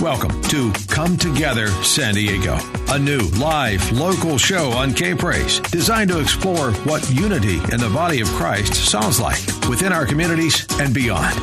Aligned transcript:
Welcome 0.00 0.40
to 0.44 0.72
Come 0.88 1.18
Together 1.18 1.68
San 1.84 2.14
Diego, 2.14 2.56
a 2.88 2.98
new 2.98 3.20
live 3.38 3.92
local 3.92 4.38
show 4.38 4.70
on 4.70 4.94
K 4.94 5.14
Praise 5.14 5.60
designed 5.60 6.08
to 6.08 6.20
explore 6.20 6.72
what 6.84 7.08
unity 7.10 7.56
in 7.70 7.78
the 7.78 7.90
body 7.92 8.22
of 8.22 8.28
Christ 8.28 8.74
sounds 8.74 9.20
like 9.20 9.38
within 9.68 9.92
our 9.92 10.06
communities 10.06 10.66
and 10.80 10.94
beyond. 10.94 11.36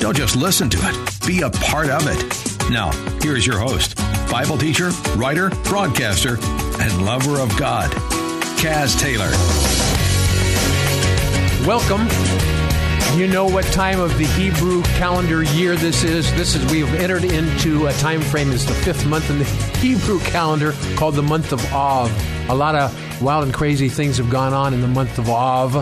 Don't 0.00 0.16
just 0.16 0.36
listen 0.36 0.70
to 0.70 0.78
it, 0.80 1.26
be 1.26 1.42
a 1.42 1.50
part 1.50 1.90
of 1.90 2.06
it. 2.06 2.70
Now, 2.70 2.92
here 3.20 3.36
is 3.36 3.46
your 3.46 3.58
host, 3.58 3.96
Bible 4.30 4.56
teacher, 4.56 4.90
writer, 5.16 5.50
broadcaster, 5.64 6.38
and 6.80 7.04
lover 7.04 7.40
of 7.40 7.54
God, 7.58 7.90
Kaz 8.56 8.98
Taylor. 8.98 9.30
Welcome. 11.66 12.57
You 13.14 13.26
know 13.26 13.46
what 13.46 13.64
time 13.64 13.98
of 13.98 14.16
the 14.16 14.26
Hebrew 14.26 14.82
calendar 14.82 15.42
year 15.42 15.74
this 15.74 16.04
is. 16.04 16.32
This 16.34 16.54
is 16.54 16.70
we've 16.70 16.94
entered 16.94 17.24
into 17.24 17.86
a 17.86 17.92
time 17.94 18.20
frame. 18.20 18.52
It's 18.52 18.64
the 18.64 18.74
fifth 18.74 19.06
month 19.06 19.28
in 19.30 19.38
the 19.38 19.44
Hebrew 19.78 20.20
calendar 20.20 20.72
called 20.94 21.14
the 21.14 21.22
month 21.22 21.52
of 21.52 21.64
Av. 21.72 22.12
A 22.48 22.54
lot 22.54 22.76
of 22.76 23.22
wild 23.22 23.44
and 23.44 23.52
crazy 23.52 23.88
things 23.88 24.18
have 24.18 24.30
gone 24.30 24.52
on 24.52 24.72
in 24.72 24.82
the 24.82 24.88
month 24.88 25.18
of 25.18 25.28
Av, 25.28 25.74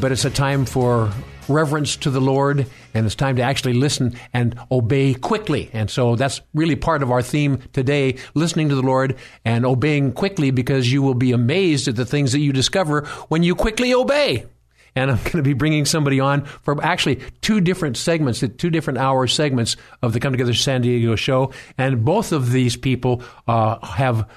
but 0.00 0.10
it's 0.10 0.24
a 0.24 0.30
time 0.30 0.64
for 0.64 1.12
reverence 1.48 1.96
to 1.96 2.10
the 2.10 2.20
Lord, 2.20 2.66
and 2.94 3.06
it's 3.06 3.14
time 3.14 3.36
to 3.36 3.42
actually 3.42 3.74
listen 3.74 4.18
and 4.32 4.58
obey 4.72 5.14
quickly. 5.14 5.70
And 5.72 5.88
so 5.90 6.16
that's 6.16 6.40
really 6.54 6.76
part 6.76 7.02
of 7.02 7.10
our 7.10 7.22
theme 7.22 7.58
today 7.72 8.16
listening 8.34 8.68
to 8.70 8.74
the 8.74 8.82
Lord 8.82 9.16
and 9.44 9.64
obeying 9.66 10.12
quickly 10.12 10.50
because 10.50 10.90
you 10.90 11.02
will 11.02 11.14
be 11.14 11.32
amazed 11.32 11.88
at 11.88 11.96
the 11.96 12.06
things 12.06 12.32
that 12.32 12.40
you 12.40 12.52
discover 12.52 13.06
when 13.28 13.42
you 13.42 13.54
quickly 13.54 13.94
obey 13.94 14.46
and 14.94 15.10
I'm 15.10 15.16
going 15.18 15.32
to 15.32 15.42
be 15.42 15.52
bringing 15.52 15.84
somebody 15.84 16.20
on 16.20 16.44
for 16.44 16.82
actually 16.84 17.20
two 17.40 17.60
different 17.60 17.96
segments, 17.96 18.44
two 18.58 18.70
different 18.70 18.98
hour 18.98 19.26
segments 19.26 19.76
of 20.02 20.12
the 20.12 20.20
Come 20.20 20.32
Together 20.32 20.54
San 20.54 20.82
Diego 20.82 21.16
show. 21.16 21.52
And 21.78 22.04
both 22.04 22.32
of 22.32 22.52
these 22.52 22.76
people 22.76 23.22
uh, 23.46 23.84
have 23.84 24.28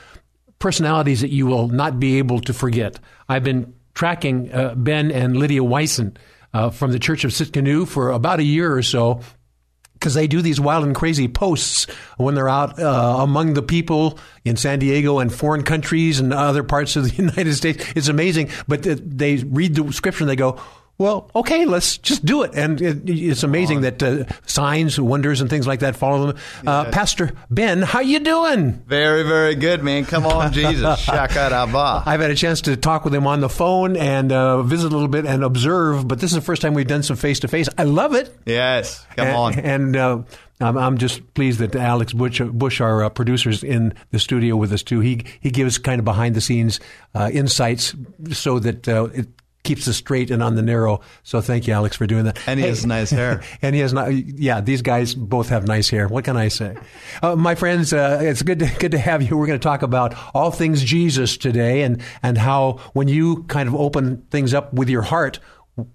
personalities 0.59 1.21
that 1.21 1.31
you 1.31 1.45
will 1.45 1.67
not 1.67 1.99
be 1.99 2.17
able 2.17 2.39
to 2.41 2.53
forget. 2.53 2.99
I've 3.27 3.43
been 3.43 3.73
tracking 3.93 4.51
uh, 4.53 4.75
Ben 4.75 5.11
and 5.11 5.35
Lydia 5.37 5.63
Wyson 5.63 6.17
uh, 6.53 6.69
from 6.69 6.91
the 6.91 6.99
Church 6.99 7.23
of 7.23 7.31
Tsidkenu 7.31 7.87
for 7.87 8.11
about 8.11 8.39
a 8.39 8.43
year 8.43 8.73
or 8.73 8.81
so 8.81 9.21
because 10.03 10.15
they 10.15 10.27
do 10.27 10.41
these 10.41 10.59
wild 10.59 10.83
and 10.83 10.93
crazy 10.93 11.29
posts 11.29 11.87
when 12.17 12.35
they're 12.35 12.49
out 12.49 12.77
uh, 12.77 13.19
among 13.19 13.53
the 13.53 13.61
people 13.61 14.19
in 14.43 14.57
San 14.57 14.79
Diego 14.79 15.19
and 15.19 15.33
foreign 15.33 15.63
countries 15.63 16.19
and 16.19 16.33
other 16.33 16.61
parts 16.61 16.97
of 16.97 17.05
the 17.05 17.15
United 17.23 17.55
States. 17.55 17.85
It's 17.95 18.09
amazing, 18.09 18.49
but 18.67 18.83
they 18.83 19.37
read 19.37 19.75
the 19.75 19.93
scripture 19.93 20.25
and 20.25 20.29
they 20.29 20.35
go, 20.35 20.59
well, 20.97 21.30
okay, 21.36 21.66
let's 21.66 21.97
just 21.97 22.23
do 22.23 22.44
it. 22.44 22.52
And 22.53 22.80
it, 22.81 23.09
it's 23.09 23.44
amazing 23.44 23.81
that 23.81 24.02
uh, 24.03 24.25
signs, 24.45 24.99
wonders, 24.99 25.41
and 25.41 25.49
things 25.49 25.66
like 25.66 25.80
that 25.80 25.95
follow 25.95 26.27
them. 26.27 26.38
Uh, 26.66 26.86
Pastor 26.91 27.31
Ben, 27.49 27.81
how 27.81 27.99
you 27.99 28.19
doing? 28.19 28.73
Very, 28.86 29.23
very 29.23 29.55
good, 29.55 29.83
man. 29.83 30.05
Come 30.05 30.25
on, 30.25 30.53
Jesus. 30.53 30.99
Shaka 30.99 31.49
I've 32.05 32.21
had 32.21 32.31
a 32.31 32.36
chance 32.36 32.61
to 32.61 32.77
talk 32.77 33.05
with 33.05 33.14
him 33.14 33.26
on 33.26 33.42
the 33.42 33.49
phone 33.49 33.98
and 33.98 34.31
uh, 34.31 34.61
visit 34.61 34.87
a 34.92 34.95
little 34.95 35.08
bit 35.08 35.26
and 35.26 35.43
observe, 35.43 36.08
but 36.08 36.20
this 36.20 36.31
is 36.31 36.36
the 36.36 36.42
first 36.42 36.61
time 36.61 36.76
we've 36.76 36.87
done 36.87 37.04
some 37.04 37.17
face 37.17 37.39
to 37.39 37.48
face. 37.48 37.67
I 37.77 37.83
love 37.83 38.14
it. 38.14 38.36
Yes, 38.45 39.05
come 39.15 39.27
and, 39.27 39.36
on. 39.36 39.60
And 39.60 39.95
uh, 39.95 40.21
I'm, 40.61 40.77
I'm, 40.77 40.98
just 40.98 41.33
pleased 41.33 41.60
that 41.60 41.75
Alex 41.75 42.14
Bush, 42.14 42.39
Bush 42.39 42.80
our 42.81 43.04
uh, 43.04 43.10
producer's 43.10 43.64
in 43.64 43.93
the 44.11 44.20
studio 44.20 44.55
with 44.55 44.71
us 44.71 44.83
too. 44.83 44.99
He 44.99 45.25
he 45.39 45.49
gives 45.49 45.77
kind 45.77 45.99
of 45.99 46.05
behind 46.05 46.36
the 46.36 46.42
scenes 46.42 46.80
uh, 47.15 47.30
insights 47.33 47.95
so 48.31 48.60
that 48.60 48.87
uh, 48.87 49.05
it 49.14 49.27
keeps 49.63 49.87
us 49.87 49.97
straight 49.97 50.29
and 50.29 50.43
on 50.43 50.55
the 50.55 50.61
narrow. 50.61 51.01
So 51.23 51.41
thank 51.41 51.67
you, 51.67 51.73
Alex, 51.73 51.95
for 51.95 52.05
doing 52.05 52.25
that. 52.25 52.37
And 52.47 52.59
he 52.59 52.63
hey, 52.63 52.69
has 52.69 52.85
nice 52.85 53.09
hair. 53.09 53.41
and 53.61 53.73
he 53.73 53.81
has 53.81 53.93
not. 53.93 54.13
Yeah, 54.13 54.61
these 54.61 54.81
guys 54.81 55.15
both 55.15 55.49
have 55.49 55.67
nice 55.67 55.89
hair. 55.89 56.07
What 56.07 56.25
can 56.25 56.37
I 56.37 56.49
say, 56.49 56.75
uh, 57.21 57.35
my 57.35 57.55
friends? 57.55 57.93
Uh, 57.93 58.19
it's 58.21 58.41
good 58.41 58.59
to, 58.59 58.65
good 58.79 58.91
to 58.91 58.99
have 58.99 59.21
you. 59.21 59.37
We're 59.37 59.47
going 59.47 59.59
to 59.59 59.63
talk 59.63 59.81
about 59.81 60.15
all 60.33 60.51
things 60.51 60.83
Jesus 60.83 61.37
today, 61.37 61.83
and 61.83 62.01
and 62.21 62.37
how 62.37 62.79
when 62.93 63.07
you 63.07 63.43
kind 63.43 63.67
of 63.67 63.75
open 63.75 64.25
things 64.29 64.53
up 64.53 64.73
with 64.73 64.89
your 64.89 65.03
heart. 65.03 65.39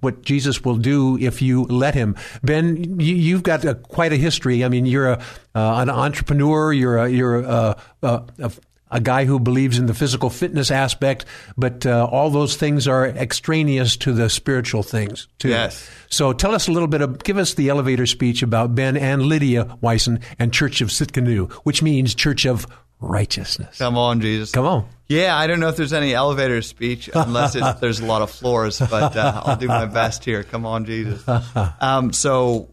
What 0.00 0.22
Jesus 0.22 0.64
will 0.64 0.76
do 0.76 1.16
if 1.18 1.40
you 1.40 1.62
let 1.66 1.94
Him. 1.94 2.16
Ben, 2.42 2.98
you, 2.98 3.34
have 3.34 3.44
got 3.44 3.64
a, 3.64 3.76
quite 3.76 4.12
a 4.12 4.16
history. 4.16 4.64
I 4.64 4.68
mean, 4.68 4.86
you're 4.86 5.12
a, 5.12 5.22
uh, 5.54 5.74
an 5.76 5.88
entrepreneur. 5.88 6.72
You're 6.72 6.98
a, 6.98 7.08
you're 7.08 7.44
a, 7.44 7.76
a, 8.02 8.24
a 8.40 8.52
a 8.90 9.00
guy 9.00 9.24
who 9.24 9.38
believes 9.38 9.78
in 9.78 9.86
the 9.86 9.94
physical 9.94 10.30
fitness 10.30 10.70
aspect, 10.70 11.24
but 11.56 11.86
uh, 11.86 12.06
all 12.10 12.30
those 12.30 12.56
things 12.56 12.88
are 12.88 13.06
extraneous 13.06 13.96
to 13.98 14.12
the 14.12 14.28
spiritual 14.30 14.82
things 14.82 15.28
too. 15.38 15.50
Yes. 15.50 15.88
So 16.10 16.32
tell 16.32 16.54
us 16.54 16.68
a 16.68 16.72
little 16.72 16.88
bit 16.88 17.00
of, 17.00 17.22
give 17.22 17.38
us 17.38 17.54
the 17.54 17.68
elevator 17.68 18.06
speech 18.06 18.42
about 18.42 18.74
Ben 18.74 18.96
and 18.96 19.22
Lydia 19.22 19.76
Wyson 19.80 20.20
and 20.38 20.52
Church 20.52 20.80
of 20.80 20.88
Tsidkenu, 20.88 21.52
which 21.64 21.82
means 21.82 22.14
Church 22.14 22.46
of 22.46 22.66
Righteousness. 23.00 23.78
Come 23.78 23.96
on, 23.96 24.20
Jesus. 24.20 24.50
Come 24.50 24.66
on. 24.66 24.88
Yeah, 25.06 25.36
I 25.36 25.46
don't 25.46 25.60
know 25.60 25.68
if 25.68 25.76
there's 25.76 25.92
any 25.92 26.14
elevator 26.14 26.60
speech 26.62 27.08
unless 27.14 27.52
there's 27.80 28.00
a 28.00 28.04
lot 28.04 28.22
of 28.22 28.30
floors, 28.30 28.80
but 28.80 29.16
uh, 29.16 29.42
I'll 29.44 29.56
do 29.56 29.68
my 29.68 29.86
best 29.86 30.24
here. 30.24 30.42
Come 30.42 30.66
on, 30.66 30.84
Jesus. 30.84 31.22
Um, 31.80 32.12
so 32.12 32.70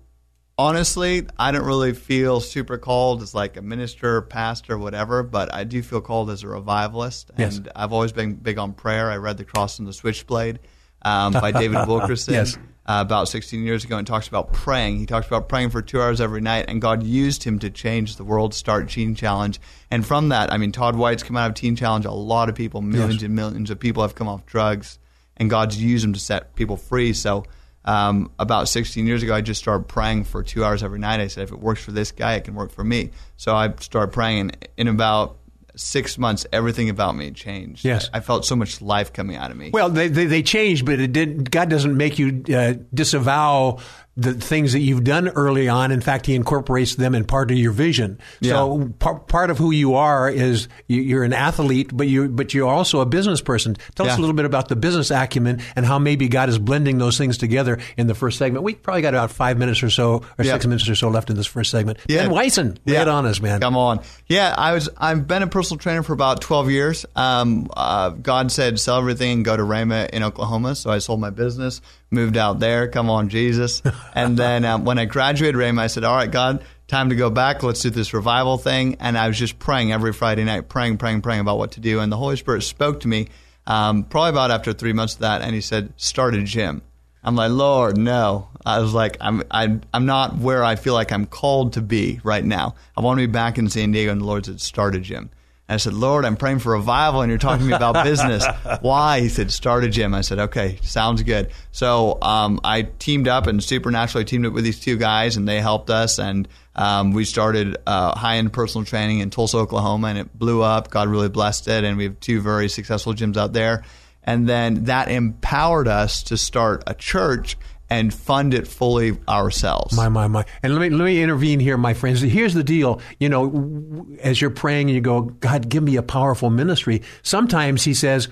honestly, 0.58 1.28
I 1.38 1.52
don't 1.52 1.66
really 1.66 1.94
feel 1.94 2.40
super 2.40 2.78
called 2.78 3.22
as 3.22 3.34
like 3.34 3.58
a 3.58 3.62
minister, 3.62 4.22
pastor, 4.22 4.78
whatever, 4.78 5.24
but 5.24 5.54
I 5.54 5.64
do 5.64 5.82
feel 5.82 6.02
called 6.02 6.30
as 6.30 6.44
a 6.44 6.48
revivalist. 6.48 7.32
Yes. 7.38 7.58
And 7.58 7.72
I've 7.76 7.94
always 7.94 8.12
been 8.12 8.36
big 8.36 8.58
on 8.58 8.74
prayer. 8.74 9.12
I 9.12 9.18
read 9.18 9.38
The 9.38 9.46
Cross 9.46 9.80
and 9.80 9.88
the 9.88 9.94
Switchblade 9.94 10.60
um, 11.02 11.34
by 11.34 11.52
David 11.52 11.88
Wilkerson. 11.88 12.34
yes. 12.34 12.58
Uh, 12.88 13.02
about 13.02 13.28
16 13.28 13.64
years 13.64 13.84
ago 13.84 13.98
and 13.98 14.06
talks 14.06 14.28
about 14.28 14.54
praying. 14.54 15.00
He 15.00 15.08
talks 15.08 15.26
about 15.26 15.50
praying 15.50 15.72
for 15.72 15.82
two 15.82 16.00
hours 16.00 16.22
every 16.22 16.40
night, 16.40 16.66
and 16.68 16.80
God 16.80 17.02
used 17.02 17.44
him 17.44 17.58
to 17.58 17.72
change 17.72 18.18
the 18.18 18.24
world, 18.24 18.54
start 18.54 18.92
Teen 18.92 19.16
Challenge. 19.16 19.60
And 19.90 20.06
from 20.06 20.30
that, 20.30 20.54
I 20.54 20.58
mean, 20.58 20.72
Todd 20.72 20.96
White's 20.96 21.24
come 21.24 21.36
out 21.36 21.50
of 21.50 21.56
Teen 21.56 21.76
Challenge. 21.76 22.06
A 22.06 22.12
lot 22.12 22.48
of 22.48 22.54
people, 22.54 22.84
millions 22.84 23.16
yes. 23.16 23.24
and 23.24 23.34
millions 23.34 23.72
of 23.72 23.80
people 23.80 24.04
have 24.04 24.14
come 24.14 24.28
off 24.28 24.46
drugs, 24.46 25.00
and 25.36 25.50
God's 25.50 25.82
used 25.82 26.06
him 26.06 26.14
to 26.14 26.20
set 26.20 26.54
people 26.54 26.78
free. 26.78 27.14
So 27.14 27.46
um, 27.85 28.31
about 28.40 28.68
16 28.68 29.06
years 29.07 29.23
ago, 29.23 29.34
I 29.34 29.41
just 29.41 29.62
started 29.62 29.88
praying 29.88 30.25
for 30.25 30.44
two 30.44 30.66
hours 30.66 30.84
every 30.84 31.00
night. 31.00 31.19
I 31.19 31.28
said, 31.28 31.44
if 31.44 31.51
it 31.51 31.59
works 31.59 31.84
for 31.84 31.91
this 31.91 32.12
guy, 32.12 32.34
it 32.34 32.44
can 32.44 32.56
work 32.56 32.72
for 32.72 32.84
me. 32.84 33.12
So 33.38 33.56
I 33.56 33.73
started 33.79 34.12
praying, 34.12 34.40
and 34.40 34.68
in 34.78 34.88
about 34.88 35.38
six 35.75 36.18
months, 36.18 36.45
everything 36.51 36.90
about 36.90 37.16
me 37.16 37.31
changed. 37.31 37.85
Yes, 37.85 38.09
I 38.13 38.22
felt 38.22 38.45
so 38.45 38.56
much 38.56 38.81
life 38.81 39.13
coming 39.13 39.35
out 39.35 39.51
of 39.51 39.57
me. 39.57 39.69
Well, 39.72 39.90
they 39.90 40.07
they, 40.07 40.25
they 40.25 40.41
changed, 40.44 40.85
but 40.85 41.00
it 41.00 41.12
did. 41.12 41.51
God 41.51 41.69
doesn't 41.69 41.95
make 41.95 42.18
you 42.18 42.44
uh, 42.53 42.74
disavow 42.94 43.79
the 44.18 44.34
things 44.34 44.72
that 44.74 44.80
you've 44.80 45.03
done 45.03 45.28
early 45.30 45.68
on. 45.68 45.92
In 45.92 46.00
fact, 46.00 46.26
he 46.26 46.36
incorporates 46.36 46.96
them 46.96 47.14
in 47.16 47.26
part 47.26 47.52
of 47.52 47.58
your 47.58 47.74
vision. 47.74 48.20
Yeah. 48.40 48.53
So 48.53 48.94
par- 49.00 49.20
part 49.20 49.50
of 49.50 49.58
who 49.58 49.72
you 49.72 49.96
are 49.96 50.30
is 50.30 50.70
you, 50.88 51.18
are 51.20 51.24
an 51.24 51.34
athlete, 51.34 51.92
but 51.94 52.08
you 52.08 52.30
but 52.30 52.54
you're 52.54 52.70
also 52.70 53.02
a 53.02 53.06
business 53.06 53.42
person. 53.42 53.75
Tell 53.96 54.06
yeah. 54.06 54.14
us 54.14 54.18
a 54.18 54.22
little 54.22 54.36
bit 54.36 54.46
about 54.46 54.70
the 54.70 54.78
business 54.78 55.12
acumen 55.12 55.62
and 55.75 55.86
how 55.86 56.00
maybe 56.00 56.30
God 56.30 56.48
is 56.48 56.58
blending 56.58 56.98
those 56.98 57.18
things 57.18 57.38
together 57.38 57.80
in 57.98 58.08
the 58.08 58.16
first 58.16 58.38
segment. 58.38 58.64
We 58.64 58.75
probably 58.75 59.02
got 59.02 59.14
about 59.14 59.31
five 59.31 59.58
minutes 59.58 59.84
or 59.84 59.90
so, 59.90 60.24
or 60.38 60.46
yeah. 60.46 60.54
six 60.54 60.66
minutes 60.66 60.88
or 60.88 60.96
so 60.96 61.09
left 61.09 61.30
in 61.30 61.36
this 61.36 61.48
first 61.48 61.70
segment. 61.72 62.00
Yeah. 62.08 62.28
Ben 62.28 62.31
lay 62.31 62.50
yeah. 62.86 63.01
it 63.01 63.07
on 63.10 63.25
us, 63.25 63.42
man. 63.42 63.60
Come 63.60 63.75
on. 63.75 64.01
Yeah, 64.28 64.56
I 64.57 64.74
was. 64.74 64.88
I've 64.98 65.28
been 65.28 65.44
a 65.44 65.48
personal 65.48 65.78
trainer 65.78 66.04
for 66.04 66.13
about 66.13 66.39
twelve 66.39 66.72
years. 66.72 67.06
Um, 67.18 67.69
uh, 67.75 68.12
God 68.12 68.51
said 68.51 68.80
sell 68.80 68.98
everything 68.98 69.31
and 69.31 69.45
go 69.45 69.57
to 69.57 69.63
Rhema 69.63 70.10
in 70.10 70.24
Oklahoma, 70.24 70.75
so 70.75 70.89
I 70.89 71.00
sold 71.00 71.19
my 71.19 71.31
business 71.31 71.81
moved 72.15 72.38
out 72.38 72.59
there. 72.59 72.88
Come 72.88 73.09
on, 73.09 73.29
Jesus. 73.29 73.81
And 74.15 74.38
then 74.38 74.63
um, 74.63 74.85
when 74.85 74.97
I 74.97 75.06
graduated 75.06 75.56
Rhema, 75.56 75.79
I 75.81 75.88
said, 75.88 76.06
all 76.06 76.15
right, 76.15 76.31
God, 76.31 76.63
time 76.88 77.09
to 77.09 77.15
go 77.15 77.29
back. 77.29 77.63
Let's 77.63 77.81
do 77.81 77.89
this 77.89 78.13
revival 78.13 78.57
thing. 78.57 78.95
And 79.01 79.17
I 79.17 79.27
was 79.27 79.38
just 79.38 79.59
praying 79.59 79.91
every 79.91 80.13
Friday 80.13 80.45
night, 80.45 80.69
praying, 80.69 80.97
praying, 80.97 81.21
praying 81.21 81.41
about 81.41 81.57
what 81.57 81.73
to 81.73 81.81
do. 81.81 82.00
And 82.00 82.09
the 82.09 82.17
Holy 82.17 82.38
Spirit 82.38 82.62
spoke 82.63 83.01
to 83.01 83.09
me 83.09 83.27
um, 83.67 84.03
probably 84.03 84.29
about 84.29 84.51
after 84.51 84.71
three 84.71 84.94
months 84.94 85.15
of 85.15 85.19
that. 85.19 85.41
And 85.41 85.53
he 85.53 85.59
said, 85.59 85.94
start 85.97 86.33
a 86.33 86.44
gym. 86.44 86.81
I'm 87.23 87.35
like, 87.35 87.51
Lord, 87.51 87.97
no. 87.97 88.50
I 88.65 88.79
was 88.79 88.94
like, 88.94 89.17
I'm, 89.19 89.44
I, 89.51 89.79
I'm 89.94 90.06
not 90.06 90.38
where 90.38 90.63
I 90.63 90.75
feel 90.75 90.94
like 90.94 91.12
I'm 91.12 91.25
called 91.25 91.73
to 91.73 91.81
be 91.81 92.21
right 92.23 92.45
now. 92.45 92.75
I 92.95 93.01
want 93.01 93.19
to 93.19 93.27
be 93.27 93.31
back 93.31 93.57
in 93.57 93.69
San 93.69 93.91
Diego. 93.91 94.12
And 94.12 94.21
the 94.21 94.25
Lord 94.25 94.45
said, 94.45 94.62
start 94.62 94.95
a 94.95 95.00
gym. 95.00 95.31
And 95.67 95.73
I 95.73 95.77
said, 95.77 95.94
Lord, 95.94 96.25
I'm 96.25 96.38
praying 96.38 96.59
for 96.59 96.73
revival, 96.73 97.21
and 97.21 97.29
you're 97.29 97.39
talking 97.39 97.65
to 97.65 97.69
me 97.69 97.73
about 97.73 98.03
business. 98.03 98.45
Why? 98.81 99.21
He 99.21 99.29
said, 99.29 99.51
start 99.51 99.83
a 99.83 99.89
gym. 99.89 100.13
I 100.13 100.21
said, 100.21 100.38
okay, 100.38 100.77
sounds 100.83 101.23
good. 101.23 101.50
So 101.71 102.19
um, 102.21 102.59
I 102.63 102.83
teamed 102.83 103.27
up 103.27 103.47
and 103.47 103.63
supernaturally 103.63 104.25
teamed 104.25 104.45
up 104.45 104.53
with 104.53 104.63
these 104.63 104.79
two 104.79 104.95
guys, 104.95 105.38
and 105.38 105.47
they 105.47 105.59
helped 105.62 105.89
us. 105.89 106.19
And 106.19 106.47
um, 106.75 107.13
we 107.13 107.25
started 107.25 107.77
uh, 107.88 108.15
high 108.15 108.38
end 108.38 108.53
personal 108.53 108.85
training 108.85 109.19
in 109.19 109.31
Tulsa, 109.31 109.57
Oklahoma, 109.57 110.09
and 110.09 110.19
it 110.19 110.38
blew 110.38 110.62
up. 110.62 110.91
God 110.91 111.07
really 111.07 111.29
blessed 111.29 111.67
it, 111.67 111.83
and 111.83 111.97
we 111.97 112.03
have 112.03 112.19
two 112.19 112.41
very 112.41 112.69
successful 112.69 113.15
gyms 113.15 113.35
out 113.35 113.53
there. 113.53 113.83
And 114.23 114.47
then 114.47 114.85
that 114.85 115.09
empowered 115.09 115.88
us 115.88 116.23
to 116.23 116.38
start 116.38 116.83
a 116.85 116.94
church 116.94 117.57
and 117.90 118.14
fund 118.14 118.54
it 118.54 118.68
fully 118.68 119.18
ourselves. 119.28 119.96
My, 119.96 120.10
my, 120.10 120.28
my. 120.28 120.46
And 120.64 120.74
let 120.74 120.82
me, 120.82 120.90
let 120.96 121.06
me 121.06 121.22
intervene 121.22 121.60
here, 121.60 121.78
my 121.78 121.94
friends. 121.94 122.22
Here's 122.22 122.54
the 122.54 122.64
deal. 122.64 123.00
You 123.20 123.30
know, 123.30 124.08
as 124.22 124.42
you're 124.42 124.50
praying 124.50 124.88
and 124.90 124.96
you 124.96 125.02
go, 125.02 125.22
God, 125.22 125.70
give 125.70 125.84
me 125.84 125.96
a 125.98 126.04
powerful 126.04 126.50
ministry. 126.50 127.04
Sometimes 127.22 127.84
he 127.84 127.94
says, 127.94 128.28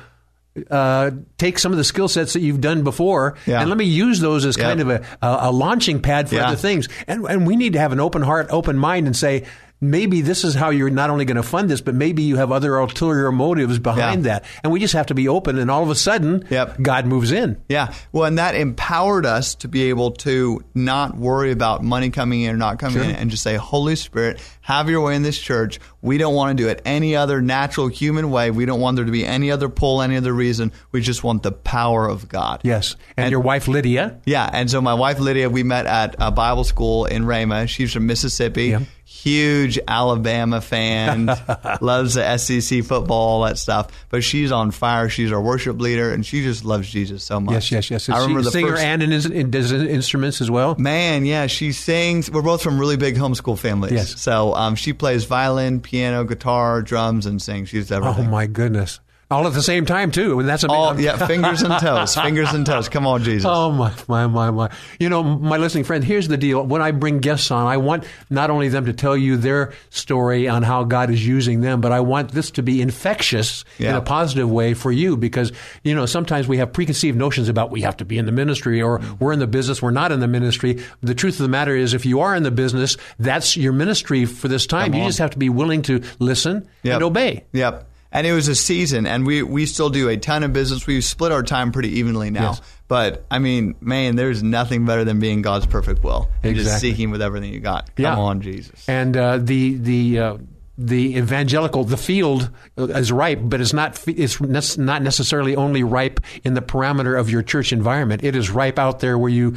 uh, 0.70 1.10
take 1.40 1.58
some 1.58 1.72
of 1.72 1.78
the 1.80 1.84
skill 1.84 2.08
sets 2.08 2.34
that 2.34 2.42
you've 2.42 2.62
done 2.62 2.84
before 2.84 3.36
Yeah. 3.48 3.60
and 3.62 3.70
let 3.70 3.78
me 3.78 3.86
use 3.86 4.20
those 4.20 4.46
as 4.46 4.56
Yep. 4.56 4.66
kind 4.68 4.82
of 4.82 4.90
a, 4.90 5.04
a, 5.22 5.38
a 5.50 5.52
launching 5.52 6.00
pad 6.02 6.30
for 6.30 6.36
Yeah. 6.36 6.48
other 6.48 6.56
things. 6.58 6.88
And, 7.08 7.26
and 7.26 7.48
we 7.48 7.56
need 7.56 7.74
to 7.74 7.80
have 7.80 7.92
an 7.92 8.00
open 8.00 8.22
heart, 8.22 8.48
open 8.52 8.78
mind 8.78 9.08
and 9.08 9.16
say, 9.16 9.46
maybe 9.83 10.21
this 10.21 10.44
is 10.44 10.56
how 10.56 10.69
you're 10.69 10.89
not 10.89 11.09
only 11.09 11.25
going 11.25 11.38
to 11.38 11.44
fund 11.44 11.69
this, 11.69 11.81
but 11.81 11.94
maybe 11.95 12.24
you 12.24 12.38
have 12.38 12.51
other 12.51 12.77
ulterior 12.77 13.31
motives 13.31 13.80
behind 13.80 14.25
Yeah. 14.25 14.33
that. 14.39 14.45
And 14.63 14.71
we 14.74 14.80
just 14.80 14.94
have 14.94 15.07
to 15.07 15.13
be 15.13 15.27
open 15.27 15.57
and 15.59 15.69
all 15.69 15.83
of 15.83 15.89
a 15.89 15.95
sudden, 15.95 16.44
Yep. 16.50 16.81
God 16.81 17.06
moves 17.06 17.31
in. 17.31 17.57
Yeah. 17.69 17.94
Well, 18.12 18.25
and 18.25 18.38
that 18.38 18.56
empowered 18.56 19.25
us 19.25 19.56
to 19.56 19.68
be 19.68 19.83
able 19.89 20.12
to 20.12 20.63
not 20.74 21.18
worry 21.18 21.51
about 21.51 21.83
money 21.83 22.09
coming 22.09 22.41
in 22.41 22.56
or 22.56 22.57
not 22.57 22.80
coming 22.80 23.03
in 23.03 23.12
and 23.15 23.30
just 23.30 23.44
say, 23.44 23.56
Holy 23.56 23.95
Spirit, 23.95 24.39
have 24.62 24.89
your 24.89 25.01
way 25.01 25.15
in 25.15 25.24
this 25.24 25.38
church. 25.38 25.80
We 26.01 26.18
don't 26.18 26.33
want 26.35 26.57
to 26.57 26.63
do 26.63 26.69
it 26.69 26.81
any 26.85 27.15
other 27.15 27.41
natural 27.41 27.88
human 27.88 28.30
way. 28.31 28.51
We 28.51 28.65
don't 28.65 28.80
want 28.80 28.95
there 28.95 29.06
to 29.06 29.12
be 29.12 29.25
any 29.25 29.51
other 29.51 29.69
pull, 29.69 30.01
any 30.01 30.18
other 30.18 30.33
reason. 30.33 30.71
We 30.91 31.01
just 31.01 31.24
want 31.24 31.44
the 31.44 31.51
power 31.51 32.07
of 32.07 32.27
God. 32.30 32.62
Yes. 32.63 32.95
And, 33.18 33.31
your 33.31 33.39
wife, 33.39 33.68
Lydia. 33.68 34.19
Yeah, 34.25 34.50
and 34.51 34.69
so 34.69 34.81
my 34.81 34.94
wife 34.94 35.19
Lydia, 35.19 35.50
we 35.50 35.63
met 35.63 35.85
at 35.85 36.15
a 36.19 36.31
Bible 36.31 36.63
school 36.63 37.06
in 37.06 37.24
Rhema. 37.24 37.68
She's 37.68 37.94
from 37.94 38.06
Mississippi. 38.06 38.65
Yeah. 38.68 38.80
Huge 39.24 39.80
Alabama 39.88 40.60
fan, 40.60 41.28
loves 41.81 42.16
the 42.16 42.38
SEC 42.38 42.84
football, 42.84 43.18
all 43.18 43.44
that 43.44 43.58
stuff. 43.58 43.88
But 44.10 44.24
she's 44.24 44.52
on 44.52 44.72
fire. 44.72 45.08
She's 45.08 45.31
our 45.31 45.42
worship 45.42 45.80
leader, 45.80 46.12
and 46.12 46.25
she 46.25 46.44
just 46.44 46.66
loves 46.66 46.90
Jesus 46.90 47.24
so 47.24 47.40
much. 47.40 47.54
Yes, 47.54 47.72
yes, 47.72 47.90
yes. 47.90 48.10
I 48.10 48.16
she 48.16 48.22
remember 48.22 48.40
a 48.40 48.44
the 48.44 48.52
singer 48.52 48.72
first, 48.72 48.84
and 48.84 49.02
an, 49.02 49.31
in- 49.31 49.50
does 49.50 49.72
instruments 49.72 50.42
as 50.42 50.52
well. 50.52 50.75
Man, 50.78 51.25
yeah, 51.25 51.48
she 51.48 51.72
sings. 51.72 52.30
We're 52.30 52.42
both 52.42 52.62
from 52.62 52.78
really 52.78 52.98
big 52.98 53.16
homeschool 53.16 53.58
families. 53.58 53.94
Yes. 53.94 54.22
So 54.22 54.54
um, 54.56 54.75
she 54.75 54.92
plays 54.92 55.24
violin, 55.24 55.80
piano, 55.80 56.26
guitar, 56.26 56.81
drums, 56.81 57.26
and 57.26 57.42
sings. 57.42 57.69
She's 57.69 57.92
Oh 57.92 58.24
my 58.24 58.46
goodness! 58.46 59.00
All 59.31 59.48
at 59.48 59.54
the 59.54 59.64
same 59.64 59.86
time 59.88 60.12
too, 60.12 60.40
and 60.40 60.48
that's 60.48 60.64
All, 60.64 60.90
amazing. 60.90 61.06
yeah, 61.06 61.25
fingers 61.25 61.64
and 61.64 61.80
toes. 61.80 62.14
Fingers 62.24 62.54
and 62.54 62.66
toes. 62.66 62.88
Come 62.88 63.08
on, 63.08 63.24
Jesus. 63.24 63.46
Oh 63.52 63.72
my, 63.72 63.92
my, 64.08 64.28
my, 64.28 64.52
my! 64.52 64.70
You 65.00 65.10
know, 65.10 65.24
my 65.24 65.58
listening 65.58 65.86
friend. 65.86 66.04
Here's 66.04 66.28
the 66.28 66.38
deal: 66.38 66.64
when 66.64 66.81
I 66.84 66.92
bring 66.92 67.18
guests 67.20 67.50
on, 67.50 67.66
I 67.66 67.78
want 67.78 68.04
not 68.30 68.52
only 68.52 68.70
them 68.70 68.86
to 68.86 68.94
tell 68.94 69.18
you 69.18 69.38
their 69.38 69.74
story 69.90 70.48
on 70.48 70.62
how 70.62 70.84
God 70.84 71.10
is 71.10 71.25
using 71.25 71.62
them, 71.62 71.81
but 71.81 71.92
I 71.92 72.02
want 72.02 72.31
this 72.31 72.52
to 72.52 72.64
be 72.64 72.80
infectious 72.81 73.66
in 73.80 73.96
a 73.96 74.02
positive 74.02 74.52
way 74.52 74.75
for 74.75 74.92
you, 74.92 75.18
because 75.18 75.52
you 75.84 75.96
know 75.96 76.06
sometimes 76.06 76.48
we 76.48 76.58
have 76.58 76.72
preconceived 76.72 77.18
notions 77.18 77.50
about 77.50 77.72
we 77.72 77.81
have 77.81 77.98
to 77.98 78.06
be 78.06 78.18
in 78.19 78.26
the 78.28 78.31
ministry 78.31 78.81
or 78.84 79.02
we're 79.19 79.34
in 79.34 79.40
the 79.40 79.48
business, 79.48 79.81
we're 79.81 79.92
not 79.92 80.12
in 80.12 80.19
the 80.19 80.28
ministry. 80.28 80.84
The 81.02 81.16
truth 81.16 81.36
of 81.36 81.44
the 81.44 81.50
matter 81.50 81.76
is, 81.76 81.94
if 81.96 82.06
you 82.06 82.19
are 82.19 82.36
in 82.36 82.44
the 82.44 82.52
business, 82.52 82.98
that's 83.18 83.58
your 83.58 83.74
ministry 83.74 84.26
for 84.26 84.48
this 84.48 84.68
time. 84.68 84.94
You 84.94 85.06
just 85.06 85.19
have 85.19 85.31
to 85.31 85.40
be 85.40 85.50
willing 85.50 85.81
to 85.84 86.04
listen 86.19 86.68
Yep. 86.84 86.94
and 86.96 87.04
obey. 87.04 87.46
Yep. 87.54 87.90
And 88.13 88.27
it 88.27 88.31
was 88.33 88.48
a 88.48 88.54
season, 88.56 89.07
and 89.07 89.25
we, 89.25 89.42
we 89.42 89.65
still 89.65 89.89
do 89.89 90.07
a 90.07 90.15
ton 90.18 90.44
of 90.44 90.54
business. 90.54 90.86
We've 90.86 91.04
split 91.04 91.31
our 91.31 91.42
time 91.44 91.71
pretty 91.71 91.98
evenly 92.00 92.30
now. 92.30 92.51
Yes. 92.51 92.62
But, 92.88 93.25
I 93.31 93.39
mean, 93.39 93.74
man, 93.81 94.15
there's 94.15 94.44
nothing 94.44 94.86
better 94.86 95.04
than 95.04 95.19
being 95.19 95.42
God's 95.42 95.65
perfect 95.65 96.04
will. 96.04 96.30
And 96.44 96.56
just 96.56 96.68
Exactly. 96.68 96.92
seeking 96.92 97.10
with 97.10 97.24
everything 97.24 97.51
you 97.51 97.60
got. 97.60 97.88
Come 97.95 98.04
Yeah. 98.04 98.15
on, 98.15 98.42
Jesus. 98.42 98.88
And 98.88 99.18
uh, 99.18 99.39
the 99.39 99.75
the 99.77 100.19
uh, 100.19 100.38
the 100.77 101.18
evangelical 101.18 101.83
the 101.86 101.98
field 101.98 102.50
is 102.77 103.12
ripe, 103.12 103.39
but 103.42 103.62
it's 103.62 103.74
not 103.74 104.00
it's 104.07 104.77
not 104.77 105.01
necessarily 105.01 105.56
only 105.56 105.81
ripe 105.83 106.19
in 106.44 106.54
the 106.54 106.62
parameter 106.62 107.19
of 107.19 107.30
your 107.31 107.42
church 107.42 107.74
environment. 107.74 108.24
It 108.24 108.36
is 108.36 108.50
ripe 108.51 108.77
out 108.77 109.00
there 109.00 109.18
where 109.18 109.30
you 109.31 109.56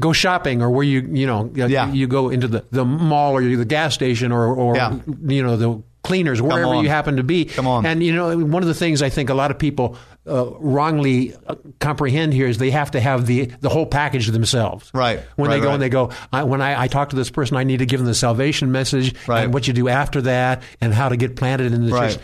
go 0.00 0.12
shopping 0.14 0.62
or 0.62 0.70
where 0.70 0.84
you 0.84 1.00
you 1.12 1.26
know 1.26 1.50
Yeah. 1.54 1.92
you 1.92 2.06
go 2.06 2.30
into 2.30 2.48
the, 2.48 2.64
the 2.70 2.84
mall 2.86 3.36
or 3.36 3.42
the 3.42 3.64
gas 3.66 3.92
station 3.94 4.32
or 4.32 4.46
or 4.54 4.76
Yeah. 4.76 4.98
you 5.26 5.42
know 5.42 5.56
the 5.56 5.82
cleaners 6.10 6.42
wherever 6.42 6.74
you 6.82 6.88
happen 6.88 7.16
to 7.16 7.22
be. 7.22 7.44
Come 7.44 7.66
on. 7.66 7.86
And 7.86 8.02
you 8.02 8.14
know 8.14 8.36
one 8.38 8.62
of 8.62 8.68
the 8.68 8.74
things 8.74 9.00
I 9.02 9.08
think 9.10 9.30
a 9.30 9.34
lot 9.34 9.50
of 9.50 9.58
people 9.58 9.96
uh, 10.28 10.46
wrongly 10.58 11.34
uh, 11.46 11.54
comprehend 11.78 12.32
here 12.34 12.46
is 12.46 12.58
they 12.58 12.70
have 12.70 12.90
to 12.92 13.00
have 13.00 13.26
the 13.26 13.46
the 13.60 13.68
whole 13.68 13.86
package 13.86 14.26
themselves. 14.28 14.90
Right. 14.92 15.20
When 15.36 15.48
Right, 15.50 15.56
they 15.56 15.60
go 15.60 15.68
right. 15.68 15.74
and 15.74 15.82
they 15.82 15.88
go, 15.88 16.10
I, 16.32 16.42
when 16.44 16.60
I, 16.60 16.82
I 16.82 16.86
talk 16.88 17.10
to 17.10 17.16
this 17.16 17.30
person, 17.30 17.56
I 17.56 17.64
need 17.64 17.78
to 17.78 17.86
give 17.86 18.00
them 18.00 18.06
the 18.06 18.14
salvation 18.14 18.70
message 18.72 19.14
Right. 19.26 19.44
and 19.44 19.54
what 19.54 19.66
you 19.66 19.72
do 19.72 19.88
after 19.88 20.20
that 20.22 20.62
and 20.80 20.92
how 20.92 21.08
to 21.08 21.16
get 21.16 21.36
planted 21.36 21.72
in 21.72 21.86
the 21.86 21.92
Right. 21.92 22.12
church. 22.12 22.20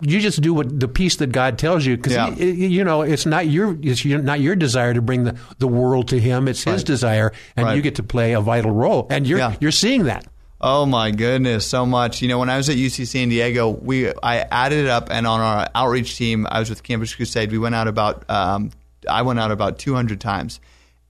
You 0.00 0.20
just 0.20 0.40
do 0.40 0.54
what 0.54 0.78
the 0.78 0.86
piece 0.86 1.16
that 1.16 1.32
God 1.32 1.58
tells 1.58 1.84
you, 1.84 1.96
because 1.96 2.12
Yeah. 2.12 2.30
you 2.36 2.84
know 2.84 3.02
it's 3.02 3.26
not 3.26 3.48
your 3.48 3.76
it's 3.82 4.04
not 4.04 4.38
your 4.40 4.54
desire 4.54 4.94
to 4.94 5.02
bring 5.02 5.24
the, 5.24 5.34
the 5.58 5.66
world 5.66 6.08
to 6.08 6.20
Him. 6.20 6.46
It's 6.46 6.62
His 6.62 6.84
desire, 6.84 7.32
and 7.56 7.66
Right. 7.66 7.74
you 7.76 7.82
get 7.82 7.96
to 7.96 8.04
play 8.04 8.32
a 8.34 8.40
vital 8.40 8.70
role. 8.70 9.08
And 9.10 9.26
you're 9.26 9.40
Yeah. 9.40 9.54
you're 9.60 9.72
seeing 9.72 10.04
that. 10.04 10.26
Oh 10.66 10.86
my 10.86 11.10
goodness, 11.10 11.66
so 11.66 11.84
much. 11.84 12.22
You 12.22 12.28
know, 12.28 12.38
when 12.38 12.48
I 12.48 12.56
was 12.56 12.70
at 12.70 12.76
UC 12.76 13.06
San 13.06 13.28
Diego, 13.28 13.68
we 13.68 14.08
I 14.22 14.38
added 14.38 14.86
it 14.86 14.88
up, 14.88 15.08
and 15.10 15.26
on 15.26 15.38
our 15.38 15.68
outreach 15.74 16.16
team, 16.16 16.46
I 16.50 16.58
was 16.58 16.70
with 16.70 16.82
Campus 16.82 17.14
Crusade. 17.14 17.52
We 17.52 17.58
went 17.58 17.74
out 17.74 17.86
about 17.86 18.28
um, 18.30 18.70
I 19.06 19.20
went 19.20 19.38
out 19.40 19.50
about 19.50 19.78
200 19.78 20.22
times, 20.22 20.60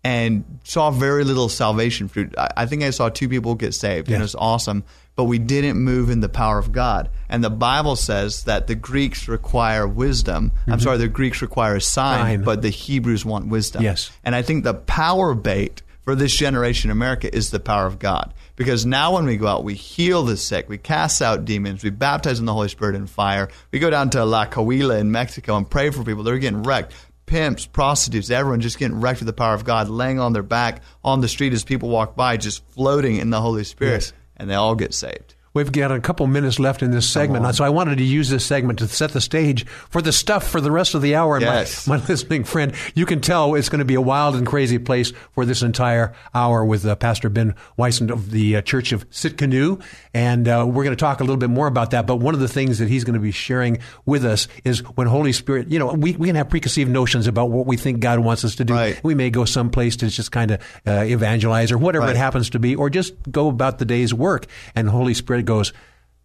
and 0.03 0.59
saw 0.65 0.91
very 0.91 1.23
little 1.23 1.49
salvation 1.49 2.09
fruit. 2.09 2.35
I, 2.37 2.49
I 2.57 2.67
think 2.67 2.83
I 2.83 2.91
saw 2.91 3.11
two 3.11 3.29
people 3.29 3.55
get 3.55 3.75
saved, 3.75 4.09
and 4.09 4.17
it 4.17 4.23
was 4.23 4.35
awesome. 4.35 4.83
But 5.15 5.27
we 5.27 5.39
didn't 5.39 5.77
move 5.77 6.11
in 6.11 6.19
the 6.19 6.29
power 6.29 6.59
of 6.59 6.73
God. 6.73 7.09
And 7.29 7.45
the 7.45 7.49
Bible 7.49 7.95
says 7.95 8.43
that 8.45 8.67
the 8.67 8.75
Greeks 8.75 9.29
require 9.29 9.87
wisdom. 9.87 10.51
I'm 10.67 10.81
sorry, 10.81 10.99
the 10.99 11.07
Greeks 11.07 11.41
require 11.41 11.77
a 11.77 11.81
sign, 11.81 12.19
Sign. 12.19 12.43
but 12.43 12.63
the 12.63 12.71
Hebrews 12.71 13.25
want 13.25 13.47
wisdom. 13.47 13.85
Yes. 13.85 14.11
And 14.25 14.35
I 14.35 14.43
think 14.43 14.65
the 14.65 14.75
power 14.75 15.33
bait 15.35 15.83
for 16.03 16.17
this 16.17 16.35
generation 16.35 16.91
in 16.91 16.97
America 16.97 17.33
is 17.33 17.51
the 17.51 17.61
power 17.61 17.87
of 17.87 18.01
God. 18.01 18.35
Because 18.57 18.87
now 18.87 19.15
when 19.15 19.25
we 19.27 19.37
go 19.37 19.47
out, 19.47 19.65
we 19.65 19.75
heal 19.75 20.23
the 20.23 20.37
sick, 20.37 20.69
we 20.69 20.79
cast 20.79 21.21
out 21.21 21.45
demons, 21.45 21.83
we 21.83 21.91
baptize 21.91 22.39
in 22.39 22.47
the 22.47 22.53
Holy 22.53 22.69
Spirit 22.69 22.95
and 22.95 23.11
fire. 23.11 23.49
We 23.73 23.81
go 23.81 23.91
down 23.91 24.11
to 24.11 24.25
La 24.25 24.47
Coahuila 24.47 25.01
in 25.01 25.11
Mexico 25.11 25.57
and 25.57 25.69
pray 25.69 25.91
for 25.91 26.05
people. 26.05 26.23
They're 26.23 26.39
getting 26.39 26.63
wrecked. 26.63 26.95
Pimps, 27.27 27.67
prostitutes, 27.67 28.31
everyone 28.31 28.61
just 28.61 28.79
getting 28.79 29.01
wrecked 29.01 29.21
with 29.21 29.27
the 29.27 29.33
power 29.33 29.55
of 29.55 29.65
God, 29.65 29.89
laying 29.89 30.21
on 30.21 30.35
their 30.35 30.43
back 30.43 30.83
on 31.03 31.21
the 31.21 31.29
street 31.29 31.55
as 31.55 31.65
people 31.65 31.89
walk 31.89 32.15
by, 32.15 32.37
just 32.37 32.63
floating 32.73 33.17
in 33.17 33.31
the 33.31 33.41
Holy 33.41 33.65
Spirit. 33.65 33.93
Yes. 33.93 34.13
And 34.37 34.51
they 34.51 34.55
all 34.55 34.75
get 34.75 34.93
saved. 34.93 35.35
We've 35.55 35.71
got 35.71 35.93
a 35.93 36.01
couple 36.01 36.27
minutes 36.27 36.59
left 36.59 36.83
in 36.83 36.91
this 36.91 37.09
segment, 37.09 37.55
so 37.55 37.65
I 37.65 37.69
wanted 37.69 37.99
to 37.99 38.05
use 38.05 38.29
this 38.29 38.45
segment 38.45 38.81
to 38.81 38.89
set 38.89 39.13
the 39.13 39.21
stage 39.21 39.65
for 39.67 40.03
the 40.03 40.13
stuff 40.13 40.49
for 40.49 40.61
the 40.61 40.73
rest 40.73 40.95
of 40.95 41.03
the 41.03 41.15
hour. 41.15 41.37
And 41.37 41.45
Yes. 41.45 41.87
my, 41.87 41.97
my 41.99 42.05
listening 42.09 42.43
friend, 42.43 42.75
you 42.97 43.07
can 43.07 43.21
tell 43.21 43.55
it's 43.55 43.69
going 43.69 43.79
to 43.79 43.85
be 43.85 43.95
a 43.95 44.01
wild 44.01 44.35
and 44.35 44.45
crazy 44.47 44.79
place 44.79 45.13
for 45.33 45.45
this 45.47 45.63
entire 45.63 46.13
hour 46.35 46.65
with 46.65 46.85
uh, 46.85 46.97
Pastor 46.97 47.29
Ben 47.29 47.55
Wyson 47.77 48.11
of 48.11 48.33
the 48.33 48.57
uh, 48.57 48.63
Church 48.63 48.91
of 48.91 49.09
Tsidkenu, 49.11 49.81
and 50.13 50.49
uh, 50.49 50.65
we're 50.67 50.83
going 50.83 50.97
to 50.97 51.01
talk 51.01 51.21
a 51.21 51.23
little 51.23 51.37
bit 51.37 51.51
more 51.51 51.69
about 51.69 51.93
that. 51.93 52.07
But 52.07 52.17
one 52.17 52.35
of 52.35 52.41
the 52.41 52.49
things 52.49 52.79
that 52.81 52.89
he's 52.89 53.05
going 53.05 53.15
to 53.15 53.21
be 53.21 53.31
sharing 53.31 53.79
with 54.05 54.25
us 54.25 54.49
is 54.65 54.81
when 54.97 55.07
Holy 55.07 55.33
Spirit, 55.33 55.69
you 55.69 55.79
know, 55.79 55.93
we, 55.93 56.17
we 56.17 56.27
can 56.29 56.35
have 56.37 56.51
preconceived 56.51 56.91
notions 56.91 57.29
about 57.29 57.51
what 57.51 57.67
we 57.67 57.77
think 57.77 58.01
God 58.01 58.19
wants 58.19 58.45
us 58.45 58.57
to 58.57 58.65
do. 58.65 58.75
Right. 58.75 59.01
We 59.05 59.15
may 59.15 59.31
go 59.31 59.45
someplace 59.45 59.95
to 59.99 60.09
just 60.09 60.33
kind 60.33 60.51
of 60.51 60.61
uh, 60.85 61.05
evangelize 61.07 61.71
or 61.71 61.79
whatever 61.79 62.09
it 62.11 62.17
happens 62.17 62.51
to 62.51 62.59
be, 62.59 62.75
or 62.75 62.91
just 62.91 63.15
go 63.31 63.49
about 63.49 63.79
the 63.79 63.85
day's 63.85 64.13
work. 64.13 64.47
And 64.75 64.89
Holy 64.89 65.15
Spirit 65.15 65.44
goes, 65.45 65.73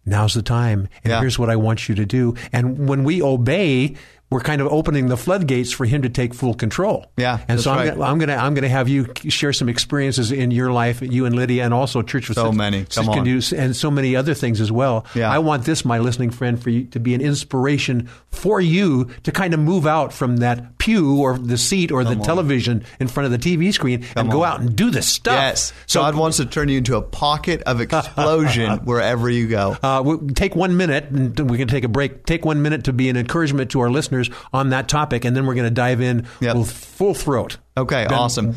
now's 0.06 0.34
the 0.34 0.42
time. 0.42 0.88
And 1.04 1.10
Yeah. 1.10 1.20
here's 1.20 1.38
what 1.38 1.50
I 1.50 1.56
want 1.56 1.88
you 1.88 1.94
to 1.94 2.06
do. 2.06 2.34
And 2.52 2.88
when 2.88 3.04
we 3.04 3.22
obey, 3.22 3.94
we're 4.30 4.40
kind 4.40 4.60
of 4.60 4.68
opening 4.68 5.08
the 5.08 5.16
floodgates 5.16 5.72
for 5.72 5.84
him 5.86 6.02
to 6.02 6.08
take 6.08 6.32
full 6.34 6.54
control. 6.54 7.04
Yeah, 7.16 7.40
and 7.48 7.60
so 7.60 7.72
I'm, 7.72 7.76
right. 7.78 7.88
gonna, 7.94 8.04
I'm 8.04 8.18
gonna 8.20 8.36
I'm 8.36 8.54
gonna 8.54 8.68
have 8.68 8.88
you 8.88 9.12
share 9.28 9.52
some 9.52 9.68
experiences 9.68 10.30
in 10.30 10.52
your 10.52 10.70
life, 10.72 11.02
you 11.02 11.26
and 11.26 11.34
Lydia, 11.34 11.64
and 11.64 11.74
also 11.74 12.00
Church 12.00 12.30
of 12.30 12.36
So 12.36 12.52
many. 12.52 12.84
Come 12.84 13.08
on. 13.08 13.24
do- 13.24 13.40
and 13.56 13.74
so 13.74 13.90
many 13.90 14.14
other 14.14 14.32
things 14.34 14.60
as 14.60 14.70
well. 14.70 15.04
Yeah. 15.16 15.32
I 15.32 15.40
want 15.40 15.64
this, 15.64 15.84
my 15.84 15.98
listening 15.98 16.30
friend, 16.30 16.62
for 16.62 16.70
you 16.70 16.84
to 16.84 17.00
be 17.00 17.12
an 17.14 17.20
inspiration 17.20 18.08
for 18.30 18.60
you 18.60 19.06
to 19.24 19.32
kind 19.32 19.52
of 19.52 19.58
move 19.58 19.84
out 19.84 20.12
from 20.12 20.36
that 20.36 20.78
pew 20.80 21.20
or 21.20 21.38
the 21.38 21.56
seat 21.56 21.92
or 21.92 22.02
the 22.02 22.10
on. 22.10 22.22
television 22.22 22.82
in 22.98 23.06
front 23.06 23.26
of 23.26 23.30
the 23.30 23.38
TV 23.38 23.72
screen 23.72 24.04
and 24.16 24.30
go 24.32 24.42
on. 24.42 24.48
out 24.52 24.60
and 24.60 24.74
do 24.74 24.90
the 24.90 25.02
stuff. 25.02 25.34
Yes. 25.34 25.72
So 25.86 26.00
God 26.00 26.16
wants 26.16 26.38
to 26.38 26.46
turn 26.46 26.68
you 26.68 26.78
into 26.78 26.96
a 26.96 27.02
pocket 27.02 27.62
of 27.62 27.80
explosion 27.80 28.78
wherever 28.84 29.30
you 29.30 29.46
go. 29.46 29.76
Uh, 29.82 30.02
we'll 30.04 30.26
take 30.30 30.56
one 30.56 30.76
minute, 30.76 31.04
and 31.10 31.38
we 31.50 31.58
can 31.58 31.68
take 31.68 31.84
a 31.84 31.88
break. 31.88 32.26
Take 32.26 32.44
one 32.44 32.62
minute 32.62 32.84
to 32.84 32.92
be 32.92 33.08
an 33.08 33.16
encouragement 33.16 33.70
to 33.72 33.80
our 33.80 33.90
listeners 33.90 34.30
on 34.52 34.70
that 34.70 34.88
topic, 34.88 35.24
and 35.24 35.36
then 35.36 35.46
we're 35.46 35.54
going 35.54 35.68
to 35.68 35.70
dive 35.70 36.00
in 36.00 36.26
Yep. 36.40 36.56
with 36.56 36.72
full 36.72 37.14
throat. 37.14 37.58
Okay, 37.76 38.04
Ben 38.08 38.18
awesome. 38.18 38.56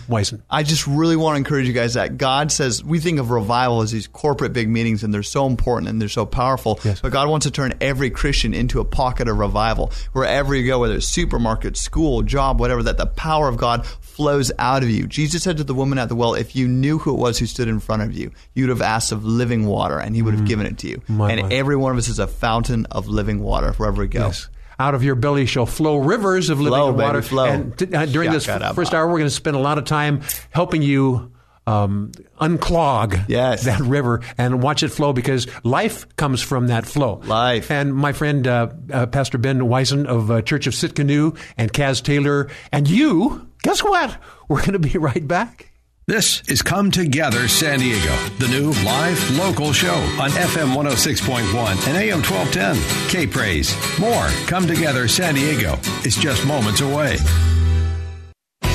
I 0.49 0.63
just 0.63 0.87
really 0.87 1.15
want 1.15 1.35
to 1.35 1.37
encourage 1.37 1.67
you 1.67 1.73
guys 1.73 1.93
that 1.93 2.17
God 2.17 2.51
says 2.51 2.83
we 2.83 2.99
think 2.99 3.19
of 3.19 3.29
revival 3.29 3.81
as 3.81 3.91
these 3.91 4.07
corporate 4.07 4.53
big 4.53 4.67
meetings 4.67 5.03
and 5.03 5.13
they're 5.13 5.21
so 5.21 5.45
important 5.45 5.89
and 5.89 6.01
they're 6.01 6.09
so 6.09 6.25
powerful. 6.25 6.79
Yes. 6.83 6.99
But 6.99 7.11
God 7.11 7.29
wants 7.29 7.45
to 7.45 7.51
turn 7.51 7.73
every 7.79 8.09
Christian 8.09 8.55
into 8.55 8.79
a 8.79 8.85
pocket 8.85 9.27
of 9.27 9.37
revival. 9.37 9.91
Wherever 10.13 10.55
you 10.55 10.65
go, 10.65 10.79
whether 10.79 10.95
it's 10.95 11.07
supermarket, 11.07 11.77
school, 11.77 12.23
job, 12.23 12.59
whatever, 12.59 12.81
that 12.83 12.97
the 12.97 13.05
power 13.05 13.47
of 13.47 13.57
God 13.57 13.85
flows 13.85 14.51
out 14.57 14.81
of 14.81 14.89
you. 14.89 15.05
Jesus 15.05 15.43
said 15.43 15.57
to 15.57 15.63
the 15.63 15.75
woman 15.75 15.99
at 15.99 16.09
the 16.09 16.15
well, 16.15 16.33
if 16.33 16.55
you 16.55 16.67
knew 16.67 16.97
who 16.97 17.13
it 17.13 17.19
was 17.19 17.37
who 17.37 17.45
stood 17.45 17.67
in 17.67 17.79
front 17.79 18.01
of 18.01 18.13
you, 18.13 18.31
you'd 18.55 18.69
have 18.69 18.81
asked 18.81 19.11
of 19.11 19.23
living 19.23 19.67
water 19.67 19.99
and 19.99 20.15
he 20.15 20.23
would 20.23 20.33
have 20.33 20.45
given 20.45 20.65
it 20.65 20.79
to 20.79 20.87
you. 20.87 20.97
Mm. 20.97 21.09
My, 21.09 21.31
and 21.31 21.41
my. 21.43 21.49
every 21.49 21.75
one 21.75 21.91
of 21.91 21.99
us 21.99 22.07
is 22.07 22.17
a 22.17 22.27
fountain 22.27 22.87
of 22.87 23.07
living 23.07 23.41
water 23.41 23.73
wherever 23.73 24.01
we 24.01 24.07
go. 24.07 24.27
Yes. 24.27 24.49
Out 24.79 24.95
of 24.95 25.03
your 25.03 25.15
belly 25.15 25.45
shall 25.45 25.65
flow 25.65 25.97
rivers 25.97 26.49
of 26.49 26.59
living 26.59 26.77
Flow, 26.77 26.91
baby, 26.91 27.03
water. 27.03 27.21
flow. 27.21 27.45
And 27.45 27.77
t- 27.77 27.93
uh, 27.93 28.05
during 28.05 28.31
this 28.31 28.45
first 28.45 28.93
hour, 28.93 29.07
we're 29.07 29.19
going 29.19 29.25
to 29.25 29.29
spend 29.29 29.55
a 29.55 29.59
lot 29.59 29.77
of 29.77 29.85
time 29.85 30.21
helping 30.51 30.81
you 30.81 31.31
um, 31.65 32.11
unclog 32.41 33.25
Yes. 33.29 33.63
that 33.63 33.79
river 33.79 34.21
and 34.37 34.61
watch 34.61 34.83
it 34.83 34.89
flow 34.89 35.13
because 35.13 35.47
life 35.63 36.05
comes 36.17 36.41
from 36.41 36.67
that 36.67 36.85
flow. 36.85 37.21
Life. 37.23 37.71
And 37.71 37.93
my 37.95 38.11
friend 38.13 38.45
uh, 38.47 38.67
uh, 38.91 39.05
Pastor 39.07 39.37
Ben 39.37 39.67
Wyson 39.67 40.05
of 40.05 40.29
uh, 40.29 40.41
Church 40.41 40.67
of 40.67 40.75
Sitka 40.75 41.03
Tsidkenu 41.03 41.37
and 41.57 41.71
Kaz 41.71 42.03
Taylor 42.03 42.49
and 42.71 42.87
you, 42.89 43.47
guess 43.61 43.83
what? 43.83 44.17
We're 44.49 44.59
going 44.59 44.73
to 44.73 44.79
be 44.79 44.97
right 44.97 45.25
back. 45.25 45.71
This 46.05 46.41
is 46.49 46.61
Come 46.61 46.91
Together 46.91 47.47
San 47.47 47.79
Diego, 47.79 48.13
the 48.37 48.49
new 48.49 48.73
live 48.83 49.37
local 49.37 49.71
show 49.71 49.95
on 50.19 50.31
FM 50.31 50.75
106.1 50.75 51.87
and 51.87 51.95
AM 51.95 52.21
1210. 52.21 53.09
K 53.09 53.25
Praise. 53.25 53.73
More 53.97 54.27
Come 54.45 54.67
Together 54.67 55.07
San 55.07 55.35
Diego 55.35 55.79
is 56.03 56.17
just 56.17 56.45
moments 56.45 56.81
away. 56.81 57.15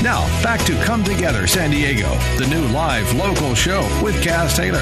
Now, 0.01 0.25
back 0.41 0.65
to 0.65 0.73
Come 0.85 1.03
Together 1.03 1.45
San 1.45 1.69
Diego, 1.69 2.09
the 2.39 2.47
new 2.47 2.67
live 2.69 3.13
local 3.13 3.53
show 3.53 3.81
with 4.01 4.15
Kaz 4.23 4.55
Taylor. 4.55 4.81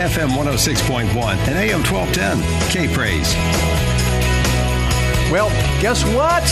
FM 0.00 0.30
106.1 0.30 1.12
and 1.46 1.58
AM 1.58 1.82
1210. 1.84 2.70
K 2.70 2.94
Praise. 2.94 3.34
Well, 5.30 5.50
guess 5.82 6.02
what? 6.06 6.42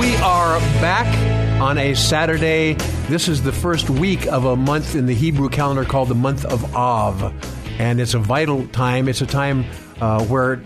We 0.00 0.16
are 0.22 0.58
back 0.80 1.41
on 1.62 1.78
a 1.78 1.94
Saturday. 1.94 2.74
This 3.06 3.28
is 3.28 3.40
the 3.40 3.52
first 3.52 3.88
week 3.88 4.26
of 4.26 4.46
a 4.46 4.56
month 4.56 4.96
in 4.96 5.06
the 5.06 5.14
Hebrew 5.14 5.48
calendar 5.48 5.84
called 5.84 6.08
the 6.08 6.14
month 6.16 6.44
of 6.44 6.74
Av. 6.74 7.32
And 7.78 8.00
it's 8.00 8.14
a 8.14 8.18
vital 8.18 8.66
time. 8.66 9.08
It's 9.08 9.20
a 9.20 9.26
time 9.26 9.64
uh, 10.00 10.24
where 10.24 10.60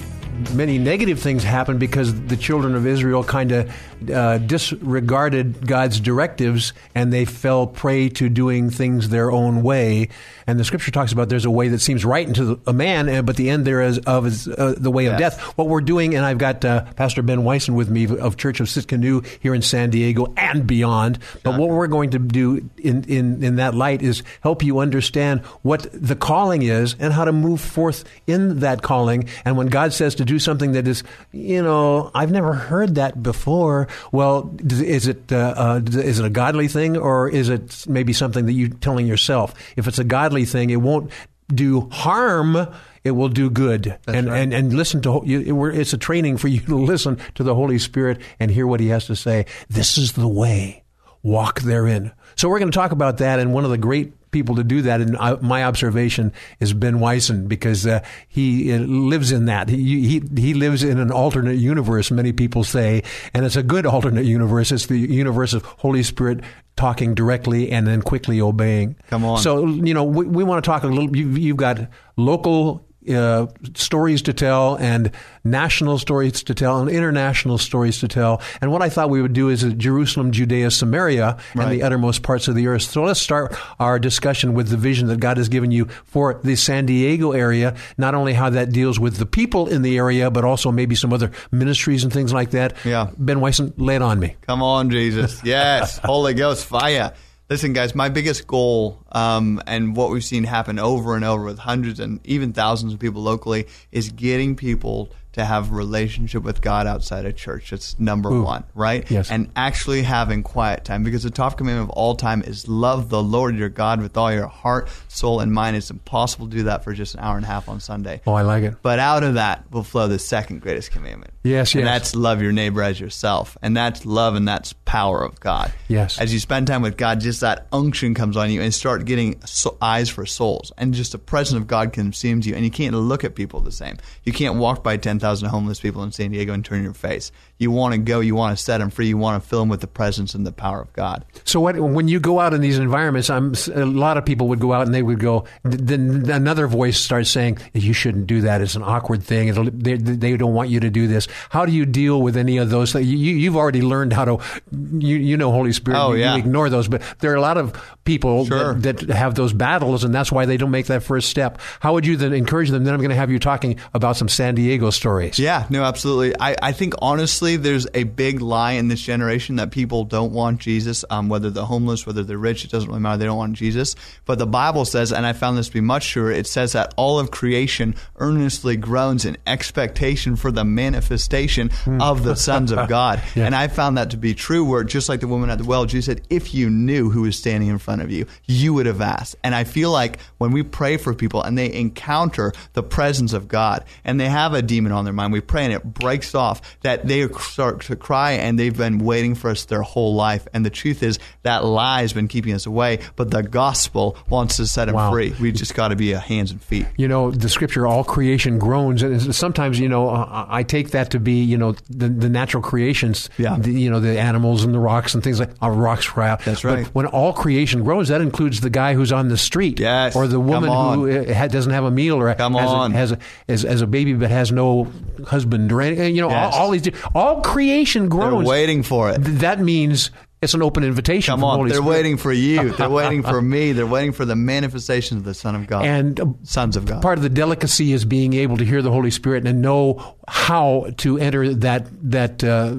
many 0.54 0.78
negative 0.78 1.20
things 1.20 1.44
happen 1.44 1.76
because 1.76 2.18
the 2.28 2.36
children 2.36 2.74
of 2.74 2.86
Israel 2.86 3.22
kind 3.22 3.52
of 3.52 3.70
uh, 4.10 4.38
disregarded 4.38 5.66
God's 5.66 6.00
directives 6.00 6.72
and 6.94 7.12
they 7.12 7.24
fell 7.24 7.66
prey 7.66 8.08
to 8.10 8.28
doing 8.28 8.70
things 8.70 9.08
their 9.08 9.30
own 9.30 9.62
way. 9.62 10.08
And 10.46 10.60
the 10.60 10.64
scripture 10.64 10.90
talks 10.90 11.12
about 11.12 11.28
there's 11.28 11.44
a 11.44 11.50
way 11.50 11.68
that 11.68 11.80
seems 11.80 12.04
right 12.04 12.26
into 12.26 12.60
a 12.66 12.72
man, 12.72 13.24
but 13.24 13.36
the 13.36 13.50
end 13.50 13.66
there 13.66 13.82
is 13.82 13.98
of 13.98 14.26
is 14.26 14.46
uh, 14.46 14.74
the 14.76 14.90
way 14.90 15.06
of 15.06 15.18
death. 15.18 15.40
What 15.56 15.68
we're 15.68 15.80
doing, 15.80 16.14
and 16.14 16.24
I've 16.24 16.38
got 16.38 16.64
uh, 16.64 16.84
Pastor 16.94 17.22
Ben 17.22 17.42
Wyson 17.42 17.74
with 17.74 17.90
me 17.90 18.06
of 18.06 18.36
Church 18.36 18.60
of 18.60 18.68
Tsidkenu 18.68 19.26
here 19.40 19.54
in 19.54 19.62
San 19.62 19.90
Diego 19.90 20.32
and 20.36 20.66
beyond. 20.66 21.18
But 21.42 21.58
what 21.58 21.70
we're 21.70 21.88
going 21.88 22.10
to 22.10 22.18
do 22.18 22.68
in, 22.78 23.04
in, 23.04 23.42
in 23.42 23.56
that 23.56 23.74
light 23.74 24.02
is 24.02 24.22
help 24.40 24.62
you 24.62 24.78
understand 24.78 25.40
what 25.62 25.88
the 25.92 26.14
calling 26.16 26.62
is 26.62 26.94
and 27.00 27.12
how 27.12 27.24
to 27.24 27.32
move 27.32 27.60
forth 27.60 28.04
in 28.26 28.60
that 28.60 28.82
calling. 28.82 29.28
And 29.44 29.56
when 29.56 29.66
God 29.66 29.92
says 29.92 30.14
to 30.16 30.24
do 30.24 30.38
something 30.38 30.72
that 30.72 30.86
is, 30.86 31.02
you 31.32 31.62
know, 31.62 32.10
I've 32.14 32.30
never 32.30 32.52
heard 32.52 32.94
that 32.94 33.22
before. 33.22 33.88
Well, 34.12 34.54
is 34.60 35.06
it 35.06 35.32
uh, 35.32 35.54
uh, 35.56 35.80
is 35.84 36.18
it 36.18 36.24
a 36.24 36.30
godly 36.30 36.68
thing 36.68 36.96
or 36.96 37.28
is 37.28 37.48
it 37.48 37.84
maybe 37.88 38.12
something 38.12 38.46
that 38.46 38.52
you're 38.52 38.68
telling 38.68 39.06
yourself? 39.06 39.54
If 39.76 39.86
it's 39.86 39.98
a 39.98 40.04
godly 40.04 40.44
thing, 40.44 40.70
it 40.70 40.76
won't 40.76 41.10
do 41.48 41.88
harm. 41.90 42.68
It 43.04 43.12
will 43.12 43.28
do 43.28 43.50
good, 43.50 43.96
and, 44.08 44.28
right. 44.28 44.40
and 44.40 44.52
and 44.52 44.74
listen 44.74 45.00
to. 45.02 45.22
You, 45.24 45.66
it's 45.66 45.92
a 45.92 45.98
training 45.98 46.38
for 46.38 46.48
you 46.48 46.58
to 46.60 46.76
listen 46.76 47.18
to 47.36 47.44
the 47.44 47.54
Holy 47.54 47.78
Spirit 47.78 48.20
and 48.40 48.50
hear 48.50 48.66
what 48.66 48.80
He 48.80 48.88
has 48.88 49.06
to 49.06 49.14
say. 49.14 49.46
This 49.68 49.96
is 49.96 50.14
the 50.14 50.26
way. 50.26 50.82
Walk 51.22 51.60
therein. 51.60 52.10
So 52.34 52.48
we're 52.48 52.58
going 52.58 52.70
to 52.70 52.76
talk 52.76 52.90
about 52.90 53.18
that, 53.18 53.38
and 53.38 53.54
one 53.54 53.64
of 53.64 53.70
the 53.70 53.78
great 53.78 54.12
people 54.36 54.56
to 54.56 54.64
do 54.64 54.82
that, 54.82 55.00
And 55.00 55.16
uh, 55.16 55.38
my 55.40 55.64
observation, 55.64 56.30
is 56.60 56.74
Ben 56.74 57.00
Wyson 57.00 57.48
because 57.48 57.86
uh, 57.86 58.00
he 58.28 58.70
uh, 58.70 58.80
lives 58.80 59.32
in 59.32 59.46
that. 59.46 59.70
He, 59.70 60.06
he 60.06 60.22
he 60.36 60.52
lives 60.52 60.84
in 60.84 60.98
an 60.98 61.10
alternate 61.10 61.56
universe. 61.56 62.10
Many 62.10 62.32
people 62.32 62.62
say, 62.62 63.02
and 63.32 63.46
it's 63.46 63.56
a 63.56 63.62
good 63.62 63.86
alternate 63.86 64.26
universe. 64.26 64.72
It's 64.72 64.86
the 64.86 64.98
universe 64.98 65.54
of 65.54 65.64
Holy 65.64 66.02
Spirit 66.02 66.40
talking 66.76 67.14
directly 67.14 67.72
and 67.72 67.86
then 67.86 68.02
quickly 68.02 68.38
obeying. 68.38 68.96
Come 69.08 69.24
on. 69.24 69.38
So 69.38 69.66
you 69.66 69.94
know, 69.94 70.04
we, 70.04 70.26
we 70.26 70.44
want 70.44 70.62
to 70.62 70.70
talk 70.70 70.82
a 70.82 70.86
little. 70.86 71.16
You've, 71.16 71.38
you've 71.38 71.56
got 71.56 71.88
local 72.18 72.85
uh, 73.08 73.46
stories 73.74 74.22
to 74.22 74.32
tell, 74.32 74.76
and 74.76 75.10
national 75.44 75.98
stories 75.98 76.42
to 76.44 76.54
tell, 76.54 76.80
and 76.80 76.90
international 76.90 77.58
stories 77.58 78.00
to 78.00 78.08
tell. 78.08 78.40
And 78.60 78.72
what 78.72 78.82
I 78.82 78.88
thought 78.88 79.10
we 79.10 79.22
would 79.22 79.32
do 79.32 79.48
is 79.48 79.62
Jerusalem, 79.74 80.32
Judea, 80.32 80.70
Samaria, 80.70 81.38
and 81.54 81.70
the 81.70 81.82
uttermost 81.82 82.22
parts 82.22 82.48
of 82.48 82.54
the 82.54 82.66
earth. 82.66 82.82
So 82.82 83.02
let's 83.02 83.20
start 83.20 83.56
our 83.78 83.98
discussion 83.98 84.54
with 84.54 84.68
the 84.68 84.76
vision 84.76 85.08
that 85.08 85.20
God 85.20 85.36
has 85.36 85.48
given 85.48 85.70
you 85.70 85.86
for 86.04 86.40
the 86.42 86.56
San 86.56 86.86
Diego 86.86 87.32
area. 87.32 87.76
Not 87.98 88.14
only 88.14 88.32
how 88.32 88.50
that 88.50 88.70
deals 88.70 88.98
with 88.98 89.16
the 89.16 89.26
people 89.26 89.68
in 89.68 89.82
the 89.82 89.96
area, 89.96 90.30
but 90.30 90.44
also 90.44 90.70
maybe 90.72 90.94
some 90.94 91.12
other 91.12 91.30
ministries 91.50 92.04
and 92.04 92.12
things 92.12 92.32
like 92.32 92.50
that. 92.50 92.74
Yeah. 92.84 93.10
Ben 93.16 93.40
Wyson, 93.40 93.72
lay 93.76 93.96
it 93.96 94.02
on 94.02 94.18
me. 94.18 94.36
Come 94.42 94.62
on, 94.62 94.90
Jesus. 94.90 95.42
Yes. 95.44 95.98
Holy 96.04 96.34
Ghost 96.34 96.66
fire. 96.66 97.12
Listen, 97.48 97.72
guys, 97.72 97.94
my 97.94 98.08
biggest 98.08 98.46
goal 98.48 99.04
um, 99.16 99.62
and 99.66 99.96
what 99.96 100.10
we've 100.10 100.22
seen 100.22 100.44
happen 100.44 100.78
over 100.78 101.16
and 101.16 101.24
over 101.24 101.42
with 101.42 101.58
hundreds 101.58 102.00
and 102.00 102.20
even 102.26 102.52
thousands 102.52 102.92
of 102.92 102.98
people 102.98 103.22
locally 103.22 103.66
is 103.90 104.10
getting 104.10 104.56
people 104.56 105.10
to 105.36 105.44
have 105.44 105.70
relationship 105.70 106.42
with 106.42 106.62
God 106.62 106.86
outside 106.86 107.26
of 107.26 107.36
church. 107.36 107.68
That's 107.68 107.98
number 108.00 108.30
Ooh. 108.30 108.42
one, 108.42 108.64
right? 108.74 109.08
Yes. 109.10 109.30
And 109.30 109.50
actually 109.54 110.00
having 110.00 110.42
quiet 110.42 110.86
time 110.86 111.04
because 111.04 111.24
the 111.24 111.30
top 111.30 111.58
commandment 111.58 111.90
of 111.90 111.96
all 111.96 112.14
time 112.14 112.42
is 112.42 112.66
love 112.68 113.10
the 113.10 113.22
Lord 113.22 113.54
your 113.54 113.68
God 113.68 114.00
with 114.00 114.16
all 114.16 114.32
your 114.32 114.46
heart, 114.46 114.88
soul, 115.08 115.40
and 115.40 115.52
mind. 115.52 115.76
It's 115.76 115.90
impossible 115.90 116.48
to 116.48 116.56
do 116.56 116.62
that 116.64 116.84
for 116.84 116.94
just 116.94 117.14
an 117.14 117.20
hour 117.20 117.36
and 117.36 117.44
a 117.44 117.48
half 117.48 117.68
on 117.68 117.80
Sunday. 117.80 118.22
Oh, 118.26 118.32
I 118.32 118.42
like 118.42 118.64
it. 118.64 118.76
But 118.80 118.98
out 118.98 119.24
of 119.24 119.34
that 119.34 119.70
will 119.70 119.82
flow 119.82 120.08
the 120.08 120.18
second 120.18 120.62
greatest 120.62 120.90
commandment. 120.90 121.34
Yes, 121.42 121.74
yes. 121.74 121.80
And 121.80 121.86
that's 121.86 122.16
love 122.16 122.40
your 122.40 122.52
neighbor 122.52 122.82
as 122.82 122.98
yourself. 122.98 123.58
And 123.60 123.76
that's 123.76 124.06
love 124.06 124.36
and 124.36 124.48
that's 124.48 124.72
power 124.86 125.22
of 125.22 125.38
God. 125.38 125.70
Yes. 125.86 126.18
As 126.18 126.32
you 126.32 126.40
spend 126.40 126.66
time 126.66 126.80
with 126.80 126.96
God, 126.96 127.20
just 127.20 127.42
that 127.42 127.66
unction 127.72 128.14
comes 128.14 128.38
on 128.38 128.50
you 128.50 128.62
and 128.62 128.72
start 128.72 129.04
getting 129.06 129.40
so- 129.46 129.76
eyes 129.80 130.08
for 130.08 130.26
souls. 130.26 130.72
And 130.76 130.92
just 130.92 131.12
the 131.12 131.18
presence 131.18 131.58
of 131.58 131.66
God 131.66 131.92
consumes 131.92 132.46
you. 132.46 132.54
And 132.54 132.64
you 132.64 132.70
can't 132.70 132.94
look 132.94 133.24
at 133.24 133.34
people 133.34 133.60
the 133.60 133.72
same. 133.72 133.96
You 134.24 134.32
can't 134.32 134.56
walk 134.56 134.84
by 134.84 134.96
10,000 134.96 135.48
homeless 135.48 135.80
people 135.80 136.02
in 136.02 136.12
San 136.12 136.30
Diego 136.32 136.52
and 136.52 136.64
turn 136.64 136.82
your 136.82 136.94
face. 136.94 137.32
You 137.58 137.70
want 137.70 137.94
to 137.94 137.98
go, 137.98 138.20
you 138.20 138.34
want 138.34 138.56
to 138.56 138.62
set 138.62 138.78
them 138.78 138.90
free, 138.90 139.06
you 139.08 139.16
want 139.16 139.42
to 139.42 139.48
fill 139.48 139.60
them 139.60 139.68
with 139.70 139.80
the 139.80 139.86
presence 139.86 140.34
and 140.34 140.46
the 140.46 140.52
power 140.52 140.80
of 140.80 140.92
God. 140.92 141.24
So 141.44 141.58
what, 141.60 141.78
when 141.78 142.06
you 142.06 142.20
go 142.20 142.38
out 142.38 142.52
in 142.52 142.60
these 142.60 142.78
environments, 142.78 143.30
I'm, 143.30 143.54
a 143.74 143.86
lot 143.86 144.18
of 144.18 144.26
people 144.26 144.48
would 144.48 144.60
go 144.60 144.72
out 144.74 144.86
and 144.86 144.94
they 144.94 145.02
would 145.02 145.20
go. 145.20 145.44
Then 145.62 146.28
another 146.30 146.66
voice 146.66 146.98
starts 146.98 147.30
saying, 147.30 147.58
"You 147.72 147.92
shouldn't 147.92 148.26
do 148.26 148.42
that. 148.42 148.60
It's 148.60 148.74
an 148.74 148.82
awkward 148.82 149.22
thing. 149.22 149.52
They, 149.78 149.94
they 149.96 150.36
don't 150.36 150.54
want 150.54 150.68
you 150.68 150.80
to 150.80 150.90
do 150.90 151.06
this." 151.06 151.28
How 151.50 151.64
do 151.64 151.72
you 151.72 151.86
deal 151.86 152.20
with 152.20 152.36
any 152.36 152.58
of 152.58 152.68
those? 152.70 152.92
things? 152.92 153.06
You, 153.06 153.16
you've 153.16 153.56
already 153.56 153.82
learned 153.82 154.12
how 154.12 154.24
to. 154.26 154.38
You, 154.72 155.16
you 155.16 155.36
know, 155.36 155.50
Holy 155.50 155.72
Spirit. 155.72 155.98
Oh, 155.98 156.12
you, 156.12 156.20
yeah. 156.20 156.34
you 156.34 156.40
ignore 156.40 156.68
those, 156.68 156.88
but 156.88 157.02
there 157.20 157.32
are 157.32 157.36
a 157.36 157.40
lot 157.40 157.56
of 157.56 157.72
people 158.04 158.46
Sure. 158.46 158.74
that, 158.74 158.98
that 158.98 159.16
have 159.16 159.34
those 159.34 159.52
battles, 159.52 160.04
and 160.04 160.14
that's 160.14 160.30
why 160.30 160.44
they 160.46 160.56
don't 160.56 160.70
make 160.70 160.86
that 160.86 161.02
first 161.02 161.30
step. 161.30 161.60
How 161.80 161.94
would 161.94 162.04
you 162.06 162.16
then 162.16 162.32
encourage 162.32 162.70
them? 162.70 162.84
Then 162.84 162.92
I'm 162.94 163.00
going 163.00 163.10
to 163.10 163.16
have 163.16 163.30
you 163.30 163.38
talking 163.38 163.78
about 163.94 164.16
some 164.16 164.28
San 164.28 164.54
Diego 164.54 164.90
stories. 164.90 165.38
Yeah, 165.38 165.66
no, 165.70 165.84
absolutely. 165.84 166.34
I, 166.38 166.56
I 166.62 166.72
think 166.72 166.94
honestly, 167.00 167.45
there's 167.54 167.86
a 167.94 168.02
big 168.02 168.40
lie 168.40 168.72
in 168.72 168.88
this 168.88 169.00
generation 169.00 169.56
that 169.56 169.70
people 169.70 170.02
don't 170.02 170.32
want 170.32 170.60
Jesus, 170.60 171.04
um, 171.08 171.28
whether 171.28 171.50
they're 171.50 171.62
homeless, 171.62 172.04
whether 172.04 172.24
they're 172.24 172.36
rich, 172.36 172.64
it 172.64 172.72
doesn't 172.72 172.88
really 172.88 173.00
matter. 173.00 173.18
They 173.18 173.26
don't 173.26 173.36
want 173.36 173.52
Jesus. 173.52 173.94
But 174.24 174.40
the 174.40 174.46
Bible 174.46 174.84
says, 174.84 175.12
and 175.12 175.24
I 175.24 175.32
found 175.32 175.56
this 175.56 175.68
to 175.68 175.72
be 175.72 175.80
much 175.80 176.08
truer, 176.08 176.32
it 176.32 176.48
says 176.48 176.72
that 176.72 176.92
all 176.96 177.20
of 177.20 177.30
creation 177.30 177.94
earnestly 178.16 178.76
groans 178.76 179.24
in 179.24 179.36
expectation 179.46 180.34
for 180.34 180.50
the 180.50 180.64
manifestation 180.64 181.70
of 182.00 182.24
the 182.24 182.34
sons 182.34 182.72
of 182.72 182.88
God. 182.88 183.22
Yeah. 183.36 183.46
And 183.46 183.54
I 183.54 183.68
found 183.68 183.98
that 183.98 184.10
to 184.10 184.16
be 184.16 184.34
true, 184.34 184.64
where 184.64 184.82
just 184.82 185.08
like 185.08 185.20
the 185.20 185.28
woman 185.28 185.50
at 185.50 185.58
the 185.58 185.64
well, 185.64 185.84
Jesus 185.84 186.06
said, 186.06 186.26
if 186.30 186.54
you 186.54 186.70
knew 186.70 187.10
who 187.10 187.22
was 187.22 187.38
standing 187.38 187.68
in 187.68 187.78
front 187.78 188.02
of 188.02 188.10
you, 188.10 188.26
you 188.46 188.74
would 188.74 188.86
have 188.86 189.00
asked. 189.00 189.36
And 189.44 189.54
I 189.54 189.64
feel 189.64 189.90
like 189.90 190.18
when 190.38 190.50
we 190.50 190.62
pray 190.62 190.96
for 190.96 191.14
people 191.14 191.42
and 191.42 191.56
they 191.56 191.72
encounter 191.72 192.52
the 192.72 192.82
presence 192.82 193.32
of 193.32 193.48
God 193.48 193.84
and 194.04 194.18
they 194.18 194.28
have 194.28 194.54
a 194.54 194.62
demon 194.62 194.92
on 194.92 195.04
their 195.04 195.12
mind, 195.12 195.32
we 195.32 195.40
pray 195.40 195.64
and 195.64 195.72
it 195.72 195.84
breaks 195.84 196.34
off 196.34 196.80
that 196.80 197.06
they 197.06 197.26
start 197.40 197.80
to 197.82 197.96
cry 197.96 198.32
and 198.32 198.58
they've 198.58 198.76
been 198.76 198.98
waiting 198.98 199.34
for 199.34 199.50
us 199.50 199.64
their 199.66 199.82
whole 199.82 200.14
life. 200.14 200.46
And 200.52 200.64
the 200.64 200.70
truth 200.70 201.02
is 201.02 201.18
that 201.42 201.64
lie 201.64 202.02
has 202.02 202.12
been 202.12 202.28
keeping 202.28 202.52
us 202.54 202.66
away, 202.66 203.00
but 203.16 203.30
the 203.30 203.42
gospel 203.42 204.16
wants 204.28 204.56
to 204.56 204.66
set 204.66 204.86
them 204.86 204.94
Wow. 204.94 205.10
free. 205.10 205.34
We 205.40 205.52
just 205.52 205.74
got 205.74 205.88
to 205.88 205.96
be 205.96 206.12
a 206.12 206.18
hands 206.18 206.50
and 206.50 206.62
feet. 206.62 206.86
you 206.96 207.08
know 207.08 207.30
the 207.30 207.48
scripture 207.48 207.86
all 207.86 208.04
creation 208.04 208.58
groans 208.58 209.02
and 209.02 209.34
sometimes 209.34 209.78
you 209.80 209.88
know 209.88 210.08
i 210.48 210.62
take 210.62 210.90
that 210.90 211.10
to 211.10 211.18
be 211.20 211.42
you 211.42 211.56
know 211.56 211.72
the, 211.90 212.08
the 212.08 212.28
natural 212.28 212.62
creations 212.62 213.28
Yeah. 213.38 213.56
the, 213.58 213.70
you 213.72 213.90
know 213.90 214.00
the 214.00 214.18
animals 214.20 214.64
and 214.64 214.72
the 214.74 214.78
rocks 214.78 215.14
and 215.14 215.22
things 215.24 215.40
like 215.40 215.50
uh, 215.62 215.68
rocks 215.70 216.06
cry 216.08 216.30
out 216.30 216.44
That's 216.44 216.62
But 216.62 216.68
right. 216.74 216.86
when 216.94 217.06
all 217.06 217.32
creation 217.32 217.82
groans 217.84 218.08
that 218.08 218.20
includes 218.20 218.60
the 218.60 218.70
guy 218.70 218.94
who's 218.94 219.12
on 219.12 219.28
the 219.28 219.36
street 219.36 219.78
Yes. 219.80 220.14
or 220.16 220.26
the 220.26 220.40
woman 220.40 220.70
who 220.70 221.10
uh, 221.10 221.46
doesn't 221.48 221.72
have 221.72 221.84
a 221.84 221.90
meal 221.90 222.16
or 222.16 222.34
Come 222.34 222.54
has, 222.54 222.70
on. 222.70 222.92
A, 222.92 222.96
has, 222.96 223.12
a, 223.12 223.18
has, 223.48 223.62
has 223.62 223.80
a 223.82 223.86
baby 223.86 224.12
but 224.14 224.30
has 224.30 224.52
no 224.52 224.90
husband 225.26 225.72
or 225.72 225.80
anything 225.82 226.14
you 226.14 226.22
know 226.22 226.30
Yes. 226.30 226.54
all, 226.54 226.62
all 226.66 226.70
these 226.70 226.88
all 227.14 227.25
creation 227.42 228.08
They're 228.08 228.34
waiting 228.34 228.82
for 228.82 229.10
it. 229.10 229.22
Th- 229.24 229.38
that 229.38 229.60
means 229.60 230.10
it's 230.42 230.54
an 230.54 230.62
open 230.62 230.84
invitation 230.84 231.32
Come 231.32 231.40
the 231.40 231.46
on. 231.46 231.56
Holy 231.58 231.70
They're 231.70 231.78
Spirit. 231.80 231.94
waiting 231.96 232.16
for 232.18 232.32
you. 232.32 232.70
They're 232.76 232.88
waiting 232.90 233.22
for 233.22 233.40
me. 233.42 233.72
They're 233.72 233.86
waiting 233.86 234.12
for 234.12 234.24
the 234.24 234.36
manifestation 234.36 235.16
of 235.16 235.24
the 235.24 235.34
Son 235.34 235.54
of 235.54 235.66
God. 235.66 235.84
and 235.86 236.20
uh, 236.20 236.26
sons 236.42 236.76
of 236.76 236.84
God. 236.86 237.02
Part 237.02 237.18
of 237.18 237.22
the 237.22 237.28
delicacy 237.30 237.92
is 237.92 238.04
being 238.04 238.34
able 238.34 238.56
to 238.58 238.64
hear 238.64 238.82
the 238.82 238.90
Holy 238.92 239.10
Spirit 239.10 239.46
and 239.46 239.62
know 239.62 240.16
how 240.28 240.86
to 240.98 241.18
enter 241.18 241.54
that 241.54 241.88
that 242.10 242.44
uh, 242.44 242.76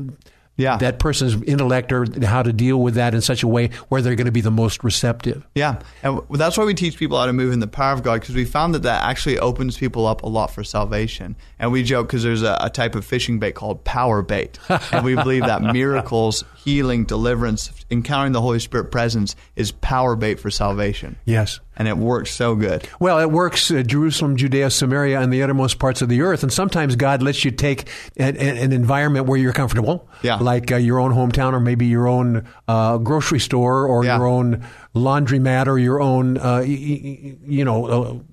Yeah. 0.58 0.78
that 0.78 1.00
person's 1.00 1.42
intellect 1.44 1.92
or 1.92 2.06
how 2.26 2.44
to 2.44 2.52
deal 2.52 2.82
with 2.82 2.96
that 2.96 3.14
in 3.14 3.22
such 3.22 3.44
a 3.44 3.48
way 3.48 3.70
where 3.90 4.02
they're 4.02 4.16
going 4.16 4.26
to 4.26 4.32
be 4.32 4.42
the 4.42 4.52
most 4.52 4.84
receptive. 4.84 5.46
Yeah, 5.56 5.80
and 6.04 6.20
that's 6.32 6.58
why 6.58 6.66
we 6.66 6.74
teach 6.74 6.98
people 6.98 7.18
how 7.18 7.28
to 7.28 7.34
move 7.34 7.54
in 7.54 7.60
the 7.60 7.68
power 7.68 7.94
of 7.94 8.04
God 8.04 8.22
because 8.22 8.36
we 8.36 8.44
found 8.46 8.74
that 8.76 8.84
that 8.84 9.04
actually 9.04 9.38
opens 9.40 9.78
people 9.78 10.06
up 10.08 10.24
a 10.24 10.28
lot 10.28 10.48
for 10.52 10.64
salvation. 10.64 11.36
And 11.60 11.72
we 11.72 11.84
joke 11.84 12.08
because 12.08 12.24
there's 12.24 12.44
a, 12.44 12.58
a 12.60 12.70
type 12.70 12.96
of 12.96 13.06
fishing 13.06 13.40
bait 13.40 13.54
called 13.54 13.84
power 13.84 14.22
bait, 14.22 14.60
and 14.92 15.06
we 15.06 15.16
believe 15.16 15.44
that 15.46 15.62
miracles, 15.62 16.44
healing, 16.58 17.06
deliverance, 17.06 17.72
encountering 17.92 18.34
the 18.34 18.42
Holy 18.42 18.60
Spirit 18.60 18.92
presence 18.92 19.36
is 19.56 19.72
power 19.72 20.16
bait 20.16 20.40
for 20.40 20.50
salvation. 20.50 21.18
Yes. 21.26 21.60
And 21.78 21.88
it 21.88 21.98
works 21.98 22.32
so 22.32 22.56
good. 22.56 22.88
Well, 23.00 23.20
it 23.20 23.32
works 23.32 23.72
uh, 23.72 23.84
Jerusalem, 23.84 24.36
Judea, 24.36 24.70
Samaria, 24.72 25.22
and 25.22 25.32
the 25.32 25.42
uttermost 25.44 25.80
parts 25.80 26.02
of 26.02 26.10
the 26.10 26.22
earth. 26.22 26.44
And 26.44 26.52
sometimes 26.52 26.96
God 26.96 27.22
lets 27.22 27.46
you 27.46 27.52
take 27.52 27.88
an, 28.18 28.36
an 28.38 28.58
an 28.58 28.72
environment 28.74 29.28
where 29.28 29.38
you're 29.38 29.54
comfortable, 29.54 30.10
Yeah. 30.24 30.36
like 30.38 30.72
uh, 30.72 30.76
your 30.78 31.00
own 31.00 31.12
hometown 31.14 31.54
or 31.54 31.60
maybe 31.60 31.86
your 31.86 32.08
own 32.08 32.48
uh, 32.68 32.98
grocery 32.98 33.40
store 33.40 33.86
or 33.88 34.04
Yeah. 34.04 34.18
your 34.18 34.26
own 34.28 34.66
laundromat 34.96 35.68
or 35.68 35.78
your 35.78 36.02
own, 36.02 36.38
uh, 36.38 36.60
you 36.66 37.64
know. 37.64 38.24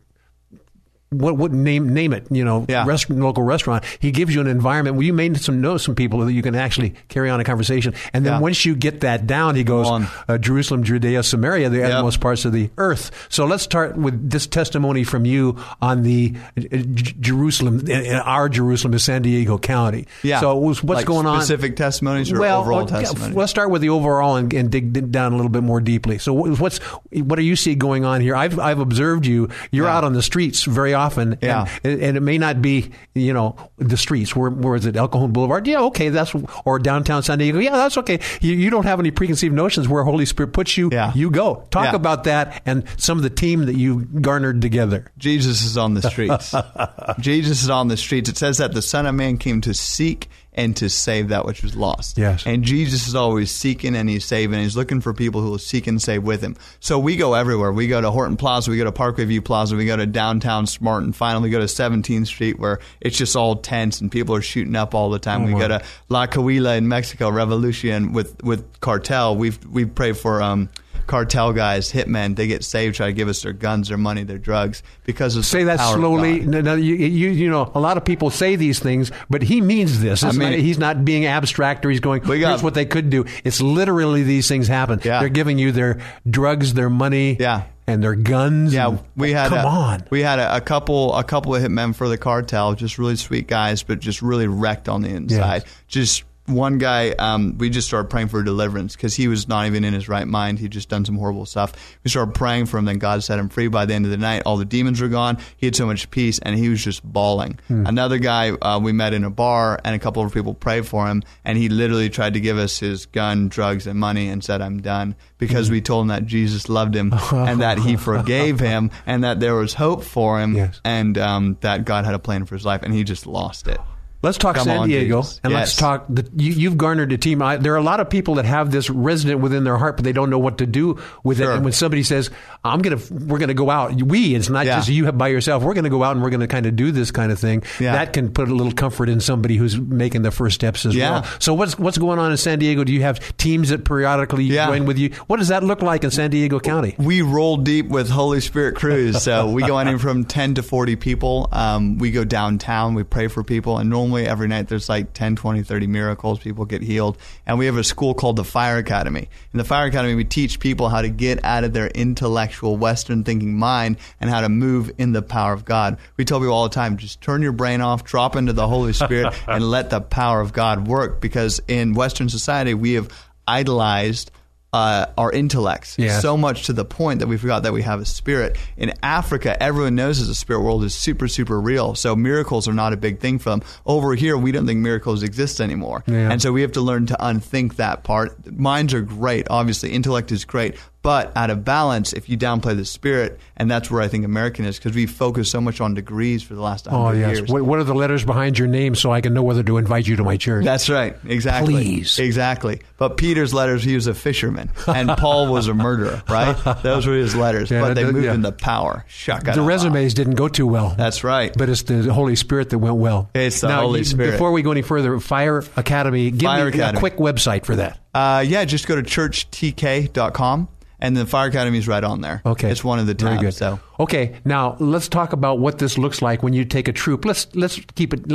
Uh, 1.14 1.24
what 1.24 1.36
what 1.36 1.52
name 1.52 1.92
name 1.94 2.12
it? 2.12 2.26
You 2.30 2.44
know, 2.44 2.66
Yeah. 2.68 2.84
rest, 2.86 3.10
local 3.10 3.42
restaurant. 3.42 3.84
He 3.98 4.10
gives 4.10 4.34
you 4.34 4.40
an 4.40 4.46
environment 4.46 4.96
where 4.96 5.04
you 5.06 5.12
may 5.12 5.32
some 5.34 5.60
know 5.60 5.76
some 5.76 5.94
people 5.94 6.20
that 6.24 6.32
you 6.32 6.42
can 6.42 6.54
actually 6.54 6.94
carry 7.08 7.30
on 7.30 7.40
a 7.40 7.44
conversation. 7.44 7.94
And 8.12 8.24
then 8.26 8.34
Yeah. 8.34 8.40
once 8.40 8.64
you 8.64 8.74
get 8.74 9.00
that 9.00 9.26
down, 9.26 9.54
he 9.54 9.64
goes 9.64 9.88
uh, 10.28 10.38
Jerusalem, 10.38 10.84
Judea, 10.84 11.22
Samaria, 11.22 11.68
the 11.70 11.78
Yep. 11.78 11.92
utmost 11.94 12.20
parts 12.20 12.44
of 12.44 12.52
the 12.52 12.70
earth. 12.78 13.10
So 13.28 13.44
let's 13.46 13.62
start 13.62 13.96
with 13.96 14.30
this 14.30 14.46
testimony 14.46 15.04
from 15.04 15.24
you 15.24 15.56
on 15.80 16.02
the 16.02 16.34
uh, 16.56 16.60
J- 16.76 17.14
Jerusalem, 17.20 17.82
uh, 17.88 18.18
our 18.24 18.48
Jerusalem 18.48 18.94
is 18.94 19.04
San 19.04 19.22
Diego 19.22 19.58
County. 19.58 20.06
Yeah. 20.22 20.40
So 20.40 20.54
what's 20.56 20.82
what's 20.82 20.98
Like 20.98 21.06
going 21.06 21.26
on? 21.26 21.40
Specific 21.40 21.76
testimonies 21.76 22.32
or 22.32 22.40
well, 22.40 22.60
overall 22.60 22.80
uh, 22.84 22.86
testimonies? 22.86 23.36
let's 23.36 23.50
start 23.50 23.70
with 23.70 23.82
the 23.82 23.88
overall 23.90 24.36
and, 24.36 24.52
and 24.54 24.70
dig, 24.70 24.92
dig 24.92 25.10
down 25.12 25.32
a 25.32 25.36
little 25.36 25.50
bit 25.50 25.62
more 25.62 25.80
deeply. 25.80 26.18
So 26.18 26.32
what- 26.32 26.58
what's 26.60 26.78
what 27.12 27.36
do 27.36 27.42
you 27.42 27.56
see 27.56 27.74
going 27.74 28.04
on 28.04 28.20
here? 28.20 28.34
I've 28.36 28.58
I've 28.58 28.78
observed 28.80 29.26
you. 29.26 29.48
You're 29.70 29.86
Yeah. 29.86 29.96
out 29.96 30.04
on 30.04 30.12
the 30.12 30.22
streets 30.22 30.64
very 30.64 30.94
often. 30.94 31.03
Yeah. 31.40 31.68
And, 31.82 32.02
and 32.02 32.16
it 32.16 32.20
may 32.20 32.38
not 32.38 32.62
be 32.62 32.90
you 33.14 33.32
know 33.32 33.56
the 33.78 33.96
streets. 33.96 34.34
Where 34.36 34.50
where 34.50 34.74
is 34.76 34.86
it? 34.86 34.96
El 34.96 35.08
Cajon 35.08 35.32
Boulevard. 35.32 35.66
Yeah. 35.66 35.80
Okay. 35.82 36.08
That's 36.08 36.34
or 36.64 36.78
downtown 36.78 37.22
San 37.22 37.38
Diego. 37.38 37.58
Yeah. 37.58 37.72
That's 37.72 37.96
okay. 37.98 38.20
You, 38.40 38.54
you 38.54 38.70
don't 38.70 38.84
have 38.86 39.00
any 39.00 39.10
preconceived 39.10 39.54
notions 39.54 39.88
where 39.88 40.02
Holy 40.04 40.26
Spirit 40.26 40.52
puts 40.52 40.76
you. 40.76 40.88
Yeah. 40.92 41.12
You 41.14 41.30
go. 41.30 41.66
Talk 41.70 41.84
Yeah. 41.86 41.94
about 41.96 42.24
that 42.24 42.62
and 42.66 42.84
some 42.96 43.18
of 43.18 43.22
the 43.22 43.30
team 43.30 43.66
that 43.66 43.76
you 43.76 44.04
garnered 44.04 44.60
together. 44.62 45.10
Jesus 45.18 45.62
is 45.64 45.76
on 45.76 45.94
the 45.94 46.02
streets. 46.02 46.54
Jesus 47.20 47.62
is 47.62 47.70
on 47.70 47.88
the 47.88 47.96
streets. 47.96 48.28
It 48.28 48.36
says 48.36 48.58
that 48.58 48.72
the 48.74 48.82
Son 48.82 49.06
of 49.06 49.14
Man 49.14 49.38
came 49.38 49.60
to 49.62 49.74
seek 49.74 50.28
and 50.54 50.76
to 50.76 50.88
save 50.88 51.28
that 51.28 51.44
which 51.44 51.62
was 51.62 51.74
lost. 51.74 52.16
Yes. 52.16 52.46
And 52.46 52.62
Jesus 52.62 53.08
is 53.08 53.14
always 53.14 53.50
seeking 53.50 53.96
and 53.96 54.08
he's 54.08 54.24
saving. 54.24 54.60
He's 54.60 54.76
looking 54.76 55.00
for 55.00 55.12
people 55.12 55.40
who 55.40 55.50
will 55.50 55.58
seek 55.58 55.86
and 55.86 56.00
save 56.00 56.22
with 56.22 56.42
him. 56.42 56.56
So 56.80 56.98
we 56.98 57.16
go 57.16 57.34
everywhere. 57.34 57.72
We 57.72 57.88
go 57.88 58.00
to 58.00 58.10
Horton 58.10 58.36
Plaza. 58.36 58.70
We 58.70 58.76
go 58.76 58.84
to 58.84 58.92
Parkway 58.92 59.24
View 59.24 59.42
Plaza. 59.42 59.76
We 59.76 59.86
go 59.86 59.96
to 59.96 60.06
downtown 60.06 60.66
Smart. 60.66 61.02
And 61.02 61.14
finally, 61.14 61.44
we 61.44 61.50
go 61.50 61.58
to 61.58 61.66
17th 61.66 62.26
Street 62.26 62.58
where 62.58 62.78
it's 63.00 63.16
just 63.16 63.34
all 63.34 63.56
tents 63.56 64.00
and 64.00 64.10
people 64.10 64.34
are 64.34 64.42
shooting 64.42 64.76
up 64.76 64.94
all 64.94 65.10
the 65.10 65.18
time. 65.18 65.42
Oh, 65.42 65.46
we 65.46 65.60
go 65.60 65.68
to 65.68 65.82
La 66.08 66.26
Coahuila 66.26 66.78
in 66.78 66.88
Mexico, 66.88 67.30
Revolution 67.30 68.12
with, 68.12 68.42
with 68.42 68.80
Cartel. 68.80 69.36
We've, 69.36 69.64
we 69.66 69.84
pray 69.84 70.12
for, 70.12 70.40
um, 70.40 70.68
cartel 71.06 71.52
guys, 71.52 71.92
hitmen, 71.92 72.36
they 72.36 72.46
get 72.46 72.64
saved, 72.64 72.96
try 72.96 73.06
to 73.06 73.12
give 73.12 73.28
us 73.28 73.42
their 73.42 73.52
guns, 73.52 73.88
their 73.88 73.98
money, 73.98 74.24
their 74.24 74.38
drugs 74.38 74.82
because 75.04 75.36
of 75.36 75.44
Say 75.46 75.64
that 75.64 75.76
slowly. 75.80 76.40
No, 76.40 76.60
no, 76.60 76.74
you, 76.74 76.94
you, 76.94 77.30
you 77.30 77.50
know, 77.50 77.70
a 77.74 77.80
lot 77.80 77.96
of 77.96 78.04
people 78.04 78.30
say 78.30 78.56
these 78.56 78.78
things, 78.78 79.10
but 79.30 79.42
he 79.42 79.60
means 79.60 80.00
this. 80.00 80.22
I 80.22 80.30
mean 80.32 80.50
not- 80.50 80.58
he's 80.58 80.78
not 80.78 81.04
being 81.04 81.26
abstract 81.26 81.84
or 81.84 81.90
he's 81.90 82.00
going, 82.00 82.22
We 82.22 82.40
got- 82.40 82.48
here's 82.50 82.62
what 82.62 82.74
they 82.74 82.84
could 82.86 83.10
do. 83.10 83.24
It's 83.44 83.60
literally 83.60 84.22
these 84.22 84.48
things 84.48 84.68
happen. 84.68 85.00
Yeah. 85.04 85.20
They're 85.20 85.28
giving 85.28 85.58
you 85.58 85.72
their 85.72 86.00
drugs, 86.28 86.74
their 86.74 86.90
money, 86.90 87.36
Yeah. 87.38 87.62
and 87.86 88.02
their 88.02 88.14
guns. 88.14 88.72
Yeah, 88.72 88.88
and- 88.88 89.00
we 89.16 89.32
had 89.32 89.50
Come 89.50 89.58
a, 89.64 89.68
on. 89.68 90.04
We 90.10 90.22
had 90.22 90.38
a, 90.38 90.56
a 90.56 90.60
couple 90.60 91.14
a 91.14 91.24
couple 91.24 91.54
of 91.54 91.62
hitmen 91.62 91.94
for 91.94 92.08
the 92.08 92.16
cartel, 92.18 92.74
just 92.74 92.98
really 92.98 93.16
sweet 93.16 93.46
guys, 93.46 93.82
but 93.82 94.00
just 94.00 94.22
really 94.22 94.46
wrecked 94.46 94.88
on 94.88 95.02
the 95.02 95.08
inside. 95.10 95.64
Just 95.88 96.24
one 96.46 96.76
guy, 96.76 97.10
um, 97.12 97.56
we 97.56 97.70
just 97.70 97.88
started 97.88 98.10
praying 98.10 98.28
for 98.28 98.42
deliverance 98.42 98.94
because 98.94 99.14
he 99.14 99.28
was 99.28 99.48
not 99.48 99.64
even 99.66 99.82
in 99.82 99.94
his 99.94 100.08
right 100.10 100.28
mind. 100.28 100.58
He'd 100.58 100.72
just 100.72 100.90
done 100.90 101.04
some 101.06 101.16
horrible 101.16 101.46
stuff. 101.46 101.72
We 102.04 102.10
started 102.10 102.34
praying 102.34 102.66
for 102.66 102.76
him, 102.76 102.84
then 102.84 102.98
God 102.98 103.24
set 103.24 103.38
him 103.38 103.48
free. 103.48 103.68
By 103.68 103.86
the 103.86 103.94
end 103.94 104.04
of 104.04 104.10
the 104.10 104.18
night, 104.18 104.42
all 104.44 104.58
the 104.58 104.66
demons 104.66 105.00
were 105.00 105.08
gone. 105.08 105.38
He 105.56 105.66
had 105.66 105.74
so 105.74 105.86
much 105.86 106.10
peace, 106.10 106.38
and 106.40 106.54
he 106.58 106.68
was 106.68 106.84
just 106.84 107.02
bawling. 107.02 107.58
Hmm. 107.68 107.86
Another 107.86 108.18
guy 108.18 108.50
uh, 108.50 108.78
we 108.78 108.92
met 108.92 109.14
in 109.14 109.24
a 109.24 109.30
bar, 109.30 109.80
and 109.84 109.96
a 109.96 109.98
couple 109.98 110.22
of 110.22 110.34
people 110.34 110.52
prayed 110.52 110.86
for 110.86 111.06
him, 111.08 111.22
and 111.46 111.56
he 111.56 111.68
literally 111.70 112.10
tried 112.10 112.34
to 112.34 112.40
give 112.40 112.58
us 112.58 112.78
his 112.78 113.06
gun, 113.06 113.48
drugs, 113.48 113.86
and 113.86 113.98
money, 113.98 114.28
and 114.28 114.44
said, 114.44 114.60
"I'm 114.60 114.82
done," 114.82 115.14
because 115.38 115.70
we 115.70 115.80
told 115.80 116.02
him 116.02 116.08
that 116.08 116.26
Jesus 116.26 116.68
loved 116.68 116.94
him 116.94 117.12
and 117.32 117.62
that 117.62 117.78
He 117.78 117.96
forgave 117.96 118.60
him, 118.60 118.90
and 119.06 119.24
that 119.24 119.40
there 119.40 119.54
was 119.54 119.72
hope 119.74 120.04
for 120.04 120.40
him, 120.40 120.54
Yes. 120.56 120.80
and 120.84 121.16
um, 121.16 121.56
that 121.62 121.86
God 121.86 122.04
had 122.04 122.14
a 122.14 122.18
plan 122.18 122.44
for 122.44 122.54
his 122.54 122.66
life, 122.66 122.82
and 122.82 122.92
he 122.92 123.02
just 123.02 123.26
lost 123.26 123.66
it. 123.66 123.80
Let's 124.24 124.38
talk 124.38 124.56
Come 124.56 124.64
San 124.64 124.78
on, 124.78 124.88
Diego, 124.88 125.22
and 125.44 125.52
let's 125.52 125.76
talk. 125.76 126.06
The, 126.08 126.28
you, 126.34 126.52
you've 126.52 126.78
garnered 126.78 127.12
a 127.12 127.18
team. 127.18 127.42
I, 127.42 127.58
there 127.58 127.74
are 127.74 127.76
a 127.78 127.82
lot 127.82 128.00
of 128.00 128.08
people 128.08 128.36
that 128.36 128.46
have 128.46 128.70
this 128.70 128.88
resident 128.88 129.40
within 129.40 129.64
their 129.64 129.76
heart, 129.76 129.96
but 129.96 130.04
they 130.04 130.12
don't 130.12 130.30
know 130.30 130.38
what 130.38 130.58
to 130.58 130.66
do 130.66 130.98
with 131.22 131.40
it. 131.40 131.48
And 131.48 131.62
when 131.62 131.72
somebody 131.74 132.02
says, 132.02 132.30
"I'm 132.64 132.80
gonna, 132.80 132.98
we're 133.10 133.38
gonna 133.38 133.52
go 133.54 133.68
out," 133.70 133.92
we, 134.02 134.34
it's 134.34 134.48
not 134.48 134.64
Yeah. 134.66 134.76
just 134.76 134.88
you 134.88 135.12
by 135.12 135.28
yourself. 135.28 135.62
We're 135.62 135.74
gonna 135.74 135.90
go 135.90 136.02
out 136.02 136.12
and 136.16 136.22
we're 136.24 136.30
gonna 136.30 136.46
kind 136.46 136.64
of 136.66 136.74
do 136.74 136.90
this 136.90 137.10
kind 137.10 137.30
of 137.32 137.38
thing. 137.38 137.62
Yeah. 137.78 137.92
That 137.92 138.14
can 138.14 138.32
put 138.32 138.48
a 138.48 138.54
little 138.54 138.72
comfort 138.72 139.08
in 139.10 139.20
somebody 139.20 139.56
who's 139.56 139.78
making 139.78 140.22
the 140.22 140.30
first 140.30 140.54
steps 140.54 140.86
as 140.86 140.94
Yeah. 140.96 141.10
well. 141.10 141.24
So 141.38 141.52
what's 141.52 141.78
what's 141.78 141.98
going 141.98 142.18
on 142.18 142.30
in 142.30 142.36
San 142.38 142.58
Diego? 142.58 142.82
Do 142.82 142.92
you 142.94 143.02
have 143.02 143.36
teams 143.36 143.68
that 143.68 143.84
periodically 143.84 144.48
join 144.48 144.86
with 144.86 144.96
you? 144.98 145.10
What 145.26 145.36
does 145.36 145.48
that 145.48 145.62
look 145.62 145.82
like 145.82 146.02
in 146.02 146.10
San 146.10 146.30
Diego 146.30 146.60
County? 146.60 146.94
we 146.98 147.20
roll 147.20 147.58
deep 147.58 147.88
with 147.88 148.08
Holy 148.08 148.40
Spirit 148.40 148.76
Cruise. 148.76 149.22
So 149.22 149.50
we 149.50 149.62
go 149.62 149.76
anywhere 149.78 149.98
from 149.98 150.24
10 150.24 150.54
to 150.54 150.62
40 150.62 150.96
people. 150.96 151.48
Um, 151.52 151.98
we 151.98 152.10
go 152.10 152.24
downtown, 152.24 152.94
we 152.94 153.02
pray 153.04 153.28
for 153.28 153.42
people, 153.44 153.76
and 153.78 153.90
normally 153.90 154.13
every 154.22 154.48
night 154.48 154.68
there's 154.68 154.88
like 154.88 155.12
10, 155.12 155.36
20, 155.36 155.62
30 155.62 155.86
miracles. 155.86 156.38
People 156.38 156.64
get 156.64 156.82
healed. 156.82 157.18
And 157.46 157.58
we 157.58 157.66
have 157.66 157.76
a 157.76 157.84
school 157.84 158.14
called 158.14 158.36
the 158.36 158.44
Fire 158.44 158.78
Academy. 158.78 159.28
In 159.52 159.58
the 159.58 159.64
Fire 159.64 159.86
Academy, 159.86 160.14
we 160.14 160.24
teach 160.24 160.60
people 160.60 160.88
how 160.88 161.02
to 161.02 161.08
get 161.08 161.44
out 161.44 161.64
of 161.64 161.72
their 161.72 161.88
intellectual, 161.88 162.76
Western 162.76 163.24
thinking 163.24 163.54
mind 163.58 163.96
and 164.20 164.30
how 164.30 164.40
to 164.40 164.48
move 164.48 164.90
in 164.98 165.12
the 165.12 165.22
power 165.22 165.52
of 165.52 165.64
God. 165.64 165.98
We 166.16 166.24
tell 166.24 166.38
people 166.38 166.54
all 166.54 166.68
the 166.68 166.74
time 166.74 166.96
just 166.96 167.20
turn 167.20 167.42
your 167.42 167.52
brain 167.52 167.80
off, 167.80 168.04
drop 168.04 168.36
into 168.36 168.52
the 168.52 168.68
Holy 168.68 168.92
Spirit, 168.92 169.34
and 169.48 169.68
let 169.68 169.90
the 169.90 170.00
power 170.00 170.40
of 170.40 170.52
God 170.52 170.86
work. 170.86 171.20
Because 171.20 171.60
in 171.68 171.94
Western 171.94 172.28
society, 172.28 172.74
we 172.74 172.94
have 172.94 173.10
idolized. 173.46 174.30
Uh, 174.74 175.06
our 175.16 175.30
intellects 175.30 175.94
Yes. 175.98 176.20
so 176.20 176.36
much 176.36 176.66
to 176.66 176.72
the 176.72 176.84
point 176.84 177.20
that 177.20 177.28
we 177.28 177.36
forgot 177.36 177.62
that 177.62 177.72
we 177.72 177.82
have 177.82 178.00
a 178.00 178.04
spirit. 178.04 178.56
In 178.76 178.92
Africa, 179.04 179.50
everyone 179.62 179.94
knows 179.94 180.18
that 180.18 180.26
the 180.26 180.34
spirit 180.34 180.62
world 180.62 180.82
is 180.82 180.94
super, 180.94 181.28
super 181.28 181.60
real. 181.60 181.94
So 181.94 182.16
miracles 182.16 182.66
are 182.66 182.72
not 182.74 182.92
a 182.92 182.96
big 182.96 183.20
thing 183.20 183.38
for 183.38 183.50
them. 183.50 183.62
Over 183.86 184.16
here, 184.16 184.36
we 184.36 184.50
don't 184.50 184.66
think 184.66 184.80
miracles 184.80 185.22
exist 185.22 185.60
anymore. 185.60 186.02
Yeah. 186.08 186.28
And 186.32 186.42
so 186.42 186.52
we 186.52 186.62
have 186.62 186.72
to 186.72 186.80
learn 186.80 187.06
to 187.06 187.16
unthink 187.24 187.76
that 187.76 188.02
part. 188.02 188.50
Minds 188.50 188.92
are 188.94 189.00
great, 189.02 189.46
obviously. 189.48 189.92
Intellect 189.92 190.32
is 190.32 190.44
great. 190.44 190.74
But 191.04 191.36
out 191.36 191.50
of 191.50 191.66
balance, 191.66 192.14
if 192.14 192.30
you 192.30 192.38
downplay 192.38 192.74
the 192.74 192.86
spirit, 192.86 193.38
and 193.58 193.70
that's 193.70 193.90
where 193.90 194.00
I 194.00 194.08
think 194.08 194.24
American 194.24 194.64
is, 194.64 194.78
because 194.78 194.94
we 194.96 195.04
focus 195.04 195.50
so 195.50 195.60
much 195.60 195.82
on 195.82 195.92
degrees 195.92 196.42
for 196.42 196.54
the 196.54 196.62
last 196.62 196.88
Oh, 196.90 197.04
hundred 197.04 197.18
yes. 197.20 197.36
years. 197.38 197.50
What, 197.50 197.62
what 197.62 197.78
are 197.78 197.84
the 197.84 197.94
letters 197.94 198.24
behind 198.24 198.58
your 198.58 198.68
name 198.68 198.94
so 198.94 199.12
I 199.12 199.20
can 199.20 199.34
know 199.34 199.42
whether 199.42 199.62
to 199.62 199.76
invite 199.76 200.06
you 200.06 200.16
to 200.16 200.24
my 200.24 200.38
church? 200.38 200.64
That's 200.64 200.88
right. 200.88 201.14
Exactly. 201.26 201.74
Please. 201.74 202.18
Exactly. 202.18 202.80
But 202.96 203.18
Peter's 203.18 203.52
letters, 203.52 203.84
he 203.84 203.94
was 203.94 204.06
a 204.06 204.14
fisherman, 204.14 204.70
and 204.88 205.10
Paul 205.10 205.52
was 205.52 205.68
a 205.68 205.74
murderer. 205.74 206.22
Right? 206.34 206.56
Those 206.82 207.06
were 207.06 207.14
his 207.14 207.36
letters. 207.36 207.70
Yeah, 207.70 207.82
but 207.82 207.94
they 207.94 208.04
moved 208.10 208.24
yeah. 208.24 208.32
in 208.34 208.40
the 208.40 208.50
power. 208.50 209.04
Shaka. 209.06 209.52
the 209.52 209.60
resumes 209.62 210.14
didn't 210.14 210.34
go 210.36 210.48
too 210.48 210.66
well. 210.66 210.94
That's 210.96 211.22
right. 211.22 211.54
But 211.56 211.68
it's 211.68 211.82
the 211.82 212.12
Holy 212.12 212.34
Spirit 212.34 212.70
that 212.70 212.78
went 212.78 212.96
well. 212.96 213.28
It's 213.34 213.60
the 213.60 213.68
now, 213.68 213.82
Holy 213.82 214.04
Spirit. 214.04 214.32
Before 214.32 214.50
we 214.52 214.62
go 214.62 214.70
any 214.72 214.80
further, 214.82 215.20
Fire 215.20 215.62
Academy, 215.76 216.30
give 216.30 216.48
Fire 216.48 216.64
me 216.64 216.70
Academy. 216.70 216.96
a 216.96 217.00
quick 217.00 217.18
website 217.18 217.66
for 217.66 217.76
that. 217.76 218.00
Uh, 218.14 218.44
yeah, 218.46 218.64
just 218.64 218.86
go 218.86 218.94
to 218.96 219.02
churchtk.com, 219.02 220.68
and 221.04 221.16
the 221.16 221.26
Fire 221.26 221.48
Academy 221.48 221.78
is 221.78 221.86
right 221.86 222.02
on 222.02 222.20
there. 222.20 222.40
Okay, 222.46 222.70
It's 222.70 222.82
one 222.82 222.98
of 222.98 223.06
the 223.06 223.14
tabs. 223.14 223.30
Very 223.30 223.40
good. 223.40 223.54
So. 223.54 223.78
okay, 224.00 224.36
now 224.44 224.76
let's 224.80 225.08
talk 225.08 225.32
about 225.32 225.58
what 225.58 225.78
this 225.78 225.98
looks 225.98 226.22
like 226.22 226.42
when 226.42 226.52
you 226.52 226.64
take 226.64 226.88
a 226.88 226.92
troop. 226.92 227.24
Let's 227.24 227.46
let's 227.54 227.78
keep 227.94 228.14
it. 228.14 228.26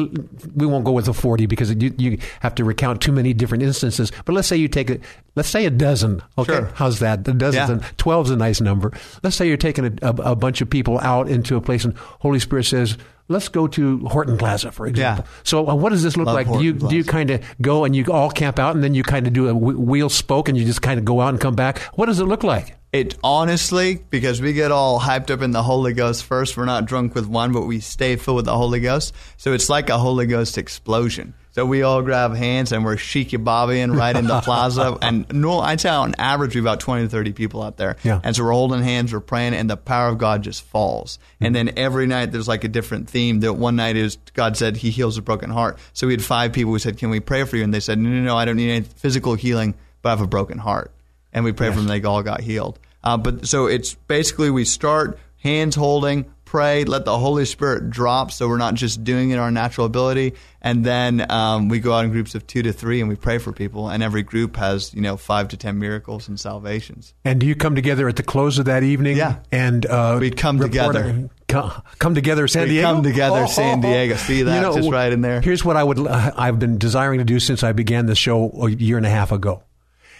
We 0.55 0.65
won't 0.65 0.86
go 0.86 0.91
with 0.91 1.08
a 1.08 1.13
forty 1.13 1.45
because 1.47 1.71
you, 1.73 1.93
you 1.97 2.17
have 2.41 2.55
to 2.55 2.63
recount 2.63 3.01
too 3.01 3.12
many 3.12 3.34
different 3.34 3.63
instances. 3.63 4.12
But 4.25 4.34
let's 4.34 4.47
say 4.47 4.55
you 4.58 4.67
take 4.67 4.89
it. 4.89 5.01
Let's 5.36 5.49
say 5.49 5.65
a 5.65 5.69
dozen. 5.69 6.21
Okay, 6.38 6.53
Sure. 6.53 6.71
how's 6.75 6.99
that? 6.99 7.27
A 7.27 7.34
dozen. 7.34 7.79
Yeah. 7.79 7.88
Twelve's 7.97 8.29
a 8.29 8.36
nice 8.36 8.62
number. 8.62 8.93
Let's 9.23 9.36
say 9.36 9.47
you're 9.47 9.58
taking 9.58 9.86
a, 9.86 9.91
a, 10.01 10.32
a 10.32 10.36
bunch 10.36 10.62
of 10.62 10.69
people 10.69 10.99
out 10.99 11.27
into 11.29 11.55
a 11.55 11.62
place, 11.62 11.84
and 11.86 11.97
Holy 11.97 12.39
Spirit 12.39 12.65
says. 12.65 12.97
Let's 13.29 13.47
go 13.47 13.67
to 13.67 13.99
Horton 14.07 14.37
Plaza, 14.37 14.71
for 14.71 14.87
example. 14.87 15.23
Yeah. 15.23 15.41
So, 15.43 15.69
uh, 15.69 15.75
what 15.75 15.91
does 15.91 16.01
this 16.01 16.17
look 16.17 16.25
Love 16.25 16.35
like? 16.35 16.47
Do 16.47 16.63
you 16.63 16.73
Horton 16.73 16.89
do 16.89 16.95
you 16.97 17.03
kind 17.03 17.29
of 17.29 17.43
go 17.61 17.85
and 17.85 17.95
you 17.95 18.03
all 18.11 18.31
camp 18.31 18.57
out, 18.57 18.73
and 18.73 18.83
then 18.83 18.95
you 18.95 19.03
kind 19.03 19.27
of 19.27 19.33
do 19.33 19.47
a 19.47 19.53
wheel 19.53 20.09
spoke, 20.09 20.49
and 20.49 20.57
you 20.57 20.65
just 20.65 20.81
kind 20.81 20.99
of 20.99 21.05
go 21.05 21.21
out 21.21 21.29
and 21.29 21.39
come 21.39 21.55
back? 21.55 21.79
What 21.93 22.07
does 22.07 22.19
it 22.19 22.25
look 22.25 22.43
like? 22.43 22.75
It 22.91 23.15
honestly, 23.23 24.03
because 24.09 24.41
we 24.41 24.53
get 24.53 24.71
all 24.71 24.99
hyped 24.99 25.29
up 25.29 25.43
in 25.43 25.51
the 25.51 25.61
Holy 25.61 25.93
Ghost 25.93 26.25
first, 26.25 26.57
we're 26.57 26.65
not 26.65 26.85
drunk 26.85 27.13
with 27.13 27.27
wine, 27.27 27.51
but 27.51 27.67
we 27.67 27.79
stay 27.81 28.15
filled 28.15 28.37
with 28.37 28.45
the 28.45 28.57
Holy 28.57 28.79
Ghost. 28.79 29.13
So 29.37 29.53
it's 29.53 29.69
like 29.69 29.91
a 29.91 29.99
Holy 29.99 30.25
Ghost 30.25 30.57
explosion. 30.57 31.35
So 31.51 31.65
we 31.65 31.81
all 31.81 32.01
grab 32.01 32.35
hands 32.35 32.71
and 32.71 32.85
we're 32.85 32.95
shiki 32.95 33.43
bobbying 33.43 33.91
right 33.95 34.15
in 34.15 34.27
the 34.27 34.39
plaza. 34.43 34.97
And 35.01 35.25
no, 35.33 35.59
I'd 35.59 35.81
say 35.81 35.89
on 35.89 36.15
average, 36.17 36.55
we 36.55 36.59
have 36.59 36.65
about 36.65 36.79
20 36.79 37.03
to 37.03 37.09
30 37.09 37.33
people 37.33 37.63
out 37.63 37.77
there. 37.77 37.97
Yeah. 38.03 38.21
And 38.23 38.35
so 38.35 38.43
we're 38.43 38.51
holding 38.51 38.83
hands, 38.83 39.12
we're 39.12 39.19
praying, 39.19 39.53
and 39.55 39.69
the 39.69 39.77
power 39.77 40.09
of 40.09 40.17
God 40.17 40.43
just 40.43 40.62
falls. 40.62 41.17
And 41.41 41.55
then 41.55 41.71
every 41.77 42.05
night 42.05 42.31
there's 42.31 42.47
like 42.47 42.63
a 42.63 42.67
different 42.67 43.09
theme. 43.09 43.39
That 43.39 43.53
one 43.53 43.75
night 43.75 43.95
is 43.95 44.17
God 44.33 44.57
said 44.57 44.77
He 44.77 44.91
heals 44.91 45.17
a 45.17 45.21
broken 45.21 45.49
heart. 45.49 45.79
So 45.93 46.07
we 46.07 46.13
had 46.13 46.23
five 46.23 46.53
people 46.53 46.71
who 46.71 46.79
said, 46.79 46.97
Can 46.97 47.09
we 47.09 47.19
pray 47.19 47.43
for 47.45 47.57
you? 47.57 47.63
And 47.63 47.73
they 47.73 47.79
said, 47.79 47.97
No, 47.97 48.09
no, 48.09 48.21
no, 48.21 48.38
I 48.38 48.45
don't 48.45 48.57
need 48.57 48.71
any 48.71 48.85
physical 48.85 49.33
healing, 49.33 49.75
but 50.01 50.09
I 50.09 50.12
have 50.12 50.21
a 50.21 50.27
broken 50.27 50.59
heart 50.59 50.91
and 51.33 51.45
we 51.45 51.51
pray 51.51 51.69
for 51.69 51.77
them. 51.77 51.88
They 51.88 52.01
all 52.03 52.23
got 52.23 52.41
healed. 52.41 52.79
Uh, 53.03 53.17
but 53.17 53.47
so 53.47 53.67
it's 53.67 53.93
basically 53.93 54.49
we 54.49 54.65
start 54.65 55.17
hands 55.38 55.75
holding, 55.75 56.25
pray, 56.49 56.83
let 56.83 57.05
the 57.05 57.17
Holy 57.17 57.45
Spirit 57.45 57.91
drop, 57.91 58.31
so 58.31 58.47
we're 58.49 58.57
not 58.57 58.73
just 58.73 59.03
doing 59.03 59.29
it 59.29 59.38
our 59.38 59.51
natural 59.51 59.85
ability, 59.85 60.33
and 60.62 60.83
then 60.83 61.29
um, 61.31 61.69
we 61.69 61.79
go 61.79 61.93
out 61.93 62.05
in 62.05 62.12
groups 62.12 62.33
of 62.33 62.47
two 62.47 62.63
to 62.63 62.73
three 62.73 62.99
and 62.99 63.07
we 63.07 63.15
pray 63.15 63.38
for 63.38 63.53
people, 63.53 63.88
and 63.88 64.01
every 64.01 64.23
group 64.23 64.55
has 64.57 64.93
you 64.93 65.01
know 65.01 65.15
five 65.15 65.47
to 65.49 65.57
ten 65.57 65.77
miracles 65.77 66.27
and 66.27 66.39
salvations. 66.39 67.13
And 67.23 67.39
do 67.39 67.45
you 67.45 67.55
come 67.55 67.75
together 67.75 68.07
at 68.09 68.15
the 68.15 68.23
close 68.23 68.57
of 68.57 68.65
that 68.65 68.81
evening? 68.83 69.15
Yeah. 69.17 69.39
And 69.51 69.85
uh, 69.85 70.17
We'd 70.19 70.38
come 70.38 70.59
together. 70.59 71.29
Come, 71.47 71.71
come 71.97 72.13
together, 72.15 72.47
San 72.47 72.63
We 72.63 72.69
Diego. 72.69 72.88
come 72.88 73.03
together, 73.03 73.47
San 73.47 73.81
Diego. 73.81 74.15
See 74.15 74.43
that? 74.43 74.73
Just 74.73 74.89
right 74.91 75.12
in 75.13 75.21
there. 75.21 75.41
Here's 75.41 75.63
what 75.63 75.77
I 75.77 75.83
would. 75.83 75.99
I've 76.07 76.59
been 76.59 76.77
desiring 76.77 77.19
to 77.19 77.25
do 77.25 77.39
since 77.39 77.63
I 77.63 77.71
began 77.71 78.05
the 78.05 78.15
show 78.15 78.51
a 78.63 78.69
year 78.69 78.97
and 78.97 79.05
a 79.05 79.09
half 79.09 79.31
ago. 79.31 79.63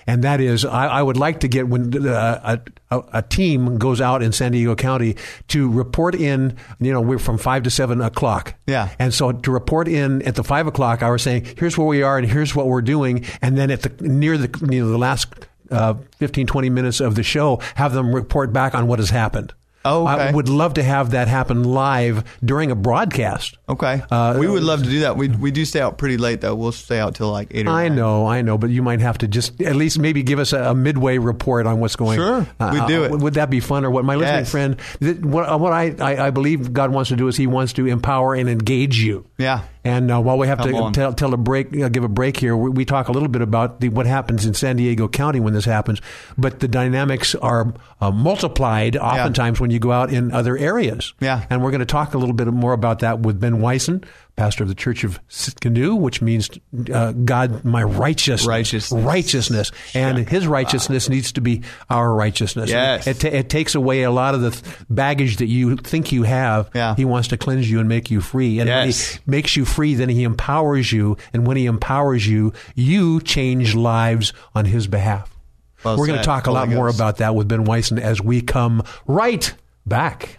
And 0.08 0.24
that 0.24 0.42
is, 0.42 0.66
I, 0.66 0.88
I 0.88 1.02
would 1.02 1.18
like 1.18 1.42
to 1.42 1.48
get 1.48 1.68
when 1.68 2.08
uh, 2.08 2.58
a, 2.92 3.04
a, 3.14 3.22
team 3.22 3.78
goes 3.78 4.02
out 4.02 4.24
in 4.24 4.32
San 4.32 4.52
Diego 4.52 4.76
County 4.76 5.16
to 5.50 5.70
report 5.70 6.16
in. 6.16 6.56
You 6.80 6.94
know, 6.94 7.02
we're 7.02 7.20
from 7.20 7.38
five 7.38 7.64
to 7.64 7.70
seven 7.70 8.02
o'clock. 8.02 8.56
Yeah. 8.66 8.90
And 8.98 9.14
so 9.14 9.32
to 9.32 9.52
report 9.52 9.88
in 9.88 10.22
at 10.24 10.36
the 10.36 10.44
five 10.44 10.68
o'clock 10.68 11.04
hour, 11.04 11.18
saying, 11.18 11.46
"Here's 11.58 11.78
where 11.78 11.88
we 11.88 12.02
are, 12.02 12.18
and 12.18 12.28
here's 12.28 12.56
what 12.56 12.68
we're 12.68 12.82
doing," 12.82 13.26
and 13.42 13.58
then 13.58 13.72
at 13.72 13.82
the 13.82 14.04
near 14.08 14.38
the 14.38 14.50
you 14.72 14.84
know 14.84 14.90
the 14.90 14.98
last 14.98 15.28
uh, 15.72 15.94
15, 16.18 16.48
20 16.48 16.70
minutes 16.70 17.00
of 17.00 17.16
the 17.16 17.24
show, 17.24 17.60
have 17.76 17.94
them 17.94 18.14
report 18.14 18.52
back 18.52 18.74
on 18.74 18.88
what 18.88 19.00
has 19.00 19.12
happened. 19.12 19.54
Oh, 19.90 20.06
I 20.06 20.32
would 20.32 20.50
love 20.50 20.76
to 20.76 20.84
have 20.84 21.12
that 21.12 21.28
happen 21.28 21.64
live 21.64 22.24
during 22.44 22.72
a 22.72 22.76
broadcast. 22.76 23.58
Okay, 23.68 24.02
Uh, 24.12 24.38
we 24.40 24.48
would 24.48 24.64
love 24.64 24.84
to 24.84 24.90
do 24.90 25.00
that. 25.02 25.18
We 25.18 25.28
we 25.30 25.52
do 25.52 25.66
stay 25.66 25.80
out 25.82 25.98
pretty 25.98 26.18
late 26.18 26.42
though. 26.42 26.56
We'll 26.56 26.72
stay 26.72 27.00
out 27.00 27.16
till 27.16 27.32
like 27.32 27.50
eight. 27.52 27.68
Or 27.68 27.72
I 27.72 27.88
nine. 27.88 27.96
know, 27.96 28.26
I 28.28 28.42
know, 28.42 28.58
but 28.58 28.70
you 28.70 28.82
might 28.82 29.00
have 29.02 29.18
to 29.20 29.28
just 29.28 29.60
at 29.62 29.76
least 29.76 30.00
maybe 30.00 30.24
give 30.24 30.40
us 30.40 30.54
a, 30.54 30.72
a 30.72 30.76
midway 30.76 31.18
report 31.18 31.66
on 31.68 31.80
what's 31.80 31.96
going. 31.96 32.20
on. 32.20 32.46
Sure, 32.60 32.72
we'd 32.72 32.88
do 32.88 33.04
it. 33.06 33.12
Would 33.12 33.34
that 33.36 33.50
be 33.50 33.60
fun, 33.60 33.86
or 33.86 33.92
what? 33.92 34.06
My 34.06 34.16
listening 34.16 34.40
Yes. 34.40 34.52
friend, 34.52 34.78
th- 35.00 35.18
what, 35.20 35.60
what 35.60 35.74
I, 35.74 35.96
I, 36.00 36.28
I 36.28 36.30
believe 36.30 36.72
God 36.74 36.92
wants 36.92 37.10
to 37.10 37.16
do 37.16 37.28
is 37.28 37.36
He 37.38 37.48
wants 37.48 37.74
to 37.74 37.86
empower 37.88 38.36
and 38.36 38.48
engage 38.50 38.98
you. 39.00 39.26
Yeah. 39.38 39.62
And 39.90 40.12
uh, 40.12 40.22
while 40.22 40.38
we 40.38 40.48
have 40.48 40.60
Come 40.60 40.94
to 40.94 41.00
tell, 41.00 41.14
tell 41.14 41.34
a 41.34 41.38
break, 41.38 41.76
uh, 41.76 41.90
give 41.90 42.04
a 42.04 42.10
break 42.10 42.38
here, 42.38 42.56
we, 42.56 42.70
we 42.70 42.86
talk 42.86 43.08
a 43.08 43.12
little 43.12 43.28
bit 43.28 43.42
about 43.42 43.80
the, 43.80 43.90
what 43.90 44.06
happens 44.06 44.46
in 44.46 44.54
San 44.54 44.76
Diego 44.76 45.08
County 45.08 45.40
when 45.40 45.54
this 45.54 45.66
happens. 45.66 46.02
But 46.38 46.60
the 46.60 46.68
dynamics 46.68 47.34
are 47.36 47.74
uh, 48.00 48.12
multiplied 48.12 48.96
oftentimes 48.96 49.60
when 49.60 49.72
you 49.72 49.80
go 49.80 49.92
out 49.92 50.14
in 50.14 50.32
other 50.32 50.58
areas. 50.58 51.14
Yeah. 51.20 51.46
And 51.50 51.64
we're 51.64 51.72
going 51.72 51.80
to 51.80 51.86
talk 51.86 52.14
a 52.14 52.18
little 52.18 52.36
bit 52.36 52.48
more 52.48 52.74
about 52.74 53.00
that 53.00 53.20
with 53.22 53.40
Ben 53.40 53.62
Wyson, 53.62 54.04
pastor 54.40 54.64
of 54.64 54.70
the 54.70 54.76
Church 54.76 55.04
of 55.04 55.20
Tsidkenu, 55.28 56.00
which 56.00 56.22
means 56.22 56.50
uh, 56.94 57.12
God, 57.12 57.66
my 57.66 57.84
righteousness, 57.84 58.48
Righteousness. 58.48 59.04
righteousness, 59.04 59.72
and 59.94 60.18
His 60.30 60.48
righteousness 60.48 61.10
needs 61.10 61.34
to 61.34 61.42
be 61.42 61.64
our 61.90 62.14
righteousness. 62.14 62.70
Yes. 62.70 63.06
It, 63.06 63.24
it 63.26 63.50
takes 63.50 63.76
away 63.76 64.04
a 64.04 64.12
lot 64.12 64.36
of 64.36 64.42
the 64.42 64.52
th- 64.52 64.64
baggage 64.90 65.38
that 65.38 65.48
you 65.48 65.76
think 65.76 66.14
you 66.14 66.24
have. 66.24 66.70
Yeah. 66.74 66.96
He 66.96 67.04
wants 67.04 67.28
to 67.28 67.38
cleanse 67.38 67.70
you 67.70 67.82
and 67.82 67.90
make 67.90 68.10
you 68.10 68.22
free. 68.22 68.60
And 68.60 68.70
when 68.70 68.88
Yes. 68.88 69.16
He 69.16 69.20
makes 69.26 69.58
you 69.58 69.66
free, 69.66 69.96
then 69.96 70.08
He 70.08 70.24
empowers 70.24 70.92
you, 70.92 71.18
and 71.34 71.46
when 71.46 71.58
He 71.58 71.66
empowers 71.66 72.26
you, 72.26 72.54
you 72.76 73.20
change 73.20 73.76
lives 73.76 74.32
on 74.56 74.64
His 74.64 74.88
behalf. 74.88 75.36
Well 75.84 75.98
We're 75.98 76.08
going 76.08 76.20
to 76.20 76.26
talk 76.26 76.48
a 76.48 76.52
lot 76.52 76.70
more 76.70 76.88
about 76.88 77.18
that 77.18 77.36
with 77.36 77.48
Ben 77.50 77.66
Wyson 77.66 78.00
as 78.00 78.22
we 78.22 78.42
come 78.42 78.84
right 79.06 79.54
back. 79.86 80.39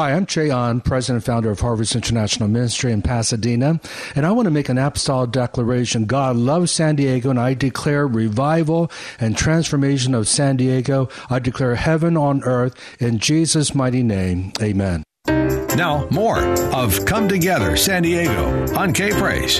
Hi, 0.00 0.14
I'm 0.14 0.24
Ché 0.24 0.50
Ahn, 0.50 0.80
President 0.80 1.16
and 1.16 1.24
founder 1.26 1.50
of 1.50 1.60
Harvest 1.60 1.94
International 1.94 2.48
Ministry 2.48 2.90
in 2.90 3.02
Pasadena, 3.02 3.78
and 4.14 4.24
I 4.24 4.30
want 4.30 4.46
to 4.46 4.50
make 4.50 4.70
an 4.70 4.78
apostolic 4.78 5.30
declaration. 5.30 6.06
God 6.06 6.36
loves 6.36 6.72
San 6.72 6.96
Diego, 6.96 7.28
and 7.28 7.38
I 7.38 7.52
declare 7.52 8.06
revival 8.06 8.90
and 9.20 9.36
transformation 9.36 10.14
of 10.14 10.26
San 10.26 10.56
Diego. 10.56 11.10
I 11.28 11.38
declare 11.38 11.74
heaven 11.74 12.16
on 12.16 12.42
earth 12.44 12.74
in 12.98 13.18
Jesus' 13.18 13.74
mighty 13.74 14.02
name. 14.02 14.54
Amen. 14.62 15.02
Now, 15.26 16.08
more 16.10 16.40
of 16.74 17.04
Come 17.04 17.28
Together 17.28 17.76
San 17.76 18.02
Diego 18.02 18.74
on 18.74 18.94
K 18.94 19.10
Praise. 19.10 19.58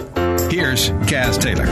Here's 0.50 0.88
Kaz 1.05 1.38
Taylor. 1.38 1.66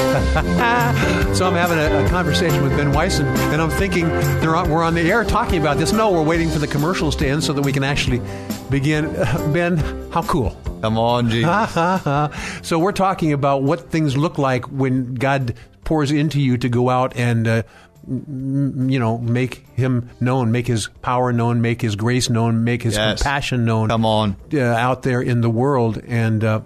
So 1.34 1.46
I'm 1.46 1.54
having 1.54 1.78
a, 1.78 2.04
a 2.04 2.08
conversation 2.08 2.62
with 2.62 2.76
Ben 2.76 2.92
Wyson, 2.92 3.26
and 3.26 3.62
I'm 3.62 3.70
thinking 3.70 4.08
they're 4.40 4.56
on, 4.56 4.68
we're 4.68 4.82
on 4.82 4.94
the 4.94 5.00
air 5.10 5.24
talking 5.24 5.60
about 5.60 5.78
this. 5.78 5.92
No, 5.92 6.10
we're 6.12 6.22
waiting 6.24 6.50
for 6.50 6.58
the 6.58 6.66
commercials 6.66 7.14
to 7.16 7.26
end 7.26 7.44
so 7.44 7.52
that 7.52 7.62
we 7.62 7.72
can 7.72 7.84
actually 7.84 8.20
begin. 8.68 9.10
ben, 9.52 9.76
how 10.10 10.22
cool! 10.22 10.50
Come 10.82 10.98
on, 10.98 11.30
G. 11.30 11.42
so 12.62 12.78
we're 12.78 12.92
talking 12.92 13.32
about 13.32 13.62
what 13.62 13.90
things 13.90 14.16
look 14.18 14.36
like 14.38 14.64
when 14.66 15.14
God 15.14 15.54
pours 15.84 16.10
into 16.10 16.40
you 16.40 16.56
to 16.58 16.68
go 16.68 16.90
out 16.90 17.16
and. 17.16 17.46
Uh, 17.48 17.62
you 18.08 18.98
know, 18.98 19.18
make 19.18 19.64
him 19.76 20.08
known, 20.20 20.50
make 20.50 20.66
his 20.66 20.88
power 21.02 21.32
known, 21.32 21.60
make 21.60 21.80
his 21.82 21.94
grace 21.96 22.28
known, 22.30 22.64
make 22.64 22.82
his 22.82 22.96
Yes. 22.96 23.20
compassion 23.22 23.66
known. 23.66 23.88
Come 23.88 24.04
on. 24.06 24.36
uh, 24.52 24.58
out 24.62 25.02
there 25.02 25.20
in 25.20 25.42
the 25.42 25.50
world, 25.50 26.02
and 26.08 26.42
uh, 26.42 26.60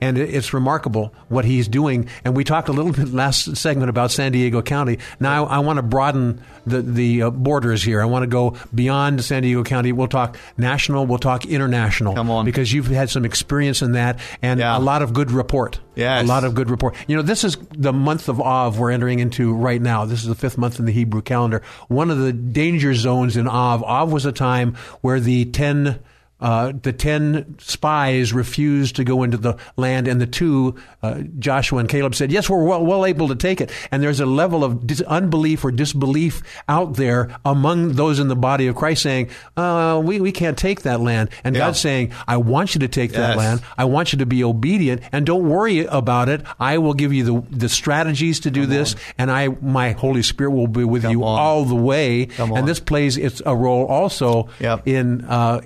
and 0.00 0.18
it's 0.18 0.52
remarkable 0.52 1.12
what 1.28 1.44
he's 1.44 1.68
doing. 1.68 2.08
And 2.24 2.36
we 2.36 2.44
talked 2.44 2.68
a 2.68 2.72
little 2.72 2.92
bit 3.04 3.12
last 3.12 3.56
segment 3.56 3.90
about 3.90 4.10
San 4.10 4.32
Diego 4.32 4.62
County. 4.62 4.98
Now 5.20 5.46
I, 5.46 5.56
I 5.56 5.58
want 5.60 5.78
to 5.78 5.82
broaden 5.82 6.42
the 6.66 6.82
the 6.82 7.22
uh, 7.22 7.30
borders 7.30 7.82
here. 7.82 8.00
I 8.02 8.04
want 8.04 8.22
to 8.22 8.26
go 8.26 8.56
beyond 8.74 9.24
San 9.24 9.42
Diego 9.42 9.62
County. 9.64 9.92
We'll 9.92 10.08
talk 10.08 10.36
national. 10.56 11.06
We'll 11.06 11.18
talk 11.18 11.46
international. 11.46 12.14
Come 12.14 12.30
on. 12.30 12.44
because 12.44 12.72
you've 12.72 12.86
had 12.88 13.10
some 13.10 13.24
experience 13.24 13.82
in 13.82 13.92
that, 13.92 14.18
and 14.42 14.60
Yeah. 14.60 14.76
a 14.76 14.80
lot 14.80 15.02
of 15.02 15.12
good 15.12 15.30
report. 15.30 15.80
Yes. 15.94 16.22
a 16.24 16.28
lot 16.28 16.44
of 16.44 16.54
good 16.54 16.70
report. 16.70 16.94
You 17.08 17.16
know, 17.16 17.22
this 17.22 17.42
is 17.42 17.56
the 17.76 17.92
month 17.92 18.28
of 18.28 18.40
Av 18.40 18.78
we're 18.78 18.92
entering 18.92 19.18
into 19.18 19.52
right 19.52 19.82
now. 19.82 20.04
This 20.04 20.20
is 20.22 20.28
the 20.28 20.36
fifth 20.36 20.56
month 20.56 20.78
in 20.78 20.84
the 20.84 20.92
Hebrew 20.92 21.22
calendar. 21.22 21.60
One 21.88 22.10
of 22.12 22.18
the 22.18 22.32
danger 22.32 22.94
zones 22.94 23.36
in 23.36 23.48
Av. 23.48 23.82
Av 23.82 24.12
was 24.12 24.24
a 24.24 24.30
time 24.30 24.76
where 25.00 25.18
the 25.18 25.46
ten 25.46 25.98
uh, 26.40 26.72
the 26.82 26.92
ten 26.92 27.56
spies 27.58 28.32
refused 28.32 28.96
to 28.96 29.04
go 29.04 29.22
into 29.22 29.36
the 29.36 29.56
land, 29.76 30.06
and 30.08 30.20
the 30.20 30.26
two, 30.26 30.74
uh, 31.02 31.20
Joshua 31.38 31.78
and 31.80 31.88
Caleb, 31.88 32.14
said, 32.14 32.30
"Yes, 32.30 32.48
we're 32.48 32.62
well, 32.62 32.84
well 32.84 33.04
able 33.06 33.28
to 33.28 33.34
take 33.34 33.60
it." 33.60 33.70
And 33.90 34.02
there's 34.02 34.20
a 34.20 34.26
level 34.26 34.62
of 34.64 34.86
dis- 34.86 35.00
unbelief 35.02 35.64
or 35.64 35.70
disbelief 35.72 36.42
out 36.68 36.94
there 36.94 37.28
among 37.44 37.92
those 37.94 38.18
in 38.18 38.28
the 38.28 38.36
body 38.36 38.66
of 38.66 38.76
Christ, 38.76 39.02
saying, 39.02 39.28
uh, 39.56 40.00
"We 40.04 40.20
we 40.20 40.32
can't 40.32 40.56
take 40.56 40.82
that 40.82 41.00
land." 41.00 41.30
And 41.44 41.54
Yeah. 41.56 41.66
God's 41.66 41.80
saying, 41.80 42.12
"I 42.26 42.36
want 42.36 42.74
you 42.74 42.80
to 42.80 42.88
take 42.88 43.12
that 43.12 43.36
land. 43.36 43.60
I 43.76 43.84
want 43.86 44.12
you 44.12 44.18
to 44.20 44.26
be 44.26 44.44
obedient, 44.44 45.02
and 45.12 45.26
don't 45.26 45.48
worry 45.48 45.84
about 45.86 46.28
it. 46.28 46.42
I 46.60 46.78
will 46.78 46.94
give 46.94 47.12
you 47.12 47.24
the 47.24 47.42
the 47.50 47.68
strategies 47.68 48.40
to 48.40 48.50
do 48.50 48.66
this, 48.66 48.94
and 49.18 49.30
I 49.30 49.48
my 49.62 49.90
Holy 49.92 50.22
Spirit 50.22 50.50
will 50.52 50.66
be 50.68 50.84
with 50.84 51.04
you 51.04 51.24
on. 51.24 51.38
all 51.38 51.64
the 51.64 51.74
way." 51.74 52.26
Come 52.26 52.52
on. 52.52 52.58
And 52.58 52.68
this 52.68 52.80
plays 52.80 53.16
its 53.16 53.42
a 53.44 53.54
role 53.56 53.86
also 53.86 54.48
Yep. 54.60 54.86
in 54.86 55.24
uh, 55.24 55.60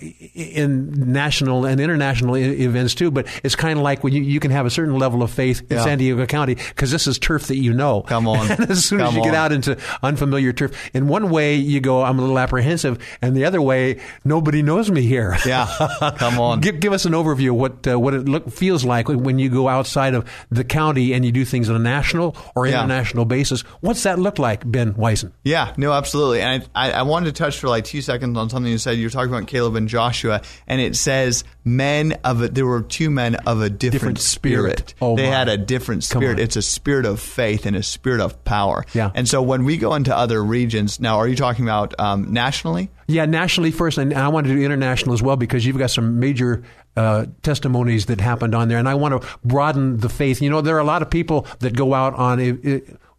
in 0.62 1.12
national 1.12 1.66
and 1.66 1.81
international 1.81 2.35
I- 2.37 2.38
events 2.38 2.94
too. 2.94 3.11
But 3.11 3.27
it's 3.44 3.55
kind 3.57 3.79
of 3.79 3.83
like 3.83 4.03
when 4.03 4.12
you, 4.14 4.22
you 4.22 4.40
can 4.40 4.51
have 4.51 4.64
a 4.64 4.70
certain 4.70 4.98
level 4.98 5.22
of 5.22 5.31
faith 5.31 5.61
in 5.70 5.77
Yeah. 5.77 5.85
San 5.85 5.98
Diego 5.98 6.25
County 6.27 6.55
because 6.55 6.90
this 6.90 7.07
is 7.07 7.18
turf 7.18 7.48
that 7.48 7.57
you 7.59 7.72
know. 7.75 8.03
Come 8.03 8.27
on. 8.27 8.51
as 8.70 8.85
soon 8.85 9.01
as 9.01 9.09
Come 9.11 9.16
you 9.18 9.22
get 9.25 9.35
out 9.35 9.53
into 9.53 9.77
unfamiliar 10.03 10.53
turf, 10.53 10.90
in 10.94 11.09
one 11.09 11.29
way 11.31 11.57
you 11.57 11.81
go, 11.81 12.03
I'm 12.03 12.18
a 12.18 12.22
little 12.22 12.38
apprehensive, 12.38 12.98
and 13.20 13.37
the 13.37 13.44
other 13.44 13.61
way, 13.61 14.01
nobody 14.25 14.62
knows 14.62 14.90
me 14.90 15.03
here. 15.03 15.37
Yeah. 15.46 15.66
Come 16.18 16.38
on. 16.38 16.61
give, 16.61 16.81
give 16.81 16.92
us 16.92 17.05
an 17.05 17.12
overview 17.12 17.51
of 17.51 17.57
what 17.57 17.87
uh, 17.87 17.98
what 17.98 18.14
it 18.14 18.27
look, 18.29 18.51
feels 18.51 18.85
like 18.85 19.09
when 19.09 19.38
you 19.38 19.48
go 19.51 19.68
outside 19.68 20.14
of 20.14 20.27
the 20.51 20.64
county 20.64 21.12
and 21.12 21.25
you 21.25 21.33
do 21.33 21.44
things 21.44 21.68
on 21.68 21.77
a 21.77 21.79
national 21.81 22.37
or 22.55 22.66
Yeah. 22.66 22.79
international 22.79 23.25
basis. 23.25 23.62
What's 23.81 24.05
that 24.05 24.18
look 24.18 24.38
like, 24.38 24.62
Ben 24.70 24.94
Wyson? 24.94 25.33
Yeah, 25.42 25.75
no, 25.77 25.92
absolutely. 25.92 26.40
And 26.40 26.68
I, 26.75 26.90
I, 26.90 26.92
I 26.92 27.03
wanted 27.03 27.27
to 27.27 27.33
touch 27.33 27.59
for 27.59 27.68
like 27.68 27.85
two 27.85 28.01
seconds 28.03 28.38
on 28.38 28.48
something 28.51 28.70
you 28.70 28.79
said. 28.79 28.98
You're 28.98 29.11
talking 29.11 29.33
about 29.35 29.46
Caleb 29.48 29.75
and 29.77 29.88
Joshua, 29.88 30.42
and 30.67 30.81
it 30.81 30.97
says 30.97 31.45
men 31.65 32.12
of 32.25 32.43
a, 32.43 32.49
there 32.49 32.67
were 32.67 32.83
two 32.83 33.11
men 33.11 33.35
of 33.47 33.61
a 33.61 33.71
different, 33.71 33.93
Different 33.93 34.19
spirit. 34.21 34.79
spirit. 34.91 34.95
Oh, 35.01 35.17
they 35.17 35.29
my. 35.29 35.37
had 35.37 35.49
a 35.49 35.57
different 35.57 36.05
spirit. 36.05 36.38
It's 36.38 36.57
a 36.57 36.62
spirit 36.62 37.07
of 37.07 37.21
faith 37.21 37.67
and 37.67 37.77
a 37.77 37.83
spirit 37.83 38.21
of 38.21 38.43
power. 38.45 38.85
Yeah. 38.95 39.11
And 39.15 39.29
so 39.29 39.43
when 39.43 39.65
we 39.65 39.77
go 39.77 39.95
into 39.95 40.17
other 40.17 40.43
regions, 40.43 40.99
now, 41.01 41.19
are 41.19 41.29
you 41.29 41.37
talking 41.37 41.65
about 41.65 41.99
um, 42.01 42.33
nationally? 42.33 42.91
Yeah, 43.07 43.27
nationally 43.27 43.71
first, 43.71 43.99
and 43.99 44.15
I 44.15 44.29
want 44.29 44.47
to 44.47 44.55
do 44.55 44.61
international 44.62 45.15
as 45.15 45.23
well 45.23 45.37
because 45.37 45.67
you've 45.67 45.79
got 45.79 45.91
some 45.91 46.19
major 46.21 46.62
uh, 46.97 47.27
testimonies 47.43 48.07
that 48.07 48.21
happened 48.21 48.55
on 48.55 48.69
there, 48.69 48.79
and 48.79 48.88
I 48.88 48.95
want 48.95 49.21
to 49.21 49.29
broaden 49.45 49.99
the 49.99 50.09
faith. 50.09 50.41
You 50.43 50.51
know, 50.51 50.61
there 50.61 50.77
are 50.77 50.81
a 50.81 50.85
lot 50.85 51.03
of 51.03 51.11
people 51.11 51.47
that 51.61 51.75
go 51.77 51.95
out 51.95 52.15
on. 52.15 52.41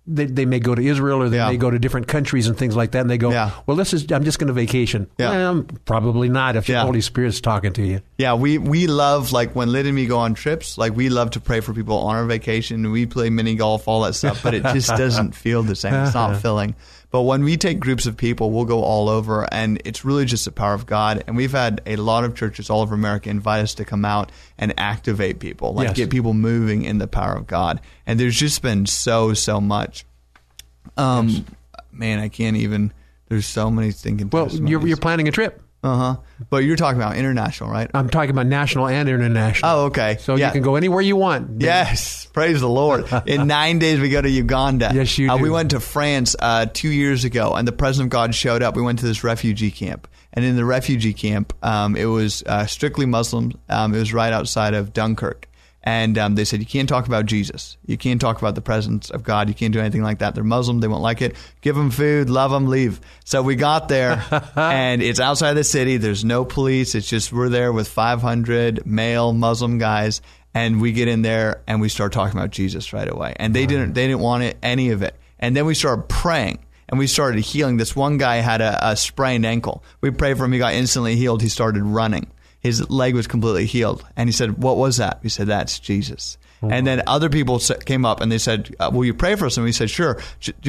They, 0.05 0.25
they 0.25 0.45
may 0.45 0.59
go 0.59 0.75
to 0.75 0.81
Israel 0.85 1.21
or 1.21 1.29
they 1.29 1.37
Yeah. 1.37 1.49
may 1.49 1.57
go 1.57 1.71
to 1.71 1.79
different 1.79 2.07
countries 2.07 2.47
and 2.47 2.57
things 2.57 2.75
like 2.75 2.91
that, 2.91 2.99
and 3.01 3.09
they 3.09 3.17
go, 3.17 3.31
Yeah. 3.31 3.51
"Well, 3.65 3.77
this 3.77 3.93
is 3.93 4.11
I'm 4.11 4.23
just 4.25 4.37
going 4.37 4.47
to 4.47 4.53
vacation." 4.53 5.07
Yeah. 5.17 5.29
Well, 5.29 5.65
probably 5.85 6.27
not 6.29 6.55
if 6.57 6.65
the 6.67 6.73
Yeah. 6.73 6.81
Holy 6.83 6.99
Spirit's 7.01 7.39
talking 7.39 7.71
to 7.73 7.81
you. 7.85 8.01
Yeah, 8.17 8.33
we, 8.33 8.57
we 8.57 8.87
love 8.87 9.31
like 9.31 9.55
when 9.55 9.69
Lyd 9.69 9.85
and 9.85 9.95
me 9.95 10.05
go 10.05 10.19
on 10.19 10.33
trips, 10.33 10.77
like 10.77 10.95
we 10.95 11.09
love 11.09 11.31
to 11.31 11.39
pray 11.39 11.61
for 11.61 11.73
people 11.73 11.97
on 11.99 12.15
our 12.15 12.25
vacation. 12.25 12.91
We 12.91 13.05
play 13.05 13.29
mini 13.29 13.55
golf, 13.55 13.87
all 13.87 14.01
that 14.01 14.13
stuff, 14.15 14.43
but 14.43 14.53
it 14.53 14.63
just 14.63 14.89
doesn't 14.97 15.35
feel 15.35 15.63
the 15.63 15.75
same. 15.75 15.93
It's 15.93 16.13
not 16.13 16.35
filling. 16.41 16.75
But 17.13 17.21
when 17.21 17.43
we 17.43 17.57
take 17.57 17.79
groups 17.79 18.07
of 18.07 18.17
people, 18.17 18.49
we'll 18.49 18.65
go 18.65 18.81
all 18.81 19.07
over, 19.07 19.47
and 19.53 19.79
it's 19.85 20.03
really 20.03 20.25
just 20.25 20.45
the 20.45 20.51
power 20.51 20.73
of 20.73 20.87
God. 20.87 21.23
And 21.27 21.37
we've 21.37 21.51
had 21.51 21.79
a 21.85 21.95
lot 21.95 22.23
of 22.23 22.33
churches 22.33 22.71
all 22.71 22.81
over 22.81 22.95
America 22.95 23.29
invite 23.29 23.61
us 23.61 23.75
to 23.75 23.85
come 23.85 24.03
out 24.03 24.31
and 24.57 24.73
activate 24.79 25.39
people, 25.39 25.75
like 25.75 25.89
Yes. 25.89 25.95
get 25.95 26.09
people 26.09 26.33
moving 26.33 26.81
in 26.85 26.97
the 26.97 27.07
power 27.07 27.35
of 27.35 27.45
God. 27.45 27.81
And 28.07 28.19
there's 28.19 28.35
just 28.35 28.63
been 28.63 28.87
so 28.87 29.35
so 29.35 29.61
much. 29.61 30.05
Um, 30.97 31.45
man, 31.91 32.17
I 32.17 32.29
can't 32.29 32.57
even. 32.57 32.91
There's 33.29 33.45
so 33.45 33.69
many 33.69 33.91
thinking. 33.91 34.31
Well, 34.31 34.49
you're, 34.49 34.85
you're 34.87 34.97
planning 34.97 35.27
a 35.27 35.31
trip. 35.31 35.61
Uh 35.83 35.95
huh. 35.97 36.15
But 36.49 36.57
you're 36.63 36.75
talking 36.77 36.99
about 37.01 37.15
international, 37.17 37.69
right? 37.69 37.89
I'm 37.93 38.09
talking 38.09 38.29
about 38.29 38.47
national 38.47 38.87
and 38.87 39.07
international. 39.09 39.69
Oh, 39.71 39.85
okay. 39.85 40.17
So 40.19 40.35
Yeah. 40.35 40.47
you 40.47 40.53
can 40.53 40.61
go 40.61 40.75
anywhere 40.75 41.01
you 41.01 41.15
want. 41.15 41.61
Yes, 41.61 42.25
praise 42.27 42.59
the 42.61 42.69
Lord. 42.69 43.05
In 43.25 43.47
nine 43.59 43.79
days, 43.79 43.99
we 43.99 44.09
go 44.09 44.21
to 44.21 44.29
Uganda. 44.29 44.91
Yes, 44.93 45.17
you 45.17 45.29
Uh, 45.29 45.37
we 45.37 45.49
went 45.49 45.71
to 45.71 45.79
France 45.79 46.35
uh, 46.39 46.65
two 46.71 46.89
years 46.89 47.25
ago, 47.25 47.53
and 47.53 47.67
the 47.67 47.71
President 47.71 48.07
of 48.07 48.11
God 48.11 48.33
showed 48.33 48.63
up. 48.63 48.75
We 48.75 48.81
went 48.81 48.99
to 48.99 49.05
this 49.05 49.23
refugee 49.23 49.71
camp. 49.71 50.07
And 50.35 50.43
in 50.43 50.55
the 50.55 50.65
refugee 50.65 51.13
camp, 51.13 51.53
um, 51.61 51.95
it 51.95 52.05
was 52.05 52.43
uh, 52.47 52.65
strictly 52.65 53.05
Muslim. 53.05 53.51
Um, 53.69 53.93
it 53.93 53.99
was 53.99 54.13
right 54.13 54.33
outside 54.33 54.73
of 54.73 54.91
Dunkirk. 54.91 55.47
And 55.85 56.17
um, 56.17 56.35
they 56.35 56.45
said, 56.45 56.59
You 56.59 56.65
can't 56.65 56.87
talk 56.87 57.07
about 57.07 57.25
Jesus. 57.25 57.77
You 57.85 57.97
can't 57.97 58.21
talk 58.21 58.37
about 58.37 58.55
the 58.55 58.61
presence 58.61 59.09
of 59.09 59.23
God. 59.23 59.49
You 59.49 59.53
can't 59.53 59.73
do 59.73 59.79
anything 59.79 60.01
like 60.01 60.19
that. 60.19 60.33
They're 60.33 60.43
Muslim. 60.43 60.79
They 60.79 60.87
won't 60.87 61.03
like 61.03 61.21
it. 61.21 61.35
Give 61.61 61.75
them 61.75 61.91
food, 61.91 62.29
love 62.29 62.51
them, 62.51 62.67
leave. 62.67 63.01
So 63.25 63.41
we 63.41 63.55
got 63.55 63.89
there, 63.89 64.23
and 64.55 65.01
it's 65.01 65.19
outside 65.19 65.53
the 65.53 65.63
city. 65.63 65.97
There's 65.97 66.23
no 66.23 66.45
police. 66.45 66.95
It's 66.95 67.09
just 67.09 67.33
we're 67.33 67.49
there 67.49 67.73
with 67.73 67.87
500 67.89 68.85
male 68.85 69.33
Muslim 69.33 69.77
guys 69.77 70.21
and 70.53 70.79
we 70.81 70.91
get 70.91 71.07
in 71.07 71.21
there 71.21 71.61
and 71.67 71.81
we 71.81 71.89
start 71.89 72.13
talking 72.13 72.37
about 72.37 72.51
Jesus 72.51 72.93
right 72.93 73.09
away. 73.09 73.33
And 73.37 73.53
they 73.53 73.65
didn't 73.65 73.93
they 73.93 74.07
didn't 74.07 74.21
want 74.21 74.43
it, 74.43 74.57
any 74.61 74.89
of 74.91 75.01
it. 75.01 75.15
And 75.39 75.55
then 75.55 75.65
we 75.65 75.73
started 75.73 76.07
praying 76.07 76.59
and 76.89 76.99
we 76.99 77.07
started 77.07 77.41
healing. 77.41 77.77
This 77.77 77.95
one 77.95 78.17
guy 78.17 78.37
had 78.37 78.61
a, 78.61 78.91
a 78.91 78.95
sprained 78.95 79.45
ankle. 79.45 79.83
We 80.01 80.11
prayed 80.11 80.37
for 80.37 80.45
him. 80.45 80.51
He 80.51 80.59
got 80.59 80.73
instantly 80.73 81.15
healed. 81.15 81.41
He 81.41 81.49
started 81.49 81.83
running. 81.83 82.27
His 82.63 82.89
leg 82.89 83.13
was 83.13 83.27
completely 83.27 83.65
healed. 83.65 84.03
And 84.15 84.27
he 84.29 84.33
said, 84.33 84.57
"What 84.57 84.77
was 84.77 84.97
that?" 84.97 85.19
We 85.21 85.29
said, 85.29 85.47
"That's 85.47 85.77
Jesus." 85.79 86.37
And 86.61 86.87
then 86.87 87.03
other 87.05 87.29
people 87.29 87.59
came 87.59 88.05
up 88.05 88.21
and 88.21 88.31
they 88.31 88.37
said, 88.37 88.73
uh, 88.79 88.89
"Will 88.93 89.03
you 89.03 89.13
pray 89.13 89.35
for 89.35 89.47
us?" 89.47 89.57
And 89.57 89.65
we 89.65 89.73
said, 89.73 89.89
"Sure, 89.89 90.17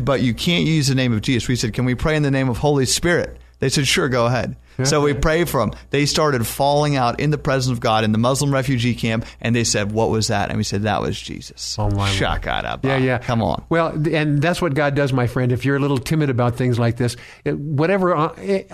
but 0.02 0.22
you 0.22 0.34
can't 0.34 0.66
use 0.66 0.88
the 0.88 0.96
name 0.96 1.12
of 1.12 1.22
Jesus." 1.22 1.46
We 1.46 1.54
said, 1.54 1.72
"Can 1.72 1.84
we 1.84 1.94
pray 1.94 2.16
in 2.16 2.24
the 2.24 2.32
name 2.32 2.48
of 2.48 2.58
Holy 2.58 2.84
Spirit?" 2.84 3.38
They 3.60 3.68
said, 3.68 3.86
"Sure, 3.86 4.08
go 4.08 4.26
ahead." 4.26 4.56
So 4.84 5.00
we 5.02 5.14
prayed 5.14 5.48
for 5.48 5.60
them. 5.60 5.72
They 5.90 6.06
started 6.06 6.46
falling 6.46 6.96
out 6.96 7.20
in 7.20 7.30
the 7.30 7.38
presence 7.38 7.72
of 7.72 7.80
God 7.80 8.04
in 8.04 8.12
the 8.12 8.18
Muslim 8.18 8.52
refugee 8.52 8.94
camp, 8.94 9.24
and 9.40 9.54
they 9.54 9.64
said, 9.64 9.92
"What 9.92 10.10
was 10.10 10.28
that?" 10.28 10.48
And 10.50 10.58
we 10.58 10.64
said, 10.64 10.82
"That 10.82 11.00
was 11.00 11.18
Jesus." 11.20 11.76
Oh, 11.78 11.88
my 11.90 12.08
Lord. 12.08 12.10
Shakara. 12.10 12.80
Yeah, 12.84 12.96
yeah. 12.96 13.18
Come 13.18 13.42
on. 13.42 13.64
Well, 13.68 13.88
and 14.12 14.40
that's 14.42 14.60
what 14.60 14.74
God 14.74 14.94
does, 14.94 15.12
my 15.12 15.26
friend. 15.26 15.52
If 15.52 15.64
you're 15.64 15.76
a 15.76 15.80
little 15.80 15.98
timid 15.98 16.30
about 16.30 16.56
things 16.56 16.78
like 16.78 16.96
this, 16.96 17.16
whatever 17.44 18.14
on, 18.14 18.34
eh, 18.38 18.64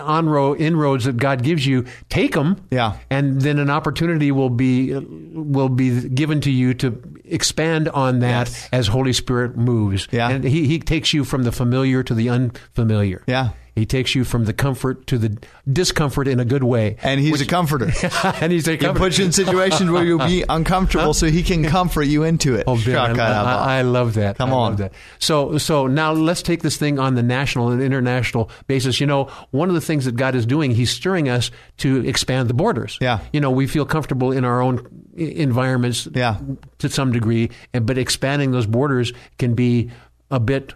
inroads 0.57 1.05
that 1.05 1.17
God 1.17 1.43
gives 1.43 1.65
you, 1.65 1.85
take 2.09 2.33
them. 2.33 2.57
Yeah. 2.71 2.97
And 3.09 3.41
then 3.41 3.59
an 3.59 3.69
opportunity 3.69 4.31
will 4.31 4.49
be 4.49 4.93
will 4.93 5.69
be 5.69 6.07
given 6.09 6.41
to 6.41 6.51
you 6.51 6.73
to 6.75 7.01
expand 7.25 7.89
on 7.89 8.19
that 8.19 8.47
Yes. 8.47 8.69
as 8.71 8.87
Holy 8.87 9.13
Spirit 9.13 9.57
moves. 9.57 10.07
Yeah. 10.11 10.29
And 10.29 10.43
he 10.43 10.67
he 10.67 10.79
takes 10.79 11.13
you 11.13 11.23
from 11.23 11.43
the 11.43 11.51
familiar 11.51 12.03
to 12.03 12.13
the 12.13 12.29
unfamiliar. 12.29 13.23
Yeah. 13.27 13.49
He 13.81 13.87
takes 13.87 14.13
you 14.13 14.23
from 14.23 14.45
the 14.45 14.53
comfort 14.53 15.07
to 15.07 15.17
the 15.17 15.35
discomfort 15.67 16.27
in 16.27 16.39
a 16.39 16.45
good 16.45 16.63
way. 16.63 16.97
And 17.01 17.19
he's 17.19 17.41
a 17.41 17.47
comforter. 17.47 17.85
and 18.39 18.51
he's 18.51 18.67
a 18.67 18.77
comforter. 18.77 18.93
He 18.93 18.99
puts 19.09 19.17
you 19.17 19.25
in 19.25 19.31
situations 19.31 19.89
where 19.89 20.03
you'll 20.03 20.19
be 20.19 20.43
uncomfortable, 20.49 21.15
so 21.15 21.25
he 21.25 21.41
can 21.41 21.63
comfort 21.63 22.03
you 22.03 22.21
into 22.21 22.53
it. 22.53 22.65
Oh, 22.67 22.79
Ben, 22.85 23.19
I, 23.19 23.41
I- 23.41 23.77
I 23.79 23.81
love 23.81 24.13
that. 24.13 24.37
Come 24.37 24.51
I 24.51 24.53
on. 24.53 24.69
love 24.73 24.77
that. 24.77 24.93
So, 25.17 25.57
so 25.57 25.87
now 25.87 26.11
let's 26.11 26.43
take 26.43 26.61
this 26.61 26.77
thing 26.77 26.99
on 26.99 27.15
the 27.15 27.23
national 27.23 27.69
and 27.69 27.81
international 27.81 28.51
basis. 28.67 28.99
You 29.01 29.07
know, 29.07 29.29
one 29.49 29.67
of 29.69 29.73
the 29.73 29.81
things 29.81 30.05
that 30.05 30.15
God 30.15 30.35
is 30.35 30.45
doing, 30.45 30.69
He's 30.69 30.91
stirring 30.91 31.27
us 31.27 31.49
to 31.77 32.05
expand 32.07 32.51
the 32.51 32.53
borders. 32.53 32.99
Yeah. 33.01 33.21
You 33.33 33.41
know, 33.41 33.49
we 33.49 33.65
feel 33.65 33.85
comfortable 33.87 34.31
in 34.31 34.45
our 34.45 34.61
own 34.61 34.85
environments. 35.17 36.07
Yeah. 36.13 36.37
To 36.77 36.87
some 36.89 37.11
degree, 37.11 37.49
and 37.73 37.87
but 37.87 37.97
expanding 37.97 38.51
those 38.51 38.67
borders 38.67 39.11
can 39.39 39.55
be 39.55 39.89
a 40.29 40.39
bit 40.39 40.75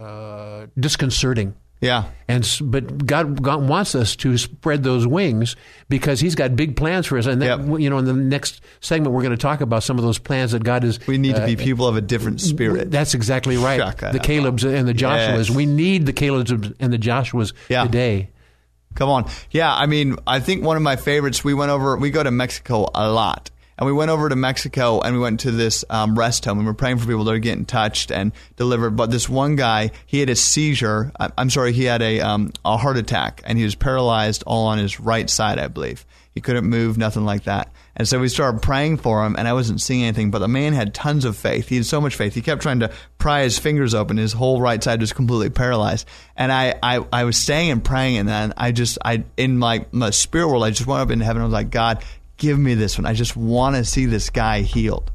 uh, 0.00 0.66
disconcerting. 0.78 1.54
Yeah. 1.80 2.04
And 2.26 2.48
but 2.62 3.06
God, 3.06 3.40
God 3.42 3.68
wants 3.68 3.94
us 3.94 4.16
to 4.16 4.36
spread 4.36 4.82
those 4.82 5.06
wings 5.06 5.54
because 5.88 6.18
He's 6.20 6.34
got 6.34 6.56
big 6.56 6.76
plans 6.76 7.06
for 7.06 7.16
us. 7.18 7.26
And 7.26 7.40
that, 7.40 7.60
Yep. 7.60 7.80
you 7.80 7.88
know, 7.88 7.98
in 7.98 8.04
the 8.04 8.12
next 8.12 8.60
segment, 8.80 9.14
we're 9.14 9.22
going 9.22 9.30
to 9.30 9.36
talk 9.40 9.60
about 9.60 9.82
some 9.84 9.96
of 9.96 10.04
those 10.04 10.18
plans 10.18 10.52
that 10.52 10.64
God 10.64 10.82
is. 10.82 10.98
We 11.06 11.18
need 11.18 11.36
to 11.36 11.42
uh, 11.44 11.46
be 11.46 11.54
people 11.56 11.86
of 11.86 11.96
a 11.96 12.00
different 12.00 12.40
spirit. 12.40 12.90
That's 12.90 13.14
exactly 13.14 13.56
right. 13.56 13.78
Shaka. 13.78 14.10
The 14.12 14.18
Caleb's 14.18 14.64
and 14.64 14.88
the 14.88 14.92
Joshuas. 14.94 15.48
Yes. 15.48 15.50
We 15.50 15.66
need 15.66 16.04
the 16.06 16.12
Caleb's 16.12 16.50
and 16.50 16.92
the 16.92 16.98
Joshuas 16.98 17.52
Yeah. 17.68 17.84
today. 17.84 18.30
Come 18.94 19.10
on. 19.10 19.30
Yeah, 19.52 19.72
I 19.72 19.86
mean, 19.86 20.16
I 20.26 20.40
think 20.40 20.64
one 20.64 20.76
of 20.76 20.82
my 20.82 20.96
favorites, 20.96 21.44
we 21.44 21.54
went 21.54 21.70
over, 21.70 21.96
we 21.96 22.10
go 22.10 22.22
to 22.22 22.32
Mexico 22.32 22.88
a 22.94 23.08
lot. 23.08 23.50
And 23.78 23.86
we 23.86 23.92
went 23.92 24.10
over 24.10 24.28
to 24.28 24.36
Mexico 24.36 25.00
and 25.00 25.14
we 25.14 25.20
went 25.20 25.40
to 25.40 25.52
this 25.52 25.84
um, 25.88 26.18
rest 26.18 26.44
home 26.44 26.58
and 26.58 26.66
we 26.66 26.70
are 26.70 26.74
praying 26.74 26.98
for 26.98 27.06
people 27.06 27.24
that 27.24 27.32
are 27.34 27.38
getting 27.38 27.64
touched 27.64 28.10
and 28.10 28.32
delivered. 28.56 28.96
But 28.96 29.10
this 29.12 29.28
one 29.28 29.54
guy, 29.54 29.92
he 30.04 30.18
had 30.18 30.28
a 30.28 30.36
seizure. 30.36 31.12
I- 31.18 31.30
I'm 31.38 31.48
sorry, 31.48 31.72
he 31.72 31.84
had 31.84 32.02
a, 32.02 32.20
um, 32.20 32.52
a 32.64 32.76
heart 32.76 32.96
attack 32.96 33.40
and 33.44 33.56
he 33.56 33.62
was 33.64 33.76
paralyzed 33.76 34.42
all 34.46 34.66
on 34.66 34.78
his 34.78 34.98
right 34.98 35.30
side, 35.30 35.58
I 35.60 35.68
believe. 35.68 36.04
He 36.34 36.40
couldn't 36.40 36.66
move, 36.66 36.98
nothing 36.98 37.24
like 37.24 37.44
that. 37.44 37.72
And 37.96 38.06
so 38.06 38.20
we 38.20 38.28
started 38.28 38.62
praying 38.62 38.98
for 38.98 39.26
him, 39.26 39.34
and 39.36 39.48
I 39.48 39.54
wasn't 39.54 39.80
seeing 39.80 40.04
anything, 40.04 40.30
but 40.30 40.38
the 40.38 40.46
man 40.46 40.72
had 40.72 40.94
tons 40.94 41.24
of 41.24 41.36
faith. 41.36 41.66
He 41.66 41.74
had 41.74 41.84
so 41.86 42.00
much 42.00 42.14
faith. 42.14 42.32
He 42.32 42.42
kept 42.42 42.62
trying 42.62 42.78
to 42.78 42.92
pry 43.18 43.42
his 43.42 43.58
fingers 43.58 43.92
open. 43.92 44.18
His 44.18 44.34
whole 44.34 44.60
right 44.60 44.80
side 44.80 45.00
was 45.00 45.12
completely 45.12 45.50
paralyzed. 45.50 46.06
And 46.36 46.52
I, 46.52 46.76
I, 46.80 47.04
I 47.12 47.24
was 47.24 47.36
staying 47.36 47.72
and 47.72 47.82
praying, 47.84 48.18
and 48.18 48.28
then 48.28 48.54
I 48.56 48.70
just, 48.70 48.98
I 49.04 49.24
in 49.36 49.58
my, 49.58 49.84
my 49.90 50.10
spirit 50.10 50.46
world, 50.46 50.62
I 50.62 50.70
just 50.70 50.86
went 50.86 51.00
up 51.02 51.10
into 51.10 51.24
heaven. 51.24 51.42
I 51.42 51.44
was 51.44 51.52
like, 51.52 51.70
God, 51.70 52.04
give 52.38 52.58
me 52.58 52.74
this 52.74 52.96
one. 52.96 53.06
I 53.06 53.12
just 53.12 53.36
want 53.36 53.76
to 53.76 53.84
see 53.84 54.06
this 54.06 54.30
guy 54.30 54.62
healed. 54.62 55.10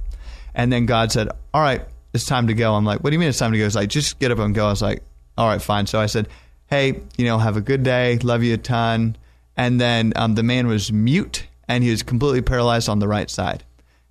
And 0.54 0.72
then 0.72 0.86
God 0.86 1.12
said, 1.12 1.30
All 1.54 1.62
right, 1.62 1.82
it's 2.14 2.26
time 2.26 2.48
to 2.48 2.54
go. 2.54 2.76
I'm 2.76 2.86
like, 2.86 3.04
What 3.04 3.10
do 3.10 3.16
you 3.16 3.20
mean 3.20 3.30
it's 3.30 3.40
time 3.40 3.52
to 3.52 3.58
go? 3.58 3.64
He's 3.64 3.76
like, 3.76 3.90
Just 3.90 4.20
get 4.20 4.32
up 4.32 4.38
and 4.38 4.54
go. 4.54 4.68
I 4.68 4.70
was 4.70 4.82
like, 4.82 5.02
All 5.38 5.48
right, 5.48 5.62
fine. 5.62 5.88
So 5.88 6.00
I 6.00 6.06
said, 6.06 6.28
Hey, 6.68 7.02
you 7.18 7.26
know, 7.26 7.40
have 7.40 7.58
a 7.58 7.62
good 7.62 7.84
day. 7.84 8.20
Love 8.20 8.44
you 8.44 8.54
a 8.54 8.58
ton. 8.58 9.18
And 9.58 9.82
then 9.82 10.14
um, 10.16 10.36
the 10.36 10.44
man 10.44 10.68
was 10.68 10.92
mute 10.92 11.48
and 11.68 11.84
he 11.84 11.92
was 11.92 12.04
completely 12.04 12.42
paralyzed 12.42 12.90
on 12.90 13.00
the 13.00 13.08
right 13.08 13.30
side. 13.30 13.64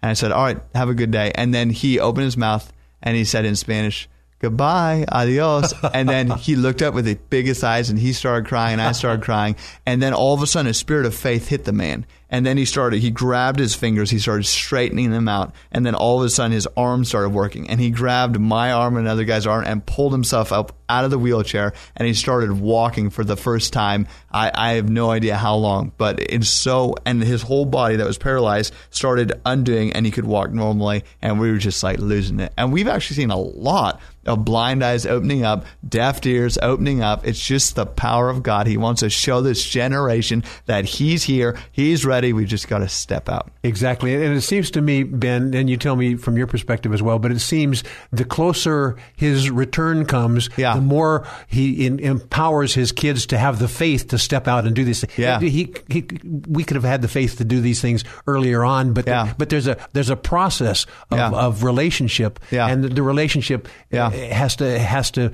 And 0.03 0.11
I 0.11 0.14
said, 0.14 0.33
"All 0.33 0.44
right, 0.44 0.59
have 0.75 0.88
a 0.88 0.94
good 0.94 1.11
day." 1.11 1.33
And 1.35 1.55
then 1.55 1.70
he 1.70 2.01
opened 2.01 2.25
his 2.25 2.37
mouth 2.37 2.72
and 3.03 3.16
he 3.16 3.25
said 3.25 3.44
in 3.44 3.57
Spanish, 3.57 4.09
"Goodbye, 4.42 5.07
adios." 5.09 5.72
and 5.94 6.09
then 6.09 6.31
he 6.31 6.57
looked 6.57 6.83
up 6.83 6.92
with 6.92 7.07
the 7.07 7.18
biggest 7.31 7.64
eyes 7.64 7.88
and 7.88 7.98
he 7.98 8.12
started 8.12 8.46
crying 8.46 8.74
and 8.74 8.83
I 8.83 8.92
started 8.92 9.22
crying. 9.24 9.57
And 9.87 10.02
then 10.02 10.12
all 10.12 10.35
of 10.35 10.42
a 10.42 10.46
sudden, 10.46 10.70
a 10.70 10.74
spirit 10.74 11.07
of 11.07 11.14
faith 11.14 11.48
hit 11.48 11.64
the 11.64 11.72
man. 11.72 12.05
And 12.33 12.46
then 12.46 12.57
he 12.57 12.64
started, 12.64 13.02
he 13.02 13.11
grabbed 13.11 13.59
his 13.59 13.74
fingers, 13.74 14.11
he 14.11 14.18
started 14.18 14.44
straightening 14.44 15.11
them 15.11 15.28
out. 15.28 15.55
And 15.70 15.85
then 15.85 15.94
all 15.94 16.18
of 16.18 16.24
a 16.24 16.31
sudden, 16.31 16.52
his 16.52 16.66
arm 16.78 17.05
started 17.05 17.28
working. 17.28 17.68
And 17.68 17.78
he 17.78 17.90
grabbed 17.90 18.40
my 18.40 18.72
arm 18.72 18.96
and 18.96 19.07
another 19.07 19.24
guy's 19.24 19.46
arm 19.46 19.64
and 19.66 19.85
pulled 19.85 20.12
himself 20.12 20.50
up 20.50 20.74
out 20.88 21.05
of 21.05 21.11
the 21.11 21.18
wheelchair. 21.18 21.74
And 21.94 22.09
he 22.09 22.14
started 22.14 22.52
walking 22.52 23.11
for 23.11 23.22
the 23.22 23.37
first 23.37 23.74
time. 23.74 24.07
I, 24.31 24.50
I 24.55 24.72
have 24.72 24.88
no 24.88 25.11
idea 25.11 25.37
how 25.37 25.57
long, 25.57 25.92
but 25.98 26.20
it's 26.20 26.48
so, 26.48 26.94
and 27.05 27.22
his 27.22 27.42
whole 27.42 27.66
body 27.66 27.96
that 27.96 28.07
was 28.07 28.16
paralyzed 28.16 28.72
started 28.88 29.38
undoing 29.44 29.92
and 29.92 30.07
he 30.07 30.12
could 30.12 30.26
walk 30.26 30.52
normally. 30.52 31.05
And 31.20 31.38
we 31.38 31.50
were 31.50 31.59
just 31.59 31.83
like 31.83 31.98
losing 31.98 32.40
it. 32.40 32.55
And 32.57 32.72
we've 32.72 32.88
actually 32.88 33.16
seen 33.16 33.31
a 33.31 33.38
lot 33.38 34.00
of 34.26 34.44
blind 34.44 34.85
eyes 34.85 35.04
opening 35.06 35.44
up, 35.44 35.64
deaf 35.88 36.24
ears 36.26 36.56
opening 36.62 37.02
up. 37.02 37.26
It's 37.26 37.44
just 37.44 37.74
the 37.74 37.87
power 37.87 38.28
of 38.30 38.42
God. 38.42 38.66
He 38.66 38.76
wants 38.76 39.00
to 39.00 39.11
show 39.11 39.40
this 39.40 39.64
generation 39.64 40.44
that 40.66 40.85
He's 40.85 41.24
here, 41.24 41.58
He's 41.72 42.04
ready. 42.04 42.32
We 42.32 42.44
just 42.44 42.68
got 42.68 42.78
to 42.78 42.88
step 42.88 43.28
out. 43.28 43.50
Exactly. 43.62 44.14
And 44.14 44.35
it 44.37 44.42
seems 44.42 44.70
to 44.72 44.80
me, 44.82 45.02
Ben, 45.02 45.54
and 45.54 45.68
you 45.68 45.76
tell 45.76 45.96
me 45.96 46.14
from 46.16 46.37
your 46.37 46.46
perspective 46.46 46.92
as 46.94 47.02
well, 47.02 47.18
but 47.18 47.32
it 47.32 47.40
seems 47.40 47.82
the 48.12 48.24
closer 48.24 48.96
His 49.16 49.50
return 49.50 50.04
comes, 50.06 50.48
Yeah. 50.56 50.74
the 50.74 50.80
more 50.80 51.26
He 51.48 51.87
in, 51.87 51.98
empowers 51.98 52.74
His 52.74 52.92
kids 52.92 53.26
to 53.26 53.38
have 53.38 53.58
the 53.58 53.68
faith 53.68 54.08
to 54.08 54.18
step 54.18 54.46
out 54.46 54.66
and 54.66 54.74
do 54.76 54.85
these 54.85 55.00
things. 55.00 55.18
Yeah. 55.18 55.40
He, 55.40 55.72
he, 55.88 56.14
we 56.48 56.64
could 56.64 56.76
have 56.76 56.85
had 56.85 57.02
the 57.02 57.08
faith 57.08 57.38
to 57.38 57.44
do 57.44 57.61
these 57.61 57.80
things 57.80 58.04
earlier 58.26 58.64
on, 58.64 58.92
but 58.92 59.06
Yeah. 59.06 59.32
but 59.37 59.48
there's 59.48 59.66
a 59.66 59.76
there's 59.92 60.11
a 60.11 60.16
process 60.16 60.87
of, 61.11 61.18
Yeah. 61.18 61.30
of 61.30 61.64
relationship, 61.64 62.38
Yeah. 62.50 62.68
and 62.68 62.85
the, 62.85 62.88
the 62.88 63.02
relationship 63.02 63.68
Yeah. 63.90 64.12
Has 64.12 64.57
to 64.57 64.79
has 64.79 65.11
to 65.12 65.31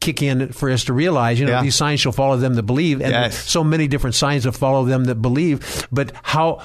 kick 0.00 0.22
in 0.22 0.52
for 0.52 0.70
us 0.70 0.84
to 0.84 0.92
realize, 0.92 1.38
you 1.40 1.46
know, 1.46 1.52
Yeah. 1.52 1.62
these 1.62 1.76
signs 1.76 2.00
shall 2.00 2.12
follow 2.12 2.36
them 2.36 2.54
that 2.54 2.64
believe, 2.64 3.00
and 3.00 3.10
Yes. 3.12 3.38
so 3.38 3.62
many 3.64 3.88
different 3.88 4.14
signs 4.14 4.44
that 4.44 4.52
follow 4.52 4.84
them 4.84 5.04
that 5.04 5.16
believe. 5.16 5.86
But 5.92 6.12
how 6.22 6.60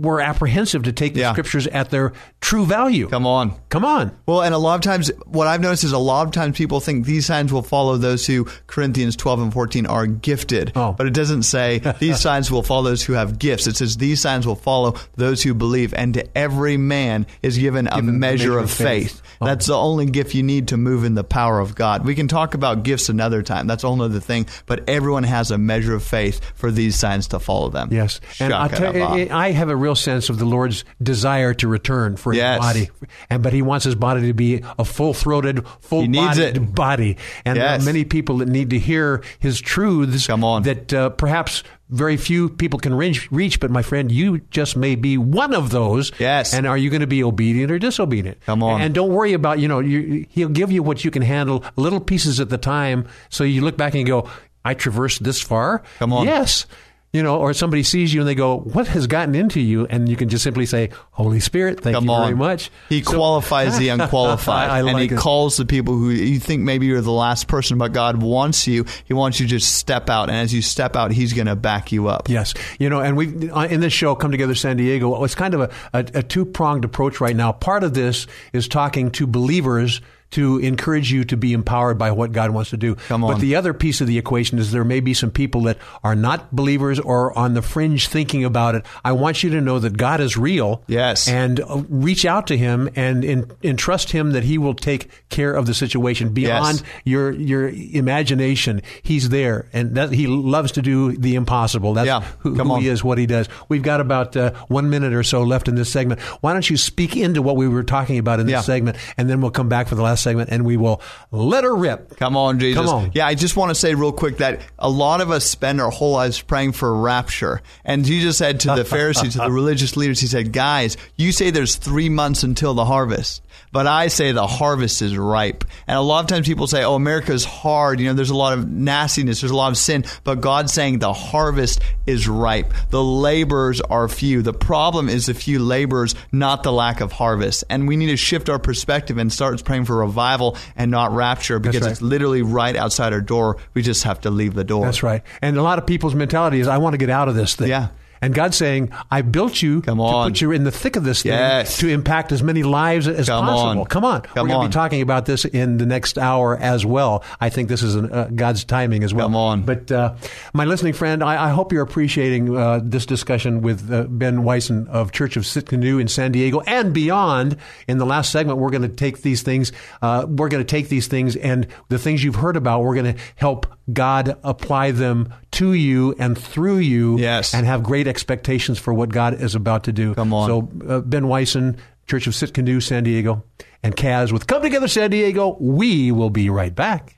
we're 0.00 0.20
apprehensive 0.20 0.82
to 0.84 0.92
take 0.92 1.14
the 1.14 1.20
Yeah. 1.20 1.32
scriptures 1.32 1.66
at 1.68 1.90
their 1.90 2.12
true 2.40 2.66
value. 2.66 3.08
Come 3.08 3.26
on. 3.26 3.52
come 3.68 3.84
on. 3.84 4.12
Well, 4.26 4.42
and 4.42 4.54
a 4.54 4.58
lot 4.58 4.74
of 4.74 4.80
times, 4.80 5.10
what 5.26 5.46
I've 5.46 5.60
noticed 5.60 5.84
is 5.84 5.92
a 5.92 5.98
lot 5.98 6.26
of 6.26 6.32
times 6.32 6.56
people 6.56 6.80
think 6.80 7.06
these 7.06 7.26
signs 7.26 7.52
will 7.52 7.62
follow 7.62 7.96
those 7.96 8.26
who 8.26 8.46
Corinthians 8.66 9.16
12 9.16 9.40
and 9.42 9.52
14 9.52 9.86
are 9.86 10.06
gifted. 10.06 10.72
Oh. 10.76 10.92
But 10.96 11.06
it 11.06 11.12
doesn't 11.14 11.44
say 11.44 11.80
these 12.00 12.20
signs 12.20 12.50
will 12.50 12.62
follow 12.62 12.84
those 12.90 13.02
who 13.02 13.12
have 13.14 13.38
gifts. 13.38 13.66
It 13.66 13.76
says 13.76 13.96
these 13.96 14.20
signs 14.20 14.46
will 14.46 14.54
follow 14.56 14.94
those 15.16 15.42
who 15.42 15.54
believe. 15.54 15.94
And 15.94 16.14
to 16.14 16.38
every 16.38 16.76
man 16.76 17.26
is 17.42 17.56
given 17.58 17.86
a 17.88 17.96
Given 17.96 18.18
measure, 18.18 18.58
of 18.58 18.70
faith. 18.70 19.22
Oh. 19.40 19.46
That's 19.46 19.66
the 19.66 19.76
only 19.76 20.06
gift 20.06 20.34
you 20.34 20.42
need 20.42 20.68
to 20.68 20.76
move 20.76 21.04
in 21.04 21.14
the 21.14 21.24
power 21.24 21.60
of 21.60 21.74
God. 21.74 22.04
We 22.04 22.14
can 22.14 22.28
talk 22.28 22.54
about 22.54 22.82
gifts 22.82 23.08
another 23.08 23.42
time. 23.42 23.66
That's 23.66 23.84
a 23.84 23.88
whole 23.88 24.00
other 24.02 24.20
thing. 24.20 24.46
But 24.66 24.88
everyone 24.88 25.24
has 25.24 25.50
a 25.50 25.58
measure 25.58 25.94
of 25.94 26.02
faith 26.02 26.40
for 26.54 26.70
these 26.70 26.96
signs 26.96 27.28
to 27.28 27.38
follow 27.38 27.68
them. 27.70 27.88
Yes, 27.92 28.20
and 28.40 28.52
I, 28.52 28.68
tell 28.68 28.94
you, 29.18 29.28
I 29.30 29.50
have 29.52 29.68
a 29.68 29.76
real 29.84 29.94
sense 29.94 30.30
of 30.30 30.38
the 30.38 30.44
Lord's 30.44 30.84
desire 31.02 31.52
to 31.54 31.68
return 31.68 32.16
for 32.16 32.32
Yes. 32.32 32.56
his 32.56 32.66
body, 32.88 32.90
and 33.30 33.42
but 33.42 33.52
He 33.52 33.62
wants 33.62 33.84
his 33.84 33.94
body 33.94 34.26
to 34.26 34.32
be 34.34 34.62
a 34.78 34.84
full-throated, 34.84 35.66
full-bodied 35.80 36.74
body, 36.74 37.16
and 37.44 37.58
there 37.58 37.68
are 37.68 37.78
many 37.80 38.04
people 38.04 38.38
that 38.38 38.48
need 38.48 38.70
to 38.70 38.78
hear 38.78 39.22
His 39.38 39.60
truths. 39.60 40.26
Come 40.26 40.42
on. 40.44 40.62
that 40.64 40.92
uh, 40.92 41.10
perhaps 41.10 41.62
very 41.90 42.16
few 42.16 42.48
people 42.48 42.78
can 42.78 42.94
reach, 42.94 43.30
reach. 43.30 43.60
But 43.60 43.70
my 43.70 43.82
friend, 43.82 44.10
you 44.10 44.38
just 44.50 44.74
may 44.76 44.94
be 44.96 45.18
one 45.18 45.54
of 45.54 45.70
those. 45.70 46.10
Yes. 46.18 46.54
and 46.54 46.66
are 46.66 46.78
you 46.78 46.88
going 46.90 47.02
to 47.02 47.06
be 47.06 47.22
obedient 47.22 47.70
or 47.70 47.78
disobedient? 47.78 48.40
Come 48.46 48.62
on. 48.62 48.80
and 48.80 48.94
don't 48.94 49.12
worry 49.12 49.34
about 49.34 49.58
you 49.58 49.68
know 49.68 49.80
you, 49.80 50.26
He'll 50.30 50.48
give 50.48 50.72
you 50.72 50.82
what 50.82 51.04
you 51.04 51.10
can 51.10 51.22
handle, 51.22 51.62
little 51.76 52.00
pieces 52.00 52.40
at 52.40 52.48
the 52.48 52.58
time. 52.58 53.06
So 53.28 53.44
you 53.44 53.60
look 53.60 53.76
back 53.76 53.92
and 53.94 54.00
you 54.00 54.06
go, 54.06 54.28
I 54.64 54.72
traversed 54.74 55.22
this 55.22 55.40
far. 55.42 55.82
Come 55.98 56.12
on. 56.12 56.26
Yes. 56.26 56.66
You 57.14 57.22
know, 57.22 57.38
or 57.38 57.54
somebody 57.54 57.84
sees 57.84 58.12
you 58.12 58.20
and 58.20 58.28
they 58.28 58.34
go, 58.34 58.58
"What 58.58 58.88
has 58.88 59.06
gotten 59.06 59.34
into 59.36 59.60
you?" 59.60 59.86
And 59.88 60.08
you 60.08 60.16
can 60.16 60.28
just 60.28 60.42
simply 60.42 60.66
say, 60.66 60.90
"Holy 61.12 61.38
Spirit, 61.38 61.80
thank 61.80 61.94
Come 61.94 62.04
you 62.06 62.10
on. 62.10 62.22
very 62.24 62.34
much." 62.36 62.70
He 62.88 63.02
So- 63.04 63.12
qualifies 63.12 63.78
the 63.78 63.88
unqualified, 63.96 64.68
I 64.68 64.78
and 64.80 64.86
like 64.92 65.10
he 65.10 65.14
it. 65.14 65.18
calls 65.18 65.56
the 65.56 65.64
people 65.64 65.94
who 65.94 66.10
you 66.10 66.40
think 66.40 66.62
maybe 66.62 66.86
you're 66.86 67.00
the 67.00 67.12
last 67.12 67.46
person, 67.46 67.78
but 67.78 67.92
God 67.92 68.20
wants 68.20 68.66
you. 68.66 68.84
He 69.04 69.14
wants 69.14 69.38
you 69.38 69.46
to 69.46 69.50
just 69.50 69.76
step 69.76 70.10
out, 70.10 70.28
and 70.28 70.36
as 70.36 70.52
you 70.52 70.60
step 70.60 70.96
out, 70.96 71.12
He's 71.12 71.32
going 71.32 71.46
to 71.46 71.54
back 71.54 71.92
you 71.92 72.08
up. 72.08 72.28
Yes, 72.28 72.52
you 72.80 72.90
know, 72.90 72.98
and 73.00 73.16
we 73.16 73.48
uh, 73.48 73.66
in 73.68 73.78
this 73.80 73.92
show, 73.92 74.16
Come 74.16 74.32
Together 74.32 74.56
San 74.56 74.76
Diego, 74.76 75.22
it's 75.22 75.36
kind 75.36 75.54
of 75.54 75.60
a, 75.60 75.70
a, 75.92 75.98
a 76.14 76.22
two 76.24 76.44
pronged 76.44 76.84
approach 76.84 77.20
right 77.20 77.36
now. 77.36 77.52
Part 77.52 77.84
of 77.84 77.94
this 77.94 78.26
is 78.52 78.66
talking 78.66 79.12
to 79.12 79.26
believers 79.28 80.00
to 80.34 80.58
encourage 80.58 81.10
you 81.10 81.24
to 81.24 81.36
be 81.36 81.52
empowered 81.52 81.98
by 81.98 82.10
what 82.12 82.32
God 82.32 82.50
wants 82.50 82.70
to 82.70 82.76
do. 82.76 82.96
But 83.08 83.38
the 83.40 83.56
other 83.56 83.74
piece 83.74 84.00
of 84.00 84.06
the 84.06 84.18
equation 84.18 84.58
is 84.58 84.70
there 84.72 84.84
may 84.84 85.00
be 85.00 85.14
some 85.14 85.30
people 85.30 85.62
that 85.62 85.78
are 86.04 86.14
not 86.14 86.54
believers 86.54 87.00
or 87.00 87.36
on 87.38 87.54
the 87.54 87.62
fringe 87.62 88.08
thinking 88.08 88.44
about 88.44 88.74
it. 88.74 88.84
I 89.04 89.12
want 89.12 89.42
you 89.42 89.50
to 89.50 89.60
know 89.60 89.78
that 89.78 89.96
God 89.96 90.20
is 90.20 90.36
real. 90.36 90.82
Yes. 90.86 91.28
And 91.28 91.60
uh, 91.60 91.82
reach 91.88 92.24
out 92.24 92.46
to 92.48 92.56
Him 92.56 92.88
and 92.94 93.24
entrust 93.62 94.10
Him 94.12 94.32
that 94.32 94.44
He 94.44 94.58
will 94.58 94.74
take 94.74 95.08
care 95.28 95.52
of 95.54 95.66
the 95.66 95.74
situation 95.74 96.30
beyond 96.34 96.78
Yes. 96.80 96.82
your 97.04 97.30
your 97.32 97.68
imagination. 97.68 98.82
He's 99.02 99.28
there, 99.28 99.68
and 99.72 99.94
that 99.96 100.12
He 100.12 100.26
loves 100.26 100.72
to 100.72 100.82
do 100.82 101.12
the 101.12 101.34
impossible. 101.36 101.94
That's 101.94 102.06
Yeah. 102.06 102.20
who, 102.40 102.56
Come 102.56 102.68
who 102.68 102.74
on. 102.74 102.80
He 102.82 102.88
is, 102.88 103.02
what 103.02 103.18
He 103.18 103.26
does. 103.26 103.48
We've 103.68 103.82
got 103.82 104.00
about 104.00 104.36
uh, 104.36 104.52
one 104.68 104.90
minute 104.90 105.12
or 105.14 105.22
so 105.22 105.42
left 105.42 105.68
in 105.68 105.74
this 105.74 105.90
segment. 105.90 106.20
Why 106.40 106.52
don't 106.52 106.68
you 106.68 106.76
speak 106.76 107.16
into 107.16 107.40
what 107.42 107.56
we 107.56 107.66
were 107.68 107.82
talking 107.82 108.18
about 108.18 108.40
in 108.40 108.46
this 108.46 108.52
Yeah. 108.54 108.60
segment, 108.60 108.96
and 109.16 109.28
then 109.30 109.40
we'll 109.40 109.50
come 109.50 109.68
back 109.68 109.88
for 109.88 109.94
the 109.94 110.02
last 110.02 110.22
segment, 110.24 110.50
and 110.50 110.64
we 110.64 110.76
will 110.76 111.00
let 111.30 111.62
her 111.62 111.74
rip. 111.74 112.16
Come 112.16 112.36
on, 112.36 112.58
Jesus. 112.58 112.84
Come 112.84 112.88
on. 112.92 113.12
Yeah, 113.14 113.26
I 113.26 113.36
just 113.36 113.56
want 113.56 113.70
to 113.70 113.76
say 113.76 113.94
real 113.94 114.10
quick 114.10 114.38
that 114.38 114.62
a 114.78 114.90
lot 114.90 115.20
of 115.20 115.30
us 115.30 115.44
spend 115.44 115.80
our 115.80 115.90
whole 115.90 116.12
lives 116.12 116.40
praying 116.40 116.72
for 116.72 116.92
rapture. 116.92 117.62
And 117.84 118.04
Jesus 118.04 118.38
said 118.38 118.58
to 118.60 118.74
the 118.74 118.84
Pharisees, 118.94 119.34
to 119.34 119.38
the 119.38 119.52
religious 119.52 119.96
leaders, 119.96 120.18
He 120.18 120.26
said, 120.26 120.52
Guys, 120.52 120.96
you 121.16 121.30
say 121.30 121.50
there's 121.50 121.76
three 121.76 122.08
months 122.08 122.42
until 122.42 122.74
the 122.74 122.84
harvest, 122.84 123.42
but 123.74 123.88
I 123.88 124.06
say 124.06 124.30
the 124.30 124.46
harvest 124.46 125.02
is 125.02 125.18
ripe. 125.18 125.64
And 125.88 125.98
a 125.98 126.00
lot 126.00 126.20
of 126.20 126.28
times 126.28 126.46
people 126.46 126.68
say, 126.68 126.84
Oh, 126.84 126.94
America's 126.94 127.44
hard. 127.44 127.98
You 127.98 128.06
know, 128.06 128.14
there's 128.14 128.30
a 128.30 128.36
lot 128.36 128.56
of 128.56 128.70
nastiness, 128.70 129.40
there's 129.40 129.50
a 129.50 129.56
lot 129.56 129.72
of 129.72 129.76
sin. 129.76 130.04
But 130.22 130.40
God's 130.40 130.72
saying 130.72 131.00
the 131.00 131.12
harvest 131.12 131.80
is 132.06 132.28
ripe. 132.28 132.72
The 132.90 133.02
laborers 133.02 133.80
are 133.80 134.06
few. 134.06 134.42
The 134.42 134.52
problem 134.52 135.08
is 135.08 135.26
the 135.26 135.34
few 135.34 135.58
laborers, 135.58 136.14
not 136.30 136.62
the 136.62 136.70
lack 136.70 137.00
of 137.00 137.10
harvest. 137.10 137.64
And 137.68 137.88
we 137.88 137.96
need 137.96 138.10
to 138.10 138.16
shift 138.16 138.48
our 138.48 138.60
perspective 138.60 139.18
and 139.18 139.32
start 139.32 139.64
praying 139.64 139.86
for 139.86 139.96
revival 139.96 140.56
and 140.76 140.92
not 140.92 141.10
rapture 141.10 141.58
because 141.58 141.82
right. 141.82 141.90
it's 141.90 142.00
literally 142.00 142.42
right 142.42 142.76
outside 142.76 143.12
our 143.12 143.20
door. 143.20 143.56
We 143.74 143.82
just 143.82 144.04
have 144.04 144.20
to 144.20 144.30
leave 144.30 144.54
the 144.54 144.62
door. 144.62 144.84
That's 144.84 145.02
right. 145.02 145.24
And 145.42 145.56
a 145.56 145.62
lot 145.62 145.80
of 145.80 145.86
people's 145.86 146.14
mentality 146.14 146.60
is, 146.60 146.68
I 146.68 146.78
want 146.78 146.94
to 146.94 146.98
get 146.98 147.10
out 147.10 147.28
of 147.28 147.34
this 147.34 147.56
thing. 147.56 147.70
Yeah. 147.70 147.88
And 148.24 148.34
God's 148.34 148.56
saying, 148.56 148.90
I 149.10 149.20
built 149.22 149.60
you 149.60 149.82
Come 149.82 149.98
to 149.98 150.24
put 150.24 150.40
you 150.40 150.50
in 150.50 150.64
the 150.64 150.70
thick 150.70 150.96
of 150.96 151.04
this 151.04 151.22
thing 151.22 151.32
Yes. 151.32 151.78
to 151.78 151.88
impact 151.88 152.32
as 152.32 152.42
many 152.42 152.62
lives 152.62 153.06
as 153.06 153.28
Come 153.28 153.44
possible. 153.44 153.82
on. 153.82 153.86
Come 153.86 154.04
on. 154.04 154.22
Come 154.22 154.46
We're 154.48 154.54
going 154.54 154.62
to 154.62 154.68
be 154.68 154.72
talking 154.72 155.02
about 155.02 155.26
this 155.26 155.44
in 155.44 155.76
the 155.76 155.84
next 155.86 156.16
hour 156.16 156.56
as 156.56 156.86
well. 156.86 157.22
I 157.40 157.50
think 157.50 157.68
this 157.68 157.82
is 157.82 157.94
an, 157.96 158.10
uh, 158.12 158.30
God's 158.34 158.64
timing 158.64 159.04
as 159.04 159.12
well. 159.12 159.26
Come 159.26 159.36
on. 159.36 159.62
But 159.62 159.92
uh, 159.92 160.14
my 160.54 160.64
listening 160.64 160.94
friend, 160.94 161.22
I, 161.22 161.46
I 161.46 161.50
hope 161.50 161.72
you're 161.72 161.82
appreciating 161.82 162.56
uh, 162.56 162.80
this 162.82 163.04
discussion 163.04 163.60
with 163.60 163.92
uh, 163.92 164.04
Ben 164.04 164.42
Wyson 164.42 164.88
of 164.88 165.12
Church 165.12 165.36
of 165.36 165.42
Tsidkenu 165.44 166.00
in 166.00 166.08
San 166.08 166.32
Diego 166.32 166.60
and 166.60 166.94
beyond. 166.94 167.56
In 167.88 167.98
the 167.98 168.06
last 168.06 168.32
segment, 168.32 168.58
we're 168.58 168.70
going 168.70 168.82
to 168.82 168.88
take 168.88 169.20
these 169.22 169.42
things, 169.42 169.70
uh, 170.00 170.24
we're 170.28 170.48
going 170.48 170.64
to 170.64 170.70
take 170.70 170.88
these 170.88 171.08
things 171.08 171.36
and 171.36 171.66
the 171.90 171.98
things 171.98 172.24
you've 172.24 172.36
heard 172.36 172.56
about, 172.56 172.82
we're 172.84 172.94
going 172.94 173.14
to 173.14 173.20
help 173.36 173.66
God 173.92 174.38
apply 174.42 174.92
them 174.92 175.34
to 175.54 175.72
you 175.72 176.14
and 176.18 176.36
through 176.38 176.78
you 176.78 177.18
Yes. 177.18 177.54
and 177.54 177.66
have 177.66 177.82
great 177.82 178.06
expectations 178.06 178.78
for 178.78 178.92
what 178.94 179.08
God 179.10 179.40
is 179.40 179.54
about 179.54 179.84
to 179.84 179.92
do. 179.92 180.14
Come 180.14 180.32
on. 180.32 180.48
So, 180.48 180.68
uh, 180.88 181.00
Ben 181.00 181.26
Wyson, 181.28 181.76
Church 182.06 182.26
of 182.26 182.34
Tsidkenu, 182.34 182.82
San 182.82 183.04
Diego, 183.04 183.42
and 183.82 183.96
Kaz 183.96 184.30
with 184.32 184.46
Come 184.46 184.62
Together 184.62 184.88
San 184.88 185.10
Diego. 185.10 185.56
We 185.60 186.12
will 186.12 186.30
be 186.30 186.50
right 186.50 186.74
back. 186.74 187.16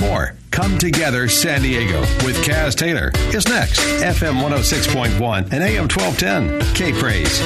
More 0.00 0.34
Come 0.50 0.78
Together 0.78 1.28
San 1.28 1.62
Diego 1.62 2.00
with 2.26 2.36
Kaz 2.44 2.74
Taylor 2.74 3.12
is 3.34 3.46
next. 3.48 3.78
FM 4.02 4.40
106.1 4.42 5.44
and 5.52 5.62
AM 5.62 5.88
1210. 5.88 6.74
K 6.74 6.92
Praise. 6.92 7.40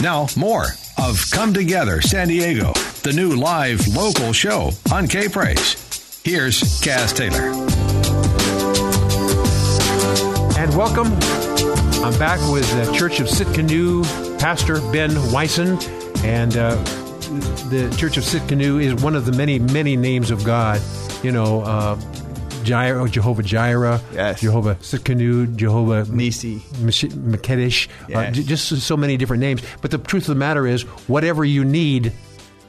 Now, 0.00 0.28
more 0.36 0.66
of 0.98 1.20
Come 1.32 1.52
Together 1.52 2.00
San 2.00 2.28
Diego, 2.28 2.72
the 3.02 3.12
new 3.12 3.34
live 3.34 3.86
local 3.88 4.32
show 4.32 4.70
on 4.92 5.08
K 5.08 5.28
Praise. 5.28 5.87
Here's 6.28 6.60
Kaz 6.82 7.16
Taylor. 7.16 7.40
And 10.58 10.76
welcome. 10.76 11.06
I'm 12.04 12.18
back 12.18 12.38
with 12.52 12.70
uh, 12.74 12.92
Church 12.92 13.18
of 13.20 13.28
Tsidkenu 13.28 14.04
Pastor 14.38 14.82
Ben 14.92 15.10
Wyson. 15.32 15.78
And 16.22 16.54
uh, 16.54 16.74
the 17.70 17.94
Church 17.98 18.18
of 18.18 18.24
Tsidkenu 18.24 18.82
is 18.84 19.02
one 19.02 19.14
of 19.14 19.24
the 19.24 19.32
many, 19.32 19.58
many 19.58 19.96
names 19.96 20.30
of 20.30 20.44
God. 20.44 20.82
You 21.22 21.32
know, 21.32 21.62
uh, 21.62 21.98
Jireh, 22.62 23.08
Jehovah 23.08 23.42
Jireh, 23.42 23.98
Yes. 24.12 24.42
Jehovah 24.42 24.74
Tsidkenu, 24.74 25.56
Jehovah 25.56 26.04
Nisi. 26.14 26.62
Mish- 26.80 27.04
Makedesh, 27.04 27.88
uh, 28.14 28.30
j- 28.32 28.42
just 28.42 28.68
so 28.82 28.98
many 28.98 29.16
different 29.16 29.40
names. 29.40 29.62
But 29.80 29.92
the 29.92 29.98
truth 29.98 30.24
of 30.24 30.34
the 30.34 30.38
matter 30.38 30.66
is, 30.66 30.82
whatever 31.08 31.42
you 31.42 31.64
need, 31.64 32.12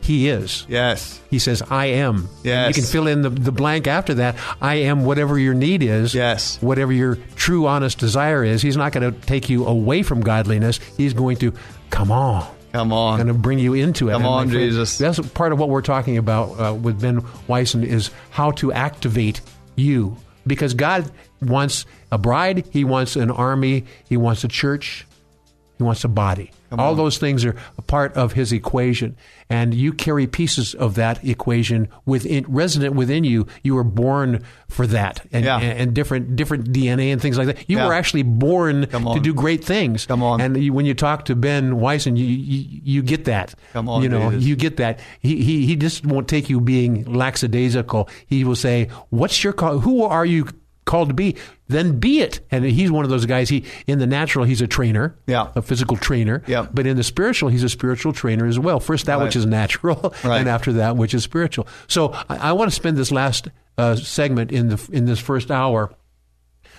He 0.09 0.27
is. 0.27 0.65
Yes. 0.67 1.21
He 1.29 1.37
says, 1.37 1.61
I 1.69 1.85
am. 1.85 2.15
And 2.15 2.27
Yes. 2.41 2.67
You 2.75 2.81
can 2.81 2.91
fill 2.91 3.05
in 3.05 3.21
the, 3.21 3.29
the 3.29 3.51
blank 3.51 3.85
after 3.85 4.15
that. 4.15 4.37
I 4.59 4.77
am 4.77 5.05
whatever 5.05 5.37
your 5.37 5.53
need 5.53 5.83
is. 5.83 6.15
Yes. 6.15 6.59
Whatever 6.63 6.91
your 6.91 7.19
true, 7.35 7.67
honest 7.67 7.99
desire 7.99 8.43
is. 8.43 8.63
He's 8.63 8.75
not 8.75 8.91
going 8.91 9.13
to 9.13 9.21
take 9.27 9.51
you 9.51 9.67
away 9.67 10.01
from 10.01 10.21
godliness. 10.21 10.79
He's 10.97 11.13
going 11.13 11.37
to, 11.37 11.53
come 11.91 12.11
on. 12.11 12.43
Come 12.73 12.91
on. 12.91 13.17
Going 13.19 13.27
to 13.27 13.35
bring 13.35 13.59
you 13.59 13.75
into 13.75 14.09
it. 14.09 14.13
Come 14.13 14.23
And 14.23 14.27
on, 14.27 14.49
friend, 14.49 14.59
Jesus. 14.59 14.97
That's 14.97 15.19
part 15.19 15.51
of 15.53 15.59
what 15.59 15.69
we're 15.69 15.83
talking 15.83 16.17
about 16.17 16.59
uh, 16.59 16.73
with 16.73 16.99
Ben 16.99 17.23
Wyson 17.47 17.83
is 17.83 18.09
how 18.31 18.49
to 18.53 18.73
activate 18.73 19.41
you. 19.75 20.17
Because 20.47 20.73
God 20.73 21.11
wants 21.39 21.85
a 22.11 22.17
bride, 22.17 22.65
He 22.71 22.83
wants 22.83 23.15
an 23.15 23.29
army, 23.29 23.85
He 24.05 24.17
wants 24.17 24.43
a 24.43 24.47
church, 24.47 25.05
He 25.77 25.83
wants 25.83 26.03
a 26.03 26.07
body. 26.07 26.49
All 26.77 26.95
those 26.95 27.17
things 27.17 27.43
are 27.45 27.55
a 27.77 27.81
part 27.81 28.13
of 28.15 28.33
His 28.33 28.51
equation. 28.51 29.15
And 29.49 29.73
you 29.73 29.91
carry 29.93 30.27
pieces 30.27 30.75
of 30.75 30.95
that 30.95 31.23
equation 31.25 31.87
within, 32.05 32.45
resident 32.47 32.93
within 32.95 33.23
you. 33.23 33.47
You 33.63 33.75
were 33.75 33.83
born 33.83 34.43
for 34.67 34.85
that, 34.87 35.25
and, 35.31 35.43
Yeah. 35.43 35.57
and, 35.59 35.79
and 35.79 35.93
different 35.93 36.35
different 36.35 36.71
DNA 36.71 37.11
and 37.11 37.19
things 37.21 37.37
like 37.37 37.47
that. 37.47 37.57
You 37.67 37.77
Yeah. 37.77 37.87
were 37.87 37.93
actually 37.93 38.21
born 38.23 38.87
to 38.87 39.19
do 39.19 39.33
great 39.33 39.63
things. 39.63 40.05
Come 40.05 40.21
on. 40.21 40.39
And 40.41 40.55
you, 40.61 40.71
when 40.73 40.85
you 40.85 40.93
talk 40.93 41.25
to 41.25 41.35
Ben 41.35 41.77
Wyson, 41.79 42.15
you, 42.15 42.25
you 42.25 42.81
you 42.83 43.01
get 43.01 43.25
that. 43.25 43.55
Come 43.73 43.89
on, 43.89 44.03
you 44.03 44.09
know 44.09 44.29
Jesus. 44.29 44.45
you 44.45 44.55
get 44.55 44.77
that. 44.77 44.99
He, 45.19 45.41
he 45.41 45.65
he 45.65 45.75
just 45.75 46.05
won't 46.05 46.27
take 46.27 46.49
you 46.49 46.61
being 46.61 47.03
lackadaisical. 47.11 48.07
He 48.27 48.43
will 48.43 48.55
say, 48.55 48.89
"What's 49.09 49.43
your 49.43 49.53
call? 49.53 49.79
Who 49.79 50.03
are 50.03 50.25
you 50.25 50.47
called 50.89 51.07
to 51.09 51.13
be?" 51.13 51.35
Then 51.67 51.99
be 51.99 52.19
it. 52.21 52.39
And 52.49 52.65
he's 52.65 52.89
one 52.91 53.03
of 53.05 53.11
those 53.11 53.25
guys. 53.27 53.47
He 53.47 53.63
in 53.85 53.99
the 53.99 54.07
natural, 54.07 54.43
he's 54.45 54.61
a 54.61 54.67
trainer, 54.67 55.15
Yeah. 55.27 55.49
a 55.55 55.61
physical 55.61 55.95
trainer. 55.97 56.41
Yeah. 56.47 56.65
But 56.73 56.87
in 56.87 56.97
the 56.97 57.03
spiritual, 57.03 57.49
he's 57.49 57.63
a 57.63 57.69
spiritual 57.69 58.11
trainer 58.11 58.45
as 58.47 58.57
well. 58.57 58.79
First 58.79 59.05
that 59.05 59.15
Right. 59.17 59.23
which 59.25 59.35
is 59.35 59.45
natural, 59.45 60.13
Right. 60.23 60.39
and 60.39 60.49
after 60.49 60.73
that 60.73 60.97
which 60.97 61.13
is 61.13 61.23
spiritual. 61.23 61.67
So 61.87 62.11
I, 62.27 62.49
I 62.49 62.51
want 62.53 62.69
to 62.71 62.75
spend 62.75 62.97
this 62.97 63.11
last 63.11 63.47
uh, 63.77 63.95
segment 63.95 64.51
in 64.51 64.69
the 64.69 64.89
in 64.91 65.05
this 65.05 65.19
first 65.19 65.51
hour, 65.51 65.91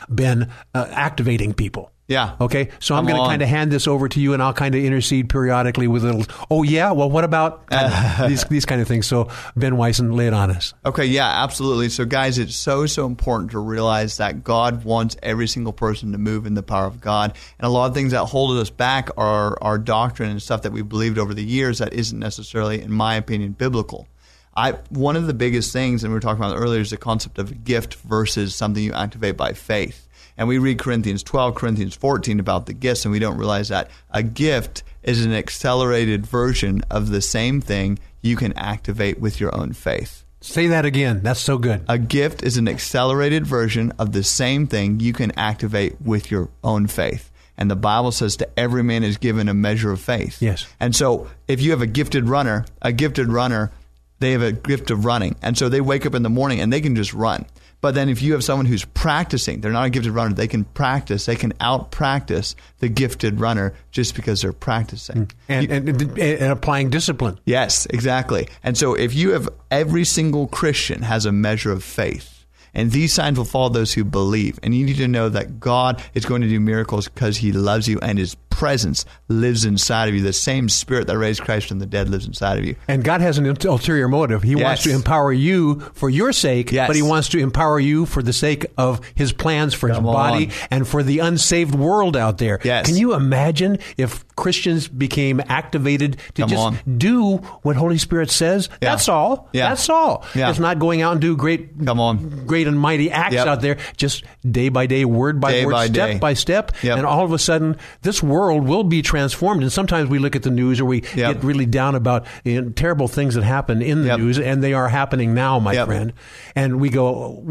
Ben, 0.09 0.51
uh, 0.75 0.87
activating 0.91 1.55
people. 1.55 1.93
Yeah. 2.11 2.35
Okay, 2.41 2.71
so 2.81 2.97
I'm 2.97 3.07
Come 3.07 3.13
going 3.13 3.23
to 3.23 3.29
kind 3.29 3.41
of 3.41 3.49
hand 3.49 3.71
this 3.71 3.87
over 3.87 4.09
to 4.09 4.21
you, 4.21 4.35
and 4.35 4.43
I'll 4.43 4.53
kind 4.53 4.75
of 4.75 4.83
intercede 4.83 5.29
periodically 5.29 5.87
with 5.87 6.03
little. 6.03 6.25
Oh 6.51 6.65
yeah, 6.65 6.91
well, 6.91 7.09
what 7.09 7.23
about 7.23 7.63
of 7.71 8.29
these 8.29 8.45
these 8.47 8.67
kind 8.67 8.81
of 8.81 8.89
things? 8.89 9.07
So 9.07 9.29
Ben 9.55 9.77
Wyson, 9.77 10.11
lay 10.11 10.27
it 10.27 10.35
on 10.35 10.51
us. 10.51 10.75
Okay, 10.85 11.05
yeah, 11.05 11.45
absolutely. 11.45 11.89
So, 11.89 12.05
guys, 12.05 12.37
it's 12.37 12.57
so, 12.57 12.87
so 12.87 13.07
important 13.07 13.53
to 13.53 13.61
realize 13.61 14.17
that 14.17 14.43
God 14.43 14.83
wants 14.83 15.17
every 15.23 15.47
single 15.47 15.73
person 15.73 16.11
to 16.11 16.19
move 16.19 16.47
in 16.47 16.55
the 16.55 16.65
power 16.65 16.87
of 16.87 17.01
God. 17.01 17.37
And 17.61 17.67
a 17.67 17.71
lot 17.71 17.87
of 17.87 17.95
things 17.95 18.11
that 18.11 18.25
hold 18.25 18.59
us 18.59 18.71
back 18.71 19.11
are 19.17 19.57
our 19.63 19.79
doctrine 19.79 20.31
and 20.31 20.43
stuff 20.43 20.63
that 20.63 20.73
we 20.73 20.83
believed 20.83 21.17
over 21.17 21.33
the 21.33 21.45
years 21.45 21.79
that 21.79 21.93
isn't 21.93 22.19
necessarily, 22.19 22.83
in 22.83 22.93
my 22.93 23.15
opinion, 23.15 23.53
biblical. 23.53 24.09
I 24.57 24.73
one 24.89 25.15
of 25.15 25.29
the 25.29 25.35
biggest 25.35 25.73
things, 25.73 26.03
and 26.03 26.13
we 26.13 26.17
were 26.17 26.21
talking 26.21 26.43
about 26.43 26.57
earlier, 26.57 26.81
is 26.81 26.91
the 26.91 26.97
concept 26.97 27.39
of 27.39 27.53
a 27.53 27.55
gift 27.55 27.95
versus 27.95 28.53
something 28.53 28.83
you 28.83 28.93
activate 28.93 29.37
by 29.37 29.53
faith. 29.53 30.09
And 30.41 30.49
we 30.49 30.57
read 30.57 30.79
Corinthians 30.79 31.23
12, 31.23 31.55
Corinthians 31.55 31.95
14 31.95 32.41
about 32.41 32.65
the 32.65 32.73
gifts, 32.73 33.05
and 33.05 33.13
we 33.13 33.19
don't 33.19 33.37
realize 33.37 33.69
that 33.69 33.91
a 34.11 34.23
gift 34.23 34.83
is 35.03 35.23
an 35.23 35.35
accelerated 35.35 36.25
version 36.25 36.83
of 36.91 37.11
the 37.11 37.21
same 37.21 37.61
thing 37.61 37.99
you 38.23 38.37
can 38.37 38.55
activate 38.55 39.21
with 39.21 39.39
your 39.39 39.55
own 39.55 39.75
faith. 39.75 40.25
Say 40.41 40.69
that 40.69 40.87
again. 40.87 41.21
That's 41.23 41.41
so 41.41 41.59
good. 41.59 41.85
A 41.91 41.99
gift 41.99 42.43
is 42.43 42.57
an 42.57 42.69
accelerated 42.69 43.47
version 43.47 43.93
of 43.99 44.13
the 44.13 44.23
same 44.23 44.67
thing 44.67 44.99
you 44.99 45.13
can 45.13 45.31
activate 45.33 46.01
with 46.01 46.31
your 46.31 46.49
own 46.65 46.87
faith. 46.87 47.31
And 47.59 47.71
the 47.71 47.77
Bible 47.77 48.11
says 48.11 48.37
to 48.39 48.49
every 48.59 48.83
man 48.83 49.05
is 49.05 49.19
given 49.19 49.47
a 49.47 49.53
measure 49.53 49.93
of 49.93 50.01
faith. 50.01 50.41
Yes. 50.41 50.67
And 50.81 50.97
so 50.97 51.29
if 51.49 51.61
you 51.61 51.73
have 51.73 51.83
a 51.83 51.87
gifted 51.87 52.31
runner, 52.31 52.65
a 52.81 52.93
gifted 52.95 53.29
runner, 53.29 53.73
they 54.21 54.33
have 54.33 54.41
a 54.41 54.53
gift 54.53 54.91
of 54.91 55.05
running. 55.05 55.37
And 55.43 55.59
so 55.59 55.69
they 55.69 55.83
wake 55.83 56.07
up 56.07 56.15
in 56.15 56.23
the 56.23 56.31
morning 56.31 56.61
and 56.61 56.73
they 56.73 56.81
can 56.81 56.97
just 56.97 57.13
run. 57.13 57.45
But 57.81 57.95
then 57.95 58.09
if 58.09 58.21
you 58.21 58.33
have 58.35 58.45
someone 58.45 58.67
who's 58.67 58.85
practicing, 58.85 59.61
they're 59.61 59.73
not 59.73 59.87
a 59.87 59.91
gifted 59.91 60.13
runner, 60.13 60.35
they 60.35 60.49
can 60.49 60.65
practice, 60.65 61.27
they 61.27 61.37
can 61.37 61.53
out 61.61 61.91
practice 61.91 62.55
the 62.79 62.89
gifted 62.89 63.41
runner 63.41 63.75
just 63.91 64.15
because 64.15 64.43
they're 64.43 64.53
practicing. 64.53 65.31
Hmm. 65.47 65.53
And, 65.53 65.71
and, 65.71 65.89
and, 65.89 66.19
and 66.19 66.53
applying 66.53 66.91
discipline. 66.91 67.39
Yes, 67.45 67.87
exactly. 67.87 68.49
And 68.63 68.77
so 68.77 68.95
if 68.95 69.15
you 69.15 69.33
have 69.33 69.49
every 69.71 70.05
single 70.05 70.47
Christian 70.47 71.03
has 71.03 71.27
a 71.27 71.33
measure 71.33 71.73
of 71.73 71.83
faith, 71.83 72.37
and 72.73 72.93
these 72.93 73.13
signs 73.13 73.37
will 73.37 73.45
follow 73.45 73.69
those 73.69 73.93
who 73.93 74.05
believe. 74.05 74.61
And 74.63 74.75
you 74.75 74.87
need 74.87 74.99
to 74.99 75.09
know 75.09 75.29
that 75.29 75.59
God 75.59 76.01
is 76.15 76.25
going 76.25 76.43
to 76.43 76.49
do 76.49 76.61
miracles 76.61 77.09
because 77.09 77.37
he 77.37 77.51
loves 77.51 77.89
you 77.89 77.99
and 78.01 78.17
his 78.17 78.37
presence 78.61 79.07
lives 79.29 79.65
inside 79.65 80.11
of 80.11 80.15
you. 80.15 80.21
The 80.21 80.35
same 80.35 80.69
spirit 80.69 81.07
that 81.07 81.17
raised 81.17 81.41
Christ 81.41 81.69
from 81.69 81.79
the 81.79 81.87
dead 81.87 82.11
lives 82.11 82.27
inside 82.27 82.59
of 82.59 82.65
you. 82.67 82.77
And 82.89 83.03
God 83.03 83.23
has 83.23 83.39
an 83.39 83.47
ulterior 83.47 84.07
motive. 84.07 84.43
He 84.43 84.55
wants 84.55 84.83
to 84.83 84.91
empower 84.93 85.33
you 85.33 85.81
for 85.95 86.11
your 86.11 86.31
sake, 86.35 86.71
Yes. 86.71 86.87
but 86.87 86.95
He 86.95 87.01
wants 87.01 87.31
to 87.31 87.39
empower 87.39 87.81
you 87.81 88.05
for 88.05 88.23
the 88.23 88.35
sake 88.35 88.67
of 88.77 89.01
His 89.15 89.33
plans 89.33 89.73
for 89.73 89.89
His 89.89 89.99
body 89.99 90.49
on. 90.49 90.53
and 90.71 90.87
for 90.87 91.03
the 91.03 91.21
unsaved 91.21 91.75
world 91.75 92.19
out 92.19 92.37
there. 92.37 92.61
Yes. 92.63 92.85
Can 92.87 92.97
you 92.97 93.15
imagine 93.15 93.79
if 93.97 94.27
Christians 94.37 94.89
became 94.89 95.41
activated 95.49 96.19
to 96.35 96.43
Come 96.43 96.51
just 96.51 96.63
on. 96.63 96.79
do 96.99 97.37
what 97.63 97.77
Holy 97.77 97.97
Spirit 97.99 98.31
says? 98.31 98.69
Yeah. 98.83 98.91
That's 98.91 99.09
all. 99.09 99.49
Yeah. 99.55 99.71
That's 99.71 99.89
all. 99.89 100.25
Yeah. 100.35 100.51
It's 100.51 100.59
not 100.59 100.79
going 100.79 101.01
out 101.01 101.13
and 101.13 101.21
do 101.23 101.35
great, 101.35 101.83
Come 101.87 101.99
on. 101.99 102.45
great 102.47 102.67
and 102.67 102.79
mighty 102.79 103.11
acts 103.11 103.35
Yep. 103.35 103.47
out 103.47 103.61
there. 103.63 103.79
Just 103.97 104.23
day 104.49 104.69
by 104.69 104.85
day, 104.87 105.07
word 105.07 105.41
by 105.41 105.53
Day 105.53 105.65
word, 105.65 105.73
by 105.73 105.87
step 105.87 106.11
day. 106.11 106.19
by 106.19 106.35
step, 106.35 106.73
Yep. 106.83 106.99
and 106.99 107.07
all 107.07 107.25
of 107.25 107.33
a 107.33 107.39
sudden, 107.39 107.77
this 108.03 108.23
world 108.23 108.50
will 108.59 108.85
be 108.85 109.03
transformed. 109.03 109.63
And 109.63 109.73
sometimes 109.73 110.09
we 110.09 110.19
look 110.19 110.35
at 110.35 110.43
the 110.43 110.51
news 110.51 110.81
or 110.81 110.85
we 110.85 111.03
Yep. 111.15 111.35
get 111.37 111.45
really 111.45 111.67
down 111.67 111.95
about 111.95 112.27
you 112.45 112.61
know, 112.63 112.71
terrible 112.71 113.09
things 113.09 113.35
that 113.35 113.45
happen 113.45 113.83
in 113.83 114.03
the 114.03 114.09
Yep. 114.09 114.19
news, 114.19 114.39
and 114.39 114.63
they 114.63 114.73
are 114.73 114.89
happening 114.89 115.35
now, 115.35 115.59
my 115.59 115.73
Yep. 115.75 115.87
friend. 115.87 116.13
And 116.57 116.81
we 116.81 116.89
go, 116.89 117.43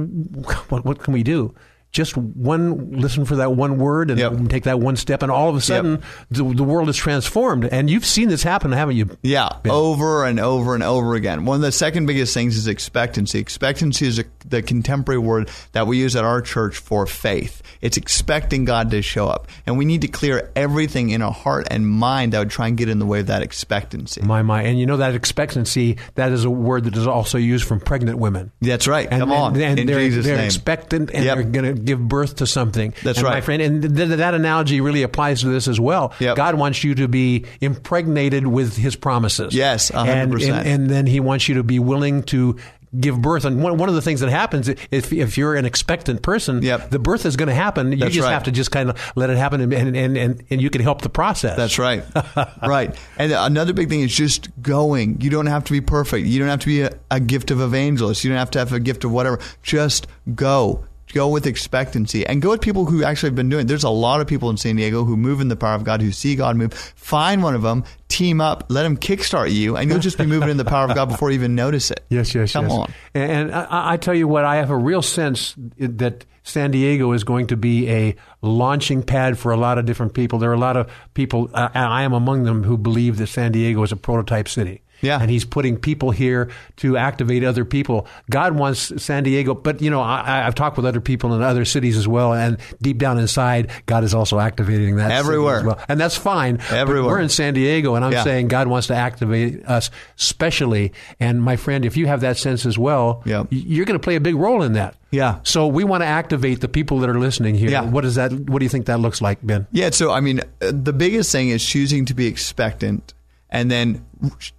what, 0.69 0.85
what 0.85 0.99
can 0.99 1.13
we 1.13 1.23
do? 1.23 1.53
Just 1.91 2.15
one, 2.17 2.91
listen 2.91 3.25
for 3.25 3.37
that 3.37 3.53
one 3.53 3.77
word 3.79 4.11
and 4.11 4.19
Yep. 4.19 4.49
take 4.49 4.63
that 4.65 4.79
one 4.79 4.95
step, 4.95 5.23
and 5.23 5.31
all 5.31 5.49
of 5.49 5.55
a 5.55 5.61
sudden, 5.61 6.03
the, 6.29 6.43
the 6.43 6.63
world 6.63 6.87
is 6.87 6.95
transformed. 6.95 7.65
And 7.65 7.89
you've 7.89 8.05
seen 8.05 8.29
this 8.29 8.43
happen, 8.43 8.71
haven't 8.71 8.95
you? 8.95 9.17
Yeah, 9.23 9.49
Ben? 9.63 9.71
over 9.71 10.23
and 10.25 10.39
over 10.39 10.75
and 10.75 10.83
over 10.83 11.15
again. 11.15 11.45
One 11.45 11.55
of 11.55 11.61
the 11.61 11.71
second 11.71 12.05
biggest 12.05 12.33
things 12.33 12.57
is 12.57 12.67
expectancy. 12.67 13.39
Expectancy 13.39 14.05
is 14.05 14.19
a, 14.19 14.25
the 14.47 14.61
contemporary 14.61 15.17
word 15.19 15.49
that 15.71 15.87
we 15.87 15.97
use 15.97 16.15
at 16.15 16.23
our 16.23 16.41
church 16.43 16.77
for 16.77 17.07
faith. 17.07 17.63
It's 17.81 17.97
expecting 17.97 18.65
God 18.65 18.91
to 18.91 19.01
show 19.01 19.27
up. 19.27 19.47
And 19.65 19.77
we 19.77 19.85
need 19.85 20.01
to 20.01 20.07
clear 20.07 20.51
everything 20.55 21.09
in 21.09 21.21
our 21.23 21.31
heart 21.31 21.67
and 21.71 21.87
mind 21.87 22.33
that 22.33 22.39
would 22.39 22.51
try 22.51 22.67
and 22.67 22.77
get 22.77 22.89
in 22.89 22.99
the 22.99 23.05
way 23.07 23.21
of 23.21 23.27
that 23.27 23.41
expectancy. 23.41 24.21
My, 24.21 24.43
my. 24.43 24.61
And 24.61 24.79
you 24.79 24.85
know 24.85 24.97
that 24.97 25.15
expectancy, 25.15 25.97
that 26.15 26.31
is 26.31 26.43
a 26.45 26.49
word 26.51 26.83
that 26.83 26.95
is 26.95 27.07
also 27.07 27.37
used 27.39 27.65
from 27.67 27.79
pregnant 27.79 28.19
women. 28.19 28.51
That's 28.61 28.87
right. 28.87 29.07
And, 29.09 29.21
Come 29.21 29.31
on. 29.31 29.53
and, 29.55 29.63
and 29.63 29.79
in 29.79 29.87
they're, 29.87 29.99
Jesus' 29.99 30.25
they're 30.25 30.37
name. 30.37 30.45
expectant 30.45 31.09
and 31.11 31.23
Yep. 31.25 31.35
they're 31.35 31.43
going 31.45 31.75
to 31.75 31.78
give 31.85 31.99
birth 31.99 32.37
to 32.37 32.47
something. 32.47 32.93
That's 33.03 33.19
and 33.19 33.27
My 33.27 33.41
friend, 33.41 33.61
and 33.61 33.81
th- 33.95 34.09
that 34.09 34.33
analogy 34.33 34.81
really 34.81 35.03
applies 35.03 35.41
to 35.41 35.47
this 35.47 35.67
as 35.67 35.79
well. 35.79 36.13
Yep. 36.19 36.35
God 36.35 36.55
wants 36.55 36.83
you 36.83 36.95
to 36.95 37.07
be 37.07 37.45
impregnated 37.61 38.45
with 38.47 38.75
His 38.75 38.95
promises. 38.95 39.53
Yes, 39.53 39.91
And, 39.91 40.33
and, 40.33 40.67
and 40.67 40.89
then 40.89 41.05
He 41.05 41.19
wants 41.19 41.47
you 41.47 41.55
to 41.55 41.63
be 41.63 41.79
willing 41.79 42.23
to 42.23 42.57
give 42.99 43.21
birth. 43.21 43.45
And 43.45 43.61
one, 43.61 43.77
one 43.77 43.87
of 43.87 43.93
the 43.93 44.01
things 44.01 44.21
that 44.21 44.29
happens 44.29 44.67
if, 44.67 45.13
if 45.13 45.37
you're 45.37 45.55
an 45.55 45.65
expectant 45.65 46.23
person, 46.23 46.63
Yep. 46.63 46.89
the 46.89 46.97
birth 46.97 47.25
is 47.25 47.35
going 47.35 47.49
to 47.49 47.53
happen. 47.53 47.91
You 47.91 47.99
That's 47.99 48.15
just 48.15 48.25
right. 48.25 48.33
have 48.33 48.45
to 48.45 48.51
just 48.51 48.71
kind 48.71 48.89
of 48.89 49.11
let 49.15 49.29
it 49.29 49.37
happen 49.37 49.61
and, 49.61 49.71
and, 49.71 49.95
and, 49.95 50.17
and, 50.17 50.43
and 50.49 50.61
you 50.61 50.71
can 50.71 50.81
help 50.81 51.01
the 51.01 51.09
process. 51.09 51.55
That's 51.55 51.77
right. 51.77 52.03
right. 52.65 52.95
And 53.17 53.31
another 53.31 53.73
big 53.73 53.89
thing 53.89 54.01
is 54.01 54.15
just 54.15 54.49
going. 54.61 55.21
You 55.21 55.29
don't 55.29 55.45
have 55.45 55.65
to 55.65 55.71
be 55.71 55.81
perfect. 55.81 56.25
You 56.25 56.39
don't 56.39 56.47
have 56.49 56.61
to 56.61 56.65
be 56.65 56.81
a, 56.81 56.91
a 57.11 57.19
gift 57.19 57.51
of 57.51 57.61
evangelist. 57.61 58.23
You 58.23 58.31
don't 58.31 58.39
have 58.39 58.51
to 58.51 58.59
have 58.59 58.73
a 58.73 58.79
gift 58.79 59.03
of 59.03 59.11
whatever. 59.11 59.39
Just 59.61 60.07
go. 60.33 60.85
Go 61.13 61.27
with 61.27 61.47
expectancy 61.47 62.25
and 62.25 62.41
go 62.41 62.51
with 62.51 62.61
people 62.61 62.85
who 62.85 63.03
actually 63.03 63.29
have 63.29 63.35
been 63.35 63.49
doing. 63.49 63.65
it. 63.65 63.67
There's 63.67 63.83
a 63.83 63.89
lot 63.89 64.21
of 64.21 64.27
people 64.27 64.49
in 64.49 64.57
San 64.57 64.75
Diego 64.75 65.05
who 65.05 65.17
move 65.17 65.41
in 65.41 65.47
the 65.47 65.55
power 65.55 65.73
of 65.73 65.83
God, 65.83 66.01
who 66.01 66.11
see 66.11 66.35
God 66.35 66.55
move. 66.55 66.73
Find 66.73 67.41
one 67.41 67.55
of 67.55 67.63
them, 67.63 67.83
team 68.09 68.39
up, 68.41 68.65
let 68.69 68.83
them 68.83 68.95
kickstart 68.95 69.51
you, 69.51 69.75
and 69.75 69.89
you'll 69.89 69.99
just 69.99 70.17
be 70.19 70.25
moving 70.27 70.49
in 70.49 70.57
the 70.57 70.65
power 70.65 70.87
of 70.87 70.95
God 70.95 71.09
before 71.09 71.31
you 71.31 71.35
even 71.35 71.55
notice 71.55 71.89
it. 71.91 72.05
Yes, 72.09 72.33
yes, 72.35 72.53
Come 72.53 72.65
yes. 72.65 72.73
on. 72.73 72.93
And, 73.13 73.51
I, 73.53 73.93
I 73.93 73.97
tell 73.97 74.13
you 74.13 74.27
what, 74.27 74.45
I 74.45 74.57
have 74.57 74.69
a 74.69 74.77
real 74.77 75.01
sense 75.01 75.55
that 75.77 76.25
San 76.43 76.71
Diego 76.71 77.11
is 77.11 77.23
going 77.23 77.47
to 77.47 77.57
be 77.57 77.89
a 77.89 78.15
launching 78.41 79.03
pad 79.03 79.37
for 79.37 79.51
a 79.51 79.57
lot 79.57 79.77
of 79.77 79.85
different 79.85 80.13
people. 80.13 80.39
There 80.39 80.49
are 80.49 80.55
a 80.55 80.59
lot 80.59 80.77
of 80.77 80.91
people, 81.13 81.49
uh, 81.53 81.69
and 81.73 81.85
I 81.85 82.03
am 82.03 82.13
among 82.13 82.43
them, 82.43 82.63
who 82.63 82.77
believe 82.77 83.17
that 83.17 83.27
San 83.27 83.51
Diego 83.51 83.83
is 83.83 83.91
a 83.91 83.95
prototype 83.95 84.47
city. 84.47 84.81
Yeah. 85.01 85.19
And 85.21 85.29
he's 85.29 85.45
putting 85.45 85.77
people 85.77 86.11
here 86.11 86.49
to 86.77 86.97
activate 86.97 87.43
other 87.43 87.65
people. 87.65 88.07
God 88.29 88.55
wants 88.55 88.91
San 89.03 89.23
Diego, 89.23 89.53
but 89.55 89.81
you 89.81 89.89
know, 89.89 90.01
I, 90.01 90.45
I've 90.45 90.55
talked 90.55 90.77
with 90.77 90.85
other 90.85 91.01
people 91.01 91.33
in 91.33 91.41
other 91.41 91.65
cities 91.65 91.97
as 91.97 92.07
well, 92.07 92.33
and 92.33 92.57
deep 92.81 92.97
down 92.97 93.17
inside, 93.17 93.71
God 93.85 94.03
is 94.03 94.13
also 94.13 94.39
activating 94.39 94.97
that 94.97 95.11
Everywhere. 95.11 95.59
as 95.59 95.63
well. 95.63 95.79
And 95.87 95.99
that's 95.99 96.15
fine. 96.17 96.59
Everywhere. 96.69 97.11
we're 97.13 97.19
in 97.21 97.29
San 97.29 97.53
Diego, 97.53 97.95
and 97.95 98.03
I'm 98.05 98.11
Yeah. 98.11 98.23
saying 98.23 98.47
God 98.49 98.67
wants 98.67 98.87
to 98.87 98.95
activate 98.95 99.65
us 99.65 99.89
specially. 100.15 100.93
And 101.19 101.41
my 101.41 101.55
friend, 101.55 101.85
if 101.85 101.97
you 101.97 102.07
have 102.07 102.21
that 102.21 102.37
sense 102.37 102.65
as 102.65 102.77
well, 102.77 103.21
Yep. 103.25 103.47
y- 103.51 103.63
you're 103.65 103.85
going 103.85 103.99
to 103.99 104.03
play 104.03 104.15
a 104.15 104.19
big 104.21 104.35
role 104.35 104.63
in 104.63 104.73
that. 104.73 104.95
Yeah. 105.11 105.37
So 105.43 105.65
we 105.67 105.83
want 105.83 106.01
to 106.03 106.07
activate 106.07 106.61
the 106.61 106.67
people 106.67 106.99
that 106.99 107.09
are 107.09 107.17
listening 107.19 107.55
here. 107.55 107.69
Yeah. 107.69 107.81
What 107.81 108.01
does 108.01 108.15
that? 108.15 108.31
What 108.31 108.59
do 108.59 108.65
you 108.65 108.69
think 108.69 108.85
that 108.85 108.99
looks 108.99 109.21
like, 109.21 109.39
Ben? 109.41 109.65
Yeah, 109.71 109.89
so 109.89 110.11
I 110.11 110.19
mean, 110.19 110.39
uh, 110.61 110.71
the 110.71 110.93
biggest 110.93 111.31
thing 111.31 111.49
is 111.49 111.65
choosing 111.65 112.05
to 112.05 112.13
be 112.13 112.27
expectant 112.27 113.13
and 113.49 113.69
then 113.69 114.05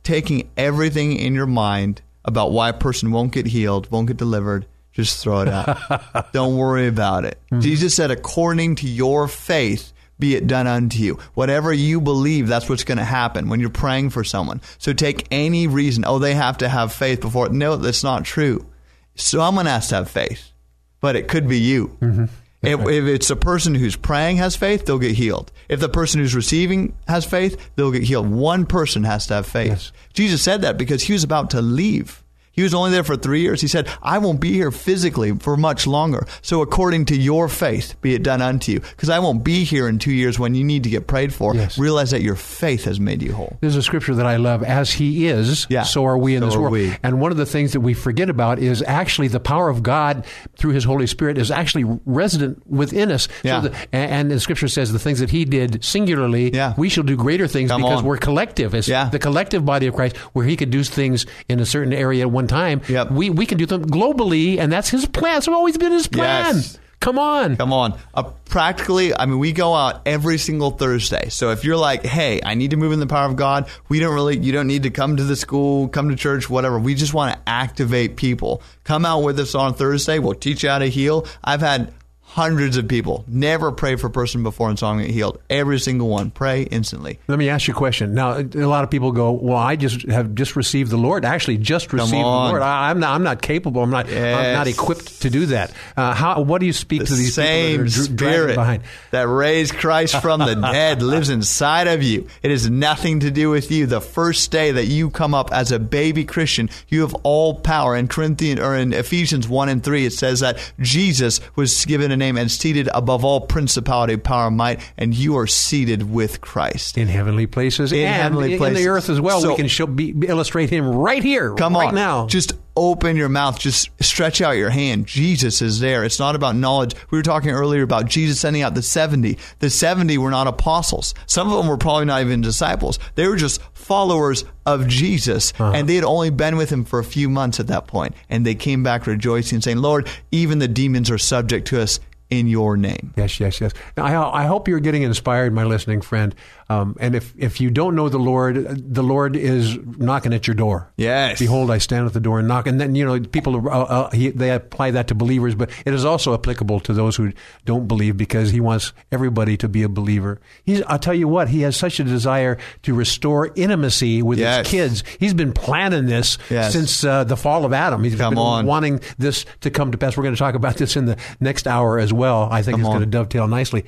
taking 0.02 0.50
everything 0.56 1.16
in 1.16 1.34
your 1.34 1.46
mind 1.46 2.02
about 2.24 2.52
why 2.52 2.68
a 2.68 2.74
person 2.74 3.12
won't 3.12 3.32
get 3.32 3.46
healed, 3.46 3.90
won't 3.90 4.08
get 4.08 4.16
delivered, 4.16 4.66
just 4.92 5.22
throw 5.22 5.40
it 5.40 5.48
out. 5.48 6.32
Don't 6.32 6.56
worry 6.56 6.86
about 6.86 7.24
it. 7.24 7.38
Mm-hmm. 7.46 7.60
Jesus 7.60 7.94
said, 7.94 8.10
according 8.10 8.76
to 8.76 8.88
your 8.88 9.28
faith, 9.28 9.92
be 10.18 10.36
it 10.36 10.46
done 10.46 10.66
unto 10.66 10.98
you. 10.98 11.18
Whatever 11.34 11.72
you 11.72 12.00
believe, 12.00 12.46
that's 12.46 12.68
what's 12.68 12.84
going 12.84 12.98
to 12.98 13.04
happen 13.04 13.48
when 13.48 13.60
you're 13.60 13.70
praying 13.70 14.10
for 14.10 14.22
someone. 14.22 14.60
So 14.78 14.92
take 14.92 15.26
any 15.30 15.66
reason, 15.66 16.04
oh, 16.06 16.18
they 16.18 16.34
have 16.34 16.58
to 16.58 16.68
have 16.68 16.92
faith 16.92 17.20
before. 17.20 17.48
No, 17.48 17.76
that's 17.76 18.04
not 18.04 18.24
true. 18.24 18.66
Someone 19.14 19.66
has 19.66 19.88
to 19.88 19.96
have 19.96 20.10
faith, 20.10 20.52
but 21.00 21.16
it 21.16 21.28
could 21.28 21.48
be 21.48 21.58
you. 21.58 21.96
Mm-hmm. 22.00 22.24
If, 22.62 22.80
if 22.80 23.04
it's 23.04 23.30
a 23.30 23.36
person 23.36 23.74
who's 23.74 23.96
praying 23.96 24.36
has 24.36 24.54
faith, 24.54 24.84
they'll 24.84 24.98
get 24.98 25.16
healed. 25.16 25.50
If 25.68 25.80
the 25.80 25.88
person 25.88 26.20
who's 26.20 26.34
receiving 26.34 26.94
has 27.08 27.24
faith, 27.24 27.70
they'll 27.74 27.90
get 27.90 28.02
healed. 28.02 28.28
One 28.30 28.66
person 28.66 29.04
has 29.04 29.26
to 29.28 29.34
have 29.34 29.46
faith. 29.46 29.68
Yes. 29.68 29.92
Jesus 30.12 30.42
said 30.42 30.60
that 30.62 30.76
because 30.76 31.04
he 31.04 31.14
was 31.14 31.24
about 31.24 31.50
to 31.50 31.62
leave. 31.62 32.22
He 32.60 32.64
was 32.64 32.74
only 32.74 32.90
there 32.90 33.04
for 33.04 33.16
three 33.16 33.40
years. 33.40 33.62
He 33.62 33.68
said, 33.68 33.88
I 34.02 34.18
won't 34.18 34.38
be 34.38 34.52
here 34.52 34.70
physically 34.70 35.32
for 35.34 35.56
much 35.56 35.86
longer. 35.86 36.26
So, 36.42 36.60
according 36.60 37.06
to 37.06 37.16
your 37.16 37.48
faith, 37.48 37.94
be 38.02 38.14
it 38.14 38.22
done 38.22 38.42
unto 38.42 38.72
you. 38.72 38.80
Because 38.80 39.08
I 39.08 39.18
won't 39.18 39.42
be 39.42 39.64
here 39.64 39.88
in 39.88 39.98
two 39.98 40.12
years 40.12 40.38
when 40.38 40.54
you 40.54 40.62
need 40.62 40.84
to 40.84 40.90
get 40.90 41.06
prayed 41.06 41.32
for. 41.32 41.54
Yes. 41.54 41.78
Realize 41.78 42.10
that 42.10 42.20
your 42.20 42.34
faith 42.36 42.84
has 42.84 43.00
made 43.00 43.22
you 43.22 43.32
whole. 43.32 43.56
There's 43.62 43.76
a 43.76 43.82
scripture 43.82 44.14
that 44.16 44.26
I 44.26 44.36
love. 44.36 44.62
As 44.62 44.92
He 44.92 45.26
is, 45.26 45.66
Yeah. 45.70 45.84
so 45.84 46.04
are 46.04 46.18
we 46.18 46.34
in 46.34 46.42
So 46.42 46.46
this 46.48 46.56
world. 46.56 46.72
we. 46.72 46.94
And 47.02 47.18
one 47.18 47.30
of 47.32 47.38
the 47.38 47.46
things 47.46 47.72
that 47.72 47.80
we 47.80 47.94
forget 47.94 48.28
about 48.28 48.58
is 48.58 48.82
actually 48.82 49.28
the 49.28 49.40
power 49.40 49.70
of 49.70 49.82
God 49.82 50.26
through 50.58 50.72
His 50.72 50.84
Holy 50.84 51.06
Spirit 51.06 51.38
is 51.38 51.50
actually 51.50 51.84
resident 52.04 52.62
within 52.66 53.10
us. 53.10 53.26
Yeah. 53.42 53.62
So 53.62 53.68
the, 53.68 53.76
and, 53.96 54.30
the 54.30 54.38
scripture 54.38 54.68
says 54.68 54.92
the 54.92 54.98
things 54.98 55.20
that 55.20 55.30
He 55.30 55.46
did 55.46 55.82
singularly, 55.82 56.52
Yeah. 56.52 56.74
we 56.76 56.90
shall 56.90 57.04
do 57.04 57.16
greater 57.16 57.46
things 57.48 57.70
Come 57.70 57.80
because 57.80 58.00
on. 58.00 58.04
we're 58.04 58.18
collective. 58.18 58.74
It's 58.74 58.86
Yeah. 58.86 59.08
the 59.08 59.18
collective 59.18 59.64
body 59.64 59.86
of 59.86 59.94
Christ 59.94 60.18
where 60.34 60.44
He 60.44 60.56
could 60.56 60.70
do 60.70 60.84
things 60.84 61.24
in 61.48 61.58
a 61.60 61.64
certain 61.66 61.92
area 61.94 62.22
at 62.24 62.30
one 62.30 62.48
time. 62.50 62.82
Yep. 62.88 63.10
We, 63.12 63.30
we 63.30 63.46
can 63.46 63.56
do 63.56 63.66
them 63.66 63.86
globally, 63.86 64.58
and 64.58 64.70
that's 64.70 64.90
His 64.90 65.06
plan. 65.06 65.38
It's 65.38 65.48
always 65.48 65.78
been 65.78 65.92
His 65.92 66.08
plan. 66.08 66.56
Yes. 66.56 66.78
Come 67.00 67.18
on. 67.18 67.56
Come 67.56 67.72
on. 67.72 67.98
Uh, 68.12 68.24
practically, 68.44 69.14
I 69.16 69.24
mean, 69.24 69.38
we 69.38 69.52
go 69.52 69.74
out 69.74 70.02
every 70.04 70.36
single 70.36 70.70
Thursday. 70.70 71.30
So 71.30 71.50
if 71.50 71.64
you're 71.64 71.78
like, 71.78 72.04
hey, 72.04 72.40
I 72.44 72.52
need 72.52 72.72
to 72.72 72.76
move 72.76 72.92
in 72.92 73.00
the 73.00 73.06
power 73.06 73.26
of 73.26 73.36
God, 73.36 73.70
we 73.88 74.00
don't 74.00 74.14
really, 74.14 74.36
you 74.36 74.52
don't 74.52 74.66
need 74.66 74.82
to 74.82 74.90
come 74.90 75.16
to 75.16 75.24
the 75.24 75.34
school, 75.34 75.88
come 75.88 76.10
to 76.10 76.16
church, 76.16 76.50
whatever. 76.50 76.78
We 76.78 76.94
just 76.94 77.14
want 77.14 77.34
to 77.34 77.48
activate 77.48 78.16
people. 78.16 78.62
Come 78.84 79.06
out 79.06 79.20
with 79.20 79.40
us 79.40 79.54
on 79.54 79.72
Thursday. 79.72 80.18
We'll 80.18 80.34
teach 80.34 80.62
you 80.62 80.68
how 80.68 80.78
to 80.78 80.90
heal. 80.90 81.26
I've 81.42 81.62
had 81.62 81.94
hundreds 82.32 82.76
of 82.76 82.86
people 82.86 83.24
never 83.26 83.72
pray 83.72 83.96
for 83.96 84.06
a 84.06 84.10
person 84.10 84.44
before 84.44 84.68
and 84.68 84.78
saw 84.78 84.92
them 84.92 85.02
get 85.02 85.10
healed. 85.10 85.40
Every 85.50 85.80
single 85.80 86.08
one. 86.08 86.30
Pray 86.30 86.62
instantly. 86.62 87.18
Let 87.26 87.38
me 87.38 87.48
ask 87.48 87.66
you 87.66 87.74
a 87.74 87.76
question. 87.76 88.14
Now, 88.14 88.38
a 88.38 88.42
lot 88.66 88.84
of 88.84 88.90
people 88.90 89.10
go, 89.10 89.32
"Well, 89.32 89.56
I 89.56 89.74
just 89.74 90.06
have 90.08 90.34
just 90.36 90.54
received 90.54 90.90
the 90.92 90.96
Lord. 90.96 91.24
Actually, 91.24 91.58
just 91.58 91.92
received 91.92 92.12
the. 92.12 92.18
Lord. 92.18 92.62
I, 92.62 92.90
I'm 92.90 93.00
not. 93.00 93.14
I'm 93.14 93.24
not 93.24 93.42
capable. 93.42 93.82
I'm 93.82 93.90
not. 93.90 94.06
I'm 94.08 94.54
not 94.54 94.68
equipped 94.68 95.22
to 95.22 95.30
do 95.30 95.46
that. 95.46 95.72
Uh, 95.96 96.14
how? 96.14 96.42
What 96.42 96.60
do 96.60 96.66
you 96.66 96.72
speak 96.72 97.00
The 97.00 97.06
to 97.06 97.14
these 97.14 97.34
same 97.34 97.70
people 97.70 97.84
that 97.86 97.90
spirit 97.90 98.54
behind? 98.54 98.82
that 99.10 99.26
raised 99.26 99.74
Christ 99.74 100.20
from 100.22 100.40
the 100.40 100.54
dead 100.54 101.02
lives 101.02 101.30
inside 101.30 101.88
of 101.88 102.02
you. 102.02 102.28
It 102.42 102.50
has 102.52 102.70
nothing 102.70 103.20
to 103.20 103.30
do 103.30 103.50
with 103.50 103.70
you. 103.72 103.86
The 103.86 104.00
first 104.00 104.50
day 104.52 104.70
that 104.70 104.86
you 104.86 105.10
come 105.10 105.34
up 105.34 105.52
as 105.52 105.72
a 105.72 105.78
baby 105.80 106.24
Christian, 106.24 106.70
you 106.88 107.00
have 107.00 107.14
all 107.24 107.54
power. 107.54 107.96
In 107.96 108.06
Corinthians 108.06 108.60
or 108.60 108.76
in 108.76 108.92
Ephesians 108.92 109.48
one 109.48 109.68
and 109.68 109.82
three, 109.82 110.06
it 110.06 110.12
says 110.12 110.40
that 110.40 110.58
Jesus 110.78 111.40
was 111.56 111.84
given 111.86 112.12
a 112.12 112.19
name 112.20 112.36
and 112.36 112.48
seated 112.50 112.88
above 112.94 113.24
all 113.24 113.40
principality, 113.40 114.16
power, 114.16 114.50
might, 114.50 114.80
and 114.96 115.12
you 115.12 115.36
are 115.38 115.48
seated 115.48 116.08
with 116.08 116.40
Christ. 116.40 116.96
In 116.96 117.08
heavenly 117.08 117.48
places 117.48 117.90
In 117.92 118.06
and 118.06 118.22
heavenly 118.22 118.56
places. 118.56 118.78
in 118.78 118.84
the 118.84 118.88
earth 118.88 119.10
as 119.10 119.20
well. 119.20 119.40
So- 119.40 119.50
we 119.50 119.56
can 119.56 119.66
show, 119.66 119.86
be, 119.88 120.14
illustrate 120.28 120.70
Him 120.70 120.88
right 120.88 121.22
here, 121.22 121.54
Come 121.54 121.74
right 121.74 121.88
on. 121.88 121.94
now. 121.96 122.26
Just 122.28 122.52
open 122.76 123.16
your 123.16 123.28
mouth. 123.28 123.58
Just 123.58 123.90
stretch 124.00 124.40
out 124.40 124.52
your 124.52 124.70
hand. 124.70 125.04
Jesus 125.06 125.60
is 125.60 125.80
there. 125.80 126.04
It's 126.04 126.18
not 126.20 126.36
about 126.36 126.54
knowledge. 126.56 126.94
We 127.10 127.18
were 127.18 127.22
talking 127.22 127.50
earlier 127.50 127.82
about 127.82 128.06
Jesus 128.06 128.40
sending 128.40 128.62
out 128.62 128.74
the 128.74 128.80
70. 128.82 129.36
The 129.58 129.68
70 129.68 130.16
were 130.18 130.30
not 130.30 130.46
apostles. 130.46 131.12
Some 131.26 131.50
of 131.50 131.58
them 131.58 131.66
were 131.66 131.76
probably 131.76 132.04
not 132.06 132.22
even 132.22 132.40
disciples. 132.40 132.98
They 133.16 133.26
were 133.26 133.36
just 133.36 133.60
followers 133.74 134.44
of 134.64 134.86
Jesus. 134.86 135.52
Uh-huh. 135.58 135.72
And 135.74 135.88
they 135.88 135.96
had 135.96 136.04
only 136.04 136.30
been 136.30 136.56
with 136.56 136.70
him 136.70 136.84
for 136.84 137.00
a 137.00 137.04
few 137.04 137.28
months 137.28 137.58
at 137.60 137.66
that 137.66 137.86
point. 137.86 138.14
And 138.30 138.46
they 138.46 138.54
came 138.54 138.82
back 138.82 139.06
rejoicing, 139.06 139.60
saying, 139.60 139.78
Lord, 139.78 140.08
even 140.30 140.58
the 140.60 140.68
demons 140.68 141.10
are 141.10 141.18
subject 141.18 141.66
to 141.68 141.82
us 141.82 141.98
in 142.30 142.46
your 142.46 142.76
name. 142.76 143.12
Yes, 143.16 143.40
yes, 143.40 143.60
yes. 143.60 143.72
Now, 143.96 144.04
I, 144.04 144.42
I 144.42 144.46
hope 144.46 144.68
you're 144.68 144.80
getting 144.80 145.02
inspired, 145.02 145.52
my 145.52 145.64
listening 145.64 146.00
friend. 146.00 146.34
Um, 146.70 146.96
and 147.00 147.16
if, 147.16 147.34
if 147.36 147.60
you 147.60 147.68
don't 147.68 147.96
know 147.96 148.08
the 148.08 148.18
Lord, 148.18 148.54
the 148.94 149.02
Lord 149.02 149.34
is 149.34 149.76
knocking 149.98 150.32
at 150.32 150.46
your 150.46 150.54
door. 150.54 150.92
Yes. 150.96 151.40
Behold, 151.40 151.68
I 151.68 151.78
stand 151.78 152.06
at 152.06 152.12
the 152.12 152.20
door 152.20 152.38
and 152.38 152.46
knock. 152.46 152.68
And 152.68 152.80
then, 152.80 152.94
you 152.94 153.04
know, 153.04 153.18
people, 153.18 153.56
uh, 153.68 153.70
uh, 153.72 154.10
he, 154.10 154.30
they 154.30 154.52
apply 154.52 154.92
that 154.92 155.08
to 155.08 155.16
believers, 155.16 155.56
but 155.56 155.68
it 155.84 155.92
is 155.92 156.04
also 156.04 156.32
applicable 156.32 156.78
to 156.80 156.92
those 156.92 157.16
who 157.16 157.32
don't 157.64 157.88
believe 157.88 158.16
because 158.16 158.52
he 158.52 158.60
wants 158.60 158.92
everybody 159.10 159.56
to 159.56 159.68
be 159.68 159.82
a 159.82 159.88
believer. 159.88 160.40
He's, 160.62 160.80
I'll 160.86 161.00
tell 161.00 161.12
you 161.12 161.26
what, 161.26 161.48
he 161.48 161.62
has 161.62 161.76
such 161.76 161.98
a 161.98 162.04
desire 162.04 162.56
to 162.82 162.94
restore 162.94 163.50
intimacy 163.56 164.22
with 164.22 164.38
Yes. 164.38 164.68
his 164.68 164.70
kids. 165.02 165.04
He's 165.18 165.34
been 165.34 165.52
planning 165.52 166.06
this 166.06 166.38
Yes. 166.50 166.72
since 166.72 167.02
uh, 167.04 167.24
the 167.24 167.36
fall 167.36 167.64
of 167.64 167.72
Adam. 167.72 168.04
He's 168.04 168.14
Come 168.14 168.34
been 168.34 168.38
on. 168.38 168.64
wanting 168.66 169.00
this 169.18 169.44
to 169.62 169.70
come 169.72 169.90
to 169.90 169.98
pass. 169.98 170.16
We're 170.16 170.22
going 170.22 170.36
to 170.36 170.38
talk 170.38 170.54
about 170.54 170.76
this 170.76 170.94
in 170.96 171.06
the 171.06 171.16
next 171.40 171.66
hour 171.66 171.98
as 171.98 172.12
well. 172.12 172.48
I 172.48 172.62
think 172.62 172.74
Come 172.76 172.82
it's 172.82 172.88
going 172.90 173.00
to 173.00 173.06
dovetail 173.06 173.48
nicely. 173.48 173.86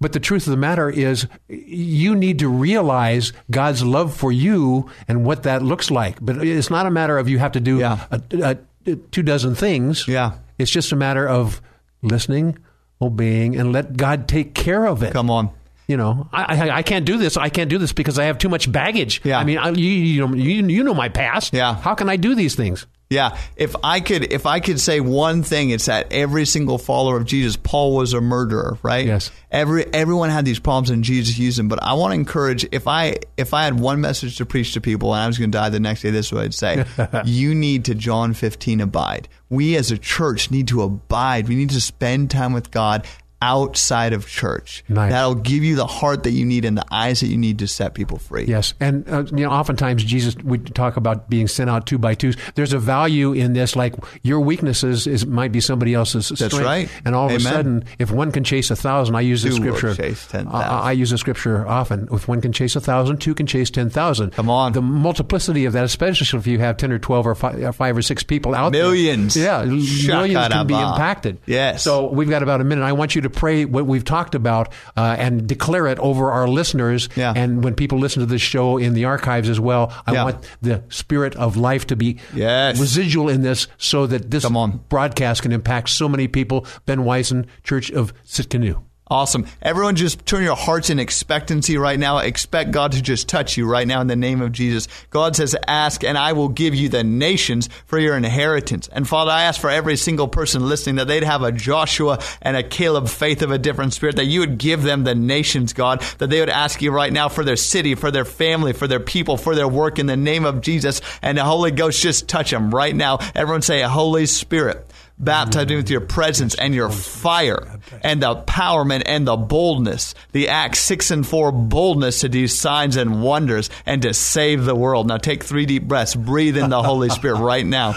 But 0.00 0.12
the 0.12 0.20
truth 0.20 0.46
of 0.46 0.50
the 0.50 0.56
matter 0.58 0.90
is, 0.90 1.26
you 1.48 2.14
need 2.14 2.38
to 2.40 2.48
realize 2.48 3.32
God's 3.50 3.82
love 3.82 4.14
for 4.14 4.30
you 4.30 4.90
and 5.08 5.24
what 5.24 5.44
that 5.44 5.62
looks 5.62 5.90
like. 5.90 6.18
But 6.20 6.38
it's 6.46 6.68
not 6.70 6.84
a 6.86 6.90
matter 6.90 7.16
of 7.18 7.28
you 7.28 7.38
have 7.38 7.52
to 7.52 7.60
do 7.60 7.78
Yeah. 7.78 8.04
a, 8.10 8.58
a, 8.86 8.96
two 8.96 9.22
dozen 9.22 9.54
things. 9.54 10.06
Yeah. 10.06 10.32
It's 10.58 10.70
just 10.70 10.92
a 10.92 10.96
matter 10.96 11.26
of 11.26 11.60
listening, 12.02 12.58
obeying, 13.00 13.56
and 13.56 13.72
let 13.72 13.96
God 13.96 14.28
take 14.28 14.54
care 14.54 14.86
of 14.86 15.02
it. 15.02 15.12
Come 15.12 15.30
on. 15.30 15.50
You 15.88 15.96
know, 15.96 16.28
I, 16.32 16.66
I 16.68 16.76
I 16.78 16.82
can't 16.82 17.04
do 17.06 17.16
this. 17.16 17.36
I 17.36 17.48
can't 17.48 17.70
do 17.70 17.78
this 17.78 17.92
because 17.92 18.18
I 18.18 18.24
have 18.24 18.38
too 18.38 18.48
much 18.48 18.70
baggage. 18.70 19.20
Yeah. 19.24 19.38
I 19.38 19.44
mean, 19.44 19.56
I, 19.58 19.68
you 19.70 19.88
you 19.88 20.26
know 20.26 20.34
you, 20.34 20.66
you 20.66 20.82
know 20.82 20.94
my 20.94 21.08
past. 21.08 21.54
Yeah. 21.54 21.76
How 21.76 21.94
can 21.94 22.08
I 22.08 22.16
do 22.16 22.34
these 22.34 22.56
things? 22.56 22.86
Yeah, 23.08 23.38
if 23.56 23.76
I 23.84 24.00
could, 24.00 24.32
if 24.32 24.46
I 24.46 24.58
could 24.58 24.80
say 24.80 24.98
one 24.98 25.44
thing, 25.44 25.70
it's 25.70 25.86
that 25.86 26.08
every 26.12 26.44
single 26.44 26.76
follower 26.76 27.16
of 27.16 27.24
Jesus, 27.24 27.56
Paul 27.56 27.94
was 27.94 28.12
a 28.14 28.20
murderer, 28.20 28.78
right? 28.82 29.06
Yes. 29.06 29.30
Every 29.48 29.86
everyone 29.94 30.30
had 30.30 30.44
these 30.44 30.58
problems, 30.58 30.90
and 30.90 31.04
Jesus 31.04 31.38
used 31.38 31.56
them. 31.56 31.68
But 31.68 31.80
I 31.84 31.92
want 31.92 32.10
to 32.10 32.14
encourage, 32.16 32.66
if 32.72 32.88
I 32.88 33.18
if 33.36 33.54
I 33.54 33.62
had 33.62 33.78
one 33.78 34.00
message 34.00 34.38
to 34.38 34.46
preach 34.46 34.72
to 34.74 34.80
people, 34.80 35.14
and 35.14 35.22
I 35.22 35.26
was 35.28 35.38
going 35.38 35.52
to 35.52 35.56
die 35.56 35.68
the 35.68 35.78
next 35.78 36.02
day, 36.02 36.10
this 36.10 36.26
is 36.26 36.32
what 36.32 36.42
I'd 36.42 36.54
say: 36.54 36.84
You 37.24 37.54
need 37.54 37.84
to 37.84 37.94
John 37.94 38.34
fifteen 38.34 38.80
abide. 38.80 39.28
We 39.50 39.76
as 39.76 39.92
a 39.92 39.98
church 39.98 40.50
need 40.50 40.66
to 40.68 40.82
abide. 40.82 41.48
We 41.48 41.54
need 41.54 41.70
to 41.70 41.80
spend 41.80 42.32
time 42.32 42.52
with 42.52 42.72
God 42.72 43.06
outside 43.42 44.12
of 44.12 44.26
church. 44.26 44.82
Nice. 44.88 45.12
That'll 45.12 45.34
give 45.34 45.62
you 45.62 45.76
the 45.76 45.86
heart 45.86 46.22
that 46.24 46.30
you 46.30 46.44
need 46.44 46.64
and 46.64 46.76
the 46.76 46.84
eyes 46.90 47.20
that 47.20 47.26
you 47.28 47.36
need 47.36 47.58
to 47.60 47.66
set 47.68 47.94
people 47.94 48.18
free. 48.18 48.44
Yes, 48.44 48.74
and 48.80 49.08
uh, 49.08 49.24
you 49.30 49.44
know, 49.44 49.50
oftentimes 49.50 50.02
Jesus 50.04 50.36
we 50.36 50.58
talk 50.58 50.96
about 50.96 51.28
being 51.28 51.48
sent 51.48 51.68
out 51.70 51.86
two 51.86 51.98
by 51.98 52.14
twos. 52.14 52.36
There's 52.54 52.72
a 52.72 52.78
value 52.78 53.32
in 53.32 53.52
this, 53.52 53.76
like 53.76 53.94
your 54.22 54.40
weaknesses 54.40 55.06
is 55.06 55.26
might 55.26 55.52
be 55.52 55.60
somebody 55.60 55.94
else's 55.94 56.28
That's 56.28 56.46
strength. 56.54 56.64
right. 56.64 56.88
And 57.04 57.14
all 57.14 57.26
of 57.28 57.32
a 57.36 57.40
sudden, 57.40 57.84
if 57.98 58.10
one 58.10 58.32
can 58.32 58.44
chase 58.44 58.70
a 58.70 58.76
thousand, 58.76 59.14
I 59.14 59.20
use 59.20 59.42
the 59.42 59.50
Two 59.50 59.56
scripture. 59.56 59.94
chase 59.94 60.26
10,000. 60.28 60.54
I, 60.54 60.78
I 60.80 60.92
use 60.92 61.10
the 61.10 61.18
scripture 61.18 61.66
often. 61.66 62.08
If 62.10 62.28
one 62.28 62.40
can 62.40 62.52
chase 62.52 62.76
a 62.76 62.80
thousand, 62.80 63.18
two 63.18 63.34
can 63.34 63.46
chase 63.46 63.70
ten 63.70 63.90
thousand. 63.90 64.30
Come 64.32 64.48
on. 64.50 64.72
the 64.72 64.82
multiplicity 64.82 65.64
of 65.66 65.72
that, 65.74 65.84
especially 65.84 66.38
if 66.38 66.46
you 66.46 66.58
have 66.58 66.76
ten 66.76 66.90
or 66.92 66.98
twelve 66.98 67.26
or 67.26 67.34
five, 67.34 67.62
or, 67.62 67.72
five 67.72 67.96
or 67.96 68.02
six 68.02 68.22
people 68.22 68.54
out 68.54 68.72
there. 68.72 68.82
Millions. 68.82 69.36
Yeah, 69.36 69.64
millions 69.64 70.48
can 70.48 70.66
be 70.66 70.74
impacted. 70.74 71.38
Yes. 71.46 71.82
So 71.82 72.08
we've 72.08 72.28
got 72.30 72.42
about 72.42 72.60
a 72.60 72.64
minute. 72.64 72.82
I 72.82 72.92
want 72.92 73.14
you 73.14 73.20
to 73.22 73.25
pray 73.28 73.64
what 73.64 73.86
we've 73.86 74.04
talked 74.04 74.34
about 74.34 74.72
uh, 74.96 75.16
and 75.18 75.46
declare 75.46 75.86
it 75.86 75.98
over 75.98 76.30
our 76.30 76.48
listeners. 76.48 77.08
Yeah. 77.16 77.32
And 77.34 77.62
when 77.64 77.74
people 77.74 77.98
listen 77.98 78.20
to 78.20 78.26
this 78.26 78.42
show 78.42 78.76
in 78.78 78.94
the 78.94 79.04
archives 79.04 79.48
as 79.48 79.60
well, 79.60 79.92
I 80.06 80.12
Yeah. 80.12 80.24
want 80.24 80.46
the 80.62 80.82
spirit 80.88 81.34
of 81.36 81.56
life 81.56 81.86
to 81.88 81.96
be 81.96 82.18
Yes. 82.34 82.78
residual 82.80 83.28
in 83.28 83.42
this 83.42 83.66
so 83.78 84.06
that 84.06 84.30
this 84.30 84.46
broadcast 84.88 85.42
can 85.42 85.52
impact 85.52 85.88
so 85.90 86.08
many 86.08 86.28
people. 86.28 86.66
Ben 86.86 87.04
Wyson, 87.04 87.46
Church 87.62 87.90
of 87.90 88.12
Tsidkenu. 88.26 88.82
Awesome. 89.08 89.46
Everyone 89.62 89.94
just 89.94 90.26
turn 90.26 90.42
your 90.42 90.56
hearts 90.56 90.90
in 90.90 90.98
expectancy 90.98 91.78
right 91.78 91.98
now. 91.98 92.18
Expect 92.18 92.72
God 92.72 92.90
to 92.90 93.00
just 93.00 93.28
touch 93.28 93.56
you 93.56 93.64
right 93.64 93.86
now 93.86 94.00
in 94.00 94.08
the 94.08 94.16
name 94.16 94.40
of 94.40 94.50
Jesus. 94.50 94.88
God 95.10 95.36
says, 95.36 95.54
ask 95.68 96.02
and 96.02 96.18
I 96.18 96.32
will 96.32 96.48
give 96.48 96.74
you 96.74 96.88
the 96.88 97.04
nations 97.04 97.68
for 97.86 98.00
your 98.00 98.16
inheritance. 98.16 98.88
And 98.88 99.08
Father, 99.08 99.30
I 99.30 99.44
ask 99.44 99.60
for 99.60 99.70
every 99.70 99.96
single 99.96 100.26
person 100.26 100.68
listening 100.68 100.96
that 100.96 101.06
they'd 101.06 101.22
have 101.22 101.44
a 101.44 101.52
Joshua 101.52 102.18
and 102.42 102.56
a 102.56 102.64
Caleb 102.64 103.08
faith 103.08 103.42
of 103.42 103.52
a 103.52 103.58
different 103.58 103.94
spirit, 103.94 104.16
that 104.16 104.24
you 104.24 104.40
would 104.40 104.58
give 104.58 104.82
them 104.82 105.04
the 105.04 105.14
nations, 105.14 105.72
God, 105.72 106.00
that 106.18 106.28
they 106.28 106.40
would 106.40 106.48
ask 106.48 106.82
you 106.82 106.90
right 106.90 107.12
now 107.12 107.28
for 107.28 107.44
their 107.44 107.54
city, 107.54 107.94
for 107.94 108.10
their 108.10 108.24
family, 108.24 108.72
for 108.72 108.88
their 108.88 108.98
people, 108.98 109.36
for 109.36 109.54
their 109.54 109.68
work 109.68 110.00
in 110.00 110.06
the 110.06 110.16
name 110.16 110.44
of 110.44 110.62
Jesus. 110.62 111.00
And 111.22 111.38
the 111.38 111.44
Holy 111.44 111.70
Ghost 111.70 112.02
just 112.02 112.26
touch 112.26 112.50
them 112.50 112.74
right 112.74 112.94
now. 112.94 113.18
Everyone 113.36 113.62
say, 113.62 113.82
Holy 113.82 114.26
Spirit, 114.26 114.84
baptize 115.18 115.68
me 115.68 115.76
with 115.76 115.90
your 115.90 116.00
presence 116.00 116.54
and 116.54 116.74
your 116.74 116.90
fire 116.90 117.80
and 118.02 118.22
the 118.22 118.36
empowerment 118.36 119.02
and 119.06 119.26
the 119.26 119.36
boldness, 119.36 120.14
the 120.32 120.48
Acts 120.48 120.80
6 120.80 121.10
and 121.10 121.26
4 121.26 121.52
boldness 121.52 122.20
to 122.20 122.28
do 122.28 122.48
signs 122.48 122.96
and 122.96 123.22
wonders 123.22 123.70
and 123.84 124.02
to 124.02 124.14
save 124.14 124.64
the 124.64 124.74
world. 124.74 125.06
Now 125.06 125.16
take 125.16 125.44
three 125.44 125.66
deep 125.66 125.84
breaths. 125.84 126.14
Breathe 126.14 126.56
in 126.56 126.70
the 126.70 126.82
Holy 126.82 127.08
Spirit 127.08 127.40
right 127.40 127.66
now. 127.66 127.94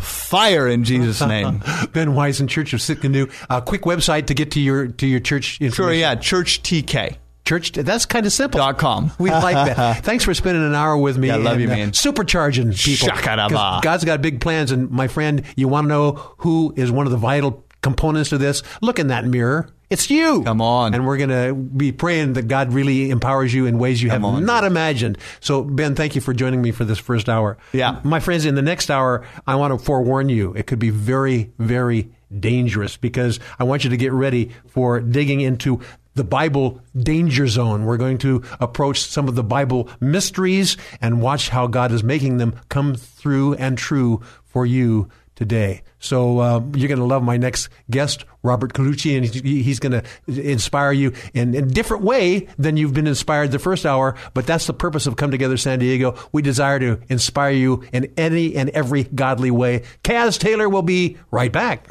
Fire 0.00 0.68
in 0.68 0.84
Jesus' 0.84 1.26
name. 1.26 1.62
Ben 1.92 2.14
Wyson, 2.14 2.48
Church 2.48 2.74
of 2.74 2.80
Tsidkenu. 2.80 3.32
A 3.48 3.62
quick 3.62 3.82
website 3.82 4.26
to 4.26 4.34
get 4.34 4.50
to 4.52 4.60
your 4.60 4.88
to 4.88 5.06
your 5.06 5.20
church 5.20 5.58
information. 5.60 5.74
Sure, 5.74 5.92
yeah, 5.92 6.16
Church 6.16 6.62
TK. 6.62 7.16
Church. 7.48 7.72
That's 7.72 8.04
kind 8.04 8.26
of 8.26 8.32
simple. 8.32 8.58
Dot 8.58 8.76
com. 8.76 9.10
We 9.18 9.30
like 9.30 9.74
that. 9.74 10.04
Thanks 10.04 10.22
for 10.22 10.34
spending 10.34 10.62
an 10.62 10.74
hour 10.74 10.96
with 10.98 11.16
me. 11.16 11.28
Yeah, 11.28 11.36
love 11.36 11.60
you, 11.60 11.66
uh, 11.68 11.74
man. 11.76 11.90
supercharging 11.92 12.76
people. 12.78 13.80
God's 13.80 14.04
got 14.04 14.20
big 14.20 14.40
plans, 14.40 14.70
and 14.70 14.90
my 14.90 15.08
friend, 15.08 15.42
you 15.56 15.66
want 15.66 15.86
to 15.86 15.88
know 15.88 16.12
who 16.38 16.74
is 16.76 16.90
one 16.90 17.06
of 17.06 17.12
the 17.12 17.16
vital 17.18 17.64
components 17.80 18.30
to 18.30 18.38
this? 18.38 18.62
Look 18.82 18.98
in 18.98 19.08
that 19.08 19.24
mirror. 19.24 19.70
It's 19.90 20.10
you. 20.10 20.42
Come 20.42 20.60
on. 20.60 20.92
And 20.92 21.06
we're 21.06 21.16
going 21.16 21.30
to 21.30 21.54
be 21.54 21.92
praying 21.92 22.34
that 22.34 22.46
God 22.48 22.74
really 22.74 23.08
empowers 23.08 23.54
you 23.54 23.64
in 23.64 23.78
ways 23.78 24.02
you 24.02 24.10
Come 24.10 24.22
have 24.22 24.34
on. 24.34 24.44
not 24.44 24.64
imagined. 24.64 25.16
So, 25.40 25.62
Ben, 25.62 25.94
thank 25.94 26.14
you 26.14 26.20
for 26.20 26.34
joining 26.34 26.60
me 26.60 26.72
for 26.72 26.84
this 26.84 26.98
first 26.98 27.28
hour. 27.30 27.56
Yeah. 27.72 28.00
My 28.04 28.20
friends, 28.20 28.44
in 28.44 28.54
the 28.54 28.62
next 28.62 28.90
hour, 28.90 29.24
I 29.46 29.54
want 29.54 29.72
to 29.72 29.82
forewarn 29.82 30.28
you. 30.28 30.52
It 30.52 30.66
could 30.66 30.78
be 30.78 30.90
very, 30.90 31.50
very 31.58 32.10
dangerous 32.38 32.98
because 32.98 33.40
I 33.58 33.64
want 33.64 33.84
you 33.84 33.90
to 33.90 33.96
get 33.96 34.12
ready 34.12 34.50
for 34.66 35.00
digging 35.00 35.40
into 35.40 35.80
the 36.18 36.24
Bible 36.24 36.82
danger 36.94 37.46
zone. 37.46 37.86
We're 37.86 37.96
going 37.96 38.18
to 38.18 38.42
approach 38.60 39.00
some 39.00 39.28
of 39.28 39.36
the 39.36 39.44
Bible 39.44 39.88
mysteries 40.00 40.76
and 41.00 41.22
watch 41.22 41.48
how 41.48 41.66
God 41.66 41.92
is 41.92 42.04
making 42.04 42.36
them 42.36 42.60
come 42.68 42.94
through 42.94 43.54
and 43.54 43.78
true 43.78 44.20
for 44.44 44.66
you 44.66 45.08
today. 45.36 45.82
So 46.00 46.40
uh, 46.40 46.60
you're 46.74 46.88
going 46.88 46.98
to 46.98 47.04
love 47.04 47.22
my 47.22 47.36
next 47.36 47.68
guest, 47.88 48.24
Robert 48.42 48.72
Colucci, 48.72 49.16
and 49.16 49.24
he's, 49.24 49.78
going 49.78 49.92
to 49.92 50.02
inspire 50.26 50.90
you 50.90 51.12
in, 51.32 51.54
in 51.54 51.64
a 51.64 51.68
different 51.68 52.02
way 52.02 52.48
than 52.58 52.76
you've 52.76 52.94
been 52.94 53.06
inspired 53.06 53.52
the 53.52 53.60
first 53.60 53.86
hour. 53.86 54.16
But 54.34 54.46
that's 54.46 54.66
the 54.66 54.74
purpose 54.74 55.06
of 55.06 55.14
Come 55.14 55.30
Together 55.30 55.56
San 55.56 55.78
Diego. 55.78 56.16
We 56.32 56.42
desire 56.42 56.80
to 56.80 57.00
inspire 57.08 57.52
you 57.52 57.84
in 57.92 58.12
any 58.16 58.56
and 58.56 58.70
every 58.70 59.04
godly 59.04 59.52
way. 59.52 59.84
Kaz 60.02 60.38
Taylor 60.40 60.68
will 60.68 60.82
be 60.82 61.16
right 61.30 61.52
back. 61.52 61.86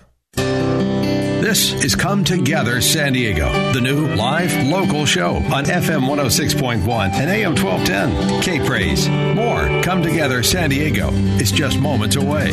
This 1.47 1.71
is 1.81 1.95
Come 1.95 2.25
Together 2.25 2.81
San 2.81 3.13
Diego, 3.13 3.49
the 3.71 3.79
new 3.79 4.13
live 4.15 4.53
local 4.67 5.05
show 5.05 5.35
on 5.35 5.63
FM 5.63 6.01
106.1 6.01 7.11
and 7.13 7.29
AM 7.29 7.55
1210. 7.55 8.41
K 8.41 8.59
Praise. 8.67 9.07
More 9.07 9.81
Come 9.81 10.03
Together 10.03 10.43
San 10.43 10.71
Diego 10.71 11.09
is 11.39 11.49
just 11.53 11.79
moments 11.79 12.17
away. 12.17 12.51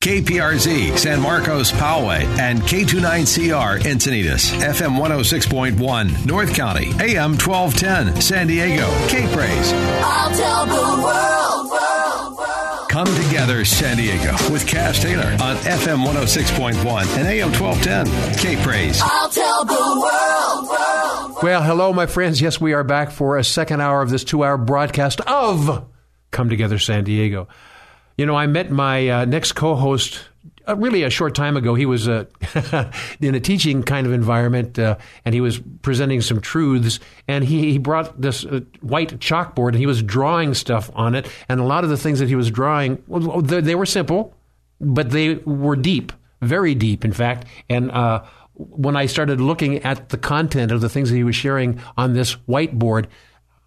KPRZ 0.00 0.96
San 0.96 1.20
Marcos 1.20 1.72
Poway 1.72 2.22
and 2.38 2.60
K29CR 2.60 3.80
Encinitas 3.80 4.52
FM 4.60 4.96
106.1 5.00 6.26
North 6.26 6.54
County 6.54 6.90
AM 7.00 7.32
1210 7.32 8.20
San 8.22 8.46
Diego 8.46 8.86
K 9.08 9.26
Praise. 9.34 9.72
I'll 9.72 10.30
tell 10.30 10.66
the 10.66 11.02
world, 11.02 11.70
world. 11.72 11.97
Come 12.98 13.14
together 13.28 13.64
San 13.64 13.96
Diego 13.96 14.32
with 14.50 14.66
Kaz 14.66 15.00
Taylor 15.00 15.30
on 15.40 15.54
FM 15.58 16.04
106.1 16.04 16.74
and 17.16 17.28
AM 17.28 17.52
1210 17.52 18.34
K 18.38 18.60
Praise. 18.60 19.00
I'll 19.00 19.28
tell 19.28 19.64
the 19.64 19.72
world, 19.72 20.68
world. 20.68 21.38
Well, 21.40 21.62
hello, 21.62 21.92
my 21.92 22.06
friends. 22.06 22.40
Yes, 22.40 22.60
we 22.60 22.72
are 22.72 22.82
back 22.82 23.12
for 23.12 23.36
a 23.36 23.44
second 23.44 23.80
hour 23.80 24.02
of 24.02 24.10
this 24.10 24.24
two 24.24 24.42
hour 24.42 24.58
broadcast 24.58 25.20
of 25.20 25.86
Come 26.32 26.48
Together 26.48 26.80
San 26.80 27.04
Diego. 27.04 27.46
You 28.16 28.26
know, 28.26 28.34
I 28.34 28.48
met 28.48 28.68
my 28.72 29.08
uh, 29.08 29.24
next 29.26 29.52
co 29.52 29.76
host 29.76 30.20
uh, 30.68 30.76
really 30.76 31.02
a 31.02 31.10
short 31.10 31.34
time 31.34 31.56
ago. 31.56 31.74
He 31.74 31.86
was 31.86 32.08
uh, 32.08 32.24
in 33.20 33.34
a 33.34 33.40
teaching 33.40 33.82
kind 33.82 34.06
of 34.06 34.12
environment 34.12 34.78
uh, 34.78 34.96
and 35.24 35.34
he 35.34 35.40
was 35.40 35.60
presenting 35.82 36.20
some 36.20 36.40
truths. 36.40 37.00
And 37.26 37.44
he, 37.44 37.72
he 37.72 37.78
brought 37.78 38.20
this 38.20 38.44
uh, 38.44 38.60
white 38.80 39.18
chalkboard 39.18 39.68
and 39.68 39.78
he 39.78 39.86
was 39.86 40.02
drawing 40.02 40.54
stuff 40.54 40.90
on 40.94 41.14
it. 41.14 41.30
And 41.48 41.60
a 41.60 41.64
lot 41.64 41.84
of 41.84 41.90
the 41.90 41.96
things 41.96 42.18
that 42.18 42.28
he 42.28 42.36
was 42.36 42.50
drawing, 42.50 43.02
well, 43.06 43.40
they, 43.40 43.60
they 43.60 43.74
were 43.74 43.86
simple, 43.86 44.34
but 44.80 45.10
they 45.10 45.36
were 45.36 45.76
deep, 45.76 46.12
very 46.42 46.74
deep, 46.74 47.04
in 47.04 47.12
fact. 47.12 47.46
And 47.68 47.90
uh, 47.90 48.24
when 48.54 48.96
I 48.96 49.06
started 49.06 49.40
looking 49.40 49.82
at 49.84 50.08
the 50.10 50.18
content 50.18 50.72
of 50.72 50.80
the 50.80 50.88
things 50.88 51.10
that 51.10 51.16
he 51.16 51.24
was 51.24 51.36
sharing 51.36 51.80
on 51.96 52.12
this 52.12 52.34
whiteboard, 52.48 53.06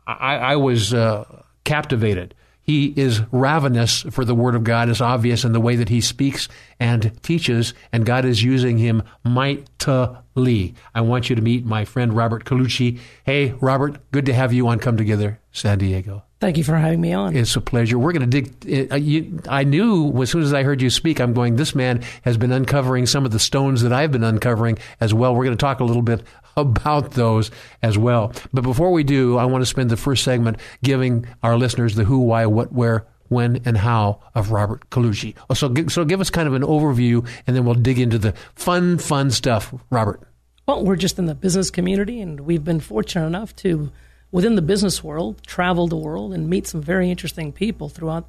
I, 0.05 0.35
I 0.35 0.55
was 0.57 0.93
uh, 0.93 1.43
captivated. 1.63 2.35
He 2.63 2.93
is 2.95 3.21
ravenous 3.31 4.01
for 4.11 4.23
the 4.23 4.35
Word 4.35 4.55
of 4.55 4.63
God. 4.63 4.89
It's 4.89 5.01
obvious 5.01 5.43
in 5.43 5.51
the 5.51 5.59
way 5.59 5.75
that 5.77 5.89
he 5.89 5.99
speaks 5.99 6.47
and 6.81 7.11
teaches, 7.21 7.75
and 7.93 8.07
God 8.07 8.25
is 8.25 8.41
using 8.41 8.79
him 8.79 9.03
mightily. 9.23 10.73
I 10.95 11.01
want 11.01 11.29
you 11.29 11.35
to 11.35 11.41
meet 11.41 11.63
my 11.63 11.85
friend 11.85 12.11
Robert 12.11 12.43
Colucci. 12.43 12.99
Hey, 13.23 13.53
Robert, 13.61 13.99
good 14.11 14.25
to 14.25 14.33
have 14.33 14.51
you 14.51 14.67
on 14.67 14.79
Come 14.79 14.97
Together 14.97 15.39
San 15.51 15.77
Diego. 15.77 16.23
Thank 16.39 16.57
you 16.57 16.63
for 16.63 16.75
having 16.75 16.99
me 16.99 17.13
on. 17.13 17.35
It's 17.35 17.55
a 17.55 17.61
pleasure. 17.61 17.99
We're 17.99 18.13
going 18.13 18.27
to 18.27 18.41
dig. 18.41 18.91
Uh, 18.91 19.47
I 19.47 19.63
knew 19.63 20.23
as 20.23 20.31
soon 20.31 20.41
as 20.41 20.55
I 20.55 20.63
heard 20.63 20.81
you 20.81 20.89
speak, 20.89 21.21
I'm 21.21 21.33
going, 21.35 21.55
this 21.55 21.75
man 21.75 22.03
has 22.23 22.35
been 22.35 22.51
uncovering 22.51 23.05
some 23.05 23.25
of 23.25 23.31
the 23.31 23.37
stones 23.37 23.83
that 23.83 23.93
I've 23.93 24.11
been 24.11 24.23
uncovering 24.23 24.79
as 24.99 25.13
well. 25.13 25.35
We're 25.35 25.45
going 25.45 25.57
to 25.57 25.61
talk 25.61 25.81
a 25.81 25.83
little 25.83 26.01
bit 26.01 26.23
about 26.57 27.11
those 27.11 27.51
as 27.83 27.95
well. 27.95 28.33
But 28.51 28.63
before 28.63 28.91
we 28.91 29.03
do, 29.03 29.37
I 29.37 29.45
want 29.45 29.61
to 29.61 29.67
spend 29.67 29.91
the 29.91 29.97
first 29.97 30.23
segment 30.23 30.57
giving 30.83 31.27
our 31.43 31.57
listeners 31.57 31.93
the 31.93 32.05
who, 32.05 32.21
why, 32.21 32.47
what, 32.47 32.73
where, 32.73 33.05
when, 33.31 33.61
and 33.63 33.77
how 33.77 34.19
of 34.35 34.51
Robert 34.51 34.89
Colucci. 34.89 35.33
So, 35.55 35.73
so 35.87 36.03
give 36.03 36.19
us 36.19 36.29
kind 36.29 36.47
of 36.47 36.53
an 36.53 36.63
overview, 36.63 37.25
and 37.47 37.55
then 37.55 37.63
we'll 37.65 37.75
dig 37.75 37.97
into 37.97 38.19
the 38.19 38.33
fun, 38.55 38.97
fun 38.97 39.31
stuff. 39.31 39.73
Robert. 39.89 40.21
Well, 40.67 40.83
we're 40.83 40.97
just 40.97 41.17
in 41.17 41.25
the 41.25 41.35
business 41.35 41.71
community, 41.71 42.19
and 42.19 42.41
we've 42.41 42.63
been 42.63 42.81
fortunate 42.81 43.25
enough 43.25 43.55
to, 43.57 43.91
within 44.31 44.55
the 44.55 44.61
business 44.61 45.03
world, 45.03 45.41
travel 45.47 45.87
the 45.87 45.95
world 45.95 46.33
and 46.33 46.49
meet 46.49 46.67
some 46.67 46.81
very 46.81 47.09
interesting 47.09 47.53
people 47.53 47.87
throughout 47.87 48.27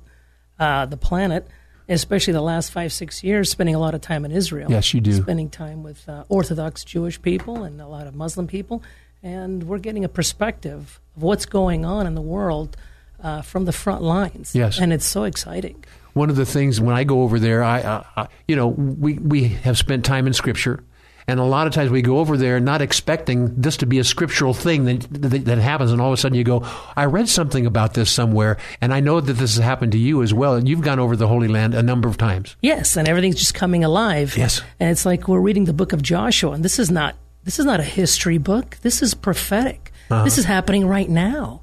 uh, 0.59 0.87
the 0.87 0.97
planet. 0.97 1.47
Especially 1.89 2.33
the 2.33 2.41
last 2.41 2.71
five, 2.71 2.93
six 2.93 3.25
years, 3.25 3.51
spending 3.51 3.75
a 3.75 3.79
lot 3.79 3.93
of 3.93 4.01
time 4.01 4.25
in 4.25 4.31
Israel. 4.31 4.71
Yes, 4.71 4.95
you 4.95 5.01
do. 5.01 5.21
Spending 5.21 5.51
time 5.51 5.83
with 5.83 6.09
uh, 6.09 6.25
Orthodox 6.29 6.85
Jewish 6.85 7.21
people 7.21 7.65
and 7.65 7.81
a 7.81 7.89
lot 7.89 8.07
of 8.07 8.15
Muslim 8.15 8.47
people, 8.47 8.85
and 9.21 9.65
we're 9.65 9.81
getting 9.81 10.05
a 10.05 10.09
perspective 10.09 11.01
of 11.17 11.23
what's 11.25 11.45
going 11.45 11.85
on 11.85 12.07
in 12.07 12.15
the 12.15 12.23
world 12.23 12.77
uh, 13.23 13.43
from 13.43 13.65
the 13.65 13.73
front 13.73 14.03
lines. 14.03 14.55
Yes. 14.55 14.79
and 14.81 14.93
it's 14.93 15.07
so 15.07 15.25
exciting. 15.25 15.85
one 16.15 16.29
of 16.31 16.37
the 16.37 16.45
things 16.47 16.81
when 16.81 16.95
I 16.95 17.05
go 17.05 17.23
over 17.23 17.39
there, 17.39 17.63
I, 17.63 17.81
uh, 17.81 18.05
uh, 18.17 18.27
you 18.47 18.57
know, 18.57 18.69
we 18.69 19.15
we 19.15 19.49
have 19.65 19.79
spent 19.79 20.05
time 20.05 20.27
in 20.27 20.33
Scripture, 20.35 20.85
and 21.27 21.39
a 21.41 21.45
lot 21.45 21.67
of 21.67 21.73
times 21.73 21.91
we 21.91 22.03
go 22.03 22.19
over 22.19 22.37
there 22.37 22.59
not 22.61 22.83
expecting 22.83 23.55
this 23.61 23.77
to 23.79 23.87
be 23.87 23.99
a 24.01 24.05
scriptural 24.05 24.53
thing 24.53 24.85
that, 24.87 25.07
that 25.11 25.45
that 25.47 25.59
happens, 25.59 25.93
and 25.93 26.01
all 26.01 26.09
of 26.09 26.15
a 26.15 26.17
sudden 26.17 26.37
you 26.37 26.45
go, 26.45 26.67
I 26.97 27.05
read 27.07 27.29
something 27.29 27.65
about 27.65 27.95
this 27.95 28.11
somewhere, 28.11 28.59
and 28.81 28.93
I 28.93 29.01
know 29.01 29.21
that 29.21 29.33
this 29.35 29.57
has 29.57 29.65
happened 29.65 29.93
to 29.93 29.99
you 29.99 30.23
as 30.23 30.35
well, 30.35 30.55
and 30.57 30.69
you've 30.69 30.83
gone 30.83 30.99
over 30.99 31.17
the 31.17 31.29
Holy 31.29 31.49
Land 31.49 31.75
a 31.75 31.83
number 31.83 32.09
of 32.09 32.19
times. 32.19 32.57
Yes, 32.61 32.97
and 32.97 33.09
everything's 33.09 33.37
just 33.37 33.55
coming 33.55 33.85
alive. 33.85 34.37
Yes. 34.37 34.61
and 34.81 34.91
it's 34.91 35.07
like 35.07 35.29
we're 35.29 35.41
reading 35.41 35.65
the 35.65 35.73
book 35.73 35.93
of 35.93 36.03
Joshua, 36.03 36.53
and 36.53 36.65
this 36.65 36.79
is 36.79 36.91
not 36.91 37.15
this 37.45 37.59
is 37.59 37.65
not 37.65 37.81
a 37.81 37.85
history 37.85 38.39
book. 38.39 38.77
This 38.83 39.01
is 39.03 39.15
prophetic. 39.15 39.93
This 40.25 40.37
is 40.37 40.45
happening 40.45 40.87
right 40.87 41.09
now. 41.09 41.62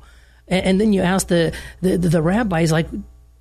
And, 0.50 0.66
and 0.66 0.82
then 0.82 0.92
you 0.94 1.02
ask 1.02 1.28
the, 1.28 1.54
the 1.82 1.98
the 1.98 2.22
rabbis 2.22 2.72
like, 2.72 2.88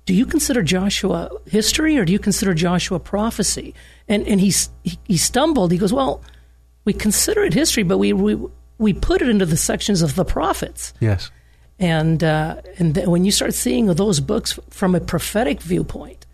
do 0.05 0.13
you 0.13 0.25
consider 0.25 0.63
Joshua 0.63 1.29
history 1.45 1.97
or 1.97 2.05
do 2.05 2.13
you 2.13 2.19
consider 2.19 2.53
Joshua 2.53 2.99
prophecy? 2.99 3.73
And 4.07 4.27
and 4.27 4.39
he's, 4.39 4.69
he 4.83 4.97
he 5.03 5.17
stumbled. 5.17 5.71
He 5.71 5.77
goes, 5.77 5.91
well, 5.93 6.21
we 6.85 6.93
consider 6.93 7.43
it 7.43 7.53
history, 7.53 7.83
but 7.83 7.97
we 7.97 8.13
we 8.13 8.37
we 8.77 8.93
put 8.93 9.21
it 9.21 9.29
into 9.29 9.45
the 9.45 9.57
sections 9.57 10.01
of 10.01 10.15
the 10.15 10.23
prophets. 10.25 10.93
Yes. 10.99 11.29
And 11.77 12.23
uh, 12.23 12.61
and 12.77 12.95
th- 12.95 13.07
when 13.07 13.23
you 13.25 13.31
start 13.31 13.53
seeing 13.53 13.85
those 13.87 14.19
books 14.19 14.57
from 14.69 14.95
a 14.95 14.99
prophetic 14.99 15.61
viewpoint, 15.61 16.25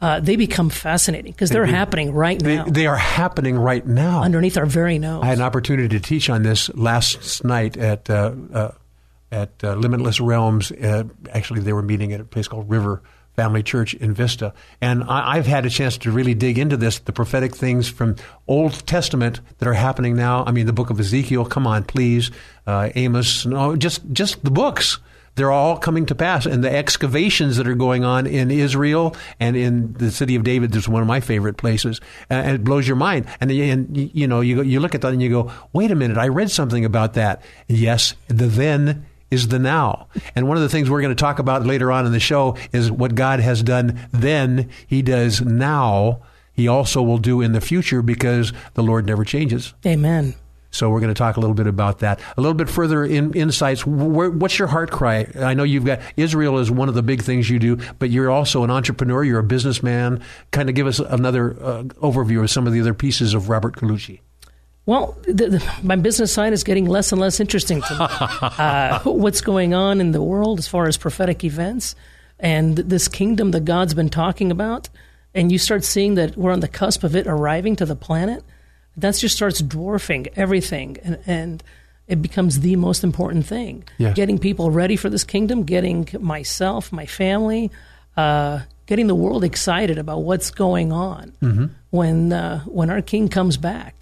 uh, 0.00 0.18
they 0.18 0.36
become 0.36 0.70
fascinating 0.70 1.32
because 1.32 1.50
they're 1.50 1.66
happening 1.66 2.12
right 2.12 2.42
They, 2.42 2.56
now 2.56 2.64
they 2.64 2.86
are 2.86 2.96
happening 2.96 3.56
right 3.58 3.86
now. 3.86 4.22
underneath 4.22 4.56
our 4.56 4.66
very 4.66 4.98
nose. 4.98 5.22
I 5.22 5.26
had 5.26 5.38
an 5.38 5.44
opportunity 5.44 5.88
to 5.88 6.00
teach 6.00 6.28
on 6.30 6.42
this 6.42 6.74
last 6.74 7.44
night 7.44 7.76
at 7.76 8.08
uh, 8.10 8.32
uh, 8.52 8.70
at 9.32 9.52
uh, 9.62 9.74
Limitless 9.74 10.20
Realms. 10.20 10.72
Uh, 10.72 11.04
actually, 11.32 11.60
they 11.60 11.72
were 11.72 11.82
meeting 11.82 12.12
at 12.12 12.20
a 12.20 12.24
place 12.24 12.48
called 12.48 12.68
River 12.70 13.02
Family 13.36 13.62
Church 13.62 13.94
in 13.94 14.12
Vista, 14.12 14.52
and 14.80 15.04
I, 15.04 15.36
I've 15.36 15.46
had 15.46 15.64
a 15.64 15.70
chance 15.70 15.96
to 15.98 16.10
really 16.10 16.34
dig 16.34 16.58
into 16.58 16.76
this, 16.76 16.98
the 16.98 17.12
prophetic 17.12 17.54
things 17.54 17.88
from 17.88 18.16
Old 18.48 18.86
Testament 18.86 19.40
that 19.58 19.68
are 19.68 19.74
happening 19.74 20.16
now. 20.16 20.44
I 20.44 20.50
mean, 20.50 20.66
the 20.66 20.72
book 20.72 20.90
of 20.90 20.98
Ezekiel. 20.98 21.44
Come 21.44 21.66
on, 21.66 21.84
please, 21.84 22.30
uh, 22.66 22.90
Amos. 22.94 23.46
No, 23.46 23.76
just 23.76 24.02
just 24.12 24.44
the 24.44 24.50
books. 24.50 24.98
They're 25.36 25.52
all 25.52 25.78
coming 25.78 26.06
to 26.06 26.14
pass, 26.14 26.44
and 26.44 26.62
the 26.62 26.74
excavations 26.74 27.56
that 27.56 27.68
are 27.68 27.76
going 27.76 28.04
on 28.04 28.26
in 28.26 28.50
Israel 28.50 29.16
and 29.38 29.56
in 29.56 29.92
the 29.94 30.10
city 30.10 30.34
of 30.34 30.42
David 30.42 30.74
is 30.74 30.88
one 30.88 31.02
of 31.02 31.08
my 31.08 31.20
favorite 31.20 31.56
places, 31.56 32.00
and 32.28 32.56
it 32.56 32.64
blows 32.64 32.86
your 32.86 32.96
mind. 32.96 33.26
And, 33.40 33.50
and 33.50 33.96
you 33.96 34.26
know, 34.26 34.40
you 34.40 34.56
go, 34.56 34.62
you 34.62 34.80
look 34.80 34.94
at 34.94 35.02
that 35.02 35.12
and 35.12 35.22
you 35.22 35.30
go, 35.30 35.52
"Wait 35.72 35.92
a 35.92 35.94
minute! 35.94 36.18
I 36.18 36.28
read 36.28 36.50
something 36.50 36.84
about 36.84 37.14
that." 37.14 37.42
Yes, 37.68 38.14
the 38.26 38.48
then 38.48 39.06
is 39.30 39.48
the 39.48 39.58
now. 39.58 40.08
And 40.34 40.48
one 40.48 40.56
of 40.56 40.62
the 40.62 40.68
things 40.68 40.90
we're 40.90 41.02
going 41.02 41.14
to 41.14 41.20
talk 41.20 41.38
about 41.38 41.66
later 41.66 41.92
on 41.92 42.06
in 42.06 42.12
the 42.12 42.20
show 42.20 42.56
is 42.72 42.90
what 42.90 43.14
God 43.14 43.40
has 43.40 43.62
done 43.62 43.98
then, 44.12 44.70
He 44.86 45.02
does 45.02 45.40
now. 45.40 46.22
He 46.52 46.68
also 46.68 47.02
will 47.02 47.18
do 47.18 47.40
in 47.40 47.52
the 47.52 47.60
future 47.60 48.02
because 48.02 48.52
the 48.74 48.82
Lord 48.82 49.06
never 49.06 49.24
changes. 49.24 49.74
Amen. 49.86 50.34
So 50.72 50.88
we're 50.88 51.00
going 51.00 51.12
to 51.12 51.18
talk 51.18 51.36
a 51.36 51.40
little 51.40 51.54
bit 51.54 51.66
about 51.66 51.98
that. 52.00 52.20
A 52.36 52.40
little 52.40 52.54
bit 52.54 52.68
further 52.68 53.04
in 53.04 53.32
insights. 53.34 53.84
Where, 53.84 54.30
what's 54.30 54.58
your 54.58 54.68
heart 54.68 54.90
cry? 54.90 55.26
I 55.36 55.54
know 55.54 55.64
you've 55.64 55.84
got 55.84 56.00
Israel 56.16 56.58
is 56.58 56.70
one 56.70 56.88
of 56.88 56.94
the 56.94 57.02
big 57.02 57.22
things 57.22 57.50
you 57.50 57.58
do, 57.58 57.76
but 57.98 58.10
you're 58.10 58.30
also 58.30 58.62
an 58.62 58.70
entrepreneur. 58.70 59.24
You're 59.24 59.40
a 59.40 59.44
businessman. 59.44 60.22
Kind 60.52 60.68
of 60.68 60.74
give 60.74 60.86
us 60.86 61.00
another 61.00 61.52
uh, 61.60 61.82
overview 62.02 62.42
of 62.42 62.50
some 62.50 62.66
of 62.66 62.72
the 62.72 62.80
other 62.80 62.94
pieces 62.94 63.34
of 63.34 63.48
Robert 63.48 63.74
Colucci. 63.76 64.20
Well, 64.90 65.16
the, 65.22 65.48
the, 65.48 65.74
my 65.84 65.94
business 65.94 66.32
side 66.32 66.52
is 66.52 66.64
getting 66.64 66.86
less 66.86 67.12
and 67.12 67.20
less 67.20 67.38
interesting 67.38 67.80
to 67.80 67.92
me. 67.92 68.00
uh, 68.58 68.98
what's 69.04 69.40
going 69.40 69.72
on 69.72 70.00
in 70.00 70.10
the 70.10 70.20
world 70.20 70.58
as 70.58 70.66
far 70.66 70.88
as 70.88 70.96
prophetic 70.96 71.44
events 71.44 71.94
and 72.40 72.76
this 72.76 73.06
kingdom 73.06 73.52
that 73.52 73.64
God's 73.64 73.94
been 73.94 74.08
talking 74.08 74.50
about, 74.50 74.88
and 75.32 75.52
you 75.52 75.58
start 75.58 75.84
seeing 75.84 76.16
that 76.16 76.36
we're 76.36 76.50
on 76.50 76.58
the 76.58 76.66
cusp 76.66 77.04
of 77.04 77.14
it 77.14 77.28
arriving 77.28 77.76
to 77.76 77.86
the 77.86 77.94
planet 77.94 78.42
that 78.96 79.14
just 79.14 79.36
starts 79.36 79.60
dwarfing 79.60 80.26
everything 80.34 80.96
and, 81.04 81.18
and 81.24 81.62
it 82.08 82.20
becomes 82.20 82.58
the 82.58 82.74
most 82.74 83.04
important 83.04 83.46
thing 83.46 83.84
yes. 83.98 84.16
getting 84.16 84.40
people 84.40 84.72
ready 84.72 84.96
for 84.96 85.08
this 85.08 85.22
kingdom 85.22 85.62
getting 85.62 86.08
myself 86.18 86.90
my 86.90 87.06
family 87.06 87.70
uh, 88.16 88.58
getting 88.86 89.06
the 89.06 89.14
world 89.14 89.44
excited 89.44 89.98
about 89.98 90.24
what's 90.24 90.50
going 90.50 90.90
on 90.90 91.32
mm-hmm. 91.40 91.66
when 91.90 92.32
uh, 92.32 92.58
when 92.64 92.90
our 92.90 93.00
king 93.00 93.28
comes 93.28 93.56
back 93.56 93.99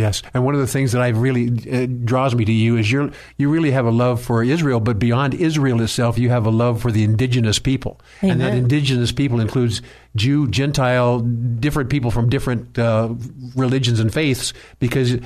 Yes, 0.00 0.22
and 0.32 0.46
one 0.46 0.54
of 0.54 0.60
the 0.62 0.66
things 0.66 0.92
that 0.92 1.02
I 1.02 1.08
really 1.08 1.48
uh, 1.70 1.86
draws 2.04 2.34
me 2.34 2.46
to 2.46 2.52
you 2.52 2.78
is 2.78 2.90
you 2.90 3.12
you 3.36 3.50
really 3.50 3.70
have 3.72 3.84
a 3.84 3.90
love 3.90 4.22
for 4.22 4.42
Israel, 4.42 4.80
but 4.80 4.98
beyond 4.98 5.34
Israel 5.34 5.82
itself, 5.82 6.18
you 6.18 6.30
have 6.30 6.46
a 6.46 6.50
love 6.50 6.80
for 6.80 6.90
the 6.90 7.04
indigenous 7.04 7.58
people, 7.58 8.00
Amen. 8.22 8.32
and 8.32 8.40
that 8.40 8.54
indigenous 8.54 9.12
people 9.12 9.40
includes 9.40 9.82
Jew, 10.16 10.48
Gentile, 10.48 11.20
different 11.20 11.90
people 11.90 12.10
from 12.10 12.30
different 12.30 12.78
uh, 12.78 13.12
religions 13.54 14.00
and 14.00 14.12
faiths, 14.12 14.54
because 14.78 15.18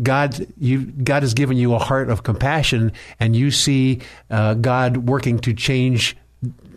God 0.00 0.46
you 0.58 0.84
God 0.84 1.24
has 1.24 1.34
given 1.34 1.56
you 1.56 1.74
a 1.74 1.80
heart 1.80 2.08
of 2.08 2.22
compassion, 2.22 2.92
and 3.18 3.34
you 3.34 3.50
see 3.50 3.98
uh, 4.30 4.54
God 4.54 5.08
working 5.08 5.40
to 5.40 5.52
change 5.52 6.16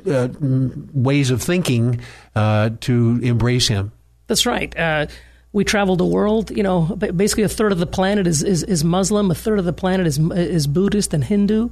uh, 0.10 0.30
ways 0.42 1.30
of 1.30 1.40
thinking 1.40 2.02
uh, 2.36 2.72
to 2.82 3.20
embrace 3.22 3.68
Him. 3.68 3.92
That's 4.26 4.48
right 4.48 4.76
uh, 4.76 5.06
we 5.54 5.64
travel 5.64 5.96
the 5.96 6.06
world. 6.06 6.52
You 6.52 6.64
know, 6.64 6.82
basically 6.82 7.44
a 7.44 7.50
third 7.50 7.72
of 7.72 7.78
the 7.78 7.86
planet 7.86 8.28
is, 8.28 8.44
is, 8.44 8.64
is 8.64 8.84
Muslim, 8.84 9.32
a 9.32 9.36
third 9.36 9.60
of 9.60 9.66
the 9.66 9.74
planet 9.74 10.08
is 10.08 10.18
is 10.18 10.68
Buddhist 10.68 11.14
and 11.14 11.24
Hindu. 11.24 11.70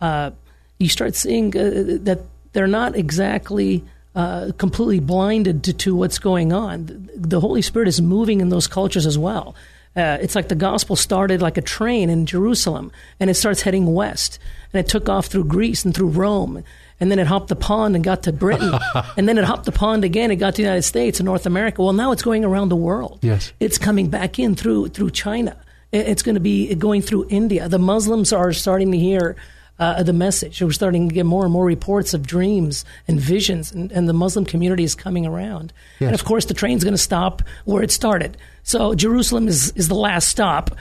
Uh, 0.00 0.32
you 0.78 0.88
start 0.88 1.14
seeing 1.14 1.56
uh, 1.56 1.98
that 2.02 2.20
they're 2.52 2.66
not 2.66 2.96
exactly 2.96 3.84
uh, 4.14 4.52
completely 4.58 5.00
blinded 5.00 5.64
to, 5.64 5.72
to, 5.72 5.94
what's 5.94 6.18
going 6.18 6.52
on. 6.52 7.08
The 7.14 7.40
Holy 7.40 7.62
Spirit 7.62 7.88
is 7.88 8.00
moving 8.00 8.40
in 8.40 8.48
those 8.48 8.66
cultures 8.66 9.06
as 9.06 9.18
well. 9.18 9.54
Uh, 9.94 10.18
it's 10.20 10.34
like 10.34 10.48
the 10.48 10.54
gospel 10.54 10.96
started 10.96 11.42
like 11.42 11.56
a 11.56 11.62
train 11.62 12.08
in 12.10 12.26
Jerusalem, 12.26 12.92
and 13.20 13.28
it 13.30 13.34
starts 13.34 13.62
heading 13.62 13.94
west, 13.94 14.38
and 14.72 14.80
it 14.80 14.88
took 14.88 15.08
off 15.08 15.26
through 15.26 15.44
Greece 15.44 15.84
and 15.84 15.94
through 15.94 16.08
Rome, 16.08 16.64
and 17.00 17.10
then 17.10 17.18
it 17.18 17.26
hopped 17.26 17.48
the 17.48 17.56
pond 17.56 17.94
and 17.94 18.04
got 18.04 18.24
to 18.24 18.32
Britain, 18.32 18.72
and 19.16 19.28
then 19.28 19.38
it 19.38 19.44
hopped 19.44 19.64
the 19.64 19.72
pond 19.72 20.04
again 20.04 20.30
It 20.30 20.36
got 20.36 20.54
to 20.54 20.62
the 20.62 20.62
United 20.62 20.82
States 20.82 21.20
and 21.20 21.24
North 21.24 21.46
America. 21.46 21.82
Well, 21.82 21.92
now 21.92 22.12
it's 22.12 22.22
going 22.22 22.44
around 22.44 22.68
the 22.68 22.76
world. 22.76 23.18
Yes, 23.22 23.52
it's 23.60 23.78
coming 23.78 24.08
back 24.08 24.38
in 24.38 24.54
through 24.54 24.88
through 24.88 25.10
China. 25.10 25.56
It's 25.90 26.22
going 26.22 26.34
to 26.34 26.40
be 26.40 26.74
going 26.74 27.00
through 27.00 27.26
India. 27.30 27.68
The 27.68 27.78
Muslims 27.78 28.32
are 28.32 28.52
starting 28.52 28.92
to 28.92 28.98
hear. 28.98 29.36
Uh, 29.80 30.02
the 30.02 30.12
message. 30.12 30.60
We're 30.60 30.72
starting 30.72 31.08
to 31.08 31.14
get 31.14 31.24
more 31.24 31.44
and 31.44 31.52
more 31.52 31.64
reports 31.64 32.12
of 32.12 32.26
dreams 32.26 32.84
and 33.06 33.20
visions, 33.20 33.70
and, 33.70 33.92
and 33.92 34.08
the 34.08 34.12
Muslim 34.12 34.44
community 34.44 34.82
is 34.82 34.96
coming 34.96 35.24
around. 35.24 35.72
Yes. 36.00 36.08
And 36.08 36.14
of 36.16 36.24
course, 36.24 36.46
the 36.46 36.54
train's 36.54 36.82
going 36.82 36.94
to 36.94 36.98
stop 36.98 37.42
where 37.64 37.84
it 37.84 37.92
started. 37.92 38.36
So 38.64 38.96
Jerusalem 38.96 39.46
is, 39.46 39.70
is 39.76 39.86
the 39.86 39.94
last 39.94 40.30
stop. 40.30 40.72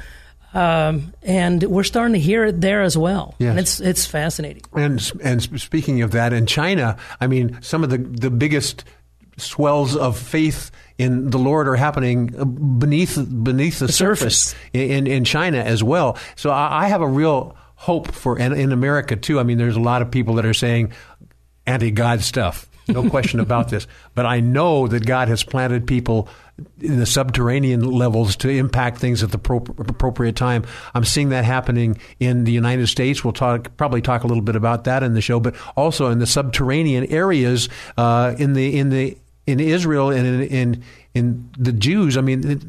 Um, 0.58 1.14
and 1.22 1.62
we're 1.62 1.84
starting 1.84 2.14
to 2.14 2.20
hear 2.20 2.46
it 2.46 2.60
there 2.62 2.82
as 2.82 2.98
well. 2.98 3.36
Yes. 3.38 3.50
And 3.50 3.60
it's 3.60 3.80
it's 3.80 4.06
fascinating. 4.08 4.64
And 4.74 5.12
and 5.24 5.62
speaking 5.62 6.02
of 6.02 6.12
that, 6.12 6.34
in 6.34 6.48
China, 6.48 6.98
I 7.22 7.28
mean, 7.28 7.60
some 7.62 7.84
of 7.84 7.92
the 7.92 8.00
the 8.00 8.32
biggest 8.32 8.84
swells 9.38 9.96
of 9.96 10.18
faith 10.18 10.72
in 10.98 11.30
the 11.30 11.38
Lord 11.38 11.68
are 11.68 11.76
happening 11.76 12.28
beneath 12.80 13.18
beneath 13.44 13.78
the, 13.78 13.86
the 13.86 13.94
surface, 13.94 14.40
surface, 14.40 14.56
in 14.74 15.06
in 15.06 15.26
China 15.26 15.60
as 15.60 15.84
well. 15.84 16.18
So 16.36 16.50
I, 16.50 16.86
I 16.86 16.88
have 16.88 17.02
a 17.02 17.08
real 17.08 17.56
hope 17.76 18.12
for 18.12 18.40
and 18.40 18.56
in 18.56 18.72
America 18.72 19.16
too. 19.16 19.40
I 19.40 19.44
mean, 19.44 19.60
there's 19.60 19.76
a 19.76 19.80
lot 19.82 20.02
of 20.02 20.10
people 20.10 20.34
that 20.36 20.46
are 20.48 20.56
saying 20.56 20.92
anti-God 21.68 22.22
stuff. 22.22 22.68
No 22.88 23.08
question 23.12 23.42
about 23.42 23.70
this. 23.70 23.86
But 24.16 24.26
I 24.26 24.40
know 24.40 24.88
that 24.88 25.06
God 25.06 25.28
has 25.28 25.44
planted 25.44 25.86
people 25.86 26.30
in 26.80 27.00
the 27.00 27.06
subterranean 27.06 27.82
levels 27.82 28.36
to 28.38 28.50
impact 28.50 28.98
things 28.98 29.24
at 29.24 29.32
the 29.32 29.38
pro- 29.38 29.58
appropriate 29.58 30.36
time. 30.36 30.66
I'm 30.94 31.04
seeing 31.04 31.30
that 31.30 31.46
happening 31.46 32.00
in 32.20 32.44
the 32.44 32.52
United 32.52 32.88
States. 32.88 33.24
We'll 33.24 33.34
talk 33.34 33.76
probably 33.78 34.02
talk 34.02 34.24
a 34.24 34.28
little 34.28 34.44
bit 34.44 34.56
about 34.56 34.86
that 34.86 35.04
in 35.04 35.14
the 35.14 35.22
show, 35.22 35.40
but 35.40 35.56
also 35.76 36.10
in 36.10 36.20
the 36.20 36.28
subterranean 36.28 37.06
areas 37.06 37.70
uh, 37.98 38.36
in 38.38 38.54
the 38.54 38.78
in 38.78 38.90
the 38.90 39.18
in 39.46 39.60
Israel 39.60 40.10
and 40.10 40.26
in 40.26 40.42
in, 40.44 40.84
in 41.14 41.50
the 41.58 41.72
Jews. 41.72 42.18
I 42.18 42.22
mean. 42.22 42.50
It, 42.50 42.64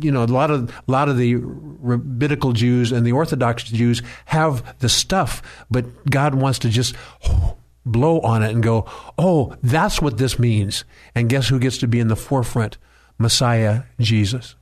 you 0.00 0.10
know, 0.10 0.22
a 0.22 0.24
lot 0.24 0.50
of 0.50 0.70
a 0.70 0.90
lot 0.90 1.10
of 1.10 1.18
the 1.18 1.36
rabbinical 1.36 2.52
Jews 2.52 2.92
and 2.92 3.06
the 3.06 3.12
Orthodox 3.12 3.64
Jews 3.64 4.00
have 4.24 4.78
the 4.78 4.88
stuff, 4.88 5.42
but 5.70 5.84
God 6.08 6.34
wants 6.34 6.60
to 6.60 6.70
just 6.70 6.96
blow 7.84 8.20
on 8.20 8.42
it 8.42 8.52
and 8.52 8.62
go, 8.62 8.86
oh, 9.18 9.54
that's 9.62 10.00
what 10.00 10.16
this 10.16 10.38
means. 10.38 10.84
And 11.14 11.28
guess 11.28 11.48
who 11.48 11.58
gets 11.58 11.76
to 11.78 11.88
be 11.88 12.00
in 12.00 12.08
the 12.08 12.16
forefront? 12.16 12.78
Messiah, 13.22 13.84
Jesus. 13.98 14.54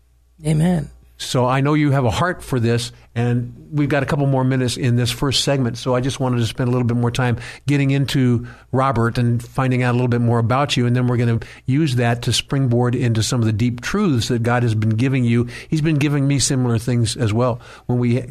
Amen. 0.46 0.90
So 1.20 1.44
I 1.44 1.60
know 1.60 1.74
you 1.74 1.90
have 1.90 2.06
a 2.06 2.10
heart 2.10 2.42
for 2.42 2.58
this, 2.58 2.92
and 3.14 3.68
we've 3.70 3.90
got 3.90 4.02
a 4.02 4.06
couple 4.06 4.24
more 4.24 4.42
minutes 4.42 4.78
in 4.78 4.96
this 4.96 5.10
first 5.10 5.44
segment. 5.44 5.76
So 5.76 5.94
I 5.94 6.00
just 6.00 6.18
wanted 6.18 6.38
to 6.38 6.46
spend 6.46 6.68
a 6.68 6.70
little 6.70 6.86
bit 6.86 6.96
more 6.96 7.10
time 7.10 7.36
getting 7.66 7.90
into 7.90 8.46
Robert 8.72 9.18
and 9.18 9.42
finding 9.42 9.82
out 9.82 9.90
a 9.90 9.96
little 9.96 10.08
bit 10.08 10.22
more 10.22 10.38
about 10.38 10.78
you, 10.78 10.86
and 10.86 10.96
then 10.96 11.08
we're 11.08 11.18
going 11.18 11.38
to 11.38 11.46
use 11.66 11.96
that 11.96 12.22
to 12.22 12.32
springboard 12.32 12.94
into 12.94 13.22
some 13.22 13.40
of 13.40 13.46
the 13.46 13.52
deep 13.52 13.82
truths 13.82 14.28
that 14.28 14.42
God 14.42 14.62
has 14.62 14.74
been 14.74 14.96
giving 14.96 15.24
you. 15.24 15.46
He's 15.68 15.82
been 15.82 15.98
giving 15.98 16.26
me 16.26 16.38
similar 16.38 16.78
things 16.78 17.18
as 17.18 17.34
well. 17.34 17.60
When 17.84 17.98
we, 17.98 18.24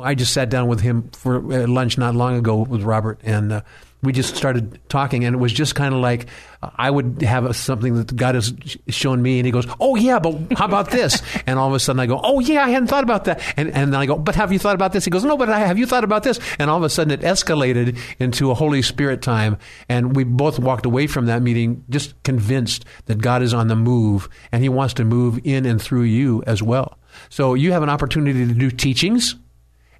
I 0.00 0.14
just 0.14 0.32
sat 0.32 0.48
down 0.48 0.68
with 0.68 0.80
him 0.80 1.10
for 1.10 1.40
lunch 1.40 1.98
not 1.98 2.14
long 2.14 2.36
ago 2.36 2.58
with 2.58 2.82
Robert, 2.82 3.20
and. 3.24 3.52
Uh, 3.52 3.60
we 4.02 4.12
just 4.12 4.36
started 4.36 4.78
talking, 4.88 5.24
and 5.24 5.34
it 5.34 5.38
was 5.38 5.52
just 5.52 5.74
kind 5.74 5.92
of 5.92 6.00
like 6.00 6.26
I 6.60 6.90
would 6.90 7.22
have 7.22 7.54
something 7.56 7.94
that 7.96 8.14
God 8.14 8.34
has 8.36 8.54
shown 8.88 9.22
me, 9.22 9.38
and 9.38 9.46
he 9.46 9.50
goes, 9.50 9.66
"Oh 9.80 9.96
yeah, 9.96 10.18
but 10.18 10.52
how 10.56 10.66
about 10.66 10.90
this?" 10.90 11.20
and 11.46 11.58
all 11.58 11.68
of 11.68 11.74
a 11.74 11.80
sudden 11.80 11.98
I 11.98 12.06
go, 12.06 12.20
"Oh 12.22 12.38
yeah, 12.40 12.64
I 12.64 12.70
hadn't 12.70 12.88
thought 12.88 13.02
about 13.04 13.24
that," 13.24 13.40
and 13.56 13.68
and 13.72 13.92
then 13.92 14.00
I 14.00 14.06
go, 14.06 14.16
"But 14.16 14.36
have 14.36 14.52
you 14.52 14.58
thought 14.58 14.74
about 14.74 14.92
this?" 14.92 15.04
He 15.04 15.10
goes, 15.10 15.24
"No, 15.24 15.36
but 15.36 15.48
I, 15.48 15.60
have 15.60 15.78
you 15.78 15.86
thought 15.86 16.04
about 16.04 16.22
this?" 16.22 16.38
And 16.58 16.70
all 16.70 16.76
of 16.76 16.84
a 16.84 16.88
sudden 16.88 17.10
it 17.10 17.22
escalated 17.22 17.98
into 18.20 18.50
a 18.50 18.54
Holy 18.54 18.82
Spirit 18.82 19.20
time, 19.20 19.58
and 19.88 20.14
we 20.14 20.24
both 20.24 20.58
walked 20.58 20.86
away 20.86 21.06
from 21.06 21.26
that 21.26 21.42
meeting 21.42 21.84
just 21.90 22.20
convinced 22.22 22.84
that 23.06 23.18
God 23.18 23.42
is 23.42 23.52
on 23.52 23.68
the 23.68 23.76
move, 23.76 24.28
and 24.52 24.62
He 24.62 24.68
wants 24.68 24.94
to 24.94 25.04
move 25.04 25.40
in 25.44 25.66
and 25.66 25.82
through 25.82 26.02
you 26.02 26.42
as 26.46 26.62
well. 26.62 26.98
So 27.30 27.54
you 27.54 27.72
have 27.72 27.82
an 27.82 27.88
opportunity 27.88 28.46
to 28.46 28.54
do 28.54 28.70
teachings. 28.70 29.34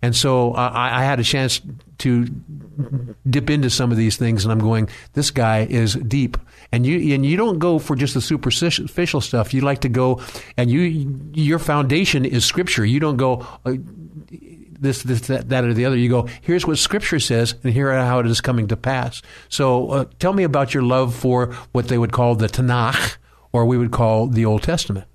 And 0.03 0.15
so 0.15 0.53
uh, 0.53 0.71
I, 0.73 1.01
I, 1.01 1.05
had 1.05 1.21
a 1.21 1.25
chance 1.25 1.61
to 1.99 2.25
dip 3.29 3.51
into 3.51 3.71
some 3.71 3.91
of 3.91 3.97
these 3.97 4.17
things, 4.17 4.45
and 4.45 4.53
I'm 4.53 4.61
going, 4.61 4.89
this 5.15 5.31
guy 5.31 5.67
is 5.69 5.95
deep. 5.95 6.37
And 6.71 6.85
you 6.87 7.15
and 7.15 7.25
you 7.25 7.37
don't 7.37 7.59
go 7.59 7.79
for 7.79 7.97
just 7.97 8.15
the 8.15 8.21
superficial 8.21 9.21
stuff. 9.21 9.55
You 9.55 9.63
like 9.63 9.81
to 9.81 9.89
go, 9.89 10.23
and 10.57 10.71
you 10.71 11.31
your 11.33 11.59
foundation 11.59 12.25
is 12.25 12.45
Scripture. 12.45 12.85
You 12.85 13.01
don't 13.01 13.17
go. 13.17 13.47
Uh, 13.65 13.75
this, 14.81 15.03
this, 15.03 15.23
that, 15.23 15.49
that, 15.49 15.65
or 15.65 15.75
the 15.75 15.85
other. 15.85 15.97
You 15.97 16.09
go, 16.09 16.29
here's 16.41 16.67
what 16.67 16.79
Scripture 16.79 17.19
says, 17.19 17.55
and 17.65 17.73
here 17.73 17.93
how 17.93 18.21
it 18.21 18.27
is 18.27 18.41
coming 18.41 18.69
to 18.69 18.77
pass. 18.77 19.23
So, 19.49 19.91
uh, 19.91 20.05
tell 20.21 20.33
me 20.33 20.45
about 20.45 20.73
your 20.73 20.85
love 20.85 21.15
for 21.17 21.53
what 21.73 21.89
they 21.89 21.99
would 21.99 22.13
call 22.13 22.37
the 22.37 22.47
Tanakh, 22.47 23.17
or 23.53 23.67
we 23.67 23.77
would 23.77 23.91
call 23.91 24.29
the 24.29 24.45
Old 24.45 24.63
Testament. 24.63 25.09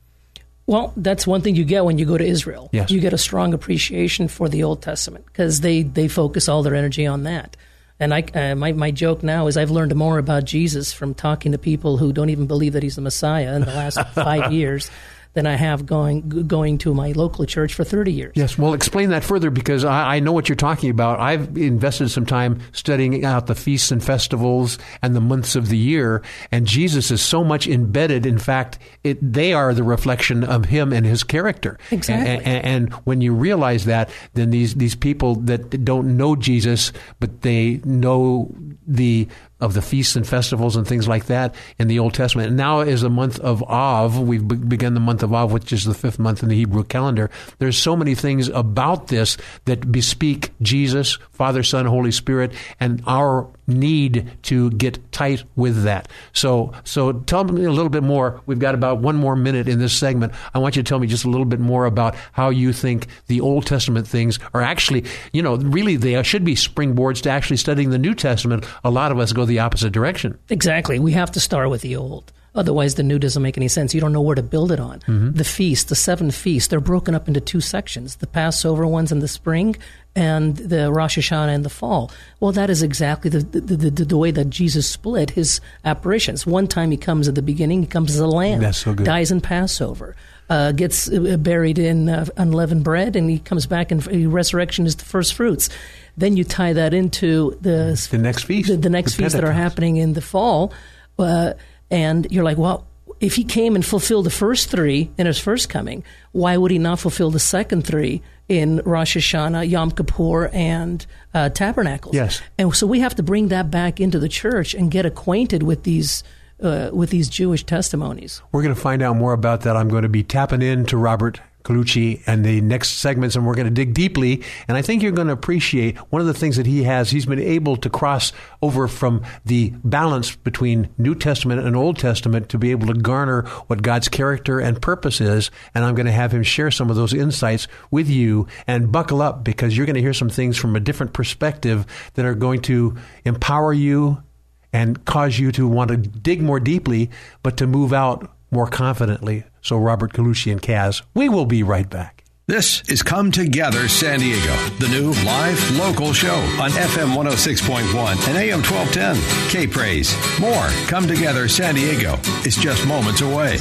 Well, 0.66 0.94
that's 0.96 1.28
one 1.28 1.42
thing 1.42 1.56
you 1.56 1.66
get 1.66 1.84
when 1.84 1.98
you 1.98 2.06
go 2.06 2.18
to 2.18 2.26
Israel. 2.26 2.70
Yes. 2.72 2.90
You 2.90 3.00
get 3.00 3.14
a 3.14 3.18
strong 3.18 3.54
appreciation 3.54 4.28
for 4.28 4.48
the 4.48 4.64
Old 4.64 4.82
Testament 4.82 5.26
because 5.26 5.62
they, 5.62 5.84
they 5.84 6.08
focus 6.08 6.48
all 6.48 6.64
their 6.64 6.76
energy 6.76 7.06
on 7.06 7.24
that. 7.24 7.58
And 8.00 8.14
I, 8.14 8.22
uh, 8.34 8.56
my, 8.56 8.72
my 8.72 8.92
joke 8.92 9.24
now 9.24 9.48
is 9.48 9.58
I've 9.58 9.72
learned 9.72 9.96
more 9.96 10.18
about 10.18 10.46
Jesus 10.46 10.94
from 10.94 11.14
talking 11.14 11.52
to 11.52 11.58
people 11.58 11.98
who 11.98 12.12
don't 12.12 12.30
even 12.30 12.48
believe 12.48 12.74
that 12.74 12.84
he's 12.84 12.96
the 12.96 13.02
Messiah 13.02 13.56
in 13.56 13.62
the 13.62 13.74
last 13.74 14.00
five 14.14 14.52
years 14.52 14.90
than 15.34 15.48
I 15.48 15.56
have 15.56 15.86
going 15.86 16.48
going 16.48 16.78
to 16.80 16.94
my 16.94 17.12
local 17.12 17.46
church 17.46 17.74
for 17.74 17.84
30 17.84 18.12
years. 18.12 18.34
Yes, 18.36 18.58
well, 18.58 18.74
explain 18.74 19.10
that 19.10 19.24
further 19.24 19.50
because 19.50 19.84
I, 19.84 20.16
I 20.16 20.20
know 20.20 20.32
what 20.32 20.48
you're 20.48 20.56
talking 20.56 20.90
about. 20.90 21.20
I've 21.20 21.58
invested 21.58 22.10
some 22.10 22.26
time 22.26 22.60
studying 22.72 23.26
out 23.26 23.48
the 23.48 23.56
feasts 23.56 23.92
and 23.92 24.04
festivals 24.04 24.78
and 25.02 25.16
the 25.16 25.22
months 25.22 25.56
of 25.56 25.70
the 25.70 25.78
year, 25.78 26.22
and 26.52 26.68
Jesus 26.68 27.12
is 27.12 27.22
so 27.22 27.44
much 27.44 27.68
embedded. 27.68 28.26
In 28.26 28.38
fact, 28.38 28.80
it, 29.04 29.18
they 29.22 29.54
are 29.54 29.74
the 29.74 29.84
reflection 29.84 30.44
of 30.44 30.66
Him 30.66 30.94
and 30.94 31.06
His 31.06 31.24
character. 31.24 31.78
Exactly. 31.92 32.30
And, 32.30 32.44
and, 32.44 32.66
and 32.66 32.94
when 33.06 33.22
you 33.22 33.34
realize 33.34 33.86
that, 33.86 34.10
then 34.34 34.52
these 34.52 34.76
these 34.76 34.96
people 34.96 35.36
that 35.36 35.84
don't 35.84 36.16
know 36.18 36.36
Jesus, 36.36 36.94
but 37.20 37.42
they 37.42 37.82
know 37.84 38.54
the 38.86 39.28
of 39.64 39.74
the 39.74 39.82
feasts 39.82 40.18
and 40.18 40.28
festivals 40.28 40.76
and 40.76 40.86
things 40.86 41.08
like 41.08 41.28
that 41.28 41.56
in 41.80 41.88
the 41.88 41.98
Old 41.98 42.14
Testament. 42.14 42.50
And 42.50 42.58
now 42.58 42.82
is 42.82 43.00
the 43.00 43.10
month 43.10 43.40
of 43.40 43.64
Av. 43.64 44.20
We've 44.20 44.46
be- 44.46 44.58
begun 44.58 44.94
the 44.94 45.00
month 45.00 45.24
of 45.24 45.34
Av, 45.34 45.54
which 45.54 45.72
is 45.72 45.86
the 45.86 45.94
fifth 45.94 46.20
month 46.20 46.44
in 46.44 46.50
the 46.50 46.56
Hebrew 46.56 46.84
calendar. 46.84 47.32
There's 47.60 47.78
so 47.78 47.96
many 47.96 48.14
things 48.14 48.50
about 48.50 49.08
this 49.08 49.38
that 49.64 49.90
bespeak 49.90 50.52
Jesus, 50.62 51.18
Father, 51.32 51.64
Son, 51.64 51.86
Holy 51.86 52.12
Spirit, 52.12 52.52
and 52.78 53.02
our 53.08 53.48
need 53.68 54.32
to 54.44 54.72
get 54.72 55.12
tight 55.12 55.44
with 55.56 55.84
that. 55.84 56.08
So, 56.34 56.74
so 56.84 57.14
tell 57.14 57.44
me 57.44 57.66
a 57.66 57.72
little 57.72 57.90
bit 57.90 58.04
more. 58.04 58.42
We've 58.46 58.60
got 58.60 58.76
about 58.76 59.00
one 59.00 59.16
more 59.16 59.36
minute 59.36 59.68
in 59.68 59.80
this 59.80 59.94
segment. 59.94 60.34
I 60.54 60.60
want 60.60 60.76
you 60.76 60.84
to 60.84 60.88
tell 60.88 61.00
me 61.00 61.08
just 61.08 61.26
a 61.26 61.30
little 61.30 61.46
bit 61.46 61.60
more 61.60 61.86
about 61.86 62.16
how 62.34 62.50
you 62.50 62.74
think 62.74 63.08
the 63.28 63.42
Old 63.42 63.66
Testament 63.66 64.08
things 64.08 64.40
are 64.54 64.62
actually, 64.62 65.06
you 65.32 65.42
know, 65.42 65.56
really 65.58 65.96
they 65.96 66.22
should 66.24 66.44
be 66.44 66.56
springboards 66.56 67.22
to 67.22 67.30
actually 67.30 67.58
studying 67.58 67.90
the 67.90 67.98
New 67.98 68.14
Testament. 68.14 68.66
A 68.84 68.92
lot 68.92 69.12
of 69.12 69.20
us 69.20 69.34
go 69.34 69.46
the 69.46 69.60
opposite 69.60 69.92
direction. 69.92 70.38
Exactly. 70.50 71.00
We 71.00 71.14
have 71.14 71.32
to 71.32 71.40
start 71.40 71.70
with 71.70 71.82
the 71.82 71.96
old. 71.96 72.32
Otherwise, 72.56 72.96
the 72.96 73.04
new 73.04 73.18
doesn't 73.18 73.42
make 73.42 73.58
any 73.58 73.68
sense. 73.68 73.96
You 73.96 74.02
don't 74.02 74.14
know 74.14 74.22
where 74.22 74.36
to 74.36 74.44
build 74.44 74.72
it 74.72 74.80
on. 74.80 75.02
The 75.36 75.44
feast, 75.44 75.90
the 75.90 75.96
seven 75.96 76.30
feasts, 76.32 76.68
they're 76.68 76.80
broken 76.80 77.16
up 77.16 77.28
into 77.28 77.42
two 77.42 77.62
sections 77.62 78.16
the 78.18 78.28
Passover 78.28 78.86
ones 78.86 79.12
in 79.12 79.20
the 79.20 79.28
spring 79.28 79.76
and 80.16 80.56
the 80.58 80.92
Rosh 80.92 81.18
Hashanah 81.18 81.56
in 81.56 81.64
the 81.64 81.70
fall. 81.70 82.12
Well, 82.40 82.52
that 82.52 82.70
is 82.70 82.84
exactly 82.84 83.32
the, 83.32 83.40
the, 83.40 83.90
the, 83.90 84.06
the 84.06 84.18
way 84.18 84.30
that 84.30 84.52
Jesus 84.52 84.88
split 84.88 85.32
his 85.32 85.60
apparitions. 85.84 86.46
One 86.46 86.68
time 86.68 86.92
he 86.92 86.98
comes 86.98 87.28
at 87.28 87.34
the 87.34 87.42
beginning, 87.42 87.82
he 87.82 87.88
comes 87.88 88.12
as 88.12 88.20
a 88.20 88.28
lamb, 88.28 88.62
That's 88.62 88.78
so 88.78 88.94
good. 88.94 89.06
dies 89.06 89.32
in 89.32 89.42
Passover. 89.42 90.16
Uh, 90.50 90.72
gets 90.74 91.10
uh, 91.10 91.38
buried 91.40 91.80
in 91.80 92.10
uh, 92.10 92.26
unleavened 92.38 92.84
bread, 92.84 93.16
and 93.16 93.30
he 93.30 93.40
comes 93.40 93.66
back, 93.66 93.92
and 93.92 94.06
resurrection 94.32 94.86
is 94.86 94.98
the 94.98 95.06
first 95.06 95.34
fruits. 95.34 95.70
Then 96.18 96.38
you 96.38 96.44
tie 96.44 96.74
that 96.74 96.94
into 96.94 97.58
the 97.62 98.08
The 98.12 98.18
next 98.20 98.44
feast, 98.44 98.70
the, 98.70 98.76
the 98.78 98.90
next 98.90 99.16
the 99.16 99.24
feasts 99.24 99.34
that 99.34 99.46
are 99.46 99.54
happening 99.54 99.96
in 99.98 100.14
the 100.14 100.22
fall, 100.22 100.74
uh, 101.18 101.54
and 101.94 102.28
you're 102.32 102.44
like, 102.44 102.58
well, 102.58 102.88
if 103.20 103.36
he 103.36 103.44
came 103.44 103.76
and 103.76 103.86
fulfilled 103.86 104.26
the 104.26 104.32
first 104.32 104.70
three 104.70 105.12
in 105.18 105.28
his 105.28 105.40
first 105.40 105.70
coming, 105.70 106.04
why 106.32 106.58
would 106.58 106.72
he 106.72 106.80
not 106.80 107.00
fulfill 107.00 107.32
the 107.32 107.40
second 107.40 107.86
three 107.88 108.22
in 108.50 108.82
Rosh 108.84 109.16
Hashanah, 109.16 109.70
Yom 109.70 109.92
Kippur, 109.92 110.50
and 110.52 111.06
uh, 111.34 111.50
Tabernacles? 111.50 112.16
Yes. 112.16 112.42
and 112.58 112.76
so 112.76 112.86
we 112.86 113.00
have 113.00 113.16
to 113.16 113.24
bring 113.24 113.48
that 113.48 113.72
back 113.72 114.02
into 114.02 114.20
the 114.20 114.28
church 114.28 114.74
and 114.74 114.92
get 114.92 115.06
acquainted 115.06 115.64
with 115.64 115.84
these 115.84 116.24
uh, 116.62 116.90
with 116.94 117.10
these 117.10 117.30
Jewish 117.30 117.66
testimonies. 117.66 118.42
We're 118.52 118.64
going 118.64 118.76
to 118.76 118.80
find 118.80 119.02
out 119.02 119.18
more 119.18 119.34
about 119.34 119.62
that. 119.62 119.76
I'm 119.76 119.90
going 119.90 120.04
to 120.04 120.10
be 120.10 120.24
tapping 120.24 120.62
into 120.62 120.98
Robert 120.98 121.42
Colucci 121.64 122.22
and 122.28 122.46
the 122.46 122.62
next 122.62 123.00
segments, 123.00 123.36
and 123.36 123.46
we're 123.46 123.56
going 123.56 123.68
to 123.68 123.72
dig 123.72 123.94
deeply. 123.94 124.44
And 124.68 124.78
I 124.78 124.82
think 124.82 125.02
you're 125.02 125.12
going 125.12 125.28
to 125.28 125.34
appreciate 125.34 125.98
one 125.98 126.22
of 126.22 126.28
the 126.28 126.34
things 126.34 126.58
that 126.58 126.66
he 126.66 126.84
has. 126.84 127.10
He's 127.10 127.26
been 127.26 127.40
able 127.40 127.78
to 127.78 127.90
cross 127.90 128.34
over 128.62 128.88
from 128.88 129.24
the 129.46 129.74
balance 129.84 130.36
between 130.36 130.90
New 130.98 131.16
Testament 131.16 131.66
and 131.66 131.76
Old 131.76 131.98
Testament 131.98 132.50
to 132.50 132.58
be 132.58 132.72
able 132.72 132.88
to 132.88 132.94
garner 132.94 133.44
what 133.68 133.82
God's 133.82 134.10
character 134.10 134.60
and 134.60 134.82
purpose 134.82 135.22
is. 135.22 135.52
And 135.74 135.84
I'm 135.84 135.96
going 135.96 136.06
to 136.06 136.12
have 136.12 136.34
him 136.34 136.44
share 136.44 136.72
some 136.72 136.90
of 136.90 136.96
those 136.96 137.14
insights 137.14 137.68
with 137.92 138.10
you. 138.10 138.48
And 138.68 138.92
buckle 138.92 139.22
up 139.22 139.44
because 139.44 139.76
you're 139.76 139.86
going 139.86 139.96
to 139.96 140.02
hear 140.02 140.14
some 140.14 140.30
things 140.30 140.58
from 140.58 140.76
a 140.76 140.80
different 140.80 141.14
perspective 141.14 141.86
that 142.14 142.26
are 142.26 142.36
going 142.36 142.62
to 142.64 142.96
empower 143.26 143.74
you 143.74 144.24
and 144.72 145.04
cause 145.06 145.38
you 145.38 145.52
to 145.52 145.68
want 145.68 145.90
to 145.90 145.98
dig 145.98 146.42
more 146.42 146.60
deeply, 146.60 147.10
but 147.44 147.58
to 147.58 147.68
move 147.68 147.94
out 147.94 148.32
more 148.54 148.68
confidently. 148.68 149.44
So, 149.62 149.78
Robert 149.78 150.14
Colucci 150.14 150.52
and 150.52 150.62
Kaz, 150.62 151.02
we 151.14 151.28
will 151.30 151.46
be 151.46 151.64
right 151.64 151.90
back. 151.90 152.24
This 152.46 152.82
is 152.90 153.02
Come 153.02 153.32
Together 153.32 153.88
San 153.88 154.20
Diego, 154.20 154.54
the 154.78 154.90
new 154.90 155.14
live 155.24 155.78
local 155.78 156.12
show 156.12 156.36
on 156.60 156.72
FM 156.72 157.16
106.1 157.16 158.28
and 158.28 158.38
AM 158.38 158.62
1210. 158.62 159.50
K 159.50 159.66
Praise. 159.66 160.14
More 160.42 160.68
Come 160.88 161.08
Together 161.08 161.48
San 161.48 161.76
Diego 161.76 162.18
is 162.46 162.58
just 162.58 162.86
moments 162.86 163.22
away. 163.22 163.60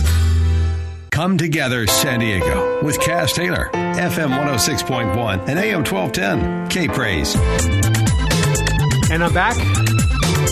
Come 1.12 1.38
Together 1.38 1.86
San 1.86 2.18
Diego 2.18 2.82
with 2.84 2.99
Kaz 2.99 3.32
Taylor, 3.32 3.70
FM 3.72 4.36
106.1 4.36 5.49
and 5.49 5.61
AM 5.61 5.84
1210. 5.84 6.68
K 6.68 6.88
Praise. 6.88 7.36
And 9.12 9.22
I'm 9.22 9.32
back 9.32 9.57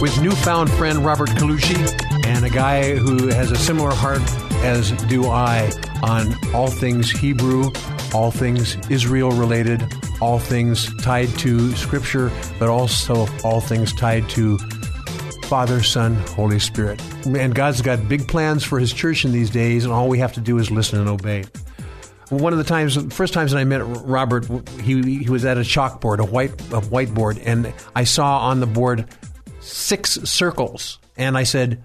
with 0.01 0.23
newfound 0.23 0.71
friend 0.71 1.05
Robert 1.05 1.31
Colucci 1.31 2.20
and 2.31 2.45
a 2.45 2.51
guy 2.51 2.95
who 2.95 3.27
has 3.27 3.51
a 3.51 3.57
similar 3.57 3.91
heart 3.91 4.23
as 4.63 4.93
do 5.09 5.27
I 5.27 5.69
on 6.01 6.33
all 6.55 6.69
things 6.69 7.11
Hebrew, 7.11 7.73
all 8.15 8.31
things 8.31 8.77
Israel 8.89 9.33
related, 9.33 9.83
all 10.21 10.39
things 10.39 10.95
tied 11.03 11.29
to 11.41 11.73
Scripture, 11.75 12.31
but 12.61 12.69
also 12.69 13.27
all 13.43 13.61
things 13.61 13.93
tied 13.93 14.29
to 14.31 14.59
Father, 15.47 15.83
Son, 15.83 16.15
Holy 16.15 16.61
Spirit. 16.61 17.03
And 17.27 17.53
God's 17.53 17.83
got 17.83 18.09
big 18.09 18.29
plans 18.29 18.63
for 18.63 18.79
His 18.79 18.93
church 18.93 19.25
in 19.25 19.33
these 19.33 19.51
days, 19.51 19.85
and 19.85 19.93
all 19.93 20.09
we 20.09 20.21
have 20.21 20.35
to 20.35 20.41
do 20.41 20.59
is 20.59 20.71
listen 20.71 21.01
and 21.01 21.09
obey. 21.09 21.45
One 22.29 22.53
of 22.53 22.61
the 22.61 22.65
times, 22.65 22.97
first 23.13 23.35
times 23.35 23.51
that 23.51 23.59
I 23.59 23.65
met 23.65 23.81
Robert, 23.85 24.47
he 24.83 25.19
he 25.25 25.29
was 25.29 25.45
at 25.45 25.57
a 25.57 25.63
chalkboard, 25.63 26.21
a 26.21 26.25
white 26.25 26.53
a 26.53 26.81
whiteboard, 26.81 27.43
and 27.45 27.75
I 27.97 28.05
saw 28.05 28.39
on 28.39 28.61
the 28.61 28.69
board 28.69 29.07
six 29.59 30.13
circles, 30.13 31.01
and 31.17 31.37
I 31.37 31.43
said, 31.43 31.83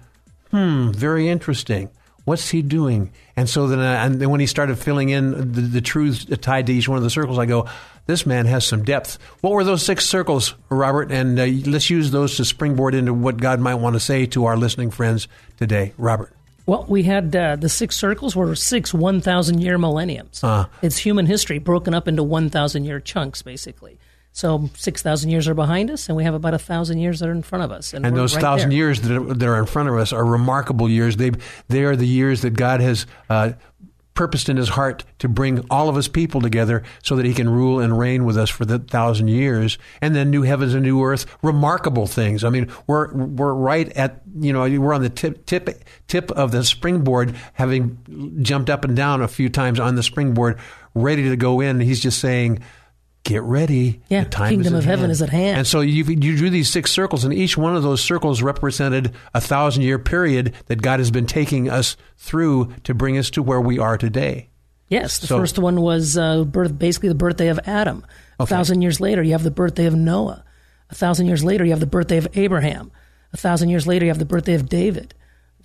"Hmm, 0.56 0.90
very 0.92 1.28
interesting. 1.28 1.90
What's 2.24 2.48
he 2.50 2.62
doing?" 2.62 3.12
And 3.36 3.48
so 3.48 3.68
then, 3.68 3.78
I, 3.78 4.04
and 4.04 4.20
then 4.20 4.30
when 4.30 4.40
he 4.40 4.46
started 4.46 4.78
filling 4.78 5.10
in 5.10 5.52
the, 5.52 5.60
the 5.60 5.80
truths 5.80 6.24
tied 6.40 6.66
to 6.66 6.72
each 6.72 6.88
one 6.88 6.98
of 6.98 7.04
the 7.04 7.10
circles, 7.10 7.38
I 7.38 7.46
go, 7.46 7.66
"This 8.06 8.24
man 8.24 8.46
has 8.46 8.66
some 8.66 8.84
depth." 8.84 9.18
What 9.40 9.52
were 9.52 9.64
those 9.64 9.82
six 9.82 10.06
circles, 10.06 10.54
Robert? 10.68 11.12
And 11.12 11.38
uh, 11.38 11.44
let's 11.70 11.90
use 11.90 12.10
those 12.10 12.36
to 12.36 12.44
springboard 12.44 12.94
into 12.94 13.12
what 13.12 13.36
God 13.36 13.60
might 13.60 13.76
want 13.76 13.94
to 13.94 14.00
say 14.00 14.26
to 14.26 14.46
our 14.46 14.56
listening 14.56 14.90
friends 14.90 15.28
today, 15.58 15.92
Robert. 15.98 16.32
Well, 16.66 16.84
we 16.88 17.04
had 17.04 17.34
uh, 17.34 17.56
the 17.56 17.68
six 17.68 17.96
circles 17.96 18.34
were 18.34 18.54
six 18.56 18.92
1,000 18.92 19.60
year 19.60 19.78
millenniums. 19.78 20.40
Ah. 20.42 20.68
It's 20.82 20.98
human 20.98 21.26
history 21.26 21.58
broken 21.58 21.94
up 21.94 22.08
into 22.08 22.24
1,000 22.24 22.84
year 22.84 22.98
chunks, 22.98 23.40
basically. 23.42 23.98
So 24.36 24.68
6,000 24.76 25.30
years 25.30 25.48
are 25.48 25.54
behind 25.54 25.90
us, 25.90 26.10
and 26.10 26.16
we 26.16 26.24
have 26.24 26.34
about 26.34 26.52
a 26.52 26.60
1,000 26.60 26.98
years 26.98 27.20
that 27.20 27.28
are 27.30 27.32
in 27.32 27.40
front 27.40 27.64
of 27.64 27.72
us. 27.72 27.94
And 27.94 28.04
we're 28.04 28.10
those 28.10 28.34
right 28.34 28.42
thousand 28.42 28.68
there. 28.68 28.76
years 28.76 29.00
that 29.00 29.16
are, 29.16 29.32
that 29.32 29.48
are 29.48 29.58
in 29.58 29.64
front 29.64 29.88
of 29.88 29.96
us 29.96 30.12
are 30.12 30.26
remarkable 30.26 30.90
years. 30.90 31.16
They 31.16 31.30
they 31.68 31.84
are 31.84 31.96
the 31.96 32.06
years 32.06 32.42
that 32.42 32.50
God 32.50 32.82
has 32.82 33.06
uh, 33.30 33.52
purposed 34.12 34.50
in 34.50 34.58
His 34.58 34.68
heart 34.68 35.04
to 35.20 35.28
bring 35.30 35.64
all 35.70 35.88
of 35.88 35.96
his 35.96 36.06
people 36.06 36.42
together, 36.42 36.82
so 37.02 37.16
that 37.16 37.24
He 37.24 37.32
can 37.32 37.48
rule 37.48 37.80
and 37.80 37.98
reign 37.98 38.26
with 38.26 38.36
us 38.36 38.50
for 38.50 38.66
the 38.66 38.78
thousand 38.78 39.28
years. 39.28 39.78
And 40.02 40.14
then 40.14 40.28
new 40.28 40.42
heavens 40.42 40.74
and 40.74 40.82
new 40.82 41.02
earth, 41.02 41.24
remarkable 41.40 42.06
things. 42.06 42.44
I 42.44 42.50
mean, 42.50 42.70
we're 42.86 43.14
we're 43.14 43.54
right 43.54 43.90
at 43.96 44.20
you 44.38 44.52
know 44.52 44.68
we're 44.78 44.92
on 44.92 45.00
the 45.00 45.08
tip 45.08 45.46
tip 45.46 45.82
tip 46.08 46.30
of 46.32 46.50
the 46.50 46.62
springboard, 46.62 47.34
having 47.54 48.42
jumped 48.42 48.68
up 48.68 48.84
and 48.84 48.94
down 48.94 49.22
a 49.22 49.28
few 49.28 49.48
times 49.48 49.80
on 49.80 49.94
the 49.94 50.02
springboard, 50.02 50.58
ready 50.94 51.30
to 51.30 51.36
go 51.36 51.60
in. 51.62 51.80
He's 51.80 52.00
just 52.00 52.18
saying. 52.18 52.62
Get 53.26 53.42
ready. 53.42 54.00
Yeah, 54.08 54.22
the 54.22 54.30
time 54.30 54.50
kingdom 54.50 54.74
of 54.76 54.84
heaven 54.84 55.00
hand. 55.06 55.12
is 55.12 55.20
at 55.20 55.30
hand. 55.30 55.58
And 55.58 55.66
so 55.66 55.80
you, 55.80 56.04
you 56.04 56.36
drew 56.36 56.48
these 56.48 56.70
six 56.70 56.92
circles, 56.92 57.24
and 57.24 57.34
each 57.34 57.56
one 57.56 57.74
of 57.74 57.82
those 57.82 58.00
circles 58.00 58.40
represented 58.40 59.12
a 59.34 59.40
thousand 59.40 59.82
year 59.82 59.98
period 59.98 60.54
that 60.66 60.80
God 60.80 61.00
has 61.00 61.10
been 61.10 61.26
taking 61.26 61.68
us 61.68 61.96
through 62.16 62.72
to 62.84 62.94
bring 62.94 63.18
us 63.18 63.28
to 63.30 63.42
where 63.42 63.60
we 63.60 63.80
are 63.80 63.98
today. 63.98 64.48
Yes, 64.88 65.18
the 65.18 65.26
So- 65.26 65.38
first 65.38 65.58
one 65.58 65.80
was 65.80 66.16
uh, 66.16 66.44
birth, 66.44 66.78
basically 66.78 67.08
the 67.08 67.16
birthday 67.16 67.48
of 67.48 67.58
Adam. 67.66 68.06
A 68.38 68.46
thousand 68.46 68.82
years 68.82 69.00
later, 69.00 69.24
you 69.24 69.32
have 69.32 69.42
the 69.42 69.50
birthday 69.50 69.86
of 69.86 69.94
Noah. 69.96 70.44
A 70.90 70.94
thousand 70.94 71.26
years 71.26 71.42
later, 71.42 71.64
you 71.64 71.70
have 71.72 71.80
the 71.80 71.86
birthday 71.86 72.18
of 72.18 72.28
Abraham. 72.34 72.92
A 73.32 73.36
thousand 73.36 73.70
years 73.70 73.88
later, 73.88 74.04
you 74.04 74.10
have 74.10 74.20
the 74.20 74.24
birthday 74.24 74.54
of 74.54 74.68
David. 74.68 75.14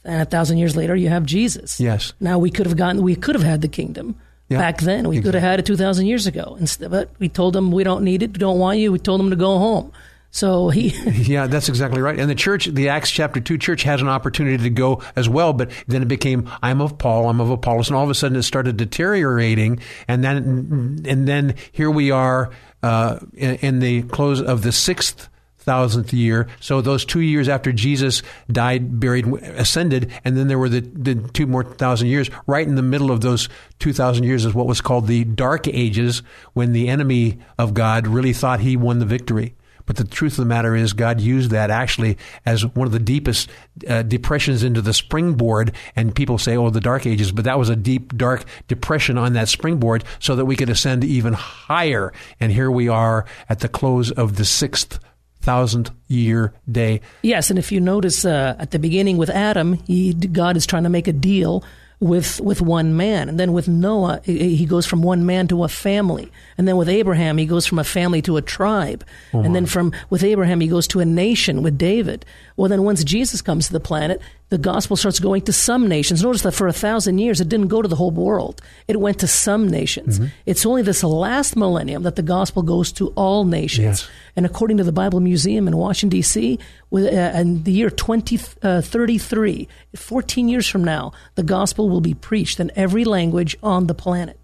And 0.03 0.19
a 0.19 0.25
thousand 0.25 0.57
years 0.57 0.75
later, 0.75 0.95
you 0.95 1.09
have 1.09 1.27
Jesus. 1.27 1.79
Yes. 1.79 2.13
Now 2.19 2.39
we 2.39 2.49
could 2.49 2.65
have 2.65 2.75
gotten, 2.75 3.03
we 3.03 3.15
could 3.15 3.35
have 3.35 3.43
had 3.43 3.61
the 3.61 3.67
kingdom 3.67 4.15
Yeah, 4.51 4.57
back 4.59 4.81
then. 4.81 5.07
We 5.07 5.21
could 5.21 5.33
have 5.33 5.43
had 5.43 5.59
it 5.59 5.65
two 5.65 5.77
thousand 5.77 6.05
years 6.07 6.27
ago. 6.27 6.57
Instead, 6.59 6.91
but 6.91 7.09
we 7.19 7.29
told 7.29 7.53
them 7.53 7.71
we 7.71 7.83
don't 7.83 8.03
need 8.03 8.21
it, 8.23 8.33
we 8.33 8.39
don't 8.39 8.59
want 8.59 8.79
you. 8.79 8.91
We 8.91 8.99
told 8.99 9.19
them 9.19 9.29
to 9.29 9.35
go 9.35 9.57
home. 9.57 9.91
So 10.33 10.69
he, 10.69 10.87
Yeah, 11.11 11.47
that's 11.47 11.67
exactly 11.67 12.01
right. 12.01 12.17
And 12.17 12.29
the 12.29 12.35
church, 12.35 12.65
the 12.65 12.87
Acts 12.89 13.11
chapter 13.11 13.41
2 13.41 13.57
church 13.57 13.83
has 13.83 14.01
an 14.01 14.07
opportunity 14.07 14.63
to 14.63 14.69
go 14.69 15.01
as 15.15 15.27
well, 15.27 15.51
but 15.51 15.71
then 15.87 16.01
it 16.01 16.07
became, 16.07 16.49
I'm 16.63 16.79
of 16.79 16.97
Paul, 16.97 17.27
I'm 17.27 17.41
of 17.41 17.49
Apollos, 17.49 17.89
and 17.89 17.97
all 17.97 18.05
of 18.05 18.09
a 18.09 18.15
sudden 18.15 18.37
it 18.37 18.43
started 18.43 18.77
deteriorating. 18.77 19.81
And 20.07 20.23
then, 20.23 21.03
and 21.05 21.27
then 21.27 21.55
here 21.73 21.91
we 21.91 22.11
are 22.11 22.49
uh, 22.81 23.19
in, 23.33 23.55
in 23.55 23.79
the 23.79 24.03
close 24.03 24.41
of 24.41 24.61
the 24.61 24.71
sixth 24.71 25.27
thousandth 25.61 26.13
year. 26.13 26.47
So 26.59 26.81
those 26.81 27.05
two 27.05 27.21
years 27.21 27.47
after 27.47 27.71
Jesus 27.71 28.23
died, 28.51 28.99
buried, 28.99 29.27
ascended, 29.27 30.11
and 30.23 30.35
then 30.35 30.47
there 30.47 30.59
were 30.59 30.69
the, 30.69 30.81
the 30.81 31.15
two 31.15 31.47
more 31.47 31.63
thousand 31.63 32.07
years. 32.07 32.29
Right 32.47 32.67
in 32.67 32.75
the 32.75 32.81
middle 32.81 33.11
of 33.11 33.21
those 33.21 33.47
two 33.79 33.93
thousand 33.93 34.23
years 34.23 34.45
is 34.45 34.53
what 34.53 34.67
was 34.67 34.81
called 34.81 35.07
the 35.07 35.23
Dark 35.23 35.67
Ages, 35.67 36.23
when 36.53 36.73
the 36.73 36.89
enemy 36.89 37.39
of 37.57 37.73
God 37.73 38.07
really 38.07 38.33
thought 38.33 38.59
he 38.59 38.75
won 38.75 38.99
the 38.99 39.05
victory. 39.05 39.55
But 39.87 39.95
the 39.95 40.03
truth 40.03 40.33
of 40.33 40.37
the 40.37 40.45
matter 40.45 40.75
is, 40.75 40.93
God 40.93 41.19
used 41.19 41.51
that 41.51 41.71
actually 41.71 42.17
as 42.45 42.65
one 42.65 42.85
of 42.85 42.93
the 42.93 42.99
deepest 42.99 43.49
uh, 43.87 44.03
depressions 44.03 44.63
into 44.63 44.81
the 44.81 44.93
springboard. 44.93 45.73
And 45.95 46.15
people 46.15 46.37
say, 46.37 46.55
oh, 46.55 46.69
the 46.69 46.79
dark 46.79 47.05
ages, 47.05 47.31
but 47.31 47.45
that 47.45 47.59
was 47.59 47.67
a 47.67 47.75
deep, 47.75 48.15
dark 48.15 48.45
depression 48.67 49.17
on 49.17 49.33
that 49.33 49.49
springboard 49.49 50.03
so 50.19 50.35
that 50.35 50.45
we 50.45 50.55
could 50.55 50.69
ascend 50.69 51.03
even 51.03 51.33
higher. 51.33 52.13
And 52.39 52.51
here 52.51 52.71
we 52.71 52.87
are 52.87 53.25
at 53.49 53.59
the 53.59 53.67
close 53.67 54.11
of 54.11 54.35
the 54.35 54.45
sixth 54.45 54.99
thousand 55.41 55.91
year 56.07 56.53
day. 56.71 57.01
Yes, 57.21 57.49
and 57.49 57.59
if 57.59 57.71
you 57.71 57.79
notice 57.79 58.25
uh, 58.25 58.55
at 58.59 58.71
the 58.71 58.79
beginning 58.79 59.17
with 59.17 59.29
Adam, 59.29 59.73
he, 59.73 60.13
God 60.13 60.57
is 60.57 60.65
trying 60.65 60.83
to 60.83 60.89
make 60.89 61.07
a 61.07 61.13
deal 61.13 61.63
with 61.99 62.41
with 62.41 62.61
one 62.61 62.97
man, 62.97 63.29
and 63.29 63.39
then 63.39 63.53
with 63.53 63.67
Noah, 63.67 64.21
he 64.23 64.65
goes 64.65 64.87
from 64.87 65.03
one 65.03 65.25
man 65.25 65.47
to 65.49 65.63
a 65.63 65.67
family, 65.67 66.31
and 66.57 66.67
then 66.67 66.75
with 66.75 66.89
Abraham, 66.89 67.37
he 67.37 67.45
goes 67.45 67.67
from 67.67 67.77
a 67.77 67.83
family 67.83 68.23
to 68.23 68.37
a 68.37 68.41
tribe, 68.41 69.05
oh 69.35 69.41
and 69.41 69.55
then 69.55 69.67
from 69.67 69.93
with 70.09 70.23
Abraham, 70.23 70.59
he 70.61 70.67
goes 70.67 70.87
to 70.87 70.99
a 70.99 71.05
nation 71.05 71.61
with 71.61 71.77
David. 71.77 72.25
Well, 72.61 72.69
then 72.69 72.83
once 72.83 73.03
Jesus 73.03 73.41
comes 73.41 73.65
to 73.65 73.73
the 73.73 73.79
planet, 73.79 74.21
the 74.49 74.59
gospel 74.59 74.95
starts 74.95 75.19
going 75.19 75.41
to 75.45 75.51
some 75.51 75.87
nations. 75.87 76.21
Notice 76.21 76.43
that 76.43 76.51
for 76.51 76.67
a 76.67 76.73
thousand 76.73 77.17
years, 77.17 77.41
it 77.41 77.49
didn't 77.49 77.69
go 77.69 77.81
to 77.81 77.87
the 77.87 77.95
whole 77.95 78.11
world. 78.11 78.61
It 78.87 78.99
went 78.99 79.17
to 79.21 79.27
some 79.27 79.67
nations. 79.67 80.19
Mm-hmm. 80.19 80.29
It's 80.45 80.63
only 80.63 80.83
this 80.83 81.03
last 81.03 81.55
millennium 81.55 82.03
that 82.03 82.17
the 82.17 82.21
gospel 82.21 82.61
goes 82.61 82.91
to 82.91 83.07
all 83.15 83.45
nations. 83.45 84.01
Yes. 84.03 84.09
And 84.35 84.45
according 84.45 84.77
to 84.77 84.83
the 84.83 84.91
Bible 84.91 85.21
Museum 85.21 85.67
in 85.67 85.75
Washington, 85.75 86.15
D.C., 86.15 86.59
uh, 86.93 86.97
in 86.99 87.63
the 87.63 87.71
year 87.71 87.89
2033, 87.89 89.67
uh, 89.95 89.97
14 89.97 90.47
years 90.47 90.67
from 90.67 90.83
now, 90.83 91.13
the 91.33 91.41
gospel 91.41 91.89
will 91.89 91.99
be 91.99 92.13
preached 92.13 92.59
in 92.59 92.71
every 92.75 93.05
language 93.05 93.57
on 93.63 93.87
the 93.87 93.95
planet 93.95 94.40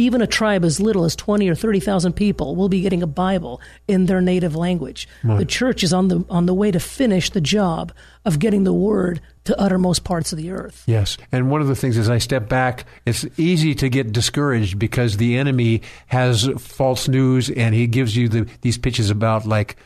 even 0.00 0.22
a 0.22 0.26
tribe 0.26 0.64
as 0.64 0.80
little 0.80 1.04
as 1.04 1.14
20 1.14 1.48
or 1.48 1.54
30,000 1.54 2.12
people 2.14 2.56
will 2.56 2.68
be 2.68 2.80
getting 2.80 3.02
a 3.02 3.06
Bible 3.06 3.60
in 3.86 4.06
their 4.06 4.20
native 4.20 4.56
language. 4.56 5.08
Right. 5.22 5.38
The 5.38 5.44
church 5.44 5.82
is 5.84 5.92
on 5.92 6.08
the 6.08 6.24
on 6.28 6.46
the 6.46 6.54
way 6.54 6.70
to 6.70 6.80
finish 6.80 7.30
the 7.30 7.40
job 7.40 7.92
of 8.24 8.38
getting 8.38 8.64
the 8.64 8.72
word 8.72 9.20
to 9.44 9.58
uttermost 9.58 10.04
parts 10.04 10.32
of 10.32 10.38
the 10.38 10.50
earth. 10.50 10.82
Yes. 10.86 11.16
And 11.32 11.50
one 11.50 11.60
of 11.60 11.68
the 11.68 11.74
things 11.74 11.96
as 11.96 12.10
I 12.10 12.18
step 12.18 12.48
back, 12.48 12.84
it's 13.06 13.26
easy 13.38 13.74
to 13.76 13.88
get 13.88 14.12
discouraged 14.12 14.78
because 14.78 15.16
the 15.16 15.36
enemy 15.36 15.82
has 16.06 16.48
false 16.58 17.08
news 17.08 17.50
and 17.50 17.74
he 17.74 17.86
gives 17.86 18.16
you 18.16 18.28
the, 18.28 18.48
these 18.60 18.78
pitches 18.78 19.10
about 19.10 19.46
like 19.46 19.76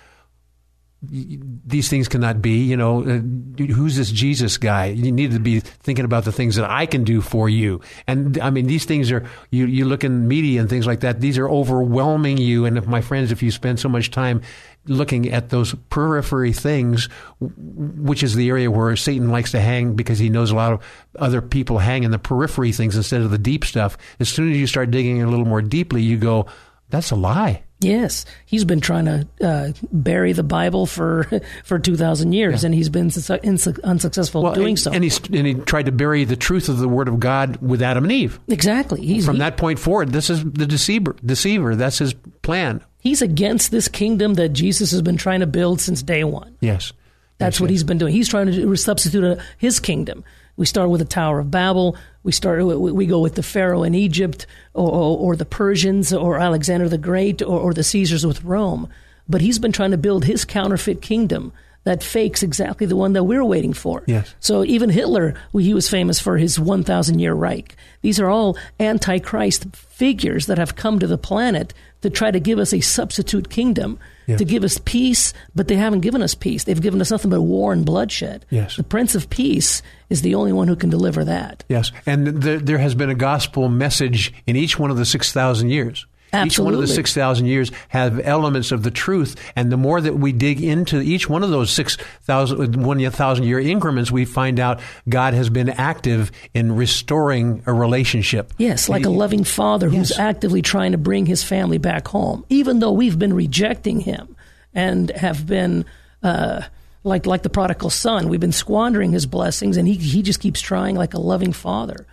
these 1.10 1.88
things 1.88 2.08
cannot 2.08 2.42
be. 2.42 2.64
You 2.64 2.76
know, 2.76 3.02
uh, 3.02 3.20
who's 3.64 3.96
this 3.96 4.10
Jesus 4.10 4.58
guy? 4.58 4.86
You 4.86 5.12
need 5.12 5.32
to 5.32 5.40
be 5.40 5.60
thinking 5.60 6.04
about 6.04 6.24
the 6.24 6.32
things 6.32 6.56
that 6.56 6.70
I 6.70 6.86
can 6.86 7.04
do 7.04 7.20
for 7.20 7.48
you. 7.48 7.80
And 8.06 8.38
I 8.38 8.50
mean, 8.50 8.66
these 8.66 8.84
things 8.84 9.10
are, 9.12 9.24
you, 9.50 9.66
you 9.66 9.84
look 9.84 10.04
in 10.04 10.28
media 10.28 10.60
and 10.60 10.68
things 10.70 10.86
like 10.86 11.00
that, 11.00 11.20
these 11.20 11.38
are 11.38 11.48
overwhelming 11.48 12.38
you. 12.38 12.64
And 12.64 12.78
if 12.78 12.86
my 12.86 13.00
friends, 13.00 13.32
if 13.32 13.42
you 13.42 13.50
spend 13.50 13.80
so 13.80 13.88
much 13.88 14.10
time 14.10 14.42
looking 14.86 15.32
at 15.32 15.48
those 15.48 15.74
periphery 15.90 16.52
things, 16.52 17.08
which 17.40 18.22
is 18.22 18.34
the 18.34 18.48
area 18.48 18.70
where 18.70 18.94
Satan 18.96 19.30
likes 19.30 19.52
to 19.52 19.60
hang 19.60 19.94
because 19.94 20.18
he 20.18 20.28
knows 20.28 20.50
a 20.50 20.54
lot 20.54 20.72
of 20.72 20.82
other 21.18 21.40
people 21.40 21.78
hang 21.78 22.04
in 22.04 22.10
the 22.10 22.18
periphery 22.18 22.72
things 22.72 22.96
instead 22.96 23.22
of 23.22 23.30
the 23.30 23.38
deep 23.38 23.64
stuff. 23.64 23.96
As 24.20 24.28
soon 24.28 24.50
as 24.50 24.58
you 24.58 24.66
start 24.66 24.90
digging 24.90 25.22
a 25.22 25.28
little 25.28 25.46
more 25.46 25.62
deeply, 25.62 26.02
you 26.02 26.18
go, 26.18 26.46
that's 26.90 27.10
a 27.10 27.16
lie. 27.16 27.63
Yes, 27.80 28.24
he's 28.46 28.64
been 28.64 28.80
trying 28.80 29.04
to 29.04 29.28
uh, 29.42 29.72
bury 29.92 30.32
the 30.32 30.42
Bible 30.42 30.86
for 30.86 31.28
for 31.64 31.78
two 31.78 31.96
thousand 31.96 32.32
years, 32.32 32.62
yeah. 32.62 32.66
and 32.66 32.74
he's 32.74 32.88
been 32.88 33.10
su- 33.10 33.38
unsuccessful 33.84 34.42
well, 34.42 34.54
doing 34.54 34.70
and, 34.70 34.78
so. 34.78 34.92
And, 34.92 35.04
and 35.04 35.46
he 35.46 35.54
tried 35.54 35.86
to 35.86 35.92
bury 35.92 36.24
the 36.24 36.36
truth 36.36 36.68
of 36.68 36.78
the 36.78 36.88
Word 36.88 37.08
of 37.08 37.20
God 37.20 37.56
with 37.56 37.82
Adam 37.82 38.04
and 38.04 38.12
Eve. 38.12 38.40
Exactly. 38.48 39.04
He's, 39.04 39.26
From 39.26 39.36
he, 39.36 39.40
that 39.40 39.56
point 39.56 39.78
forward, 39.78 40.12
this 40.12 40.30
is 40.30 40.42
the 40.44 40.66
deceiver. 40.66 41.16
Deceiver. 41.24 41.76
That's 41.76 41.98
his 41.98 42.14
plan. 42.42 42.82
He's 43.00 43.20
against 43.20 43.70
this 43.70 43.88
kingdom 43.88 44.34
that 44.34 44.50
Jesus 44.50 44.90
has 44.92 45.02
been 45.02 45.18
trying 45.18 45.40
to 45.40 45.46
build 45.46 45.80
since 45.80 46.02
day 46.02 46.24
one. 46.24 46.56
Yes, 46.60 46.92
that's 47.38 47.56
yes, 47.56 47.60
what 47.60 47.70
yes. 47.70 47.74
he's 47.74 47.84
been 47.84 47.98
doing. 47.98 48.12
He's 48.12 48.28
trying 48.28 48.46
to 48.46 48.76
substitute 48.76 49.24
a, 49.24 49.42
his 49.58 49.80
kingdom 49.80 50.24
we 50.56 50.66
start 50.66 50.90
with 50.90 51.00
the 51.00 51.06
Tower 51.06 51.40
of 51.40 51.50
Babel. 51.50 51.96
We 52.24 52.32
start. 52.32 52.64
We 52.64 53.06
go 53.06 53.20
with 53.20 53.36
the 53.36 53.42
Pharaoh 53.42 53.84
in 53.84 53.94
Egypt, 53.94 54.46
or, 54.72 54.90
or, 54.90 55.18
or 55.18 55.36
the 55.36 55.44
Persians, 55.44 56.12
or 56.12 56.38
Alexander 56.38 56.88
the 56.88 56.98
Great, 56.98 57.42
or, 57.42 57.60
or, 57.60 57.74
the 57.74 57.84
Caesars 57.84 58.26
with 58.26 58.42
Rome. 58.42 58.88
But 59.28 59.42
he's 59.42 59.58
been 59.58 59.72
trying 59.72 59.92
to 59.92 59.98
build 59.98 60.24
his 60.24 60.44
counterfeit 60.44 61.00
kingdom 61.00 61.52
that 61.84 62.02
fakes 62.02 62.42
exactly 62.42 62.86
the 62.86 62.96
one 62.96 63.12
that 63.12 63.24
we're 63.24 63.44
waiting 63.44 63.74
for. 63.74 64.02
Yes. 64.06 64.34
So 64.40 64.64
even 64.64 64.90
Hitler, 64.90 65.34
he 65.52 65.74
was 65.74 65.88
famous 65.88 66.18
for 66.18 66.38
his 66.38 66.58
1,000 66.58 67.18
year 67.18 67.34
Reich. 67.34 67.76
These 68.00 68.18
are 68.18 68.28
all 68.28 68.56
antichrist 68.80 69.66
figures 69.76 70.46
that 70.46 70.58
have 70.58 70.76
come 70.76 70.98
to 70.98 71.06
the 71.06 71.18
planet 71.18 71.72
to 72.04 72.10
try 72.10 72.30
to 72.30 72.38
give 72.38 72.58
us 72.58 72.74
a 72.74 72.80
substitute 72.80 73.48
kingdom 73.48 73.98
to 74.26 74.44
give 74.44 74.62
us 74.62 74.78
peace, 74.84 75.32
but 75.54 75.68
they 75.68 75.76
haven't 75.76 76.00
given 76.00 76.20
us 76.20 76.34
peace. 76.34 76.64
They've 76.64 76.80
given 76.80 77.00
us 77.00 77.10
nothing 77.10 77.30
but 77.30 77.40
war 77.40 77.72
and 77.72 77.84
bloodshed. 77.84 78.44
Yes. 78.50 78.76
The 78.76 78.82
Prince 78.82 79.14
of 79.14 79.30
Peace 79.30 79.80
is 80.10 80.20
the 80.20 80.34
only 80.34 80.52
one 80.52 80.68
who 80.68 80.76
can 80.76 80.90
deliver 80.90 81.24
that. 81.24 81.64
Yes, 81.68 81.92
and 82.04 82.26
there, 82.26 82.58
there 82.58 82.78
has 82.78 82.94
been 82.94 83.08
a 83.08 83.14
gospel 83.14 83.70
message 83.70 84.34
in 84.46 84.54
each 84.54 84.78
one 84.78 84.90
of 84.90 84.98
the 84.98 85.06
6,000 85.06 85.70
years. 85.70 86.06
Absolutely. 86.34 86.48
Each 86.48 86.58
one 86.58 86.74
of 86.74 86.80
the 86.88 86.94
6,000 86.94 87.46
years 87.46 87.70
have 87.88 88.20
elements 88.20 88.72
of 88.72 88.82
the 88.82 88.90
truth. 88.90 89.36
And 89.54 89.70
the 89.70 89.76
more 89.76 90.00
that 90.00 90.14
we 90.14 90.32
dig 90.32 90.62
into 90.62 91.00
each 91.00 91.28
one 91.28 91.42
of 91.42 91.50
those 91.50 91.70
6,000, 91.70 92.84
1,000 92.84 93.44
year 93.44 93.60
increments, 93.60 94.10
we 94.10 94.24
find 94.24 94.58
out 94.58 94.80
God 95.08 95.34
has 95.34 95.48
been 95.48 95.68
active 95.68 96.32
in 96.52 96.74
restoring 96.74 97.62
a 97.66 97.72
relationship. 97.72 98.52
Yes, 98.58 98.88
like 98.88 99.04
a 99.04 99.10
loving 99.10 99.44
father 99.44 99.88
yes. 99.88 99.96
who's 99.96 100.18
actively 100.18 100.62
trying 100.62 100.92
to 100.92 100.98
bring 100.98 101.26
his 101.26 101.44
family 101.44 101.78
back 101.78 102.08
home, 102.08 102.44
even 102.48 102.80
though 102.80 102.92
we've 102.92 103.18
been 103.18 103.32
rejecting 103.32 104.00
him 104.00 104.36
and 104.74 105.10
have 105.10 105.46
been. 105.46 105.84
Uh, 106.22 106.62
like 107.06 107.26
like 107.26 107.42
the 107.42 107.50
prodigal 107.50 107.90
son, 107.90 108.30
we've 108.30 108.40
been 108.40 108.50
squandering 108.50 109.12
his 109.12 109.26
blessings, 109.26 109.76
and 109.76 109.86
he 109.86 109.94
he 109.94 110.22
just 110.22 110.40
keeps 110.40 110.62
trying 110.62 110.96
like 110.96 111.12
a 111.12 111.20
loving 111.20 111.52
father. 111.52 112.06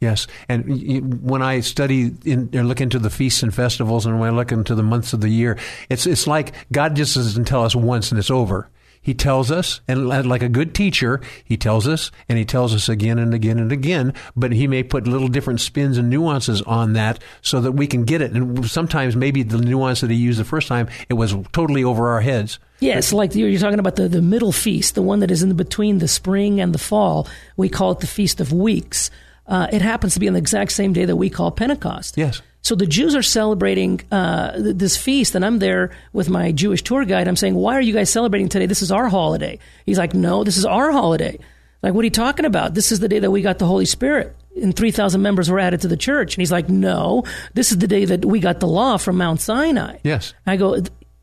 Yes, 0.00 0.26
and 0.48 1.22
when 1.22 1.42
I 1.42 1.60
study 1.60 2.10
in, 2.24 2.48
look 2.52 2.80
into 2.80 2.98
the 2.98 3.10
feasts 3.10 3.42
and 3.42 3.54
festivals, 3.54 4.06
and 4.06 4.18
when 4.18 4.30
I 4.30 4.36
look 4.36 4.50
into 4.50 4.74
the 4.74 4.82
months 4.82 5.12
of 5.12 5.20
the 5.20 5.28
year, 5.28 5.58
it's 5.90 6.06
it's 6.06 6.26
like 6.26 6.54
God 6.72 6.96
just 6.96 7.16
doesn't 7.16 7.44
tell 7.44 7.64
us 7.64 7.76
once 7.76 8.10
and 8.10 8.18
it's 8.18 8.30
over. 8.30 8.70
He 9.02 9.14
tells 9.14 9.50
us, 9.50 9.80
and 9.88 10.08
like 10.08 10.42
a 10.42 10.48
good 10.48 10.74
teacher, 10.74 11.20
he 11.42 11.56
tells 11.56 11.88
us, 11.88 12.10
and 12.28 12.36
he 12.36 12.44
tells 12.44 12.74
us 12.74 12.88
again 12.88 13.18
and 13.18 13.32
again 13.32 13.58
and 13.58 13.72
again. 13.72 14.12
But 14.36 14.52
he 14.52 14.66
may 14.66 14.82
put 14.82 15.06
little 15.06 15.28
different 15.28 15.60
spins 15.60 15.96
and 15.96 16.10
nuances 16.10 16.60
on 16.62 16.92
that 16.94 17.22
so 17.40 17.62
that 17.62 17.72
we 17.72 17.86
can 17.86 18.04
get 18.04 18.20
it. 18.20 18.32
And 18.32 18.68
sometimes 18.68 19.16
maybe 19.16 19.42
the 19.42 19.56
nuance 19.56 20.02
that 20.02 20.10
he 20.10 20.16
used 20.16 20.38
the 20.38 20.44
first 20.44 20.68
time, 20.68 20.88
it 21.08 21.14
was 21.14 21.34
totally 21.52 21.82
over 21.82 22.10
our 22.10 22.20
heads. 22.20 22.58
Yes, 22.80 23.12
like 23.12 23.34
you're 23.34 23.58
talking 23.58 23.78
about 23.78 23.96
the, 23.96 24.08
the 24.08 24.22
middle 24.22 24.52
feast, 24.52 24.94
the 24.94 25.02
one 25.02 25.20
that 25.20 25.30
is 25.30 25.42
in 25.42 25.54
between 25.56 25.98
the 25.98 26.08
spring 26.08 26.60
and 26.60 26.74
the 26.74 26.78
fall. 26.78 27.26
We 27.56 27.70
call 27.70 27.92
it 27.92 28.00
the 28.00 28.06
Feast 28.06 28.38
of 28.38 28.52
Weeks 28.52 29.10
uh, 29.46 29.68
it 29.72 29.82
happens 29.82 30.14
to 30.14 30.20
be 30.20 30.28
on 30.28 30.34
the 30.34 30.38
exact 30.38 30.72
same 30.72 30.92
day 30.92 31.04
that 31.04 31.16
we 31.16 31.30
call 31.30 31.50
Pentecost. 31.50 32.16
Yes. 32.16 32.42
So 32.62 32.74
the 32.74 32.86
Jews 32.86 33.14
are 33.14 33.22
celebrating 33.22 34.00
uh, 34.12 34.52
this 34.56 34.96
feast, 34.96 35.34
and 35.34 35.44
I'm 35.44 35.58
there 35.58 35.90
with 36.12 36.28
my 36.28 36.52
Jewish 36.52 36.82
tour 36.82 37.04
guide. 37.04 37.26
I'm 37.26 37.36
saying, 37.36 37.54
"Why 37.54 37.74
are 37.74 37.80
you 37.80 37.94
guys 37.94 38.10
celebrating 38.10 38.48
today? 38.48 38.66
This 38.66 38.82
is 38.82 38.92
our 38.92 39.08
holiday." 39.08 39.58
He's 39.86 39.98
like, 39.98 40.14
"No, 40.14 40.44
this 40.44 40.56
is 40.56 40.66
our 40.66 40.92
holiday." 40.92 41.38
Like, 41.82 41.94
what 41.94 42.02
are 42.02 42.04
you 42.04 42.10
talking 42.10 42.44
about? 42.44 42.74
This 42.74 42.92
is 42.92 43.00
the 43.00 43.08
day 43.08 43.18
that 43.18 43.30
we 43.30 43.40
got 43.40 43.58
the 43.58 43.66
Holy 43.66 43.86
Spirit, 43.86 44.36
and 44.60 44.76
three 44.76 44.90
thousand 44.90 45.22
members 45.22 45.50
were 45.50 45.58
added 45.58 45.80
to 45.82 45.88
the 45.88 45.96
church. 45.96 46.34
And 46.34 46.42
he's 46.42 46.52
like, 46.52 46.68
"No, 46.68 47.24
this 47.54 47.72
is 47.72 47.78
the 47.78 47.88
day 47.88 48.04
that 48.04 48.24
we 48.24 48.40
got 48.40 48.60
the 48.60 48.68
law 48.68 48.98
from 48.98 49.16
Mount 49.16 49.40
Sinai." 49.40 49.96
Yes. 50.04 50.34
I 50.46 50.58
go, 50.58 50.82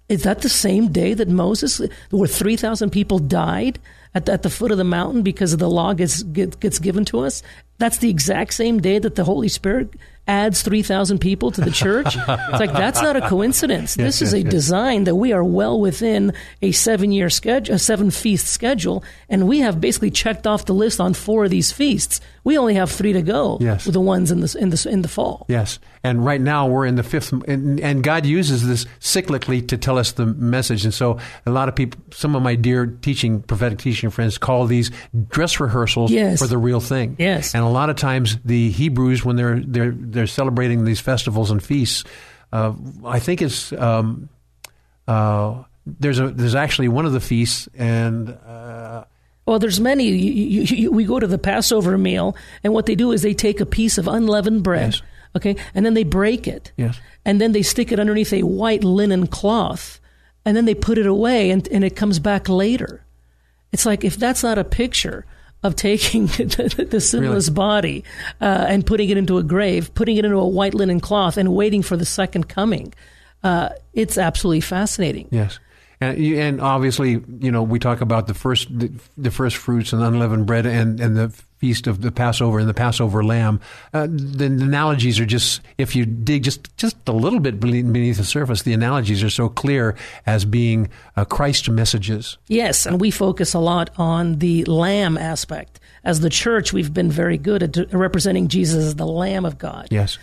"Is 0.09 0.23
that 0.23 0.41
the 0.41 0.49
same 0.49 0.91
day 0.91 1.13
that 1.13 1.29
Moses, 1.29 1.79
where 2.09 2.27
three 2.27 2.55
thousand 2.55 2.89
people 2.89 3.19
died?" 3.19 3.79
At 4.15 4.25
the, 4.25 4.31
at 4.31 4.41
the, 4.41 4.49
foot 4.49 4.71
of 4.71 4.79
the 4.79 4.83
mountain 4.83 5.21
because 5.21 5.53
of 5.53 5.59
the 5.59 5.69
law 5.69 5.93
gets, 5.93 6.23
get, 6.23 6.59
gets 6.59 6.79
given 6.79 7.05
to 7.05 7.19
us. 7.19 7.43
That's 7.77 7.97
the 7.97 8.09
exact 8.09 8.53
same 8.53 8.79
day 8.79 8.99
that 8.99 9.15
the 9.15 9.23
Holy 9.23 9.47
Spirit 9.47 9.93
adds 10.27 10.61
3,000 10.61 11.19
people 11.19 11.51
to 11.51 11.61
the 11.61 11.71
church. 11.71 12.07
it's 12.15 12.59
like, 12.59 12.73
that's 12.73 13.01
not 13.01 13.15
a 13.15 13.27
coincidence. 13.29 13.95
Yes, 13.95 14.05
this 14.05 14.21
yes, 14.21 14.27
is 14.27 14.33
a 14.33 14.41
yes. 14.41 14.51
design 14.51 15.03
that 15.05 15.15
we 15.15 15.31
are 15.31 15.43
well 15.43 15.79
within 15.79 16.33
a 16.61 16.71
seven 16.73 17.11
year 17.11 17.29
schedule, 17.29 17.75
a 17.75 17.79
seven 17.79 18.11
feast 18.11 18.47
schedule, 18.47 19.03
and 19.29 19.47
we 19.47 19.59
have 19.59 19.79
basically 19.79 20.11
checked 20.11 20.45
off 20.45 20.65
the 20.65 20.73
list 20.73 20.99
on 20.99 21.13
four 21.13 21.45
of 21.45 21.51
these 21.51 21.71
feasts. 21.71 22.19
We 22.47 22.57
only 22.57 22.75
have 22.75 22.89
three 22.89 23.11
to 23.11 23.21
go 23.21 23.57
yes. 23.59 23.85
with 23.85 23.91
the 23.91 23.99
ones 23.99 24.31
in 24.31 24.39
the, 24.39 24.55
in 24.57 24.69
the, 24.69 24.87
in 24.89 25.01
the 25.01 25.09
fall. 25.09 25.45
Yes. 25.49 25.79
And 26.01 26.23
right 26.23 26.39
now 26.39 26.67
we're 26.67 26.85
in 26.85 26.95
the 26.95 27.03
fifth, 27.03 27.33
and, 27.33 27.77
and 27.81 28.01
God 28.01 28.25
uses 28.25 28.65
this 28.65 28.85
cyclically 29.01 29.67
to 29.67 29.77
tell 29.77 29.97
us 29.97 30.13
the 30.13 30.27
message. 30.27 30.85
And 30.85 30.93
so 30.93 31.19
a 31.45 31.51
lot 31.51 31.67
of 31.67 31.75
people, 31.75 31.99
some 32.11 32.37
of 32.37 32.41
my 32.41 32.55
dear 32.55 32.85
teaching, 32.85 33.41
prophetic 33.41 33.79
teaching 33.79 34.09
friends 34.11 34.37
call 34.37 34.65
these 34.65 34.91
dress 35.27 35.59
rehearsals 35.59 36.09
yes. 36.09 36.39
for 36.39 36.47
the 36.47 36.57
real 36.57 36.79
thing. 36.79 37.17
Yes. 37.19 37.53
And 37.53 37.65
a 37.65 37.67
lot 37.67 37.89
of 37.89 37.97
times 37.97 38.37
the 38.45 38.69
Hebrews, 38.71 39.25
when 39.25 39.35
they're, 39.35 39.59
they're, 39.59 39.91
they're 39.91 40.25
celebrating 40.25 40.85
these 40.85 41.01
festivals 41.01 41.51
and 41.51 41.61
feasts, 41.61 42.05
uh, 42.53 42.71
I 43.03 43.19
think 43.19 43.41
it's 43.41 43.73
um, 43.73 44.29
uh, 45.05 45.63
there's 45.85 46.19
a 46.19 46.29
there's 46.29 46.55
actually 46.55 46.87
one 46.87 47.05
of 47.05 47.11
the 47.11 47.19
feasts, 47.19 47.67
and 47.77 48.29
uh, 48.29 49.03
Well, 49.47 49.59
there's 49.59 49.79
many. 49.79 50.03
You, 50.09 50.33
you, 50.33 50.61
you, 50.63 50.91
we 50.91 51.05
go 51.05 51.19
to 51.19 51.25
the 51.25 51.37
Passover 51.37 51.97
meal, 51.97 52.35
and 52.63 52.73
what 52.73 52.85
they 52.85 52.95
do 52.95 53.11
is 53.13 53.21
they 53.21 53.33
take 53.33 53.59
a 53.61 53.65
piece 53.65 53.97
of 53.97 54.07
unleavened 54.07 54.61
bread, 54.61 54.93
Yes. 54.93 55.01
okay, 55.37 55.55
and 55.73 55.85
then 55.85 55.93
they 55.93 56.03
break 56.03 56.47
it, 56.47 56.71
Yes. 56.77 56.99
and 57.25 57.39
then 57.39 57.53
they 57.53 57.63
stick 57.63 57.91
it 57.93 57.99
underneath 57.99 58.33
a 58.33 58.43
white 58.43 58.83
linen 58.83 59.25
cloth, 59.25 59.99
and 60.45 60.55
then 60.57 60.65
they 60.65 60.75
put 60.75 60.97
it 60.97 61.07
away, 61.07 61.49
and, 61.49 61.65
and 61.69 61.83
it 61.83 61.95
comes 61.95 62.19
back 62.19 62.49
later. 62.49 63.03
It's 63.71 63.85
like 63.85 64.03
if 64.03 64.17
that's 64.17 64.43
not 64.43 64.57
a 64.57 64.63
picture 64.65 65.25
of 65.63 65.75
taking 65.75 66.25
the, 66.27 66.87
the 66.89 66.99
sinless 67.01 67.49
body 67.49 68.03
uh, 68.41 68.65
and 68.67 68.85
putting 68.85 69.09
it 69.09 69.17
into 69.17 69.37
a 69.37 69.43
grave, 69.43 69.93
putting 69.95 70.17
it 70.17 70.25
into 70.25 70.37
a 70.37 70.47
white 70.47 70.73
linen 70.73 70.99
cloth, 70.99 71.37
and 71.37 71.55
waiting 71.55 71.81
for 71.83 71.95
the 71.97 72.05
second 72.05 72.47
coming, 72.49 72.93
uh, 73.43 73.69
it's 73.93 74.17
absolutely 74.17 74.61
fascinating. 74.61 75.27
Yes. 75.31 75.59
And, 75.99 76.17
and 76.17 76.61
obviously, 76.61 77.23
you 77.39 77.51
know, 77.51 77.63
we 77.63 77.79
talk 77.79 78.01
about 78.01 78.27
the 78.27 78.33
first 78.33 78.67
the, 78.77 78.91
the 79.17 79.31
first 79.31 79.57
fruits 79.57 79.93
and 79.93 80.03
unleavened 80.03 80.45
bread 80.45 80.65
and, 80.65 80.99
and 80.99 81.17
the 81.17 81.29
feast 81.57 81.87
of 81.87 82.01
the 82.01 82.11
Passover 82.11 82.59
and 82.59 82.69
the 82.69 82.73
Passover 82.73 83.23
lamb. 83.23 83.59
Uh, 83.93 84.07
the 84.09 84.45
analogies 84.45 85.19
are 85.19 85.25
just, 85.25 85.61
if 85.79 85.95
you 85.95 86.05
dig 86.05 86.43
just 86.43 86.75
just 86.77 86.95
a 87.07 87.11
little 87.11 87.39
bit 87.39 87.59
beneath 87.59 88.17
the 88.17 88.23
surface, 88.23 88.61
the 88.61 88.73
analogies 88.73 89.23
are 89.23 89.29
so 89.29 89.49
clear 89.49 89.95
as 90.25 90.45
being 90.45 90.89
uh, 91.15 91.25
Christ 91.25 91.69
messages. 91.69 92.37
Yes, 92.47 92.85
and 92.85 93.01
we 93.01 93.09
focus 93.09 93.53
a 93.53 93.59
lot 93.59 93.89
on 93.97 94.37
the 94.37 94.65
lamb 94.65 95.17
aspect. 95.17 95.79
As 96.03 96.19
the 96.19 96.29
church, 96.29 96.71
we've 96.71 96.93
been 96.93 97.11
very 97.11 97.37
good 97.37 97.63
at 97.63 97.93
representing 97.93 98.47
Jesus 98.47 98.85
as 98.85 98.95
the 98.95 99.07
Lamb 99.07 99.45
of 99.45 99.57
God. 99.57 99.87
Yes. 99.91 100.17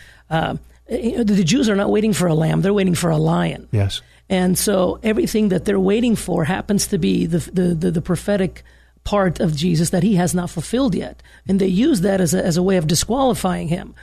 You 0.88 1.18
know, 1.18 1.24
the 1.24 1.44
Jews 1.44 1.68
are 1.68 1.76
not 1.76 1.90
waiting 1.90 2.12
for 2.12 2.26
a 2.26 2.34
lamb; 2.34 2.62
they're 2.62 2.72
waiting 2.72 2.94
for 2.94 3.10
a 3.10 3.16
lion. 3.16 3.68
Yes. 3.72 4.00
And 4.28 4.58
so 4.58 4.98
everything 5.02 5.50
that 5.50 5.64
they're 5.64 5.80
waiting 5.80 6.16
for 6.16 6.44
happens 6.44 6.86
to 6.88 6.98
be 6.98 7.26
the 7.26 7.38
the, 7.38 7.74
the, 7.74 7.90
the 7.90 8.02
prophetic 8.02 8.62
part 9.04 9.38
of 9.38 9.54
Jesus 9.54 9.90
that 9.90 10.02
he 10.02 10.14
has 10.16 10.34
not 10.34 10.50
fulfilled 10.50 10.94
yet, 10.94 11.22
and 11.46 11.60
they 11.60 11.66
use 11.66 12.00
that 12.00 12.20
as 12.20 12.32
a, 12.32 12.42
as 12.42 12.56
a 12.56 12.62
way 12.62 12.76
of 12.76 12.86
disqualifying 12.86 13.68
him. 13.68 13.94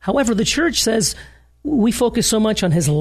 However, 0.00 0.34
the 0.34 0.44
church 0.44 0.82
says 0.82 1.14
we 1.62 1.92
focus 1.92 2.26
so 2.26 2.40
much 2.40 2.62
on 2.62 2.70
his 2.70 2.88
uh, 2.88 2.92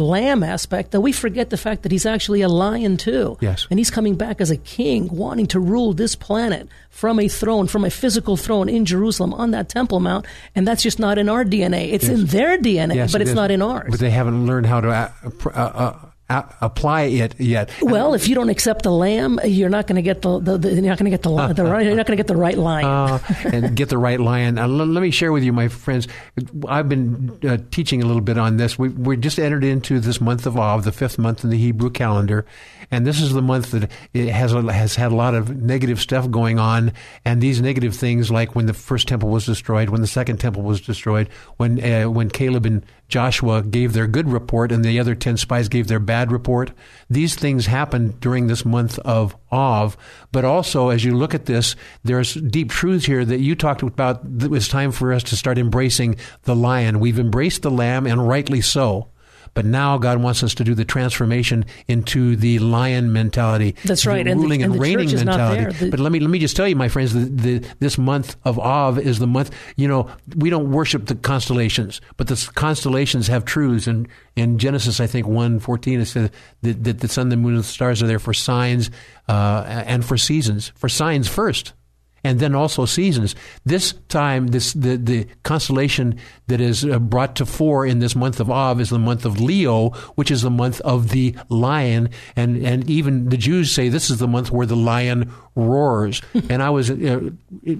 lamb 0.00 0.42
aspect 0.42 0.90
that 0.90 1.00
we 1.00 1.12
forget 1.12 1.50
the 1.50 1.56
fact 1.56 1.84
that 1.84 1.92
he's 1.92 2.06
actually 2.06 2.40
a 2.40 2.48
lion 2.48 2.96
too. 2.96 3.38
Yes. 3.40 3.68
And 3.70 3.78
he's 3.78 3.90
coming 3.90 4.16
back 4.16 4.40
as 4.40 4.50
a 4.50 4.56
king, 4.56 5.08
wanting 5.08 5.46
to 5.48 5.60
rule 5.60 5.92
this 5.92 6.16
planet 6.16 6.68
from 6.88 7.20
a 7.20 7.28
throne, 7.28 7.68
from 7.68 7.84
a 7.84 7.90
physical 7.90 8.36
throne 8.36 8.68
in 8.68 8.84
Jerusalem 8.84 9.32
on 9.32 9.52
that 9.52 9.68
Temple 9.68 10.00
Mount. 10.00 10.26
And 10.56 10.66
that's 10.66 10.82
just 10.82 10.98
not 10.98 11.18
in 11.18 11.28
our 11.28 11.44
DNA. 11.44 11.92
It's 11.92 12.08
in 12.08 12.26
their 12.26 12.58
DNA, 12.58 12.96
Yes, 12.96 13.12
but 13.12 13.20
it 13.20 13.28
it's 13.28 13.34
not 13.34 13.52
in 13.52 13.62
ours. 13.62 13.88
But 13.90 14.00
they 14.00 14.10
haven't 14.10 14.44
learned 14.44 14.66
how 14.66 14.80
to 14.80 14.90
uh, 14.90 15.12
uh, 15.46 15.50
uh, 15.50 15.98
apply 16.60 17.02
it 17.02 17.38
yet. 17.40 17.70
Well, 17.82 18.14
if 18.14 18.28
you 18.28 18.34
don't 18.34 18.48
accept 18.48 18.84
the 18.84 18.92
lamb, 18.92 19.40
you're 19.44 19.68
not 19.68 19.86
going 19.86 19.96
to 19.96 20.02
get 20.02 20.22
the, 20.22 20.38
the, 20.38 20.56
the 20.58 20.72
you're 20.72 20.82
not 20.82 20.98
going 20.98 21.10
to 21.10 21.16
get 21.16 21.22
the, 21.22 21.52
the 21.52 21.64
right 21.64 21.84
you're 21.84 21.96
not 21.96 22.06
going 22.06 22.16
to 22.16 22.20
get 22.22 22.28
the 22.28 22.36
right 22.36 22.56
line. 22.56 22.84
uh, 22.84 23.18
and 23.52 23.74
get 23.76 23.88
the 23.88 23.98
right 23.98 24.20
lion. 24.20 24.56
Uh, 24.58 24.62
l- 24.62 24.68
let 24.86 25.02
me 25.02 25.10
share 25.10 25.32
with 25.32 25.42
you, 25.42 25.52
my 25.52 25.68
friends. 25.68 26.06
I've 26.68 26.88
been 26.88 27.38
uh, 27.46 27.58
teaching 27.70 28.02
a 28.02 28.06
little 28.06 28.22
bit 28.22 28.38
on 28.38 28.56
this. 28.56 28.78
We 28.78 28.88
we 28.90 29.16
just 29.16 29.38
entered 29.38 29.64
into 29.64 30.00
this 30.00 30.20
month 30.20 30.46
of 30.46 30.56
Av, 30.56 30.84
the 30.84 30.92
fifth 30.92 31.18
month 31.18 31.44
in 31.44 31.50
the 31.50 31.58
Hebrew 31.58 31.90
calendar, 31.90 32.46
and 32.90 33.06
this 33.06 33.20
is 33.20 33.32
the 33.32 33.42
month 33.42 33.72
that 33.72 33.90
it 34.14 34.28
has 34.28 34.52
a, 34.52 34.72
has 34.72 34.94
had 34.96 35.12
a 35.12 35.16
lot 35.16 35.34
of 35.34 35.56
negative 35.56 36.00
stuff 36.00 36.30
going 36.30 36.58
on. 36.58 36.92
And 37.24 37.40
these 37.40 37.60
negative 37.60 37.94
things, 37.96 38.30
like 38.30 38.54
when 38.54 38.66
the 38.66 38.74
first 38.74 39.08
temple 39.08 39.28
was 39.30 39.46
destroyed, 39.46 39.88
when 39.88 40.00
the 40.00 40.06
second 40.06 40.38
temple 40.38 40.62
was 40.62 40.80
destroyed, 40.80 41.28
when 41.56 41.82
uh, 41.84 42.08
when 42.08 42.30
Caleb 42.30 42.66
and 42.66 42.84
Joshua 43.10 43.62
gave 43.62 43.92
their 43.92 44.06
good 44.06 44.28
report 44.28 44.72
and 44.72 44.84
the 44.84 44.98
other 44.98 45.14
10 45.14 45.36
spies 45.36 45.68
gave 45.68 45.88
their 45.88 45.98
bad 45.98 46.32
report. 46.32 46.70
These 47.10 47.34
things 47.34 47.66
happened 47.66 48.20
during 48.20 48.46
this 48.46 48.64
month 48.64 48.98
of 49.00 49.36
Av. 49.52 49.96
But 50.32 50.44
also, 50.44 50.88
as 50.88 51.04
you 51.04 51.16
look 51.16 51.34
at 51.34 51.46
this, 51.46 51.76
there's 52.04 52.34
deep 52.34 52.70
truths 52.70 53.06
here 53.06 53.24
that 53.24 53.40
you 53.40 53.54
talked 53.54 53.82
about. 53.82 54.22
It 54.40 54.50
was 54.50 54.68
time 54.68 54.92
for 54.92 55.12
us 55.12 55.24
to 55.24 55.36
start 55.36 55.58
embracing 55.58 56.16
the 56.44 56.56
lion. 56.56 57.00
We've 57.00 57.18
embraced 57.18 57.62
the 57.62 57.70
lamb, 57.70 58.06
and 58.06 58.26
rightly 58.26 58.60
so. 58.60 59.08
But 59.54 59.64
now 59.64 59.98
God 59.98 60.22
wants 60.22 60.42
us 60.42 60.54
to 60.54 60.64
do 60.64 60.74
the 60.74 60.84
transformation 60.84 61.64
into 61.88 62.36
the 62.36 62.58
lion 62.60 63.12
mentality. 63.12 63.74
That's 63.84 64.04
the 64.04 64.10
right, 64.10 64.26
and 64.26 64.38
the- 64.38 64.42
ruling 64.42 64.62
and 64.62 64.72
and, 64.72 64.80
the 64.80 64.82
reigning 64.82 65.14
mentality. 65.14 65.64
The- 65.72 65.90
but 65.90 66.00
let 66.00 66.12
me 66.12 66.20
let 66.20 66.30
me 66.30 66.38
just 66.38 66.56
tell 66.56 66.68
you, 66.68 66.76
my 66.76 66.88
friends, 66.88 67.12
the, 67.12 67.24
the, 67.24 67.68
this 67.80 67.98
month 67.98 68.36
of 68.44 68.58
Av 68.58 68.98
is 68.98 69.18
the 69.18 69.26
month. 69.26 69.50
You 69.76 69.88
know, 69.88 70.10
we 70.36 70.50
don't 70.50 70.70
worship 70.70 71.06
the 71.06 71.14
constellations, 71.14 72.00
but 72.16 72.28
the 72.28 72.50
constellations 72.54 73.26
have 73.28 73.44
truths. 73.44 73.86
And 73.86 74.08
in 74.36 74.58
Genesis, 74.58 75.00
I 75.00 75.06
think 75.06 75.26
one 75.26 75.58
fourteen, 75.58 76.00
it 76.00 76.06
says 76.06 76.30
that, 76.62 76.84
that 76.84 77.00
the 77.00 77.08
sun, 77.08 77.28
the 77.28 77.36
moon, 77.36 77.54
and 77.54 77.64
the 77.64 77.68
stars 77.68 78.02
are 78.02 78.06
there 78.06 78.18
for 78.18 78.32
signs 78.32 78.90
uh, 79.28 79.64
and 79.66 80.04
for 80.04 80.16
seasons. 80.16 80.72
For 80.76 80.88
signs 80.88 81.28
first. 81.28 81.72
And 82.22 82.38
then 82.38 82.54
also 82.54 82.84
seasons. 82.84 83.34
This 83.64 83.94
time, 84.08 84.48
this 84.48 84.72
the, 84.74 84.96
the 84.96 85.26
constellation 85.42 86.18
that 86.48 86.60
is 86.60 86.84
uh, 86.84 86.98
brought 86.98 87.36
to 87.36 87.46
fore 87.46 87.86
in 87.86 87.98
this 87.98 88.14
month 88.14 88.40
of 88.40 88.50
Av 88.50 88.80
is 88.80 88.90
the 88.90 88.98
month 88.98 89.24
of 89.24 89.40
Leo, 89.40 89.90
which 90.16 90.30
is 90.30 90.42
the 90.42 90.50
month 90.50 90.80
of 90.82 91.10
the 91.10 91.34
lion, 91.48 92.10
and 92.36 92.64
and 92.64 92.88
even 92.90 93.30
the 93.30 93.38
Jews 93.38 93.72
say 93.72 93.88
this 93.88 94.10
is 94.10 94.18
the 94.18 94.28
month 94.28 94.50
where 94.50 94.66
the 94.66 94.76
lion 94.76 95.32
roars. 95.54 96.20
and 96.50 96.62
I 96.62 96.70
was 96.70 96.90
uh, 96.90 97.30
it 97.62 97.78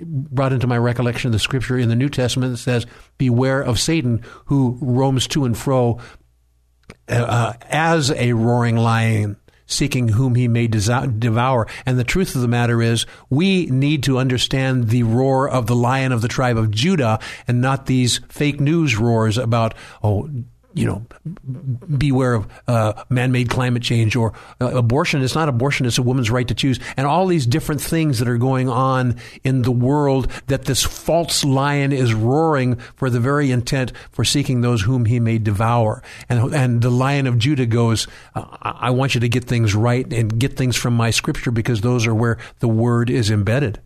brought 0.00 0.52
into 0.52 0.66
my 0.66 0.78
recollection 0.78 1.28
of 1.28 1.32
the 1.32 1.38
scripture 1.38 1.78
in 1.78 1.88
the 1.88 1.96
New 1.96 2.10
Testament 2.10 2.52
that 2.52 2.58
says, 2.58 2.86
"Beware 3.16 3.62
of 3.62 3.80
Satan, 3.80 4.22
who 4.46 4.78
roams 4.82 5.26
to 5.28 5.46
and 5.46 5.56
fro 5.56 5.98
uh, 7.08 7.54
as 7.70 8.10
a 8.10 8.34
roaring 8.34 8.76
lion." 8.76 9.37
Seeking 9.68 10.08
whom 10.08 10.34
he 10.34 10.48
may 10.48 10.66
devour. 10.66 11.68
And 11.86 11.98
the 11.98 12.04
truth 12.04 12.34
of 12.34 12.40
the 12.40 12.48
matter 12.48 12.82
is, 12.82 13.06
we 13.30 13.66
need 13.66 14.02
to 14.04 14.18
understand 14.18 14.88
the 14.88 15.04
roar 15.04 15.48
of 15.48 15.66
the 15.66 15.76
lion 15.76 16.10
of 16.10 16.22
the 16.22 16.26
tribe 16.28 16.56
of 16.56 16.70
Judah 16.72 17.20
and 17.46 17.60
not 17.60 17.86
these 17.86 18.20
fake 18.28 18.60
news 18.60 18.96
roars 18.96 19.38
about, 19.38 19.74
oh, 20.02 20.28
you 20.74 20.86
know, 20.86 21.06
beware 21.96 22.34
of 22.34 22.46
uh, 22.66 22.92
man-made 23.08 23.48
climate 23.48 23.82
change 23.82 24.14
or 24.14 24.34
uh, 24.60 24.66
abortion. 24.76 25.22
It's 25.22 25.34
not 25.34 25.48
abortion; 25.48 25.86
it's 25.86 25.98
a 25.98 26.02
woman's 26.02 26.30
right 26.30 26.46
to 26.46 26.54
choose, 26.54 26.78
and 26.96 27.06
all 27.06 27.26
these 27.26 27.46
different 27.46 27.80
things 27.80 28.18
that 28.18 28.28
are 28.28 28.38
going 28.38 28.68
on 28.68 29.16
in 29.44 29.62
the 29.62 29.72
world. 29.72 30.30
That 30.46 30.66
this 30.66 30.82
false 30.82 31.44
lion 31.44 31.92
is 31.92 32.14
roaring 32.14 32.76
for 32.96 33.10
the 33.10 33.20
very 33.20 33.50
intent 33.50 33.92
for 34.10 34.24
seeking 34.24 34.60
those 34.60 34.82
whom 34.82 35.04
he 35.06 35.20
may 35.20 35.38
devour. 35.38 36.02
And 36.28 36.54
and 36.54 36.82
the 36.82 36.90
Lion 36.90 37.26
of 37.26 37.38
Judah 37.38 37.66
goes, 37.66 38.06
uh, 38.34 38.44
I 38.60 38.90
want 38.90 39.14
you 39.14 39.20
to 39.20 39.28
get 39.28 39.44
things 39.44 39.74
right 39.74 40.10
and 40.12 40.38
get 40.38 40.56
things 40.56 40.76
from 40.76 40.94
my 40.94 41.10
scripture 41.10 41.50
because 41.50 41.80
those 41.80 42.06
are 42.06 42.14
where 42.14 42.38
the 42.60 42.68
word 42.68 43.10
is 43.10 43.30
embedded. 43.30 43.80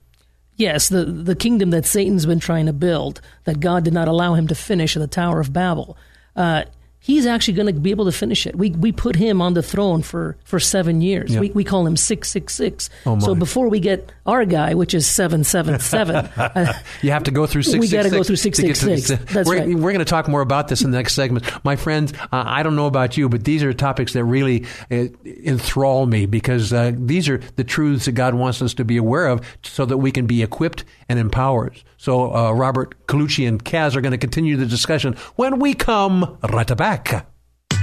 Yes, 0.57 0.89
the 0.89 1.05
the 1.05 1.35
kingdom 1.35 1.71
that 1.71 1.87
Satan's 1.87 2.27
been 2.27 2.41
trying 2.41 2.67
to 2.67 2.73
build, 2.73 3.21
that 3.45 3.61
God 3.61 3.85
did 3.85 3.95
not 3.95 4.09
allow 4.09 4.35
him 4.35 4.47
to 4.49 4.55
finish 4.55 4.97
at 4.97 5.01
the 5.01 5.07
Tower 5.07 5.41
of 5.41 5.53
Babel. 5.53 5.97
Uh, 6.37 6.65
he's 7.03 7.27
actually 7.27 7.55
going 7.55 7.67
to 7.67 7.73
be 7.73 7.91
able 7.91 8.05
to 8.05 8.13
finish 8.13 8.47
it. 8.47 8.57
We 8.57 8.71
we 8.71 8.93
put 8.93 9.17
him 9.17 9.43
on 9.43 9.55
the 9.55 9.63
throne 9.63 10.03
for, 10.03 10.37
for 10.45 10.59
seven 10.59 11.03
years. 11.03 11.33
Yep. 11.33 11.41
We 11.41 11.51
we 11.51 11.65
call 11.65 11.87
him 11.87 11.97
six 11.97 12.31
six 12.31 12.55
six. 12.55 12.89
Oh. 13.05 13.19
So 13.19 13.35
before 13.35 13.69
we 13.69 13.81
get 13.81 14.11
our 14.25 14.45
guy, 14.45 14.75
which 14.75 14.95
is 14.95 15.07
seven 15.07 15.45
seven 15.45 15.81
seven, 15.81 16.17
uh, 16.37 16.73
You 17.03 17.11
have 17.11 17.25
to 17.25 17.31
go 17.31 17.47
through 17.47 17.65
six. 17.65 17.79
We 17.79 17.89
gotta 17.89 18.11
go 18.11 18.23
through 18.23 18.37
666. 18.37 19.33
That's 19.33 19.49
we're, 19.49 19.59
right. 19.59 19.69
We're 19.69 19.93
going 19.93 19.99
to 19.99 20.05
talk 20.05 20.29
more 20.29 20.41
about 20.41 20.69
this 20.69 20.83
in 20.83 20.93
the 20.93 20.97
next 20.97 21.15
segment, 21.15 21.45
my 21.65 21.77
friends. 21.77 22.13
Uh, 22.15 22.45
I 22.47 22.63
don't 22.63 22.77
know 22.77 22.87
about 22.87 23.17
you, 23.17 23.29
but 23.29 23.45
these 23.45 23.63
are 23.63 23.73
topics 23.73 24.13
that 24.13 24.25
really 24.25 24.65
uh, 24.91 25.07
enthrall 25.25 26.07
me 26.07 26.27
because 26.27 26.73
uh, 26.73 26.93
these 26.95 27.29
are 27.29 27.39
the 27.57 27.65
truths 27.65 28.07
that 28.07 28.13
God 28.13 28.35
wants 28.35 28.63
us 28.63 28.75
to 28.75 28.85
be 28.85 28.97
aware 28.97 29.27
of, 29.27 29.45
so 29.65 29.85
that 29.85 29.99
we 29.99 30.13
can 30.13 30.27
be 30.27 30.43
equipped 30.43 30.85
and 31.13 31.21
empowered. 31.21 31.83
So 31.99 32.35
uh, 32.35 32.53
Robert 32.53 33.07
Colucci 33.07 33.47
and 33.47 33.63
Kaz 33.63 33.95
are 33.95 34.01
going 34.01 34.13
to 34.13 34.19
continue 34.19 34.57
the 34.57 34.67
discussion 34.67 35.15
when 35.37 35.61
we 35.61 35.75
come 35.75 36.39
right 36.51 36.77
back. 36.77 37.27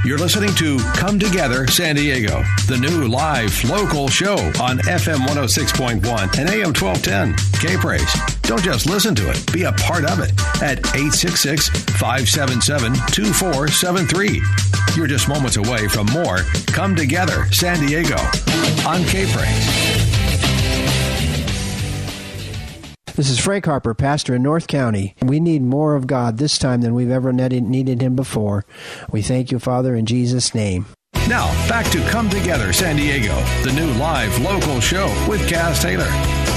You're 0.05 0.17
listening 0.17 0.55
to 0.55 0.79
Come 0.95 1.19
Together 1.19 1.67
San 1.67 1.95
Diego, 1.95 2.41
the 2.67 2.77
new 2.77 3.07
live 3.09 3.51
local 3.69 4.07
show 4.07 4.35
on 4.61 4.77
FM 4.79 5.17
106.1 5.27 6.39
and 6.39 6.49
AM 6.49 6.73
1210. 6.73 7.35
K 7.59 7.75
Praise. 7.75 8.13
Don't 8.43 8.63
just 8.63 8.85
listen 8.89 9.13
to 9.15 9.29
it, 9.29 9.51
be 9.51 9.63
a 9.63 9.73
part 9.73 10.05
of 10.05 10.19
it 10.19 10.31
at 10.63 10.79
866 10.95 11.67
577 11.99 12.93
2473. 13.11 14.41
You're 14.95 15.07
just 15.07 15.27
moments 15.27 15.57
away 15.57 15.89
from 15.89 16.07
more 16.07 16.39
Come 16.67 16.95
Together 16.95 17.45
San 17.51 17.85
Diego 17.85 18.15
on 18.87 19.03
K 19.03 19.29
Praise. 19.31 19.98
This 23.19 23.29
is 23.31 23.37
Frank 23.37 23.65
Harper, 23.65 23.93
pastor 23.93 24.33
in 24.33 24.43
North 24.43 24.67
County. 24.67 25.13
We 25.21 25.41
need 25.41 25.61
more 25.61 25.95
of 25.95 26.07
God 26.07 26.37
this 26.37 26.57
time 26.57 26.79
than 26.79 26.93
we've 26.93 27.11
ever 27.11 27.33
needed 27.33 27.63
needed 27.63 28.01
Him 28.01 28.15
before. 28.15 28.65
We 29.11 29.21
thank 29.21 29.51
you, 29.51 29.59
Father, 29.59 29.93
in 29.93 30.05
Jesus' 30.05 30.55
name. 30.55 30.85
Now, 31.27 31.47
back 31.67 31.85
to 31.91 31.99
Come 32.11 32.29
Together 32.29 32.71
San 32.71 32.95
Diego, 32.95 33.35
the 33.65 33.73
new 33.73 33.91
live 33.99 34.39
local 34.39 34.79
show 34.79 35.07
with 35.27 35.41
Kaz 35.49 35.81
Taylor. 35.81 36.07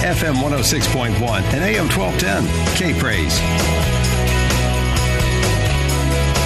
FM 0.05 0.35
106.1 0.35 1.11
and 1.53 1.65
AM 1.65 1.89
1210. 1.89 2.77
K 2.77 2.97
Praise. 2.97 3.41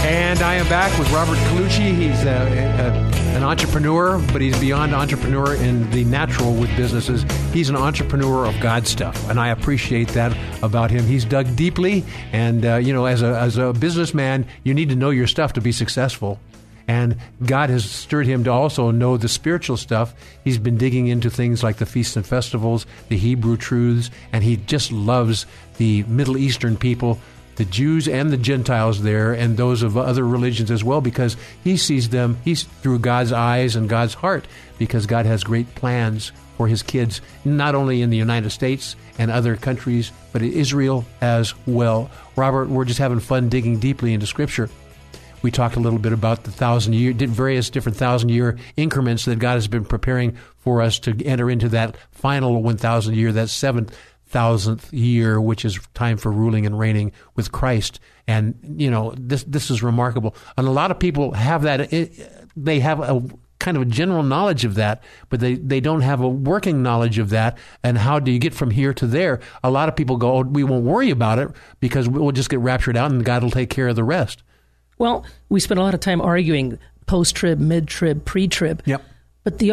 And 0.06 0.40
I 0.40 0.54
am 0.54 0.66
back 0.70 0.98
with 0.98 1.10
Robert 1.10 1.36
Colucci. 1.50 1.94
He's 1.94 2.24
a, 2.24 3.12
a, 3.12 3.15
an 3.36 3.42
entrepreneur, 3.42 4.18
but 4.32 4.40
he's 4.40 4.58
beyond 4.58 4.94
entrepreneur 4.94 5.54
in 5.56 5.90
the 5.90 6.04
natural 6.04 6.54
with 6.54 6.74
businesses. 6.74 7.22
He's 7.52 7.68
an 7.68 7.76
entrepreneur 7.76 8.46
of 8.46 8.58
God 8.60 8.86
stuff, 8.86 9.28
and 9.28 9.38
I 9.38 9.48
appreciate 9.48 10.08
that 10.08 10.34
about 10.62 10.90
him. 10.90 11.04
He's 11.04 11.26
dug 11.26 11.54
deeply, 11.54 12.02
and 12.32 12.64
uh, 12.64 12.76
you 12.76 12.94
know, 12.94 13.04
as 13.04 13.20
a 13.20 13.38
as 13.38 13.58
a 13.58 13.74
businessman, 13.74 14.46
you 14.64 14.72
need 14.72 14.88
to 14.88 14.96
know 14.96 15.10
your 15.10 15.26
stuff 15.26 15.52
to 15.52 15.60
be 15.60 15.70
successful. 15.70 16.40
And 16.88 17.18
God 17.44 17.68
has 17.68 17.84
stirred 17.84 18.26
him 18.26 18.44
to 18.44 18.52
also 18.52 18.90
know 18.90 19.18
the 19.18 19.28
spiritual 19.28 19.76
stuff. 19.76 20.14
He's 20.42 20.56
been 20.56 20.78
digging 20.78 21.08
into 21.08 21.28
things 21.28 21.62
like 21.62 21.76
the 21.76 21.84
feasts 21.84 22.16
and 22.16 22.24
festivals, 22.24 22.86
the 23.08 23.18
Hebrew 23.18 23.58
truths, 23.58 24.10
and 24.32 24.44
he 24.44 24.56
just 24.56 24.92
loves 24.92 25.44
the 25.76 26.04
Middle 26.04 26.38
Eastern 26.38 26.78
people 26.78 27.18
the 27.56 27.64
Jews 27.64 28.06
and 28.06 28.30
the 28.30 28.36
Gentiles 28.36 29.02
there, 29.02 29.32
and 29.32 29.56
those 29.56 29.82
of 29.82 29.96
other 29.96 30.24
religions 30.24 30.70
as 30.70 30.84
well, 30.84 31.00
because 31.00 31.36
he 31.64 31.76
sees 31.76 32.10
them 32.10 32.38
he's 32.44 32.62
through 32.62 33.00
God's 33.00 33.32
eyes 33.32 33.76
and 33.76 33.88
God's 33.88 34.14
heart, 34.14 34.46
because 34.78 35.06
God 35.06 35.26
has 35.26 35.42
great 35.42 35.74
plans 35.74 36.32
for 36.56 36.68
his 36.68 36.82
kids, 36.82 37.20
not 37.44 37.74
only 37.74 38.02
in 38.02 38.10
the 38.10 38.16
United 38.16 38.50
States 38.50 38.96
and 39.18 39.30
other 39.30 39.56
countries, 39.56 40.12
but 40.32 40.42
in 40.42 40.52
Israel 40.52 41.04
as 41.20 41.54
well. 41.66 42.10
Robert, 42.34 42.68
we're 42.68 42.84
just 42.84 42.98
having 42.98 43.20
fun 43.20 43.48
digging 43.48 43.78
deeply 43.78 44.14
into 44.14 44.26
Scripture. 44.26 44.70
We 45.42 45.50
talked 45.50 45.76
a 45.76 45.80
little 45.80 45.98
bit 45.98 46.12
about 46.12 46.44
the 46.44 46.50
thousand 46.50 46.94
year, 46.94 47.12
various 47.12 47.70
different 47.70 47.98
thousand 47.98 48.30
year 48.30 48.58
increments 48.76 49.26
that 49.26 49.38
God 49.38 49.54
has 49.54 49.68
been 49.68 49.84
preparing 49.84 50.36
for 50.58 50.82
us 50.82 50.98
to 51.00 51.24
enter 51.24 51.50
into 51.50 51.68
that 51.70 51.96
final 52.10 52.62
1,000 52.62 53.14
year, 53.14 53.32
that 53.32 53.48
seventh 53.48 53.96
thousandth 54.36 54.92
year, 54.92 55.40
which 55.40 55.64
is 55.64 55.78
time 55.94 56.18
for 56.18 56.30
ruling 56.30 56.66
and 56.66 56.78
reigning 56.78 57.10
with 57.36 57.52
Christ. 57.52 58.00
And 58.26 58.54
you 58.76 58.90
know 58.90 59.14
this 59.16 59.44
this 59.44 59.70
is 59.70 59.82
remarkable. 59.82 60.36
And 60.58 60.68
a 60.68 60.70
lot 60.70 60.90
of 60.90 60.98
people 60.98 61.32
have 61.32 61.62
that. 61.62 61.90
It, 61.90 62.12
they 62.54 62.80
have 62.80 63.00
a 63.00 63.22
kind 63.58 63.78
of 63.78 63.82
a 63.82 63.86
general 63.86 64.22
knowledge 64.22 64.66
of 64.66 64.74
that, 64.74 65.02
but 65.30 65.40
they, 65.40 65.54
they 65.54 65.80
don't 65.80 66.02
have 66.02 66.20
a 66.20 66.28
working 66.28 66.82
knowledge 66.82 67.18
of 67.18 67.30
that. 67.30 67.56
And 67.82 67.96
how 67.96 68.18
do 68.18 68.30
you 68.30 68.38
get 68.38 68.52
from 68.52 68.70
here 68.70 68.92
to 68.92 69.06
there? 69.06 69.40
A 69.64 69.70
lot 69.70 69.88
of 69.88 69.96
people 69.96 70.18
go, 70.18 70.36
oh, 70.36 70.42
we 70.42 70.62
won't 70.62 70.84
worry 70.84 71.08
about 71.08 71.38
it 71.38 71.48
because 71.80 72.06
we'll 72.06 72.32
just 72.32 72.50
get 72.50 72.60
raptured 72.60 72.98
out 72.98 73.10
and 73.10 73.24
God 73.24 73.42
will 73.42 73.50
take 73.50 73.70
care 73.70 73.88
of 73.88 73.96
the 73.96 74.04
rest. 74.04 74.42
Well, 74.98 75.24
we 75.48 75.60
spent 75.60 75.80
a 75.80 75.82
lot 75.82 75.94
of 75.94 76.00
time 76.00 76.20
arguing 76.20 76.78
post 77.06 77.34
trib, 77.34 77.58
mid 77.58 77.88
trib, 77.88 78.26
pre 78.26 78.46
trib. 78.48 78.82
Yep. 78.84 79.02
But 79.44 79.58
the 79.58 79.72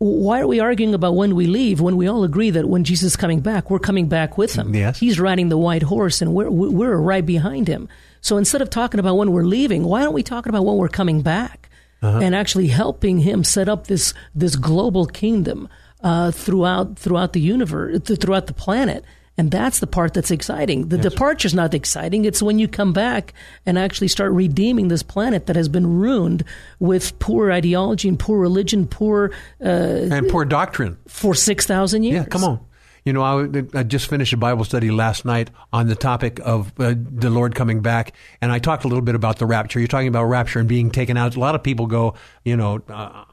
why 0.00 0.40
are 0.40 0.46
we 0.46 0.60
arguing 0.60 0.94
about 0.94 1.14
when 1.14 1.34
we 1.34 1.46
leave 1.46 1.82
when 1.82 1.98
we 1.98 2.08
all 2.08 2.24
agree 2.24 2.48
that 2.48 2.66
when 2.66 2.84
Jesus 2.84 3.08
is 3.08 3.16
coming 3.16 3.40
back, 3.40 3.68
we're 3.68 3.78
coming 3.78 4.08
back 4.08 4.38
with 4.38 4.54
him? 4.54 4.74
Yes. 4.74 4.98
He's 4.98 5.20
riding 5.20 5.50
the 5.50 5.58
white 5.58 5.82
horse 5.82 6.22
and 6.22 6.32
we're, 6.32 6.48
we're 6.48 6.96
right 6.96 7.24
behind 7.24 7.68
him. 7.68 7.86
So 8.22 8.38
instead 8.38 8.62
of 8.62 8.70
talking 8.70 8.98
about 8.98 9.16
when 9.16 9.30
we're 9.30 9.44
leaving, 9.44 9.84
why 9.84 10.02
don't 10.02 10.14
we 10.14 10.22
talk 10.22 10.46
about 10.46 10.64
when 10.64 10.78
we're 10.78 10.88
coming 10.88 11.20
back 11.20 11.68
uh-huh. 12.00 12.20
and 12.20 12.34
actually 12.34 12.68
helping 12.68 13.18
him 13.18 13.44
set 13.44 13.68
up 13.68 13.88
this, 13.88 14.14
this 14.34 14.56
global 14.56 15.04
kingdom 15.04 15.68
uh, 16.02 16.30
throughout, 16.30 16.98
throughout 16.98 17.34
the 17.34 17.40
universe, 17.40 18.00
throughout 18.00 18.46
the 18.46 18.54
planet? 18.54 19.04
And 19.40 19.50
that's 19.50 19.78
the 19.78 19.86
part 19.86 20.12
that's 20.12 20.30
exciting. 20.30 20.88
The 20.88 20.98
yes. 20.98 21.14
departure's 21.14 21.54
not 21.54 21.72
exciting. 21.72 22.26
It's 22.26 22.42
when 22.42 22.58
you 22.58 22.68
come 22.68 22.92
back 22.92 23.32
and 23.64 23.78
actually 23.78 24.08
start 24.08 24.32
redeeming 24.32 24.88
this 24.88 25.02
planet 25.02 25.46
that 25.46 25.56
has 25.56 25.66
been 25.66 25.86
ruined 25.98 26.44
with 26.78 27.18
poor 27.20 27.50
ideology 27.50 28.06
and 28.06 28.18
poor 28.18 28.38
religion, 28.38 28.86
poor 28.86 29.32
uh, 29.64 29.64
and 29.64 30.28
poor 30.28 30.44
doctrine 30.44 30.98
for 31.08 31.34
six 31.34 31.64
thousand 31.64 32.02
years. 32.02 32.16
Yeah, 32.16 32.24
come 32.26 32.44
on. 32.44 32.60
You 33.06 33.14
know, 33.14 33.22
I, 33.22 33.78
I, 33.78 33.82
just 33.82 34.10
finished 34.10 34.34
a 34.34 34.36
Bible 34.36 34.64
study 34.64 34.90
last 34.90 35.24
night 35.24 35.48
on 35.72 35.86
the 35.86 35.94
topic 35.94 36.38
of 36.44 36.78
uh, 36.78 36.92
the 36.94 37.30
Lord 37.30 37.54
coming 37.54 37.80
back, 37.80 38.12
and 38.42 38.52
I 38.52 38.58
talked 38.58 38.84
a 38.84 38.88
little 38.88 39.00
bit 39.00 39.14
about 39.14 39.38
the 39.38 39.46
rapture. 39.46 39.78
You're 39.78 39.88
talking 39.88 40.08
about 40.08 40.24
rapture 40.24 40.58
and 40.58 40.68
being 40.68 40.90
taken 40.90 41.16
out. 41.16 41.34
A 41.34 41.40
lot 41.40 41.54
of 41.54 41.62
people 41.62 41.86
go, 41.86 42.12
you 42.44 42.58
know, 42.58 42.82
uh, 42.90 43.24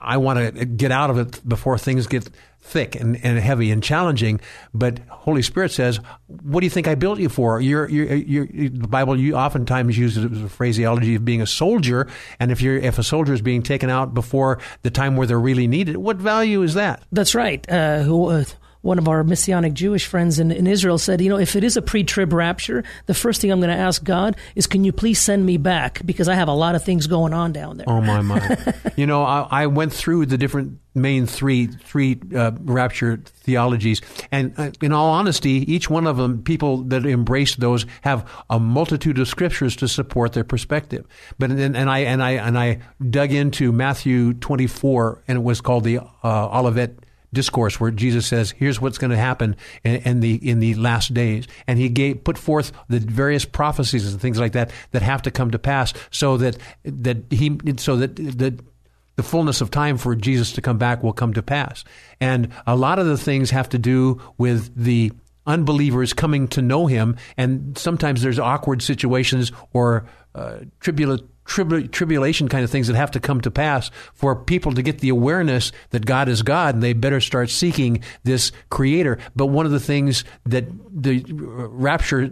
I 0.00 0.16
want 0.16 0.56
to 0.56 0.64
get 0.64 0.90
out 0.90 1.10
of 1.10 1.18
it 1.18 1.48
before 1.48 1.78
things 1.78 2.08
get 2.08 2.28
thick 2.68 2.94
and, 2.94 3.22
and 3.24 3.38
heavy 3.38 3.70
and 3.70 3.82
challenging. 3.82 4.40
But 4.72 5.00
Holy 5.08 5.42
Spirit 5.42 5.72
says, 5.72 6.00
"What 6.26 6.60
do 6.60 6.66
you 6.66 6.70
think 6.70 6.86
I 6.86 6.94
built 6.94 7.18
you 7.18 7.28
for?" 7.28 7.60
You're, 7.60 7.88
you're, 7.88 8.14
you're, 8.14 8.46
the 8.68 8.88
Bible 8.88 9.18
you 9.18 9.34
oftentimes 9.34 9.96
uses 9.96 10.42
the 10.42 10.48
phraseology 10.48 11.14
of 11.14 11.24
being 11.24 11.42
a 11.42 11.46
soldier, 11.46 12.08
and 12.38 12.52
if 12.52 12.60
you're 12.60 12.76
if 12.76 12.98
a 12.98 13.02
soldier 13.02 13.32
is 13.32 13.42
being 13.42 13.62
taken 13.62 13.90
out 13.90 14.14
before 14.14 14.58
the 14.82 14.90
time 14.90 15.16
where 15.16 15.26
they're 15.26 15.40
really 15.40 15.66
needed, 15.66 15.96
what 15.96 16.16
value 16.16 16.62
is 16.62 16.74
that? 16.74 17.02
That's 17.10 17.34
right. 17.34 17.64
Uh, 17.68 18.04
uh, 18.08 18.44
one 18.82 18.98
of 18.98 19.08
our 19.08 19.24
Messianic 19.24 19.74
Jewish 19.74 20.06
friends 20.06 20.38
in, 20.38 20.50
in 20.50 20.66
Israel 20.66 20.98
said, 20.98 21.20
you 21.20 21.28
know, 21.28 21.38
if 21.38 21.56
it 21.56 21.64
is 21.64 21.76
a 21.76 21.82
pre-trib 21.82 22.32
rapture, 22.32 22.84
the 23.06 23.14
first 23.14 23.40
thing 23.40 23.50
I'm 23.50 23.60
going 23.60 23.76
to 23.76 23.82
ask 23.82 24.02
God 24.02 24.36
is, 24.54 24.66
can 24.66 24.84
you 24.84 24.92
please 24.92 25.20
send 25.20 25.44
me 25.44 25.56
back 25.56 26.00
because 26.04 26.28
I 26.28 26.34
have 26.34 26.48
a 26.48 26.52
lot 26.52 26.74
of 26.74 26.84
things 26.84 27.06
going 27.06 27.32
on 27.32 27.52
down 27.52 27.76
there. 27.76 27.88
Oh 27.88 28.00
my 28.00 28.20
my! 28.20 28.74
you 28.96 29.06
know, 29.06 29.22
I, 29.22 29.46
I, 29.50 29.66
went 29.66 29.92
through 29.92 30.26
the 30.26 30.38
different 30.38 30.78
main 30.94 31.26
three 31.26 31.66
three 31.66 32.20
uh, 32.34 32.52
rapture 32.60 33.18
theologies, 33.26 34.00
and 34.30 34.54
uh, 34.56 34.70
in 34.80 34.92
all 34.92 35.10
honesty, 35.10 35.72
each 35.72 35.90
one 35.90 36.06
of 36.06 36.16
them, 36.16 36.42
people 36.42 36.78
that 36.84 37.04
embrace 37.06 37.56
those 37.56 37.86
have 38.02 38.28
a 38.48 38.58
multitude 38.58 39.18
of 39.18 39.28
scriptures 39.28 39.76
to 39.76 39.88
support 39.88 40.32
their 40.32 40.44
perspective. 40.44 41.06
But 41.38 41.50
and, 41.50 41.76
and 41.76 41.90
I 41.90 42.00
and 42.00 42.22
I 42.22 42.30
and 42.32 42.58
I 42.58 42.80
dug 43.10 43.32
into 43.32 43.72
Matthew 43.72 44.34
24, 44.34 45.24
and 45.28 45.38
it 45.38 45.42
was 45.42 45.60
called 45.60 45.84
the 45.84 45.98
uh, 45.98 46.58
Olivet 46.58 46.98
discourse 47.32 47.78
where 47.78 47.90
Jesus 47.90 48.26
says, 48.26 48.52
"Here's 48.56 48.80
what's 48.80 48.98
going 48.98 49.10
to 49.10 49.16
happen 49.16 49.56
in, 49.84 49.96
in, 49.96 50.20
the 50.20 50.34
in 50.34 50.60
the 50.60 50.74
last 50.74 51.12
days," 51.14 51.46
and 51.66 51.78
he 51.78 51.88
gave 51.88 52.24
put 52.24 52.38
forth 52.38 52.72
the 52.88 53.00
various 53.00 53.44
prophecies 53.44 54.10
and 54.10 54.20
things 54.20 54.38
like 54.38 54.52
that 54.52 54.70
that 54.92 55.02
have 55.02 55.22
to 55.22 55.30
come 55.30 55.50
to 55.50 55.58
pass, 55.58 55.92
so 56.10 56.36
that 56.38 56.56
that 56.84 57.18
he 57.30 57.58
so 57.76 57.96
that 57.96 58.16
that 58.16 58.60
the 59.16 59.22
fullness 59.22 59.60
of 59.60 59.70
time 59.70 59.98
for 59.98 60.14
Jesus 60.14 60.52
to 60.52 60.60
come 60.60 60.78
back 60.78 61.02
will 61.02 61.12
come 61.12 61.34
to 61.34 61.42
pass, 61.42 61.84
and 62.20 62.48
a 62.66 62.76
lot 62.76 62.98
of 62.98 63.06
the 63.06 63.18
things 63.18 63.50
have 63.50 63.68
to 63.70 63.78
do 63.78 64.20
with 64.38 64.74
the 64.76 65.12
unbelievers 65.48 66.12
coming 66.12 66.46
to 66.46 66.62
know 66.62 66.86
him. 66.86 67.16
And 67.36 67.76
sometimes 67.76 68.22
there's 68.22 68.38
awkward 68.38 68.82
situations 68.82 69.50
or 69.72 70.04
uh, 70.34 70.58
tribulation 70.80 71.28
tribulation 71.48 72.46
kind 72.46 72.62
of 72.62 72.70
things 72.70 72.88
that 72.88 72.96
have 72.96 73.10
to 73.10 73.20
come 73.20 73.40
to 73.40 73.50
pass 73.50 73.90
for 74.12 74.36
people 74.36 74.72
to 74.74 74.82
get 74.82 74.98
the 74.98 75.08
awareness 75.08 75.72
that 75.90 76.04
God 76.04 76.28
is 76.28 76.42
God 76.42 76.74
and 76.74 76.82
they 76.82 76.92
better 76.92 77.20
start 77.20 77.48
seeking 77.48 78.02
this 78.22 78.52
creator. 78.68 79.18
But 79.34 79.46
one 79.46 79.64
of 79.64 79.72
the 79.72 79.80
things 79.80 80.24
that 80.44 80.66
the 80.90 81.24
rapture 81.26 82.30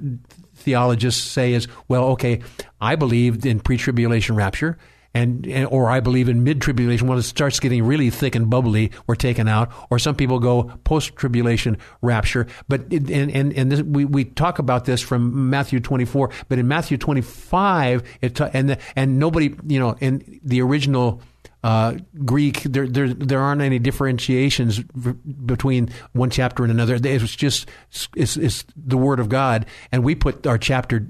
theologists 0.54 1.22
say 1.22 1.54
is, 1.54 1.66
well, 1.88 2.04
okay, 2.10 2.42
I 2.80 2.96
believed 2.96 3.46
in 3.46 3.60
pre 3.60 3.78
tribulation 3.78 4.36
rapture 4.36 4.76
and, 5.16 5.46
and 5.46 5.66
or 5.68 5.88
I 5.88 6.00
believe 6.00 6.28
in 6.28 6.44
mid 6.44 6.60
tribulation 6.60 7.08
when 7.08 7.16
it 7.16 7.22
starts 7.22 7.58
getting 7.58 7.84
really 7.84 8.10
thick 8.10 8.34
and 8.34 8.50
bubbly, 8.50 8.92
we're 9.06 9.14
taken 9.14 9.48
out. 9.48 9.72
Or 9.88 9.98
some 9.98 10.14
people 10.14 10.38
go 10.38 10.64
post 10.84 11.16
tribulation 11.16 11.78
rapture. 12.02 12.46
But 12.68 12.82
it, 12.90 13.10
and 13.10 13.30
and 13.30 13.52
and 13.54 13.72
this, 13.72 13.80
we 13.80 14.04
we 14.04 14.24
talk 14.24 14.58
about 14.58 14.84
this 14.84 15.00
from 15.00 15.48
Matthew 15.48 15.80
24, 15.80 16.30
but 16.50 16.58
in 16.58 16.68
Matthew 16.68 16.98
25, 16.98 18.02
it 18.20 18.38
and 18.40 18.70
the, 18.70 18.78
and 18.94 19.18
nobody 19.18 19.54
you 19.66 19.80
know 19.80 19.96
in 20.00 20.40
the 20.44 20.60
original. 20.60 21.22
Uh, 21.64 21.96
Greek, 22.24 22.62
there, 22.62 22.86
there, 22.86 23.12
there 23.12 23.40
aren't 23.40 23.60
any 23.60 23.80
differentiations 23.80 24.78
between 24.78 25.88
one 26.12 26.30
chapter 26.30 26.62
and 26.62 26.70
another. 26.70 26.96
It's 27.02 27.34
just 27.34 27.68
it's, 28.14 28.36
it's 28.36 28.64
the 28.76 28.96
Word 28.96 29.18
of 29.18 29.28
God, 29.28 29.66
and 29.90 30.04
we 30.04 30.14
put 30.14 30.46
our 30.46 30.58
chapter 30.58 31.08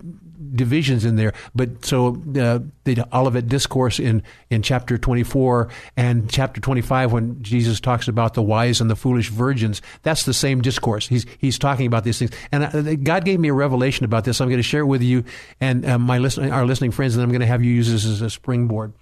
divisions 0.56 1.04
in 1.04 1.16
there. 1.16 1.32
But 1.54 1.84
so 1.84 2.08
uh, 2.38 2.60
the 2.84 3.06
Olivet 3.12 3.48
discourse 3.48 3.98
in 3.98 4.22
in 4.50 4.62
chapter 4.62 4.98
24 4.98 5.68
and 5.96 6.30
chapter 6.30 6.60
25 6.60 7.12
when 7.12 7.42
Jesus 7.42 7.80
talks 7.80 8.08
about 8.08 8.34
the 8.34 8.42
wise 8.42 8.80
and 8.80 8.90
the 8.90 8.96
foolish 8.96 9.28
virgins, 9.28 9.82
that's 10.02 10.24
the 10.24 10.34
same 10.34 10.60
discourse. 10.60 11.08
He's 11.08 11.26
he's 11.38 11.58
talking 11.58 11.86
about 11.86 12.04
these 12.04 12.18
things. 12.18 12.32
And 12.52 12.64
uh, 12.64 12.94
God 12.96 13.24
gave 13.24 13.40
me 13.40 13.48
a 13.48 13.54
revelation 13.54 14.04
about 14.04 14.24
this. 14.24 14.40
I'm 14.40 14.48
going 14.48 14.58
to 14.58 14.62
share 14.62 14.80
it 14.80 14.86
with 14.86 15.02
you 15.02 15.24
and 15.60 15.84
uh, 15.84 15.98
my 15.98 16.18
listen, 16.18 16.50
our 16.50 16.66
listening 16.66 16.90
friends, 16.90 17.14
and 17.16 17.22
I'm 17.22 17.30
going 17.30 17.40
to 17.40 17.46
have 17.46 17.62
you 17.62 17.72
use 17.72 17.90
this 17.90 18.04
as 18.04 18.22
a 18.22 18.30
springboard 18.30 18.92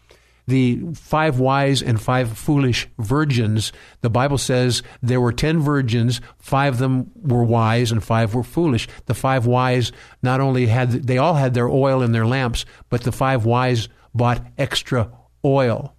the 0.47 0.83
five 0.95 1.39
wise 1.39 1.83
and 1.83 2.01
five 2.01 2.37
foolish 2.37 2.87
virgins, 2.99 3.73
the 4.03 4.11
Bible 4.11 4.39
says 4.39 4.83
there 5.03 5.21
were 5.21 5.33
ten 5.33 5.61
virgins, 5.61 6.21
five 6.39 6.75
of 6.75 6.79
them 6.79 7.11
were 7.17 7.45
wise 7.45 7.91
and 7.91 8.03
five 8.05 8.35
were 8.35 8.43
foolish. 8.43 8.89
The 9.07 9.15
five 9.15 9.47
wise 9.47 9.93
not 10.23 10.41
only 10.41 10.67
had, 10.67 10.91
they 10.91 11.19
all 11.19 11.35
had 11.35 11.55
their 11.55 11.69
oil 11.69 12.03
in 12.03 12.13
their 12.13 12.27
lamps, 12.27 12.65
but 12.91 13.03
the 13.03 13.13
five 13.13 13.45
wise 13.45 13.89
bought 14.15 14.45
extra 14.59 15.11
oil. 15.45 15.94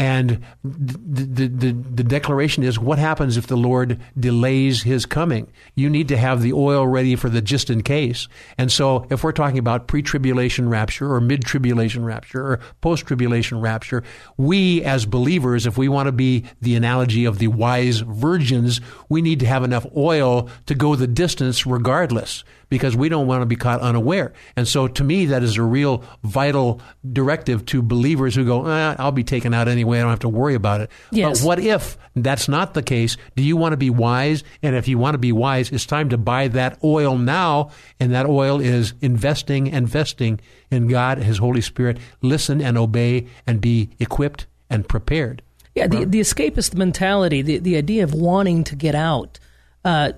And 0.00 0.42
the, 0.64 1.46
the, 1.46 1.72
the, 1.72 2.02
declaration 2.02 2.62
is 2.62 2.78
what 2.78 2.98
happens 2.98 3.36
if 3.36 3.48
the 3.48 3.56
Lord 3.58 4.00
delays 4.18 4.80
his 4.80 5.04
coming? 5.04 5.52
You 5.74 5.90
need 5.90 6.08
to 6.08 6.16
have 6.16 6.40
the 6.40 6.54
oil 6.54 6.86
ready 6.86 7.16
for 7.16 7.28
the 7.28 7.42
just 7.42 7.68
in 7.68 7.82
case. 7.82 8.26
And 8.56 8.72
so 8.72 9.06
if 9.10 9.22
we're 9.22 9.32
talking 9.32 9.58
about 9.58 9.88
pre 9.88 10.00
tribulation 10.00 10.70
rapture 10.70 11.12
or 11.12 11.20
mid 11.20 11.44
tribulation 11.44 12.02
rapture 12.02 12.52
or 12.52 12.60
post 12.80 13.04
tribulation 13.04 13.60
rapture, 13.60 14.02
we 14.38 14.82
as 14.84 15.04
believers, 15.04 15.66
if 15.66 15.76
we 15.76 15.86
want 15.86 16.06
to 16.06 16.12
be 16.12 16.46
the 16.62 16.76
analogy 16.76 17.26
of 17.26 17.38
the 17.38 17.48
wise 17.48 17.98
virgins, 17.98 18.80
we 19.10 19.20
need 19.20 19.40
to 19.40 19.46
have 19.46 19.62
enough 19.62 19.84
oil 19.94 20.48
to 20.64 20.74
go 20.74 20.96
the 20.96 21.06
distance 21.06 21.66
regardless 21.66 22.42
because 22.70 22.96
we 22.96 23.10
don't 23.10 23.26
want 23.26 23.42
to 23.42 23.46
be 23.46 23.56
caught 23.56 23.80
unaware. 23.80 24.32
And 24.56 24.66
so 24.66 24.88
to 24.88 25.04
me, 25.04 25.26
that 25.26 25.42
is 25.42 25.58
a 25.58 25.62
real 25.62 26.02
vital 26.22 26.80
directive 27.12 27.66
to 27.66 27.82
believers 27.82 28.34
who 28.34 28.46
go, 28.46 28.66
eh, 28.66 28.96
I'll 28.98 29.12
be 29.12 29.24
taken 29.24 29.52
out 29.52 29.68
anyway. 29.68 29.98
I 29.98 30.02
don't 30.02 30.10
have 30.10 30.20
to 30.20 30.28
worry 30.28 30.54
about 30.54 30.80
it. 30.80 30.90
Yes. 31.10 31.40
But 31.40 31.46
what 31.46 31.58
if 31.58 31.98
that's 32.16 32.48
not 32.48 32.72
the 32.72 32.82
case? 32.82 33.18
Do 33.36 33.42
you 33.42 33.56
want 33.56 33.72
to 33.72 33.76
be 33.76 33.90
wise? 33.90 34.42
And 34.62 34.74
if 34.74 34.88
you 34.88 34.96
want 34.96 35.14
to 35.14 35.18
be 35.18 35.32
wise, 35.32 35.70
it's 35.70 35.84
time 35.84 36.08
to 36.10 36.16
buy 36.16 36.48
that 36.48 36.78
oil 36.82 37.18
now. 37.18 37.72
And 37.98 38.14
that 38.14 38.26
oil 38.26 38.60
is 38.60 38.94
investing, 39.00 39.66
investing 39.66 40.40
in 40.70 40.86
God, 40.88 41.18
His 41.18 41.38
Holy 41.38 41.60
Spirit. 41.60 41.98
Listen 42.22 42.62
and 42.62 42.78
obey 42.78 43.26
and 43.46 43.60
be 43.60 43.90
equipped 43.98 44.46
and 44.70 44.88
prepared. 44.88 45.42
Yeah, 45.74 45.86
the, 45.86 46.04
the 46.04 46.20
escapist 46.20 46.74
mentality, 46.74 47.42
the, 47.42 47.58
the 47.58 47.76
idea 47.76 48.04
of 48.04 48.12
wanting 48.12 48.64
to 48.64 48.76
get 48.76 48.94
out. 48.94 49.38
Uh, 49.84 50.12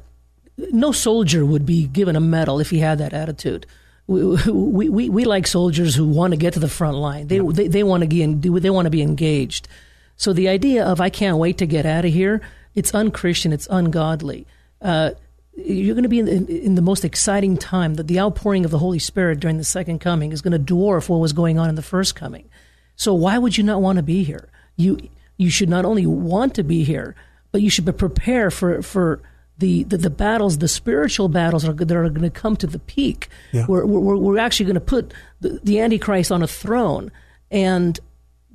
no 0.56 0.92
soldier 0.92 1.44
would 1.44 1.66
be 1.66 1.86
given 1.86 2.16
a 2.16 2.20
medal 2.20 2.60
if 2.60 2.70
he 2.70 2.78
had 2.78 2.98
that 2.98 3.12
attitude. 3.12 3.66
We, 4.06 4.24
we, 4.50 4.88
we, 4.88 5.08
we 5.08 5.24
like 5.24 5.46
soldiers 5.46 5.94
who 5.94 6.06
want 6.06 6.32
to 6.32 6.36
get 6.36 6.54
to 6.54 6.60
the 6.60 6.68
front 6.68 6.96
line. 6.96 7.28
They, 7.28 7.38
they, 7.38 7.68
they 7.68 7.82
want 7.82 8.02
to 8.02 8.08
be 8.08 8.24
they 8.26 8.70
want 8.70 8.86
to 8.86 8.90
be 8.90 9.02
engaged. 9.02 9.68
So 10.16 10.32
the 10.32 10.48
idea 10.48 10.84
of 10.84 11.00
I 11.00 11.08
can't 11.08 11.38
wait 11.38 11.58
to 11.58 11.66
get 11.66 11.86
out 11.86 12.04
of 12.04 12.12
here, 12.12 12.42
it's 12.74 12.94
unchristian, 12.94 13.52
it's 13.52 13.68
ungodly. 13.70 14.46
Uh, 14.80 15.12
you're 15.56 15.94
going 15.94 16.02
to 16.02 16.08
be 16.08 16.18
in, 16.18 16.28
in, 16.28 16.46
in, 16.46 16.74
the 16.76 16.82
most 16.82 17.04
exciting 17.04 17.56
time. 17.56 17.94
That 17.94 18.08
the 18.08 18.18
outpouring 18.18 18.64
of 18.64 18.70
the 18.70 18.78
Holy 18.78 18.98
Spirit 18.98 19.40
during 19.40 19.58
the 19.58 19.64
second 19.64 20.00
coming 20.00 20.32
is 20.32 20.40
going 20.40 20.52
to 20.52 20.74
dwarf 20.74 21.08
what 21.08 21.18
was 21.18 21.32
going 21.32 21.58
on 21.58 21.68
in 21.68 21.74
the 21.74 21.82
first 21.82 22.14
coming. 22.14 22.48
So 22.96 23.14
why 23.14 23.38
would 23.38 23.58
you 23.58 23.64
not 23.64 23.82
want 23.82 23.96
to 23.96 24.02
be 24.02 24.24
here? 24.24 24.48
You 24.76 25.08
you 25.36 25.50
should 25.50 25.68
not 25.68 25.84
only 25.84 26.06
want 26.06 26.54
to 26.54 26.62
be 26.62 26.84
here, 26.84 27.14
but 27.50 27.62
you 27.62 27.70
should 27.70 27.84
be 27.84 27.92
prepared 27.92 28.52
for 28.52 28.82
for 28.82 29.20
the, 29.62 29.84
the, 29.84 29.96
the, 29.96 30.10
battles, 30.10 30.58
the 30.58 30.66
spiritual 30.66 31.28
battles 31.28 31.64
are, 31.64 31.72
that 31.72 31.96
are 31.96 32.08
going 32.08 32.22
to 32.22 32.30
come 32.30 32.56
to 32.56 32.66
the 32.66 32.80
peak. 32.80 33.28
Yeah. 33.52 33.64
We're, 33.68 33.86
we're, 33.86 34.16
we're 34.16 34.38
actually 34.38 34.66
going 34.66 34.74
to 34.74 34.80
put 34.80 35.14
the, 35.40 35.60
the 35.62 35.78
Antichrist 35.78 36.32
on 36.32 36.42
a 36.42 36.48
throne, 36.48 37.12
and 37.50 37.98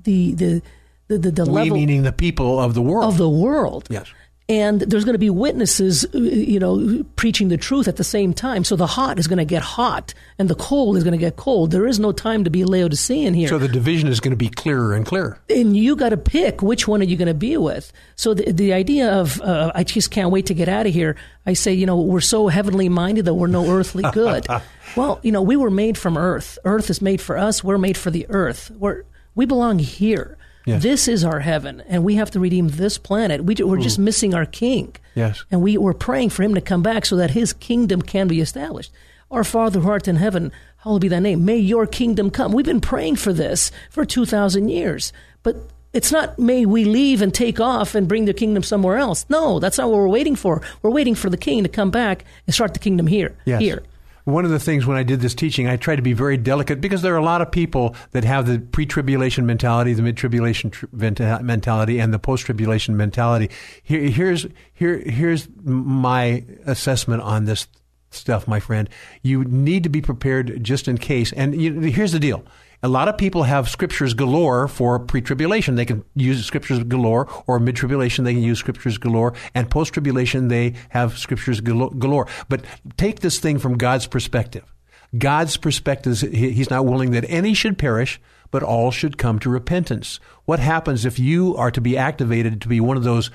the 0.03 0.34
the 0.34 0.61
the, 1.07 1.17
the, 1.17 1.31
the 1.31 1.45
we 1.45 1.51
level 1.51 1.77
meaning 1.77 2.03
the 2.03 2.11
people 2.11 2.59
of 2.59 2.73
the 2.73 2.81
world 2.81 3.05
of 3.05 3.17
the 3.17 3.29
world. 3.29 3.88
Yes 3.89 4.11
and 4.49 4.79
there's 4.79 5.03
going 5.03 5.13
to 5.13 5.19
be 5.19 5.29
witnesses, 5.29 6.05
uh, 6.05 6.17
you 6.17 6.59
know, 6.59 7.03
preaching 7.17 7.49
the 7.49 7.57
truth 7.57 7.87
at 7.87 7.97
the 7.97 8.03
same 8.03 8.33
time. 8.33 8.63
So 8.63 8.77
the 8.77 8.87
hot 8.87 9.19
is 9.19 9.27
going 9.27 9.39
to 9.39 9.45
get 9.45 9.61
hot, 9.61 10.13
and 10.39 10.49
the 10.49 10.55
cold 10.55 10.95
is 10.95 11.03
going 11.03 11.13
to 11.13 11.17
get 11.17 11.35
cold. 11.35 11.71
There 11.71 11.85
is 11.85 11.99
no 11.99 12.13
time 12.13 12.45
to 12.45 12.49
be 12.49 12.63
Laodicean 12.63 13.33
here. 13.33 13.49
So 13.49 13.57
the 13.57 13.67
division 13.67 14.07
is 14.07 14.19
going 14.21 14.31
to 14.31 14.37
be 14.37 14.49
clearer 14.49 14.93
and 14.93 15.05
clearer. 15.05 15.39
And 15.49 15.75
you 15.75 15.97
got 15.97 16.09
to 16.09 16.17
pick 16.17 16.61
which 16.61 16.87
one 16.87 17.01
are 17.01 17.05
you 17.05 17.17
going 17.17 17.27
to 17.27 17.33
be 17.33 17.57
with. 17.57 17.91
So 18.15 18.33
the 18.33 18.51
the 18.51 18.73
idea 18.73 19.11
of 19.11 19.41
uh, 19.41 19.71
I 19.75 19.83
just 19.83 20.11
can't 20.11 20.31
wait 20.31 20.45
to 20.45 20.53
get 20.53 20.69
out 20.69 20.85
of 20.85 20.93
here. 20.93 21.17
I 21.45 21.53
say, 21.53 21.73
you 21.73 21.85
know, 21.85 21.99
we're 21.99 22.21
so 22.21 22.47
heavenly 22.47 22.89
minded 22.89 23.25
that 23.25 23.33
we're 23.33 23.47
no 23.47 23.69
earthly 23.69 24.03
good. 24.13 24.47
well, 24.95 25.19
you 25.23 25.31
know, 25.31 25.41
we 25.41 25.57
were 25.57 25.71
made 25.71 25.97
from 25.97 26.17
earth. 26.17 26.57
Earth 26.63 26.89
is 26.89 27.01
made 27.01 27.19
for 27.19 27.37
us. 27.37 27.63
We're 27.63 27.77
made 27.77 27.97
for 27.97 28.11
the 28.11 28.25
earth. 28.29 28.71
We're 28.71 29.03
we 29.35 29.45
belong 29.45 29.79
here. 29.79 30.37
Yes. 30.68 30.84
This 30.84 31.07
is 31.07 31.23
our 31.23 31.39
heaven, 31.39 31.81
and 31.88 32.03
we 32.03 32.15
have 32.15 32.30
to 32.31 32.41
redeem 32.41 32.68
this 32.68 32.98
planet. 32.98 33.45
We, 33.45 33.53
are 33.53 33.77
just 33.77 33.99
mm. 33.99 34.03
missing 34.03 34.34
our 34.34 34.45
king. 34.45 34.94
Yes. 35.15 35.45
And 35.49 35.61
we, 35.61 35.77
we're 35.77 35.94
praying 35.94 36.31
for 36.31 36.44
him 36.44 36.56
to 36.56 36.61
come 36.61 36.84
back 36.84 37.06
so 37.06 37.15
that 37.15 37.31
his 37.31 37.53
kingdom 37.53 38.02
can 38.02 38.27
be 38.27 38.41
established. 38.41 38.91
Our 39.31 39.45
Father 39.45 39.80
who 39.80 39.89
art 39.89 40.10
in 40.10 40.18
heaven, 40.18 40.52
hallowed 40.80 41.02
be 41.02 41.07
thy 41.07 41.19
name. 41.19 41.45
May 41.45 41.56
your 41.56 41.88
kingdom 41.88 42.30
come. 42.30 42.52
We've 42.52 42.65
been 42.65 42.81
praying 42.81 43.15
for 43.15 43.31
this 43.31 43.72
for 43.89 44.03
2,000 44.03 44.68
years. 44.68 45.14
But 45.41 45.56
it's 45.94 46.11
not 46.11 46.38
may 46.38 46.65
we 46.65 46.84
leave 46.84 47.22
and 47.22 47.34
take 47.34 47.61
off 47.61 47.95
and 47.95 48.06
bring 48.06 48.26
the 48.26 48.34
kingdom 48.34 48.61
somewhere 48.61 48.98
else. 48.98 49.26
No, 49.30 49.60
that's 49.60 49.77
not 49.77 49.89
what 49.89 49.98
we're 49.98 50.10
waiting 50.10 50.35
for. 50.35 50.61
We're 50.81 50.91
waiting 50.91 51.15
for 51.15 51.30
the 51.30 51.38
king 51.38 51.64
to 51.64 51.69
come 51.69 51.91
back 51.91 52.26
and 52.45 52.53
start 52.53 52.73
the 52.73 52.80
kingdom 52.80 53.07
here. 53.07 53.38
Yes. 53.45 53.61
Here 53.61 53.84
one 54.27 54.43
of 54.43 54.51
the 54.51 54.59
things 54.59 54.85
when 54.85 54.97
I 54.97 55.03
did 55.03 55.21
this 55.21 55.33
teaching, 55.33 55.69
I 55.69 55.77
tried 55.77 55.95
to 55.95 56.01
be 56.01 56.11
very 56.11 56.35
delicate 56.35 56.81
because 56.81 57.01
there 57.01 57.13
are 57.13 57.17
a 57.17 57.23
lot 57.23 57.41
of 57.41 57.49
people 57.49 57.95
that 58.11 58.25
have 58.25 58.45
the 58.45 58.59
pre 58.59 58.85
tribulation 58.85 59.45
mentality, 59.45 59.93
the 59.93 60.01
mid 60.01 60.17
tribulation 60.17 60.69
tr- 60.69 60.85
mentality, 60.91 61.99
and 61.99 62.13
the 62.13 62.19
post 62.19 62.45
tribulation 62.45 62.97
mentality. 62.97 63.49
Here, 63.83 64.01
here's, 64.01 64.45
here, 64.73 64.97
here's 64.97 65.47
my 65.63 66.43
assessment 66.65 67.21
on 67.21 67.45
this 67.45 67.67
stuff, 68.11 68.49
my 68.49 68.59
friend. 68.59 68.89
You 69.21 69.45
need 69.45 69.83
to 69.83 69.89
be 69.89 70.01
prepared 70.01 70.61
just 70.61 70.89
in 70.89 70.97
case. 70.97 71.31
And 71.31 71.59
you, 71.61 71.79
here's 71.79 72.11
the 72.11 72.19
deal 72.19 72.43
a 72.83 72.87
lot 72.87 73.07
of 73.07 73.17
people 73.17 73.43
have 73.43 73.69
scriptures 73.69 74.13
galore 74.13 74.67
for 74.67 74.99
pre-tribulation. 74.99 75.75
They 75.75 75.85
can 75.85 76.03
use 76.15 76.45
scriptures 76.45 76.83
galore, 76.83 77.27
or 77.47 77.59
mid-tribulation 77.59 78.23
they 78.23 78.33
can 78.33 78.43
use 78.43 78.59
scriptures 78.59 78.97
galore, 78.97 79.33
and 79.55 79.69
post-tribulation 79.69 80.47
they 80.47 80.75
have 80.89 81.17
scriptures 81.17 81.59
galore. 81.59 82.27
But 82.49 82.65
take 82.97 83.21
this 83.21 83.39
thing 83.39 83.57
from 83.57 83.77
God's 83.77 84.07
perspective. 84.07 84.71
God's 85.17 85.57
perspective 85.57 86.11
is 86.11 86.21
He's 86.21 86.69
not 86.69 86.85
willing 86.85 87.11
that 87.11 87.25
any 87.27 87.53
should 87.53 87.77
perish, 87.77 88.19
but 88.51 88.63
all 88.63 88.91
should 88.91 89.17
come 89.17 89.39
to 89.39 89.49
repentance. 89.49 90.19
What 90.45 90.59
happens 90.59 91.05
if 91.05 91.17
you 91.17 91.55
are 91.57 91.71
to 91.71 91.81
be 91.81 91.97
activated 91.97 92.61
to 92.61 92.67
be 92.67 92.79
one 92.79 92.97
of 92.97 93.03
those 93.03 93.31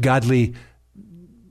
godly 0.00 0.54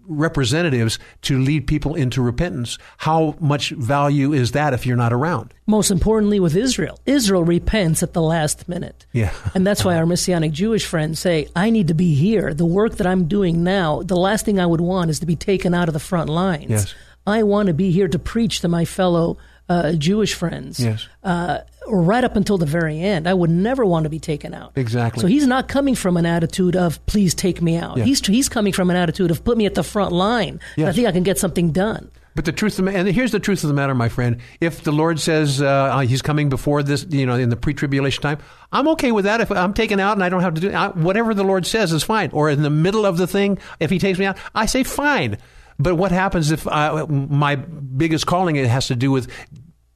representatives 0.10 0.99
to 1.22 1.40
lead 1.40 1.68
people 1.68 1.95
into 1.95 2.22
repentance. 2.22 2.77
How 2.98 3.36
much 3.40 3.69
value 3.69 4.34
is 4.34 4.52
that 4.52 4.73
if 4.73 4.86
you're 4.86 4.98
not 4.98 5.14
around? 5.14 5.53
Most 5.68 5.91
importantly, 5.91 6.40
with 6.40 6.56
Israel, 6.56 6.99
Israel 7.06 7.44
repents 7.44 8.03
at 8.03 8.14
the 8.14 8.22
last 8.22 8.68
minute. 8.68 9.06
Yeah. 9.14 9.34
and 9.53 9.65
that's 9.65 9.86
why 9.86 9.95
our 9.95 10.06
Messianic 10.06 10.52
Jewish 10.52 10.86
friends 10.86 11.19
say, 11.19 11.48
I 11.56 11.69
need 11.69 11.88
to 11.88 11.94
be 11.94 12.15
here. 12.15 12.53
The 12.53 12.65
work 12.65 12.98
that 12.98 13.07
I'm 13.07 13.27
doing 13.27 13.64
now, 13.64 14.02
the 14.02 14.18
last 14.18 14.45
thing 14.45 14.60
I 14.60 14.65
would 14.65 14.81
want 14.81 15.10
is 15.10 15.19
to 15.19 15.26
be 15.26 15.36
taken 15.36 15.73
out 15.73 15.88
of 15.88 15.94
the 15.94 15.99
front 15.99 16.30
lines. 16.30 16.69
Yes. 16.69 16.95
I 17.27 17.44
want 17.44 17.68
to 17.68 17.73
be 17.73 17.91
here 17.91 18.07
to 18.07 18.19
preach 18.19 18.61
to 18.61 18.68
my 18.68 18.86
fellow 18.86 19.38
uh, 19.69 19.94
Jewish 19.94 20.34
friends. 20.34 20.80
Yes. 20.80 21.07
Uh, 21.23 21.60
right 21.90 22.24
up 22.24 22.36
until 22.36 22.57
the 22.57 22.66
very 22.66 22.99
end. 22.99 23.28
I 23.28 23.34
would 23.34 23.49
never 23.49 23.86
want 23.86 24.03
to 24.06 24.10
be 24.10 24.20
taken 24.20 24.53
out. 24.53 24.74
Exactly. 24.76 25.22
So 25.22 25.28
he's 25.28 25.48
not 25.48 25.68
coming 25.68 25.95
from 25.95 26.18
an 26.18 26.26
attitude 26.26 26.76
of 26.76 27.03
please 27.06 27.34
take 27.34 27.61
me 27.61 27.78
out. 27.78 27.98
He's 27.99 28.26
he's 28.26 28.49
coming 28.49 28.74
from 28.74 28.90
an 28.90 28.95
attitude 28.95 29.32
of 29.32 29.44
put 29.44 29.57
me 29.57 29.66
at 29.66 29.76
the 29.76 29.84
front 29.84 30.11
line. 30.11 30.60
Yes. 30.76 30.90
I 30.90 30.91
think 30.94 31.07
I 31.07 31.11
can 31.11 31.24
get 31.24 31.38
something 31.38 31.72
done. 31.72 32.11
But 32.36 32.45
the 32.45 32.52
truth, 32.52 32.80
and 32.80 33.07
here's 33.07 33.32
the 33.32 33.40
truth 33.40 33.64
of 33.64 33.68
the 33.68 33.74
matter, 33.74 33.94
my 33.94 34.07
friend. 34.07 34.38
If 34.61 34.84
the 34.84 34.94
Lord 34.94 35.20
says 35.20 35.61
uh, 35.61 35.99
He's 35.99 36.22
coming 36.22 36.48
before 36.48 36.84
this, 36.84 37.06
you 37.10 37.26
know, 37.26 37.36
in 37.36 37.49
the 37.49 37.57
pre-tribulation 37.57 38.22
time, 38.22 38.38
I'm 38.72 38.88
okay 38.90 39.11
with 39.11 39.26
that. 39.26 39.41
If 39.41 39.52
I'm 39.52 39.74
taken 39.74 39.99
out 39.99 40.14
and 40.14 40.24
I 40.24 40.30
don't 40.30 40.41
have 40.41 40.53
to 40.53 40.61
do 40.61 40.72
I, 40.72 40.88
whatever 40.90 41.34
the 41.34 41.44
Lord 41.44 41.66
says 41.66 41.91
is 41.91 42.03
fine. 42.03 42.30
Or 42.32 42.49
in 42.49 42.61
the 42.61 42.70
middle 42.70 43.06
of 43.06 43.18
the 43.18 43.28
thing, 43.28 43.57
if 43.80 43.90
He 43.90 43.99
takes 43.99 44.20
me 44.20 44.26
out, 44.26 44.38
I 44.56 44.68
say 44.68 44.84
fine. 44.84 45.38
But 45.80 45.95
what 45.95 46.11
happens 46.11 46.52
if 46.52 46.68
I, 46.68 47.03
my 47.06 47.56
biggest 47.56 48.26
calling 48.28 48.57
it 48.57 48.68
has 48.68 48.88
to 48.88 48.95
do 48.95 49.11
with 49.11 49.30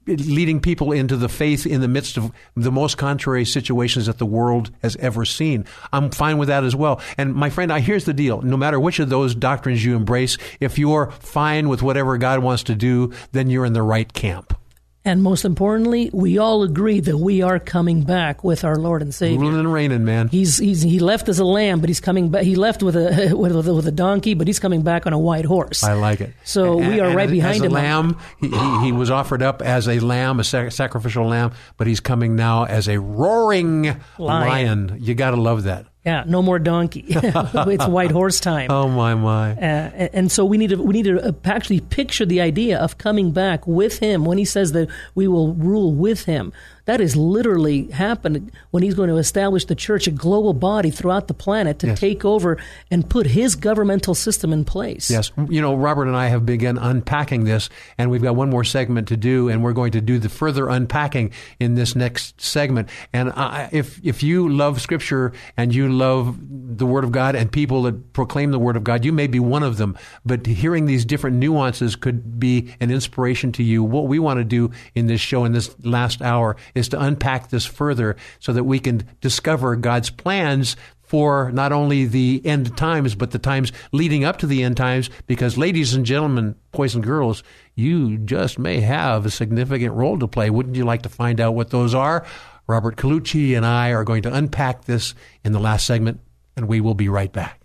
leading 0.05 0.59
people 0.59 0.91
into 0.91 1.17
the 1.17 1.29
faith 1.29 1.65
in 1.65 1.81
the 1.81 1.87
midst 1.87 2.17
of 2.17 2.31
the 2.55 2.71
most 2.71 2.97
contrary 2.97 3.45
situations 3.45 4.05
that 4.07 4.17
the 4.17 4.25
world 4.25 4.71
has 4.81 4.95
ever 4.97 5.25
seen. 5.25 5.65
I'm 5.91 6.11
fine 6.11 6.37
with 6.37 6.47
that 6.49 6.63
as 6.63 6.75
well. 6.75 7.01
And 7.17 7.33
my 7.33 7.49
friend, 7.49 7.71
I 7.71 7.79
here's 7.79 8.05
the 8.05 8.13
deal. 8.13 8.41
No 8.41 8.57
matter 8.57 8.79
which 8.79 8.99
of 8.99 9.09
those 9.09 9.35
doctrines 9.35 9.83
you 9.83 9.95
embrace, 9.95 10.37
if 10.59 10.77
you're 10.77 11.11
fine 11.11 11.69
with 11.69 11.81
whatever 11.81 12.17
God 12.17 12.39
wants 12.39 12.63
to 12.63 12.75
do, 12.75 13.11
then 13.31 13.49
you're 13.49 13.65
in 13.65 13.73
the 13.73 13.81
right 13.81 14.11
camp. 14.11 14.57
And 15.05 15.21
most 15.21 15.43
importantly, 15.43 16.09
we 16.13 16.37
all 16.37 16.63
agree 16.63 17.01
that 17.01 17.17
we 17.17 17.41
are 17.41 17.59
coming 17.59 18.03
back 18.03 18.41
with 18.41 18.63
our 18.63 18.77
Lord 18.77 19.01
and 19.01 19.13
Savior. 19.13 19.37
Ruling 19.37 19.59
and 19.59 19.73
reigning, 19.73 20.05
man. 20.05 20.29
He's, 20.29 20.57
he's 20.57 20.81
he 20.81 20.99
left 20.99 21.27
as 21.27 21.39
a 21.39 21.43
lamb, 21.43 21.81
but 21.81 21.89
he's 21.89 21.99
coming 21.99 22.29
back. 22.29 22.43
He 22.43 22.55
left 22.55 22.81
with 22.81 22.95
a 22.95 23.33
with, 23.37 23.67
a 23.67 23.73
with 23.73 23.85
a 23.85 23.91
donkey, 23.91 24.33
but 24.33 24.47
he's 24.47 24.59
coming 24.59 24.81
back 24.81 25.05
on 25.05 25.11
a 25.11 25.19
white 25.19 25.43
horse. 25.43 25.83
I 25.83 25.93
like 25.93 26.21
it. 26.21 26.33
So 26.45 26.79
and, 26.79 26.87
we 26.87 27.01
are 27.01 27.13
right 27.13 27.29
behind 27.29 27.55
as 27.55 27.61
a 27.61 27.65
him. 27.65 27.71
Lamb, 27.73 28.17
he, 28.39 28.47
he, 28.47 28.85
he, 28.85 28.91
was 28.93 29.11
offered 29.11 29.41
up 29.41 29.61
as 29.61 29.89
a 29.89 29.99
lamb, 29.99 30.39
a 30.39 30.43
sacrificial 30.43 31.27
lamb, 31.27 31.51
but 31.75 31.85
he's 31.85 31.99
coming 31.99 32.37
now 32.37 32.63
as 32.63 32.87
a 32.87 32.97
roaring 32.99 33.83
lion. 34.17 34.87
lion. 34.87 34.97
You 35.01 35.15
got 35.15 35.31
to 35.31 35.41
love 35.41 35.63
that. 35.63 35.85
Yeah, 36.05 36.25
no 36.27 36.41
more 36.41 36.59
donkey. 36.59 37.05
it's 37.07 37.87
white 37.87 38.11
horse 38.11 38.41
time. 38.41 38.69
Oh 38.69 38.89
my 38.89 39.15
my! 39.15 39.51
Uh, 39.53 40.09
and 40.13 40.29
so 40.29 40.43
we 40.43 40.57
need 40.57 40.71
to 40.71 40.75
we 40.75 40.93
need 40.93 41.05
to 41.05 41.29
uh, 41.29 41.31
actually 41.45 41.79
picture 41.79 42.25
the 42.25 42.41
idea 42.41 42.77
of 42.77 42.97
coming 42.97 43.31
back 43.31 43.65
with 43.65 43.99
him 43.99 44.25
when 44.25 44.37
he 44.37 44.43
says 44.43 44.73
that 44.73 44.89
we 45.15 45.29
will 45.29 45.53
rule 45.53 45.93
with 45.93 46.25
him. 46.25 46.51
That 46.85 46.99
is 46.99 47.15
literally 47.15 47.89
happened 47.91 48.51
when 48.71 48.83
he's 48.83 48.93
going 48.93 49.09
to 49.09 49.15
establish 49.17 49.65
the 49.65 49.75
church, 49.75 50.05
a 50.07 50.11
global 50.11 50.53
body 50.53 50.89
throughout 50.89 51.27
the 51.27 51.33
planet 51.33 51.79
to 51.79 51.87
Yes. 51.87 51.99
take 51.99 52.25
over 52.25 52.57
and 52.91 53.09
put 53.09 53.27
his 53.27 53.55
governmental 53.55 54.13
system 54.15 54.51
in 54.51 54.65
place. 54.65 55.09
Yes, 55.09 55.31
you 55.49 55.61
know, 55.61 55.75
Robert 55.75 56.07
and 56.07 56.15
I 56.15 56.27
have 56.27 56.45
begun 56.45 56.77
unpacking 56.77 57.45
this, 57.45 57.69
and 57.97 58.11
we've 58.11 58.21
got 58.21 58.35
one 58.35 58.49
more 58.49 58.63
segment 58.65 59.07
to 59.09 59.17
do, 59.17 59.47
and 59.47 59.63
we're 59.63 59.73
going 59.73 59.91
to 59.91 60.01
do 60.01 60.19
the 60.19 60.29
further 60.29 60.67
unpacking 60.67 61.31
in 61.59 61.75
this 61.75 61.95
next 61.95 62.41
segment. 62.41 62.89
And 63.13 63.31
I, 63.31 63.69
if 63.71 63.99
if 64.03 64.21
you 64.21 64.49
love 64.49 64.81
Scripture 64.81 65.31
and 65.55 65.73
you 65.73 65.87
love 65.89 66.37
the 66.77 66.85
Word 66.85 67.03
of 67.03 67.11
God 67.11 67.35
and 67.35 67.51
people 67.51 67.83
that 67.83 68.13
proclaim 68.13 68.51
the 68.51 68.59
Word 68.59 68.75
of 68.75 68.83
God, 68.83 69.05
you 69.05 69.13
may 69.13 69.27
be 69.27 69.39
one 69.39 69.63
of 69.63 69.77
them. 69.77 69.97
But 70.25 70.45
hearing 70.45 70.85
these 70.85 71.05
different 71.05 71.37
nuances 71.37 71.95
could 71.95 72.39
be 72.39 72.73
an 72.79 72.91
inspiration 72.91 73.51
to 73.53 73.63
you. 73.63 73.83
What 73.83 74.07
we 74.07 74.19
want 74.19 74.39
to 74.39 74.43
do 74.43 74.71
in 74.95 75.07
this 75.07 75.21
show 75.21 75.45
in 75.45 75.53
this 75.53 75.73
last 75.83 76.21
hour 76.21 76.57
is 76.75 76.89
to 76.89 77.01
unpack 77.01 77.49
this 77.49 77.65
further, 77.65 78.15
so 78.39 78.53
that 78.53 78.63
we 78.63 78.79
can 78.79 79.03
discover 79.21 79.75
God's 79.75 80.09
plans 80.09 80.75
for 81.01 81.51
not 81.51 81.71
only 81.71 82.05
the 82.05 82.41
end 82.43 82.75
times, 82.75 83.13
but 83.13 83.31
the 83.31 83.39
times 83.39 83.71
leading 83.91 84.23
up 84.23 84.37
to 84.37 84.47
the 84.47 84.63
end 84.63 84.77
times. 84.77 85.09
Because, 85.27 85.57
ladies 85.57 85.93
and 85.93 86.05
gentlemen, 86.05 86.55
boys 86.71 86.95
and 86.95 87.03
girls, 87.03 87.43
you 87.75 88.17
just 88.17 88.57
may 88.57 88.79
have 88.79 89.25
a 89.25 89.31
significant 89.31 89.93
role 89.93 90.17
to 90.17 90.27
play. 90.27 90.49
Wouldn't 90.49 90.75
you 90.75 90.85
like 90.85 91.03
to 91.03 91.09
find 91.09 91.39
out 91.39 91.53
what 91.53 91.69
those 91.69 91.93
are? 91.93 92.25
Robert 92.65 92.95
Colucci 92.95 93.55
and 93.55 93.65
I 93.65 93.89
are 93.89 94.03
going 94.03 94.23
to 94.23 94.33
unpack 94.33 94.85
this 94.85 95.13
in 95.43 95.51
the 95.51 95.59
last 95.59 95.85
segment, 95.85 96.19
and 96.55 96.67
we 96.67 96.81
will 96.81 96.95
be 96.95 97.09
right 97.09 97.31
back. 97.31 97.62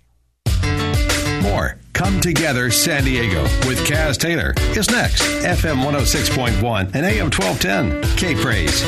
More 1.42 1.78
Come 1.92 2.20
Together 2.20 2.70
San 2.70 3.04
Diego 3.04 3.42
with 3.66 3.78
Kaz 3.86 4.18
Taylor 4.18 4.54
is 4.76 4.90
next. 4.90 5.22
FM 5.22 5.82
106.1 5.82 6.94
and 6.94 7.04
AM 7.04 7.30
1210. 7.30 8.16
K 8.16 8.34
Praise. 8.34 8.84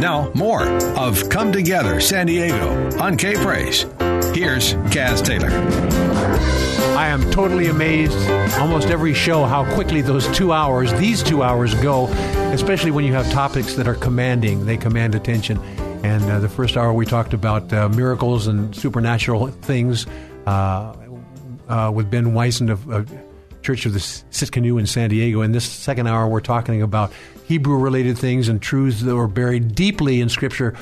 Now, 0.00 0.32
more 0.34 0.66
of 0.96 1.28
Come 1.28 1.52
Together 1.52 2.00
San 2.00 2.26
Diego 2.26 2.96
on 2.98 3.16
K 3.16 3.34
Praise. 3.34 3.82
Here's 4.34 4.74
Kaz 4.90 5.24
Taylor. 5.24 5.50
I 6.96 7.08
am 7.08 7.28
totally 7.30 7.66
amazed 7.66 8.16
almost 8.58 8.88
every 8.88 9.14
show 9.14 9.44
how 9.44 9.64
quickly 9.74 10.00
those 10.00 10.28
two 10.36 10.52
hours, 10.52 10.92
these 10.94 11.22
two 11.22 11.42
hours 11.42 11.74
go, 11.74 12.06
especially 12.52 12.90
when 12.90 13.04
you 13.04 13.12
have 13.12 13.30
topics 13.30 13.74
that 13.74 13.88
are 13.88 13.94
commanding. 13.94 14.64
They 14.64 14.76
command 14.76 15.14
attention. 15.14 15.58
And 16.02 16.24
uh, 16.24 16.40
the 16.40 16.48
first 16.48 16.76
hour 16.76 16.92
we 16.92 17.06
talked 17.06 17.32
about 17.32 17.72
uh, 17.72 17.88
miracles 17.88 18.48
and 18.48 18.74
supernatural 18.74 19.46
things 19.48 20.06
uh, 20.46 20.96
uh, 21.68 21.92
with 21.94 22.10
Ben 22.10 22.34
Wyson 22.34 22.70
of 22.70 22.90
uh, 22.90 23.04
Church 23.62 23.86
of 23.86 23.92
the 23.92 24.00
Tsidkenu 24.00 24.80
in 24.80 24.86
San 24.86 25.10
Diego. 25.10 25.42
In 25.42 25.52
this 25.52 25.64
second 25.64 26.08
hour, 26.08 26.26
we're 26.26 26.40
talking 26.40 26.82
about 26.82 27.12
Hebrew 27.46 27.78
related 27.78 28.18
things 28.18 28.48
and 28.48 28.60
truths 28.60 29.00
that 29.02 29.14
were 29.14 29.28
buried 29.28 29.76
deeply 29.76 30.20
in 30.20 30.28
Scripture. 30.28 30.76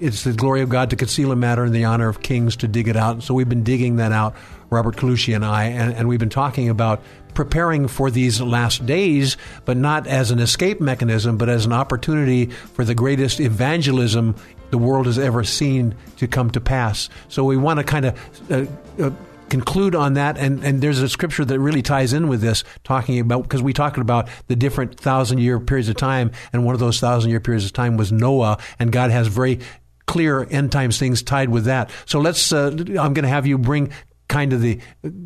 It's 0.00 0.24
the 0.24 0.32
glory 0.32 0.62
of 0.62 0.70
God 0.70 0.90
to 0.90 0.96
conceal 0.96 1.32
a 1.32 1.36
matter 1.36 1.64
and 1.64 1.74
the 1.74 1.84
honor 1.84 2.08
of 2.08 2.22
kings 2.22 2.56
to 2.56 2.68
dig 2.68 2.88
it 2.88 2.96
out. 2.96 3.22
So 3.22 3.34
we've 3.34 3.48
been 3.48 3.64
digging 3.64 3.96
that 3.96 4.12
out, 4.12 4.34
Robert 4.70 4.96
Colucci 4.96 5.34
and 5.34 5.44
I, 5.44 5.64
and, 5.64 5.94
and 5.94 6.08
we've 6.08 6.18
been 6.18 6.30
talking 6.30 6.70
about 6.70 7.02
preparing 7.36 7.86
for 7.86 8.10
these 8.10 8.40
last 8.40 8.84
days, 8.84 9.36
but 9.64 9.76
not 9.76 10.08
as 10.08 10.32
an 10.32 10.40
escape 10.40 10.80
mechanism, 10.80 11.36
but 11.36 11.48
as 11.48 11.66
an 11.66 11.72
opportunity 11.72 12.46
for 12.46 12.84
the 12.84 12.94
greatest 12.94 13.38
evangelism 13.38 14.34
the 14.70 14.78
world 14.78 15.06
has 15.06 15.18
ever 15.18 15.44
seen 15.44 15.94
to 16.16 16.26
come 16.26 16.50
to 16.50 16.60
pass. 16.60 17.08
So 17.28 17.44
we 17.44 17.56
want 17.56 17.78
to 17.78 17.84
kind 17.84 18.06
of 18.06 18.50
uh, 18.50 18.64
uh, 19.00 19.10
conclude 19.48 19.94
on 19.94 20.14
that, 20.14 20.38
and, 20.38 20.64
and 20.64 20.80
there's 20.80 21.00
a 21.00 21.08
scripture 21.08 21.44
that 21.44 21.60
really 21.60 21.82
ties 21.82 22.12
in 22.12 22.26
with 22.26 22.40
this, 22.40 22.64
talking 22.82 23.20
about 23.20 23.42
because 23.42 23.62
we 23.62 23.72
talked 23.72 23.98
about 23.98 24.28
the 24.48 24.56
different 24.56 24.98
thousand 24.98 25.38
year 25.38 25.60
periods 25.60 25.88
of 25.88 25.96
time, 25.96 26.32
and 26.52 26.64
one 26.64 26.74
of 26.74 26.80
those 26.80 26.98
thousand 26.98 27.30
year 27.30 27.40
periods 27.40 27.64
of 27.64 27.72
time 27.72 27.96
was 27.96 28.10
Noah, 28.10 28.58
and 28.78 28.90
God 28.90 29.10
has 29.10 29.28
very 29.28 29.60
clear 30.06 30.46
end 30.50 30.72
times 30.72 30.98
things 30.98 31.22
tied 31.22 31.50
with 31.50 31.66
that. 31.66 31.90
So 32.06 32.18
let's. 32.18 32.52
Uh, 32.52 32.70
I'm 32.70 33.14
going 33.14 33.22
to 33.22 33.28
have 33.28 33.46
you 33.46 33.58
bring 33.58 33.92
kind 34.28 34.52
of 34.52 34.60
the 34.60 34.80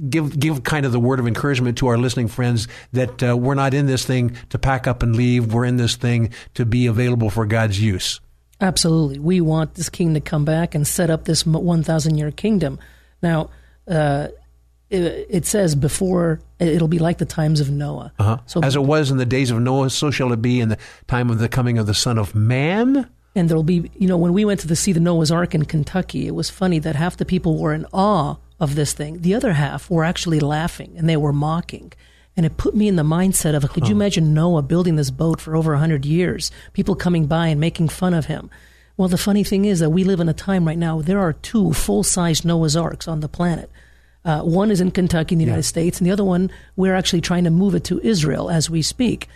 give 0.08 0.38
give 0.38 0.62
kind 0.64 0.84
of 0.86 0.92
the 0.92 1.00
word 1.00 1.20
of 1.20 1.26
encouragement 1.26 1.78
to 1.78 1.86
our 1.88 1.96
listening 1.96 2.28
friends 2.28 2.68
that 2.92 3.22
uh, 3.22 3.36
we're 3.36 3.54
not 3.54 3.74
in 3.74 3.86
this 3.86 4.04
thing 4.04 4.36
to 4.50 4.58
pack 4.58 4.86
up 4.86 5.02
and 5.02 5.16
leave. 5.16 5.52
We're 5.52 5.64
in 5.64 5.76
this 5.76 5.96
thing 5.96 6.32
to 6.54 6.64
be 6.64 6.86
available 6.86 7.30
for 7.30 7.46
God's 7.46 7.80
use. 7.80 8.20
Absolutely. 8.60 9.18
We 9.18 9.40
want 9.40 9.74
this 9.74 9.88
king 9.88 10.14
to 10.14 10.20
come 10.20 10.44
back 10.44 10.74
and 10.74 10.86
set 10.86 11.08
up 11.08 11.24
this 11.24 11.46
1,000 11.46 12.18
year 12.18 12.30
kingdom. 12.30 12.78
Now, 13.22 13.50
uh, 13.88 14.28
it, 14.90 15.26
it, 15.30 15.46
says 15.46 15.74
before 15.74 16.40
it'll 16.58 16.88
be 16.88 16.98
like 16.98 17.18
the 17.18 17.24
times 17.24 17.60
of 17.60 17.70
Noah. 17.70 18.12
Uh-huh. 18.18 18.38
So 18.46 18.60
as 18.62 18.76
it 18.76 18.82
was 18.82 19.10
in 19.10 19.16
the 19.16 19.26
days 19.26 19.50
of 19.50 19.60
Noah, 19.60 19.88
so 19.88 20.10
shall 20.10 20.32
it 20.32 20.42
be 20.42 20.60
in 20.60 20.68
the 20.68 20.78
time 21.06 21.30
of 21.30 21.38
the 21.38 21.48
coming 21.48 21.78
of 21.78 21.86
the 21.86 21.94
Son 21.94 22.18
of 22.18 22.34
Man. 22.34 23.08
And 23.34 23.48
there'll 23.48 23.62
be, 23.62 23.90
you 23.96 24.08
know, 24.08 24.18
when 24.18 24.32
we 24.32 24.44
went 24.44 24.60
to 24.60 24.66
the 24.66 24.76
see 24.76 24.92
the 24.92 25.00
Noah's 25.00 25.30
Ark 25.30 25.54
in 25.54 25.64
Kentucky, 25.64 26.26
it 26.26 26.34
was 26.34 26.50
funny 26.50 26.80
that 26.80 26.96
half 26.96 27.16
the 27.16 27.24
people 27.24 27.56
were 27.56 27.72
in 27.72 27.86
awe 27.92 28.36
of 28.60 28.74
this 28.74 28.92
thing. 28.92 29.22
The 29.22 29.34
other 29.34 29.54
half 29.54 29.90
were 29.90 30.04
actually 30.04 30.38
laughing 30.38 30.94
and 30.96 31.08
they 31.08 31.16
were 31.16 31.32
mocking. 31.32 31.92
And 32.36 32.46
it 32.46 32.56
put 32.56 32.76
me 32.76 32.86
in 32.86 32.96
the 32.96 33.02
mindset 33.02 33.56
of, 33.56 33.68
could 33.70 33.88
you 33.88 33.94
imagine 33.94 34.34
Noah 34.34 34.62
building 34.62 34.96
this 34.96 35.10
boat 35.10 35.40
for 35.40 35.56
over 35.56 35.72
100 35.72 36.06
years, 36.06 36.52
people 36.72 36.94
coming 36.94 37.26
by 37.26 37.48
and 37.48 37.60
making 37.60 37.88
fun 37.88 38.14
of 38.14 38.26
him? 38.26 38.50
Well, 38.96 39.08
the 39.08 39.18
funny 39.18 39.44
thing 39.44 39.64
is 39.64 39.80
that 39.80 39.90
we 39.90 40.04
live 40.04 40.20
in 40.20 40.28
a 40.28 40.34
time 40.34 40.66
right 40.66 40.78
now, 40.78 41.00
there 41.00 41.20
are 41.20 41.32
two 41.32 41.72
full 41.72 42.02
sized 42.02 42.44
Noah's 42.44 42.76
Arks 42.76 43.08
on 43.08 43.20
the 43.20 43.28
planet. 43.28 43.70
Uh, 44.24 44.42
one 44.42 44.70
is 44.70 44.80
in 44.80 44.90
Kentucky 44.90 45.34
in 45.34 45.38
the 45.38 45.44
yeah. 45.44 45.52
United 45.52 45.62
States, 45.62 45.98
and 45.98 46.06
the 46.06 46.12
other 46.12 46.24
one, 46.24 46.50
we're 46.76 46.94
actually 46.94 47.22
trying 47.22 47.44
to 47.44 47.50
move 47.50 47.74
it 47.74 47.84
to 47.84 48.00
Israel 48.00 48.50
as 48.50 48.68
we 48.68 48.82
speak. 48.82 49.28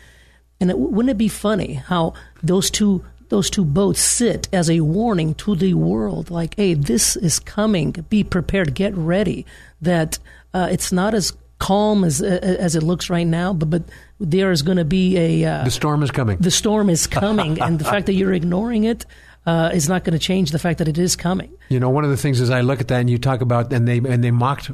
And 0.61 0.71
it, 0.71 0.79
wouldn't 0.79 1.11
it 1.11 1.19
be 1.19 1.29
funny 1.29 1.75
how 1.75 2.15
those 2.43 2.71
two 2.71 3.05
those 3.35 3.51
two 3.51 3.65
boats 3.65 4.01
sit 4.01 4.48
as 4.52 4.70
a 4.70 4.81
warning 4.81 5.35
to 5.35 5.56
the 5.56 5.74
world, 5.74 6.31
like, 6.31 6.55
"Hey, 6.55 6.74
this 6.74 7.16
is 7.16 7.40
coming. 7.40 7.90
Be 8.09 8.23
prepared. 8.23 8.74
Get 8.74 8.94
ready." 8.97 9.44
That 9.82 10.20
uh, 10.55 10.69
it's 10.70 10.93
not 10.93 11.15
as 11.15 11.32
calm 11.59 12.05
as 12.05 12.23
as 12.23 12.77
it 12.77 12.85
looks 12.85 13.11
right 13.11 13.27
now, 13.27 13.52
but 13.52 13.70
but 13.70 13.82
there 14.20 14.52
is 14.52 14.62
going 14.62 14.78
to 14.78 14.85
be 14.85 15.19
a 15.19 15.44
uh, 15.44 15.65
the 15.65 15.70
storm 15.73 16.02
is 16.05 16.12
coming. 16.12 16.39
The 16.39 16.52
storm 16.52 16.89
is 16.89 17.09
coming, 17.09 17.61
and 17.61 17.78
the 17.78 17.85
fact 17.85 18.06
that 18.06 18.15
you're 18.15 18.32
ignoring 18.32 18.85
it 18.85 19.05
uh, 19.47 19.70
is 19.74 19.89
not 19.89 20.05
going 20.05 20.12
to 20.12 20.24
change 20.24 20.52
the 20.52 20.61
fact 20.61 20.78
that 20.78 20.86
it 20.86 20.97
is 20.97 21.16
coming. 21.16 21.52
You 21.69 21.81
know, 21.81 21.90
one 21.90 22.05
of 22.05 22.11
the 22.11 22.16
things 22.16 22.40
is 22.40 22.51
I 22.51 22.61
look 22.61 22.81
at 22.81 22.89
that 22.89 23.01
and 23.01 23.11
you 23.11 23.19
talk 23.19 23.40
about 23.40 23.73
and 23.73 23.89
they 23.89 23.98
and 23.98 24.23
they 24.23 24.31
mocked 24.31 24.70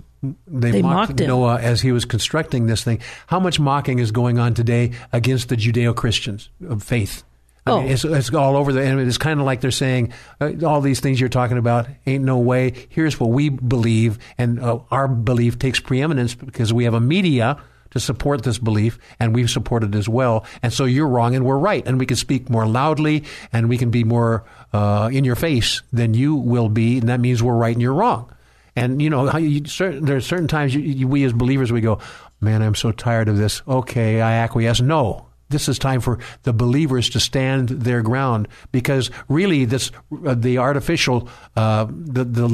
they, 0.47 0.71
they 0.71 0.83
mocked, 0.83 1.11
mocked 1.11 1.21
Noah 1.21 1.59
as 1.61 1.81
he 1.81 1.93
was 1.93 2.05
constructing 2.05 2.67
this 2.67 2.85
thing. 2.85 3.01
How 3.27 3.41
much 3.41 3.59
mocking 3.59 4.01
is 4.01 4.13
going 4.13 4.39
on 4.39 4.53
today 4.53 4.93
against 5.13 5.49
the 5.49 5.57
Judeo 5.57 5.97
Christians 5.97 6.51
of 6.69 6.83
faith? 6.83 7.25
I 7.71 7.73
oh. 7.73 7.83
mean, 7.83 7.93
it's, 7.93 8.05
it's 8.05 8.35
all 8.35 8.57
over 8.57 8.73
the. 8.73 8.83
And 8.83 9.01
it's 9.01 9.19
kind 9.19 9.41
of 9.41 9.47
like 9.47 9.61
they're 9.61 9.71
saying 9.71 10.13
uh, 10.41 10.53
all 10.65 10.81
these 10.81 11.01
things 11.01 11.21
you're 11.21 11.29
talking 11.29 11.59
about 11.59 11.89
ain't 12.07 12.25
no 12.25 12.39
way. 12.39 12.87
Here's 12.89 13.19
what 13.19 13.31
we 13.31 13.49
believe, 13.49 14.19
and 14.39 14.61
uh, 14.61 14.81
our 14.91 15.09
belief 15.09 15.59
takes 15.59 15.81
preeminence 15.81 16.35
because 16.35 16.73
we 16.73 16.85
have 16.85 16.95
a 16.95 17.01
media 17.01 17.61
to 17.91 18.01
support 18.01 18.45
this 18.45 18.59
belief, 18.59 18.99
and 19.19 19.35
we've 19.35 19.51
supported 19.51 19.95
it 19.95 19.99
as 19.99 20.09
well. 20.09 20.45
And 20.63 20.73
so 20.73 20.85
you're 20.85 21.09
wrong, 21.09 21.35
and 21.35 21.45
we're 21.45 21.59
right, 21.59 21.87
and 21.87 21.99
we 21.99 22.07
can 22.07 22.17
speak 22.17 22.49
more 22.49 22.67
loudly, 22.67 23.25
and 23.53 23.69
we 23.69 23.79
can 23.79 23.91
be 23.91 24.05
more 24.05 24.45
uh, 24.73 25.11
in 25.13 25.25
your 25.25 25.37
face 25.37 25.83
than 25.93 26.15
you 26.15 26.35
will 26.37 26.69
be, 26.69 26.99
and 26.99 27.09
that 27.09 27.21
means 27.21 27.43
we're 27.43 27.57
right 27.57 27.75
and 27.75 27.83
you're 27.83 27.95
wrong. 27.95 28.33
And 28.77 29.03
you 29.03 29.11
know, 29.11 29.37
you, 29.37 29.67
certain, 29.67 30.05
there 30.05 30.17
are 30.17 30.21
certain 30.21 30.49
times 30.49 30.75
you, 30.75 30.81
you, 30.81 31.09
we 31.09 31.25
as 31.25 31.33
believers 31.33 31.73
we 31.73 31.81
go, 31.81 31.99
"Man, 32.41 32.63
I'm 32.63 32.77
so 32.77 32.93
tired 32.93 33.29
of 33.29 33.37
this." 33.37 33.63
Okay, 33.67 34.21
I 34.21 34.35
acquiesce. 34.35 34.81
No, 34.81 35.27
this 35.51 35.69
is 35.69 35.79
time 35.79 36.01
for 36.01 36.19
the 36.45 36.53
believers 36.53 37.11
to 37.11 37.21
stand 37.21 37.69
their 37.69 38.03
ground 38.03 38.49
because 38.73 39.11
really 39.29 39.65
this 39.65 39.91
uh, 40.27 40.35
the 40.35 40.59
artificial 40.59 41.29
uh, 41.57 41.87
the, 41.91 42.25
the 42.25 42.49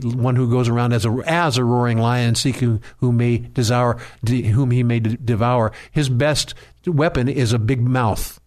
the 0.00 0.08
one 0.16 0.34
who 0.34 0.50
goes 0.50 0.68
around 0.68 0.92
as 0.92 1.04
a 1.04 1.22
as 1.26 1.56
a 1.56 1.64
roaring 1.64 1.98
lion 1.98 2.34
seeking 2.34 2.82
who 2.98 3.12
may 3.12 3.38
devour 3.38 3.98
whom 4.26 4.70
he 4.70 4.82
may 4.82 4.98
devour 4.98 5.72
his 5.92 6.08
best 6.08 6.54
weapon 6.86 7.28
is 7.28 7.52
a 7.52 7.58
big 7.58 7.80
mouth 7.80 8.40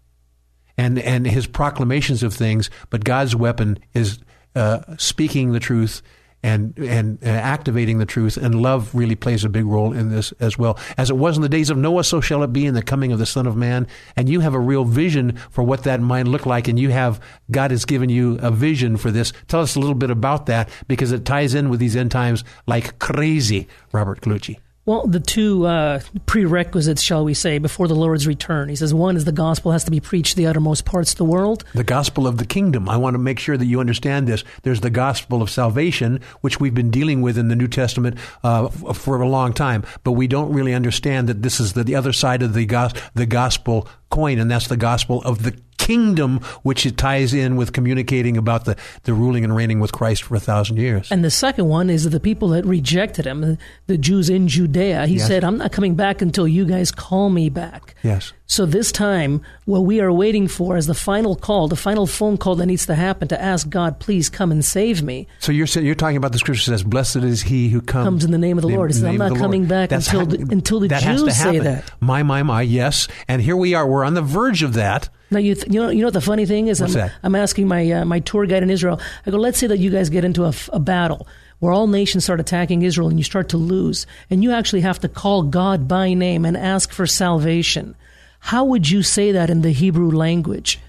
and 0.78 1.00
and 1.00 1.26
his 1.26 1.48
proclamations 1.48 2.24
of 2.24 2.34
things 2.34 2.70
but 2.90 3.04
God's 3.04 3.36
weapon 3.36 3.80
is 3.94 4.20
uh, 4.56 4.80
speaking 4.98 5.52
the 5.52 5.60
truth 5.60 6.02
and, 6.44 6.78
and 6.78 7.24
activating 7.24 8.00
the 8.00 8.06
truth 8.06 8.38
and 8.38 8.62
love 8.62 8.94
really 8.94 9.16
plays 9.16 9.44
a 9.44 9.50
big 9.50 9.66
role 9.66 9.94
in 9.94 10.10
this 10.10 10.32
as 10.40 10.58
well. 10.58 10.78
As 10.98 11.10
it 11.10 11.18
was 11.18 11.36
in 11.36 11.44
the 11.44 11.50
days 11.50 11.70
of 11.70 11.78
Noah 11.78 12.04
so 12.04 12.22
shall 12.22 12.44
it 12.44 12.54
be 12.54 12.66
in 12.66 12.74
the 12.74 12.82
coming 12.82 13.12
of 13.12 13.20
the 13.20 13.26
son 13.26 13.48
of 13.48 13.56
man. 13.56 13.88
And 14.16 14.30
you 14.30 14.40
have 14.40 14.54
a 14.54 14.60
real 14.60 14.86
vision 14.86 15.38
for 15.50 15.64
what 15.64 15.84
that 15.84 16.02
might 16.02 16.28
look 16.28 16.46
like 16.46 16.68
and 16.68 16.80
you 16.80 16.90
have 16.90 17.20
God 17.50 17.72
has 17.72 17.86
given 17.86 18.10
you 18.10 18.38
a 18.42 18.52
vision 18.52 18.98
for 18.98 19.12
this. 19.12 19.34
Tell 19.48 19.62
us 19.62 19.76
a 19.76 19.80
little 19.80 19.96
bit 19.96 20.10
about 20.10 20.48
that 20.48 20.70
because 20.88 21.12
it 21.12 21.26
ties 21.26 21.54
in 21.54 21.70
with 21.70 21.80
these 21.80 21.96
end 21.96 22.12
times 22.12 22.44
like 22.66 23.00
crazy 23.00 23.68
Robert 23.92 24.22
Colucci 24.22 24.58
Well, 24.84 25.06
the 25.06 25.20
two 25.20 25.68
uh, 25.68 26.00
prerequisites, 26.26 27.04
shall 27.04 27.24
we 27.24 27.36
say, 27.36 27.60
before 27.60 27.88
the 27.88 27.94
Lord's 27.94 28.26
return. 28.26 28.68
He 28.68 28.76
says 28.76 28.96
one 28.96 29.16
is 29.16 29.26
the 29.26 29.32
gospel 29.32 29.72
has 29.72 29.84
to 29.84 29.92
be 29.92 30.00
preached 30.00 30.32
to 30.32 30.38
the 30.38 30.48
uttermost 30.48 30.86
parts 30.86 31.12
of 31.12 31.18
the 31.18 31.26
world. 31.26 31.64
The 31.76 31.84
gospel 31.84 32.26
of 32.26 32.38
the 32.38 32.46
kingdom. 32.46 32.90
I 32.90 32.98
want 32.98 33.14
to 33.14 33.20
make 33.20 33.38
sure 33.38 33.58
that 33.58 33.66
you 33.66 33.80
understand 33.80 34.28
this. 34.28 34.44
There's 34.64 34.82
the 34.82 34.90
gospel 34.90 35.44
of 35.44 35.52
salvation, 35.52 36.20
which 36.42 36.60
we've 36.60 36.74
been 36.74 36.90
dealing 36.90 37.22
with 37.22 37.38
in 37.38 37.48
the 37.48 37.56
New 37.56 37.68
Testament 37.68 38.18
uh, 38.44 38.66
f- 38.66 38.98
for 38.98 39.22
a 39.22 39.30
long 39.30 39.54
time, 39.54 39.84
but 40.04 40.14
we 40.14 40.26
don't 40.26 40.52
really 40.52 40.74
understand 40.74 41.30
that 41.30 41.44
this 41.44 41.60
is 41.60 41.74
the, 41.74 41.84
the 41.84 41.96
other 41.96 42.12
side 42.12 42.42
of 42.42 42.56
the, 42.56 42.66
gos- 42.66 42.94
the 43.14 43.28
gospel 43.28 43.88
coin, 44.10 44.40
and 44.40 44.50
that's 44.50 44.68
the 44.68 44.78
gospel 44.78 45.22
of 45.22 45.44
the 45.44 45.56
kingdom, 45.86 46.38
which 46.64 46.86
it 46.86 46.96
ties 46.98 47.34
in 47.34 47.56
with 47.56 47.74
communicating 47.74 48.38
about 48.38 48.66
the, 48.66 48.76
the 49.04 49.14
ruling 49.14 49.44
and 49.44 49.56
reigning 49.56 49.80
with 49.80 49.92
Christ 49.92 50.24
for 50.24 50.36
a 50.36 50.40
thousand 50.40 50.78
years. 50.78 51.12
And 51.12 51.24
the 51.24 51.32
second 51.32 51.66
one 51.68 51.90
is 51.90 52.10
the 52.10 52.20
people 52.20 52.50
that 52.50 52.66
rejected 52.66 53.26
him, 53.26 53.58
the 53.88 53.98
Jews 53.98 54.30
in 54.30 54.48
Judea. 54.48 55.08
He 55.08 55.16
Yes. 55.16 55.28
said, 55.28 55.44
I'm 55.44 55.58
not 55.58 55.72
coming 55.72 55.96
back 55.96 56.22
until 56.22 56.48
you 56.48 56.66
guys 56.66 56.92
call 56.92 57.30
me 57.30 57.50
back. 57.50 57.96
Yes. 58.04 58.32
So 58.46 58.66
this 58.66 58.92
time, 58.92 59.42
what 59.66 59.82
we 59.82 60.02
are 60.02 60.12
waiting 60.12 60.48
for 60.48 60.76
is 60.78 60.86
the 60.86 60.94
final 60.94 61.36
call, 61.36 61.68
the 61.68 61.76
final 61.78 62.06
phone 62.06 62.38
call 62.38 62.56
that 62.56 62.66
needs 62.66 62.86
to 62.86 62.96
happen 62.96 63.28
to 63.30 63.42
ask 63.42 63.68
God, 63.70 64.00
please 64.00 64.30
come 64.30 64.52
and 64.52 64.64
save 64.64 65.02
me. 65.02 65.28
So 65.40 65.52
you're 65.52 65.68
you're 65.68 65.96
talking 65.96 66.18
about 66.18 66.34
the 66.34 66.38
scripture 66.38 66.64
says, 66.64 66.84
"Blessed 66.84 67.18
is 67.18 67.42
he 67.42 67.70
who 67.70 67.80
comes, 67.82 68.06
Comes 68.06 68.26
in 68.26 68.32
the 68.32 68.38
name 68.38 68.58
of 68.58 68.64
the 68.64 68.68
in 68.70 68.76
Lord." 68.76 68.94
Says, 68.94 69.04
"I'm 69.06 69.16
not 69.18 69.30
the 69.30 69.36
Lord." 69.36 69.42
coming 69.42 69.66
back 69.68 69.90
That's 69.90 70.08
until 70.08 70.20
ha- 70.22 70.26
the- 70.26 70.52
until 70.52 70.80
the 70.82 70.90
that 70.90 71.02
has 71.02 71.22
to 71.22 71.28
Jews 71.28 71.38
say 71.38 71.60
that. 71.60 71.90
My, 72.02 72.24
my, 72.24 72.44
my. 72.44 72.62
Yes, 72.62 73.08
and 73.30 73.42
here 73.42 73.56
we 73.56 73.74
are. 73.74 73.88
We're 73.88 74.04
on 74.04 74.16
the 74.16 74.22
verge 74.22 74.64
of 74.64 74.74
that. 74.74 75.08
Now 75.32 75.40
you 75.40 75.56
th- 75.56 75.74
you 75.74 75.82
know 75.82 75.90
you 75.90 76.02
know 76.02 76.08
what 76.08 76.14
the 76.14 76.22
funny 76.22 76.46
thing 76.46 76.68
is 76.68 76.82
What's 76.82 76.94
I'm, 76.94 77.00
that? 77.00 77.14
I'm 77.24 77.36
asking 77.36 77.68
my 77.68 77.90
uh, 77.90 78.06
my 78.06 78.20
tour 78.20 78.46
guide 78.46 78.64
in 78.64 78.70
Israel. 78.70 79.00
I 79.26 79.32
go, 79.32 79.38
let's 79.38 79.58
say 79.58 79.68
that 79.68 79.80
you 79.80 79.90
guys 79.90 80.10
get 80.10 80.26
into 80.26 80.44
a, 80.44 80.50
f- 80.50 80.70
a 80.74 80.80
battle 80.80 81.26
where 81.60 81.72
all 81.72 81.88
nations 81.88 82.26
start 82.26 82.40
attacking 82.40 82.82
Israel 82.82 83.08
and 83.08 83.18
you 83.18 83.24
start 83.24 83.50
to 83.50 83.58
lose, 83.58 84.06
and 84.30 84.44
you 84.44 84.52
actually 84.52 84.82
have 84.82 85.00
to 85.00 85.08
call 85.08 85.44
God 85.44 85.88
by 85.88 86.14
name 86.14 86.44
and 86.44 86.58
ask 86.58 86.92
for 86.92 87.08
salvation. 87.08 87.96
How 88.40 88.66
would 88.66 88.90
you 88.90 89.04
say 89.04 89.32
that 89.32 89.50
in 89.50 89.62
the 89.62 89.72
Hebrew 89.72 90.12
language? 90.12 90.80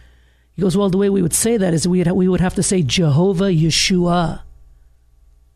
He 0.55 0.63
goes, 0.63 0.77
well, 0.77 0.91
the 0.91 0.99
way 0.99 1.09
we 1.09 1.23
would 1.23 1.35
say 1.35 1.57
that 1.57 1.73
is 1.73 1.87
we 1.87 2.03
we 2.03 2.29
would 2.29 2.41
have 2.41 2.55
to 2.57 2.63
say 2.63 2.83
Jehovah 2.83 3.45
Yeshua. 3.45 4.41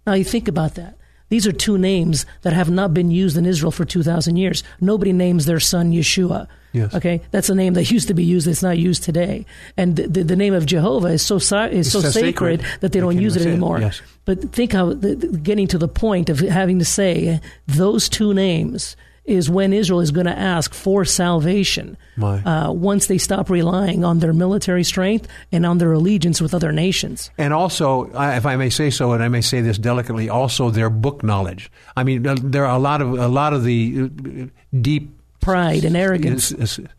Now 0.06 0.12
you 0.14 0.24
think 0.24 0.46
about 0.46 0.76
that. 0.76 0.96
These 1.28 1.46
are 1.46 1.52
two 1.52 1.76
names 1.76 2.24
that 2.42 2.52
have 2.52 2.70
not 2.70 2.94
been 2.94 3.10
used 3.10 3.36
in 3.36 3.46
Israel 3.46 3.72
for 3.72 3.84
2,000 3.84 4.36
years. 4.36 4.62
Nobody 4.80 5.12
names 5.12 5.44
their 5.44 5.58
son 5.58 5.90
Yeshua. 5.90 6.46
Yes. 6.76 6.94
Okay, 6.94 7.22
that's 7.30 7.48
a 7.48 7.54
name 7.54 7.74
that 7.74 7.90
used 7.90 8.08
to 8.08 8.14
be 8.14 8.24
used. 8.24 8.46
It's 8.46 8.62
not 8.62 8.78
used 8.78 9.02
today. 9.02 9.46
And 9.76 9.96
the, 9.96 10.06
the, 10.06 10.22
the 10.24 10.36
name 10.36 10.54
of 10.54 10.66
Jehovah 10.66 11.08
is 11.08 11.22
so 11.22 11.38
si- 11.38 11.72
is 11.72 11.90
so 11.90 12.00
so 12.00 12.10
sacred, 12.10 12.60
that 12.80 12.80
they 12.80 12.88
they 12.88 13.00
don't 13.00 13.18
use 13.18 13.36
it 13.36 13.40
say 13.40 13.48
it. 13.48 13.52
anymore. 13.52 13.80
Yes. 13.80 14.02
But 14.24 14.52
think 14.52 14.72
how 14.72 14.92
the, 14.92 15.14
getting 15.42 15.68
to 15.68 15.78
the 15.78 15.88
point 15.88 16.28
of 16.28 16.40
having 16.40 16.78
to 16.78 16.84
say 16.84 17.40
those 17.66 18.08
two 18.08 18.34
names 18.34 18.96
is 19.26 19.50
when 19.50 19.72
Israel 19.72 20.00
is 20.00 20.10
going 20.12 20.26
to 20.26 20.38
ask 20.38 20.72
for 20.72 21.04
salvation. 21.04 21.96
Uh, 22.22 22.72
once 22.72 23.08
they 23.08 23.18
stop 23.18 23.50
relying 23.50 24.04
on 24.04 24.20
their 24.20 24.32
military 24.32 24.84
strength 24.84 25.26
and 25.52 25.66
on 25.66 25.78
their 25.78 25.92
allegiance 25.92 26.40
with 26.40 26.54
other 26.54 26.72
nations. 26.72 27.30
And 27.36 27.52
also, 27.52 28.04
if 28.14 28.46
I 28.46 28.56
may 28.56 28.70
say 28.70 28.90
so, 28.90 29.12
and 29.12 29.22
I 29.22 29.28
may 29.28 29.40
say 29.40 29.60
this 29.60 29.78
delicately, 29.78 30.30
also 30.30 30.70
their 30.70 30.90
book 30.90 31.22
knowledge. 31.22 31.70
I 31.96 32.04
mean, 32.04 32.22
there 32.22 32.64
are 32.64 32.76
a 32.76 32.78
lot 32.78 33.02
of 33.02 33.14
a 33.18 33.28
lot 33.28 33.52
of 33.52 33.64
the 33.64 34.10
uh, 34.10 34.46
deep 34.80 35.15
Pride 35.46 35.84
and 35.84 35.96
arrogance. 35.96 36.52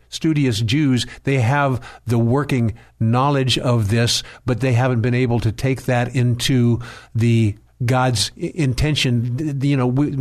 studious 0.08 0.60
Jews. 0.62 1.06
They 1.24 1.38
have 1.40 1.86
the 2.06 2.18
working 2.18 2.74
knowledge 2.98 3.58
of 3.58 3.90
this, 3.90 4.22
but 4.46 4.60
they 4.60 4.72
haven't 4.72 5.02
been 5.02 5.14
able 5.14 5.38
to 5.40 5.52
take 5.52 5.82
that 5.84 6.16
into 6.16 6.80
the 7.14 7.56
God's 7.84 8.32
intention. 8.36 9.60
You 9.62 9.76
know, 9.76 9.86
we, 9.86 10.16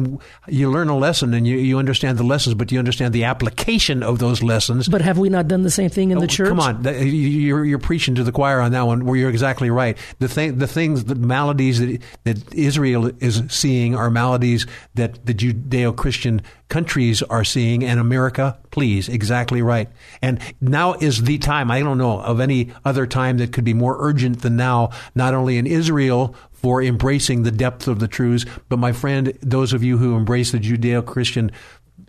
you 0.48 0.70
learn 0.70 0.90
a 0.90 0.98
lesson 0.98 1.34
and 1.34 1.48
you, 1.48 1.58
you 1.58 1.80
understand 1.80 2.20
the 2.20 2.24
lessons, 2.24 2.54
but 2.54 2.72
you 2.72 2.78
understand 2.78 3.14
the 3.16 3.24
application 3.24 4.04
of 4.04 4.20
those 4.20 4.44
lessons. 4.44 4.88
But 4.88 5.02
have 5.02 5.18
we 5.18 5.30
not 5.30 5.48
done 5.48 5.64
the 5.64 5.72
same 5.72 5.90
thing 5.90 6.12
in 6.12 6.20
the 6.20 6.26
Oh, 6.26 6.28
church? 6.28 6.50
Come 6.50 6.60
on, 6.60 6.84
you- 6.84 7.04
you're 7.04 7.66
you're 7.66 7.80
preaching 7.80 8.14
to 8.14 8.24
the 8.24 8.32
choir 8.32 8.60
on 8.62 8.74
that 8.74 8.84
one. 8.86 9.06
Where 9.06 9.16
you're 9.16 9.32
exactly 9.32 9.72
right. 9.72 9.98
The 10.20 10.28
thing, 10.28 10.60
the 10.60 10.68
things, 10.68 11.06
the 11.06 11.16
maladies 11.16 11.80
that 11.80 12.00
that 12.26 12.54
Israel 12.54 13.10
is 13.20 13.42
seeing 13.50 13.96
are 13.96 14.12
maladies 14.12 14.68
that 14.94 15.26
the 15.26 15.34
Judeo-Christian 15.34 16.44
countries 16.70 17.22
are 17.24 17.44
seeing, 17.44 17.84
and 17.84 18.00
America, 18.00 18.58
please, 18.72 19.10
exactly 19.10 19.62
right. 19.62 19.90
And 20.22 20.40
now 20.60 20.94
is 20.94 21.24
the 21.24 21.38
time. 21.38 21.72
I 21.72 21.80
don't 21.80 21.98
know 21.98 22.20
of 22.20 22.40
any 22.40 22.74
other 22.84 23.08
time 23.08 23.38
that 23.38 23.54
could 23.54 23.64
be 23.64 23.74
more 23.74 23.98
urgent 24.00 24.42
than 24.42 24.56
now. 24.56 24.92
Not 25.16 25.34
only 25.34 25.58
in 25.58 25.68
Israel 25.68 26.36
for 26.52 26.82
embracing 26.82 27.44
the 27.44 27.52
depth 27.52 27.88
of 27.88 28.00
the 28.00 28.08
truths, 28.08 28.46
but 28.70 28.80
my 28.80 28.92
friend, 28.92 29.38
those 29.42 29.74
of 29.74 29.84
you 29.84 29.98
who 29.98 30.16
embrace 30.16 30.52
the 30.52 30.60
Judeo-Christian 30.60 31.52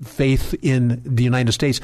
faith 0.03 0.55
in 0.63 1.03
the 1.05 1.25
United 1.25 1.53
States, 1.53 1.81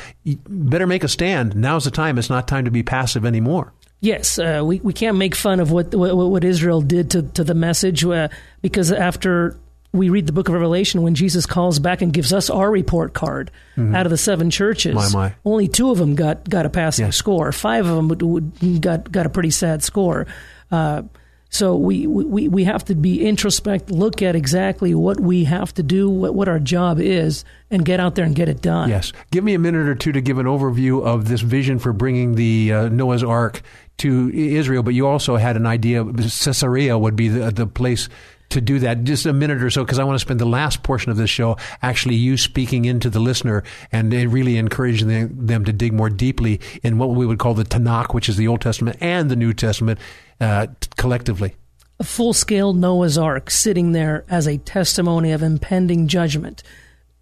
better 0.49 0.87
make 0.87 1.05
a 1.05 1.09
stand. 1.09 1.55
Now's 1.57 1.85
the 1.85 1.91
time. 1.91 2.19
It's 2.19 2.31
not 2.31 2.49
time 2.49 2.65
to 2.65 2.71
be 2.71 2.83
passive 2.83 3.25
anymore. 3.25 3.73
Yes, 4.01 4.39
uh, 4.39 4.61
we 4.63 4.81
we 4.81 4.93
can't 4.93 5.17
make 5.17 5.35
fun 5.35 5.61
of 5.61 5.71
what 5.71 5.95
what, 5.95 6.15
what 6.15 6.45
Israel 6.45 6.83
did 6.83 7.13
to 7.13 7.23
to 7.23 7.43
the 7.43 7.55
message 7.55 8.05
uh, 8.05 8.29
because 8.61 8.93
after 8.93 9.57
we 9.95 10.11
read 10.11 10.27
the 10.27 10.33
book 10.33 10.49
of 10.49 10.55
Revelation, 10.55 11.01
when 11.03 11.15
Jesus 11.15 11.47
calls 11.47 11.79
back 11.79 12.03
and 12.03 12.13
gives 12.13 12.33
us 12.33 12.51
our 12.51 12.71
report 12.71 13.15
card 13.15 13.51
out 13.79 14.05
of 14.07 14.11
the 14.11 14.19
seven 14.19 14.51
churches, 14.51 14.95
Mm-hmm. 14.97 15.17
My, 15.17 15.29
my. 15.31 15.35
only 15.45 15.69
two 15.69 15.91
of 15.91 15.99
them 15.99 16.15
got 16.15 16.49
got 16.51 16.67
a 16.67 16.71
passing 16.71 17.07
Yes. 17.07 17.17
score. 17.17 17.51
Five 17.53 17.87
of 17.87 18.09
them 18.09 18.81
got 18.81 19.11
got 19.11 19.25
a 19.27 19.31
pretty 19.31 19.51
sad 19.51 19.83
score. 19.83 20.27
Uh, 20.71 21.03
so 21.51 21.77
we, 21.77 22.09
we, 22.09 22.49
we 22.49 22.65
have 22.65 22.85
to 22.87 22.97
be 22.97 23.19
introspect, 23.21 23.89
look 23.89 24.23
at 24.23 24.35
exactly 24.35 24.93
what 24.93 25.21
we 25.21 25.45
have 25.45 25.73
to 25.75 25.85
do, 25.85 26.11
what, 26.11 26.35
what 26.35 26.49
our 26.49 26.59
job 26.59 26.99
is, 26.99 27.45
and 27.71 27.85
get 27.85 28.01
out 28.01 28.17
there 28.17 28.25
and 28.25 28.35
get 28.35 28.49
it 28.49 28.61
done. 28.61 28.89
Yes. 28.89 29.13
Give 29.31 29.45
me 29.45 29.55
a 29.55 29.59
minute 29.61 29.87
or 29.87 29.95
two 29.95 30.11
to 30.11 30.21
give 30.21 30.39
an 30.39 30.47
overview 30.47 31.05
of 31.07 31.29
this 31.29 31.43
vision 31.43 31.79
for 31.79 31.93
bringing 31.93 32.35
the 32.35 32.73
uh, 32.73 32.89
Noah's 32.89 33.23
Ark 33.23 33.63
to 33.99 34.31
Israel, 34.35 34.83
but 34.83 34.95
you 34.95 35.07
also 35.07 35.37
had 35.37 35.55
an 35.57 35.65
idea. 35.65 36.03
Caesarea 36.05 36.99
would 36.99 37.15
be 37.15 37.29
the, 37.29 37.53
the 37.53 37.69
place 37.69 38.09
to 38.55 38.61
do 38.61 38.81
that. 38.81 39.05
Just 39.05 39.27
a 39.27 39.33
minute 39.33 39.63
or 39.63 39.71
so, 39.71 39.85
because 39.85 39.99
I 39.99 40.05
want 40.05 40.17
to 40.17 40.19
spend 40.19 40.41
the 40.41 40.47
last 40.47 40.83
portion 40.83 41.13
of 41.13 41.17
this 41.17 41.31
show 41.31 41.57
actually 41.83 42.17
you 42.17 42.37
speaking 42.37 42.87
into 42.87 43.11
the 43.11 43.21
listener 43.21 43.63
and 43.93 44.13
really 44.13 44.57
encouraging 44.57 45.47
them, 45.47 45.65
to 45.65 45.73
dig 45.73 45.93
more 45.93 46.11
deeply 46.11 46.61
in 46.83 46.99
what 46.99 47.11
we 47.11 47.27
would 47.27 47.39
call 47.39 47.55
the 47.55 47.65
Tanakh, 47.65 48.15
which 48.15 48.29
is 48.29 48.37
the 48.37 48.49
Old 48.49 48.61
Testament 48.63 48.97
and 49.01 49.31
the 49.31 49.37
New 49.37 49.53
Testament 49.53 50.01
uh, 50.41 50.67
collectively. 50.97 51.55
a 52.01 52.05
full 52.05 52.33
scale 52.33 52.73
Noah's 52.73 53.17
Ark 53.17 53.51
sitting 53.51 53.93
there 53.93 54.25
as 54.29 54.47
a 54.47 54.59
testimony 54.59 55.33
of 55.33 55.43
impending 55.43 56.09
judgment 56.09 56.63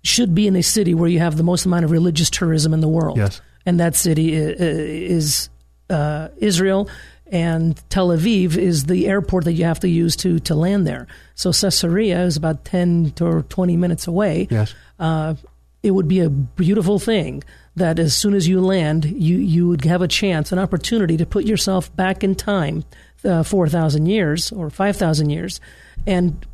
should 0.03 0.35
be 0.35 0.47
in 0.47 0.57
a 0.57 0.63
city 0.63 0.95
where 0.95 1.09
you 1.09 1.19
have 1.19 1.37
the 1.37 1.43
most 1.43 1.65
amount 1.65 1.85
of 1.85 1.91
religious 1.91 2.31
tourism 2.31 2.75
in 2.75 2.81
the 2.81 2.89
world. 2.89 3.19
Yes. 3.19 3.41
And 3.65 3.79
that 3.79 3.95
city 3.95 4.35
is 4.35 5.49
uh, 5.89 6.29
Israel, 6.39 6.89
and 7.33 7.83
Tel 7.89 8.09
Aviv 8.09 8.57
is 8.57 8.85
the 8.85 9.09
airport 9.09 9.45
that 9.47 9.55
you 9.55 9.65
have 9.65 9.81
to 9.81 9.89
use 9.89 10.15
to, 10.17 10.39
to 10.41 10.55
land 10.55 10.87
there. 10.87 11.07
So 11.35 11.51
Caesarea 11.51 12.23
is 12.25 12.37
about 12.37 12.65
10 12.65 13.13
to 13.17 13.43
20 13.49 13.77
minutes 13.77 14.07
away 14.07 14.47
Yes. 14.51 14.75
uh, 15.01 15.35
it 15.83 15.91
would 15.91 16.07
be 16.07 16.21
a 16.21 16.31
beautiful 16.31 16.99
thing 17.01 17.43
that 17.75 17.99
as 17.99 18.15
soon 18.15 18.35
as 18.35 18.47
you 18.47 18.61
land, 18.61 19.05
you, 19.07 19.39
you 19.39 19.67
would 19.69 19.85
have 19.85 20.03
a 20.03 20.07
chance, 20.09 20.53
an 20.53 20.59
opportunity 20.59 21.17
to 21.17 21.27
put 21.27 21.45
yourself 21.45 21.95
back 21.97 22.23
in 22.23 22.35
time, 22.35 22.85
uh, 23.25 23.43
4,000 23.43 24.07
years 24.07 24.53
or 24.53 24.69
5,000 24.71 25.31
years, 25.31 25.59
and 26.07 26.47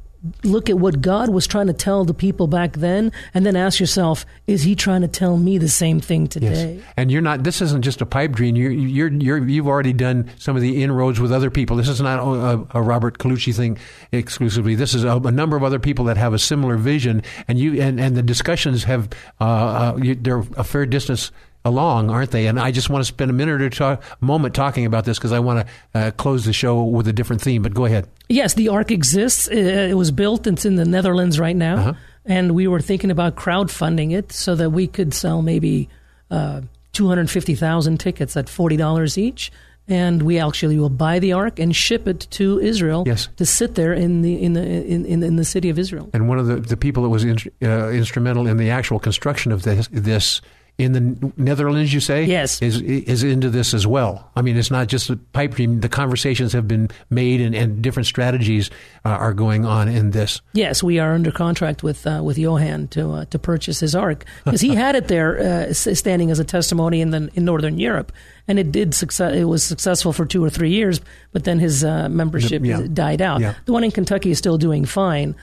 look 0.43 0.69
at 0.69 0.79
what 0.79 1.01
God 1.01 1.31
was 1.31 1.47
trying 1.47 1.69
to 1.69 1.73
tell 1.73 2.05
the 2.05 2.15
people 2.15 2.47
back 2.47 2.75
then, 2.75 3.13
and 3.35 3.47
then 3.47 3.57
ask 3.57 3.79
yourself, 3.79 4.27
is 4.47 4.63
He 4.63 4.75
trying 4.75 5.03
to 5.03 5.09
tell 5.09 5.37
me 5.37 5.59
the 5.59 5.69
same 5.69 6.01
thing 6.01 6.27
today? 6.27 6.77
Yes. 6.77 6.85
And 6.97 7.11
you're 7.11 7.23
not. 7.23 7.45
This 7.45 7.63
isn't 7.63 7.83
just 7.83 8.01
a 8.01 8.07
pipe 8.07 8.33
dream. 8.33 8.57
You're, 8.57 8.71
you're, 8.71 9.09
you're, 9.09 9.49
you've 9.49 9.69
already 9.69 9.93
done 9.93 10.31
some 10.39 10.57
of 10.57 10.63
the 10.63 10.83
inroads 10.83 11.21
with 11.21 11.33
other 11.33 11.51
people. 11.51 11.77
This 11.77 11.89
is 11.89 12.01
not 12.01 12.19
a, 12.19 12.79
a 12.79 12.83
Robert 12.83 13.19
Colucci 13.19 13.55
thing 13.55 13.79
exclusively. 14.13 14.75
This 14.75 14.95
is 14.95 15.05
a, 15.05 15.17
a 15.17 15.31
number 15.31 15.57
of 15.57 15.63
other 15.63 15.79
people 15.79 16.07
that 16.07 16.17
have 16.17 16.35
a 16.35 16.39
similar 16.39 16.77
vision, 16.77 17.23
and 17.47 17.59
you 17.59 17.81
and, 17.81 18.01
and 18.01 18.17
the 18.17 18.23
discussions 18.23 18.85
have 18.85 19.09
uh, 19.41 19.45
uh, 19.45 19.99
you, 20.03 20.15
they're 20.15 20.45
a 20.57 20.65
fair 20.65 20.87
distance 20.87 21.31
along, 21.65 22.11
aren't 22.11 22.31
they? 22.31 22.47
And 22.47 22.59
I 22.59 22.71
just 22.71 22.89
want 22.91 23.01
to 23.03 23.05
spend 23.07 23.31
a 23.31 23.35
minute 23.35 23.61
or 23.61 23.71
talk, 23.71 24.03
moment 24.21 24.55
talking 24.55 24.87
about 24.87 25.05
this 25.05 25.19
because 25.19 25.33
I 25.33 25.39
want 25.41 25.67
to 25.67 25.99
uh, 25.99 26.11
close 26.13 26.45
the 26.45 26.53
show 26.53 26.83
with 26.83 27.09
a 27.09 27.13
different 27.13 27.43
theme. 27.43 27.63
But 27.63 27.75
go 27.75 27.85
ahead. 27.85 28.09
Yes, 28.29 28.55
the 28.55 28.69
Ark 28.69 28.91
exists. 28.91 29.49
It 29.49 29.97
was 29.97 30.11
built. 30.11 30.47
It's 30.47 30.65
in 30.65 30.77
the 30.77 30.85
Netherlands 30.85 31.39
right 31.39 31.57
now, 31.57 31.77
Uh-huh. 31.77 31.93
and 32.25 32.55
we 32.55 32.67
were 32.69 32.81
thinking 32.81 33.11
about 33.11 33.37
crowdfunding 33.37 34.13
it 34.13 34.33
so 34.33 34.55
that 34.55 34.71
we 34.71 34.87
could 34.87 35.13
sell 35.15 35.43
maybe 35.43 35.89
uh, 36.31 36.61
two 36.93 37.09
hundred 37.09 37.31
fifty 37.31 37.55
thousand 37.55 37.99
tickets 37.99 38.37
at 38.37 38.49
forty 38.49 38.77
dollars 38.77 39.17
each, 39.19 39.51
and 39.89 40.23
we 40.23 40.39
actually 40.39 40.79
will 40.79 40.91
buy 40.91 41.19
the 41.19 41.33
Ark 41.33 41.59
and 41.59 41.75
ship 41.75 42.07
it 42.07 42.27
to 42.33 42.59
Israel 42.61 43.05
Yes. 43.07 43.29
to 43.37 43.47
sit 43.47 43.75
there 43.75 43.93
in 43.95 44.23
the 44.23 44.43
in 44.43 44.53
the 44.53 44.63
in, 44.63 45.07
in, 45.07 45.23
in 45.23 45.37
the 45.37 45.45
city 45.45 45.71
of 45.71 45.79
Israel. 45.79 46.09
And 46.13 46.29
one 46.29 46.39
of 46.39 46.47
the, 46.47 46.57
the 46.57 46.77
people 46.77 47.03
that 47.05 47.09
was 47.09 47.25
in, 47.25 47.39
uh, 47.63 47.89
instrumental 47.89 48.47
in 48.47 48.59
the 48.59 48.71
actual 48.71 48.99
construction 48.99 49.53
of 49.53 49.63
this, 49.63 49.89
this 49.91 50.41
in 50.79 50.93
the 50.93 51.33
Netherlands, 51.37 51.93
you 51.93 51.99
say? 51.99 52.25
Yes. 52.25 52.63
Is, 52.63 52.81
is 52.81 53.25
into 53.25 53.51
this 53.51 53.75
as 53.75 53.85
well. 53.85 54.31
I 54.37 54.43
mean, 54.43 54.57
it's 54.57 54.71
not 54.71 54.87
just 54.87 55.09
the 55.09 55.17
pipe 55.17 55.55
dream. 55.55 55.81
The 55.81 55.89
conversations 55.89 56.53
have 56.53 56.69
been 56.69 56.89
made 57.11 57.41
and, 57.41 57.53
and 57.53 57.83
different 57.83 58.07
strategies 58.07 58.71
uh, 59.05 59.09
are 59.09 59.35
going 59.35 59.65
on 59.67 59.89
in 59.89 60.13
this. 60.13 60.41
Yes, 60.53 60.81
we 60.81 61.01
are 61.01 61.15
under 61.15 61.33
contract 61.33 61.83
with 61.83 62.07
uh, 62.07 62.21
with 62.25 62.39
Johann 62.39 62.87
to 62.89 63.11
uh, 63.11 63.25
to 63.27 63.39
purchase 63.41 63.81
his 63.81 63.97
ark 63.97 64.25
because 64.45 64.61
he 64.61 64.75
had 64.77 64.95
it 64.95 65.09
there 65.09 65.41
uh, 65.41 65.73
standing 65.73 66.31
as 66.31 66.39
a 66.39 66.45
testimony 66.45 67.01
in 67.01 67.11
the 67.11 67.29
in 67.35 67.45
Northern 67.45 67.79
Europe, 67.81 68.13
and 68.47 68.59
it 68.61 68.71
did 68.71 68.95
success. 68.95 69.35
It 69.35 69.45
was 69.45 69.65
successful 69.65 70.13
for 70.13 70.27
two 70.27 70.45
or 70.45 70.51
three 70.51 70.71
years, 70.71 71.01
but 71.33 71.43
then 71.43 71.59
his 71.59 71.83
uh, 71.83 72.09
membership 72.09 72.65
Yeah. 72.65 72.87
died 72.93 73.21
out. 73.21 73.41
Yeah. 73.41 73.55
The 73.65 73.73
one 73.73 73.83
in 73.83 73.91
Kentucky 73.91 74.31
is 74.31 74.39
still 74.39 74.59
doing 74.59 74.85
fine. 74.85 75.35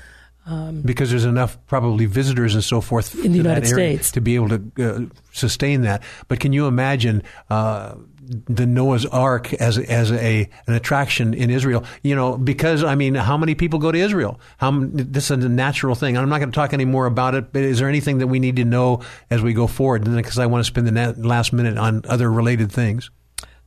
Because 0.83 1.09
there's 1.09 1.25
enough 1.25 1.57
probably 1.67 2.05
visitors 2.05 2.53
and 2.53 2.63
so 2.63 2.79
forth 2.81 3.15
In 3.25 3.31
the 3.31 3.37
United 3.37 3.67
States. 3.67 4.11
to 4.11 4.21
be 4.21 4.35
able 4.35 4.49
to 4.49 4.61
uh, 4.79 4.99
sustain 5.33 5.81
that. 5.81 6.03
But 6.27 6.39
can 6.39 6.53
you 6.53 6.67
imagine 6.67 7.23
uh, 7.49 7.95
the 8.21 8.65
Noah's 8.65 9.05
Ark 9.07 9.53
as 9.55 9.77
as 9.77 10.11
a 10.11 10.47
an 10.67 10.73
attraction 10.75 11.33
in 11.33 11.49
Israel? 11.49 11.83
You 12.03 12.15
know, 12.15 12.37
because 12.37 12.83
I 12.83 12.93
mean, 12.95 13.15
how 13.15 13.37
many 13.37 13.55
people 13.55 13.79
go 13.79 13.91
to 13.91 13.97
Israel? 13.97 14.39
How 14.57 14.71
this 14.83 15.31
is 15.31 15.43
a 15.43 15.49
natural 15.49 15.95
thing. 15.95 16.15
I'm 16.17 16.29
not 16.29 16.39
going 16.39 16.51
to 16.51 16.55
talk 16.55 16.73
any 16.73 16.85
more 16.85 17.07
about 17.07 17.33
it. 17.33 17.51
But 17.51 17.63
is 17.63 17.79
there 17.79 17.89
anything 17.89 18.19
that 18.19 18.27
we 18.27 18.39
need 18.39 18.57
to 18.57 18.65
know 18.65 19.01
as 19.31 19.41
we 19.41 19.53
go 19.53 19.65
forward? 19.67 20.03
Because 20.03 20.37
I 20.37 20.45
want 20.45 20.61
to 20.61 20.65
spend 20.65 20.85
the 20.85 20.91
na- 20.91 21.13
last 21.17 21.53
minute 21.53 21.77
on 21.77 22.03
other 22.07 22.31
related 22.31 22.71
things. 22.71 23.09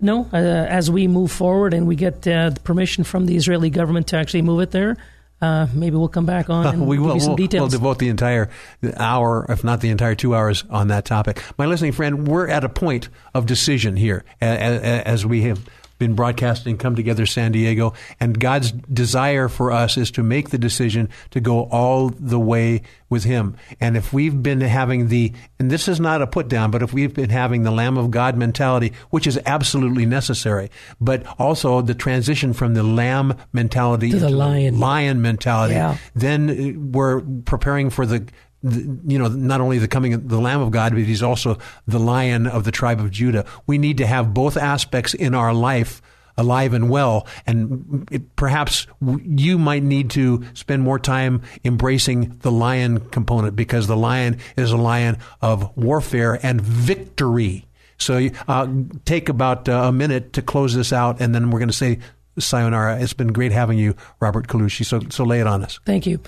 No, 0.00 0.28
uh, 0.32 0.36
as 0.36 0.92
we 0.92 1.08
move 1.08 1.32
forward 1.32 1.74
and 1.74 1.88
we 1.88 1.96
get 1.96 2.26
uh, 2.28 2.50
the 2.50 2.60
permission 2.60 3.02
from 3.02 3.26
the 3.26 3.34
Israeli 3.36 3.68
government 3.68 4.06
to 4.08 4.16
actually 4.16 4.42
move 4.42 4.60
it 4.60 4.70
there, 4.70 4.96
uh, 5.40 5.66
maybe 5.72 5.96
we'll 5.96 6.08
come 6.08 6.26
back 6.26 6.50
on 6.50 6.66
and 6.74 6.86
we 6.86 6.96
give 6.96 7.04
will 7.06 7.14
you 7.14 7.20
some 7.20 7.36
we'll, 7.36 7.68
devote 7.68 7.98
the 7.98 8.08
entire 8.08 8.50
hour, 8.96 9.46
if 9.48 9.62
not 9.64 9.80
the 9.80 9.88
entire 9.90 10.14
two 10.14 10.34
hours, 10.34 10.64
on 10.70 10.88
that 10.88 11.04
topic. 11.04 11.42
My 11.56 11.66
listening 11.66 11.92
friend, 11.92 12.26
we're 12.26 12.48
at 12.48 12.64
a 12.64 12.68
point 12.68 13.08
of 13.34 13.46
decision 13.46 13.96
here 13.96 14.24
a- 14.42 14.46
a- 14.46 15.06
as 15.06 15.24
we 15.24 15.42
have 15.42 15.60
been 15.98 16.14
broadcasting 16.14 16.76
Come 16.78 16.94
Together 16.94 17.26
San 17.26 17.52
Diego, 17.52 17.92
and 18.20 18.38
God's 18.38 18.72
desire 18.72 19.48
for 19.48 19.72
us 19.72 19.96
is 19.96 20.10
to 20.12 20.22
make 20.22 20.50
the 20.50 20.58
decision 20.58 21.08
to 21.30 21.40
go 21.40 21.64
all 21.64 22.08
the 22.10 22.38
way 22.38 22.82
with 23.10 23.24
Him. 23.24 23.56
And 23.80 23.96
if 23.96 24.12
we've 24.12 24.42
been 24.42 24.60
having 24.60 25.08
the, 25.08 25.32
and 25.58 25.70
this 25.70 25.88
is 25.88 25.98
not 25.98 26.22
a 26.22 26.26
put 26.26 26.48
down, 26.48 26.70
but 26.70 26.82
if 26.82 26.92
we've 26.92 27.14
been 27.14 27.30
having 27.30 27.62
the 27.62 27.70
Lamb 27.70 27.96
of 27.98 28.10
God 28.10 28.36
mentality, 28.36 28.92
which 29.10 29.26
is 29.26 29.38
absolutely 29.46 30.06
necessary, 30.06 30.70
but 31.00 31.24
also 31.38 31.80
the 31.80 31.94
transition 31.94 32.52
from 32.52 32.74
the 32.74 32.82
lamb 32.82 33.34
mentality 33.52 34.10
To 34.10 34.18
the 34.18 34.30
lion. 34.30 34.78
lion 34.78 35.22
mentality, 35.22 35.74
Yeah. 35.74 35.96
then 36.14 36.92
we're 36.92 37.20
preparing 37.20 37.90
for 37.90 38.06
the, 38.06 38.26
the, 38.62 38.98
you 39.06 39.18
know, 39.18 39.28
not 39.28 39.60
only 39.60 39.78
the 39.78 39.88
coming 39.88 40.14
of 40.14 40.28
the 40.28 40.40
Lamb 40.40 40.60
of 40.60 40.70
God, 40.70 40.92
but 40.92 41.02
he's 41.02 41.22
also 41.22 41.58
the 41.86 41.98
Lion 41.98 42.46
of 42.46 42.64
the 42.64 42.72
tribe 42.72 43.00
of 43.00 43.10
Judah. 43.10 43.44
We 43.66 43.78
need 43.78 43.98
to 43.98 44.06
have 44.06 44.34
both 44.34 44.56
aspects 44.56 45.14
in 45.14 45.34
our 45.34 45.54
life 45.54 46.02
alive 46.38 46.72
and 46.72 46.88
well. 46.88 47.26
And 47.46 48.08
it, 48.10 48.36
perhaps 48.36 48.86
you 49.00 49.58
might 49.58 49.82
need 49.82 50.10
to 50.10 50.44
spend 50.54 50.82
more 50.82 50.98
time 50.98 51.42
embracing 51.64 52.38
the 52.38 52.52
lion 52.52 53.00
component 53.10 53.56
because 53.56 53.88
the 53.88 53.96
lion 53.96 54.38
is 54.56 54.70
a 54.70 54.76
lion 54.76 55.18
of 55.42 55.76
warfare 55.76 56.38
and 56.42 56.60
victory. 56.60 57.66
So 57.98 58.28
uh, 58.46 58.68
take 59.04 59.28
about 59.28 59.68
uh, 59.68 59.72
a 59.72 59.92
minute 59.92 60.32
to 60.34 60.42
close 60.42 60.72
this 60.72 60.92
out, 60.92 61.20
and 61.20 61.34
then 61.34 61.50
we're 61.50 61.58
going 61.58 61.68
to 61.68 61.74
say 61.74 61.98
sayonara. 62.38 63.00
It's 63.00 63.12
been 63.12 63.32
great 63.32 63.50
having 63.50 63.76
you, 63.76 63.96
Robert 64.20 64.46
Colucci. 64.46 64.86
So, 64.86 65.00
so 65.10 65.24
lay 65.24 65.40
it 65.40 65.48
on 65.48 65.64
us. 65.64 65.80
Thank 65.84 66.06
you. 66.06 66.20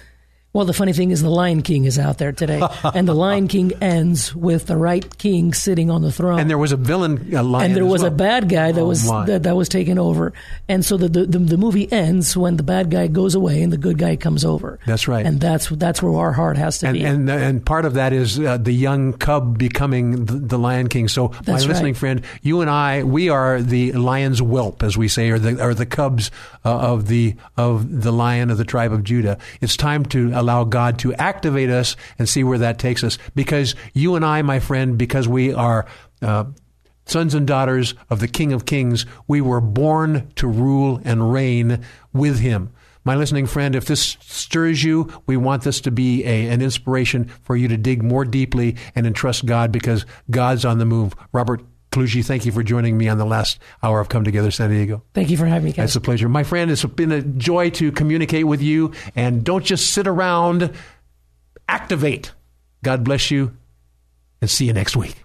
Well, 0.52 0.64
the 0.64 0.72
funny 0.72 0.92
thing 0.92 1.12
is, 1.12 1.22
the 1.22 1.30
Lion 1.30 1.62
King 1.62 1.84
is 1.84 1.96
out 1.96 2.18
there 2.18 2.32
today, 2.32 2.60
and 2.94 3.06
the 3.06 3.14
Lion 3.14 3.46
King 3.46 3.72
ends 3.80 4.34
with 4.34 4.66
the 4.66 4.76
right 4.76 5.16
king 5.16 5.52
sitting 5.54 5.90
on 5.92 6.02
the 6.02 6.10
throne. 6.10 6.40
And 6.40 6.50
there 6.50 6.58
was 6.58 6.72
a 6.72 6.76
villain 6.76 7.32
uh, 7.32 7.44
lion. 7.44 7.66
and 7.66 7.76
there 7.76 7.84
as 7.84 7.90
was 7.92 8.02
well. 8.02 8.10
a 8.12 8.14
bad 8.16 8.48
guy 8.48 8.72
that 8.72 8.80
Oh, 8.80 8.86
was 8.88 9.06
my. 9.06 9.26
that, 9.26 9.44
that 9.44 9.54
was 9.54 9.68
taken 9.68 9.96
over, 9.96 10.32
and 10.68 10.84
so 10.84 10.96
the, 10.96 11.06
the 11.08 11.38
the 11.38 11.56
movie 11.56 11.86
ends 11.92 12.36
when 12.36 12.56
the 12.56 12.64
bad 12.64 12.90
guy 12.90 13.06
goes 13.06 13.36
away 13.36 13.62
and 13.62 13.72
the 13.72 13.76
good 13.78 13.96
guy 13.96 14.16
comes 14.16 14.44
over. 14.44 14.80
That's 14.86 15.06
right. 15.06 15.24
and 15.24 15.40
that's 15.40 15.68
that's 15.68 16.02
where 16.02 16.14
our 16.14 16.32
heart 16.32 16.56
has 16.56 16.78
to 16.78 16.88
and, 16.88 16.94
be. 16.98 17.04
and 17.04 17.30
and 17.30 17.64
part 17.64 17.84
of 17.84 17.94
that 17.94 18.12
is 18.12 18.40
uh, 18.40 18.56
the 18.56 18.72
young 18.72 19.12
cub 19.12 19.56
becoming 19.56 20.24
the, 20.24 20.32
the 20.34 20.58
Lion 20.58 20.88
King. 20.88 21.06
So, 21.06 21.28
my 21.28 21.38
That's 21.44 21.64
listening 21.66 21.92
right. 21.92 21.96
friend, 22.00 22.22
you 22.42 22.60
and 22.60 22.68
I, 22.68 23.04
we 23.04 23.28
are 23.28 23.62
the 23.62 23.92
lion's 23.92 24.40
whelp, 24.40 24.82
as 24.82 24.96
we 24.98 25.06
say, 25.06 25.30
or 25.30 25.38
the 25.38 25.64
or 25.64 25.74
the 25.74 25.86
cubs 25.86 26.32
uh, 26.64 26.78
of 26.78 27.08
the 27.08 27.36
of 27.56 28.02
the 28.02 28.12
lion 28.12 28.50
of 28.50 28.58
the 28.58 28.64
tribe 28.64 28.92
of 28.92 29.04
Judah. 29.04 29.38
It's 29.60 29.76
time 29.76 30.04
to 30.06 30.32
allow 30.34 30.64
God 30.64 30.98
to 31.00 31.14
activate 31.14 31.70
us 31.70 31.96
and 32.18 32.28
see 32.28 32.44
where 32.44 32.58
that 32.58 32.78
takes 32.78 33.04
us. 33.04 33.18
Because 33.34 33.74
you 33.94 34.16
and 34.16 34.24
I, 34.24 34.42
my 34.42 34.60
friend, 34.60 34.98
because 34.98 35.28
we 35.28 35.52
are. 35.52 35.86
Uh, 36.22 36.44
Sons 37.06 37.34
and 37.34 37.44
daughters 37.44 37.94
of 38.08 38.20
the 38.20 38.28
King 38.28 38.52
of 38.52 38.66
Kings, 38.66 39.04
we 39.26 39.40
were 39.40 39.60
born 39.60 40.30
to 40.36 40.46
rule 40.46 41.00
and 41.02 41.32
reign 41.32 41.82
with 42.12 42.38
him. 42.38 42.70
My 43.02 43.16
listening 43.16 43.46
friend, 43.46 43.74
if 43.74 43.86
this 43.86 44.18
stirs 44.20 44.84
you, 44.84 45.10
we 45.26 45.36
want 45.36 45.62
this 45.62 45.80
to 45.80 45.90
be 45.90 46.22
a, 46.24 46.48
an 46.48 46.60
inspiration 46.60 47.24
for 47.42 47.56
you 47.56 47.66
to 47.68 47.78
dig 47.78 48.02
more 48.02 48.26
deeply 48.26 48.76
and 48.94 49.06
entrust 49.06 49.46
God 49.46 49.72
because 49.72 50.04
God's 50.30 50.66
on 50.66 50.78
the 50.78 50.84
move. 50.84 51.14
Robert 51.32 51.62
Colucci, 51.90 52.24
thank 52.24 52.46
you 52.46 52.52
for 52.52 52.62
joining 52.62 52.96
me 52.96 53.08
on 53.08 53.18
the 53.18 53.24
last 53.24 53.58
hour 53.82 54.00
of 54.00 54.08
Come 54.08 54.22
Together 54.22 54.50
San 54.50 54.70
Diego. 54.70 55.02
Thank 55.12 55.28
you 55.28 55.36
for 55.36 55.46
having 55.46 55.72
me. 55.72 55.74
It's 55.76 55.96
a 55.96 56.00
pleasure. 56.00 56.28
My 56.28 56.44
friend, 56.44 56.70
it's 56.70 56.84
been 56.84 57.10
a 57.10 57.22
joy 57.22 57.70
to 57.70 57.90
communicate 57.90 58.46
with 58.46 58.62
you. 58.62 58.92
And 59.16 59.42
don't 59.42 59.64
just 59.64 59.90
sit 59.92 60.06
around, 60.06 60.72
activate. 61.68 62.32
God 62.84 63.02
bless 63.02 63.30
you, 63.30 63.56
and 64.40 64.48
see 64.48 64.66
you 64.66 64.72
next 64.72 64.96
week. 64.96 65.24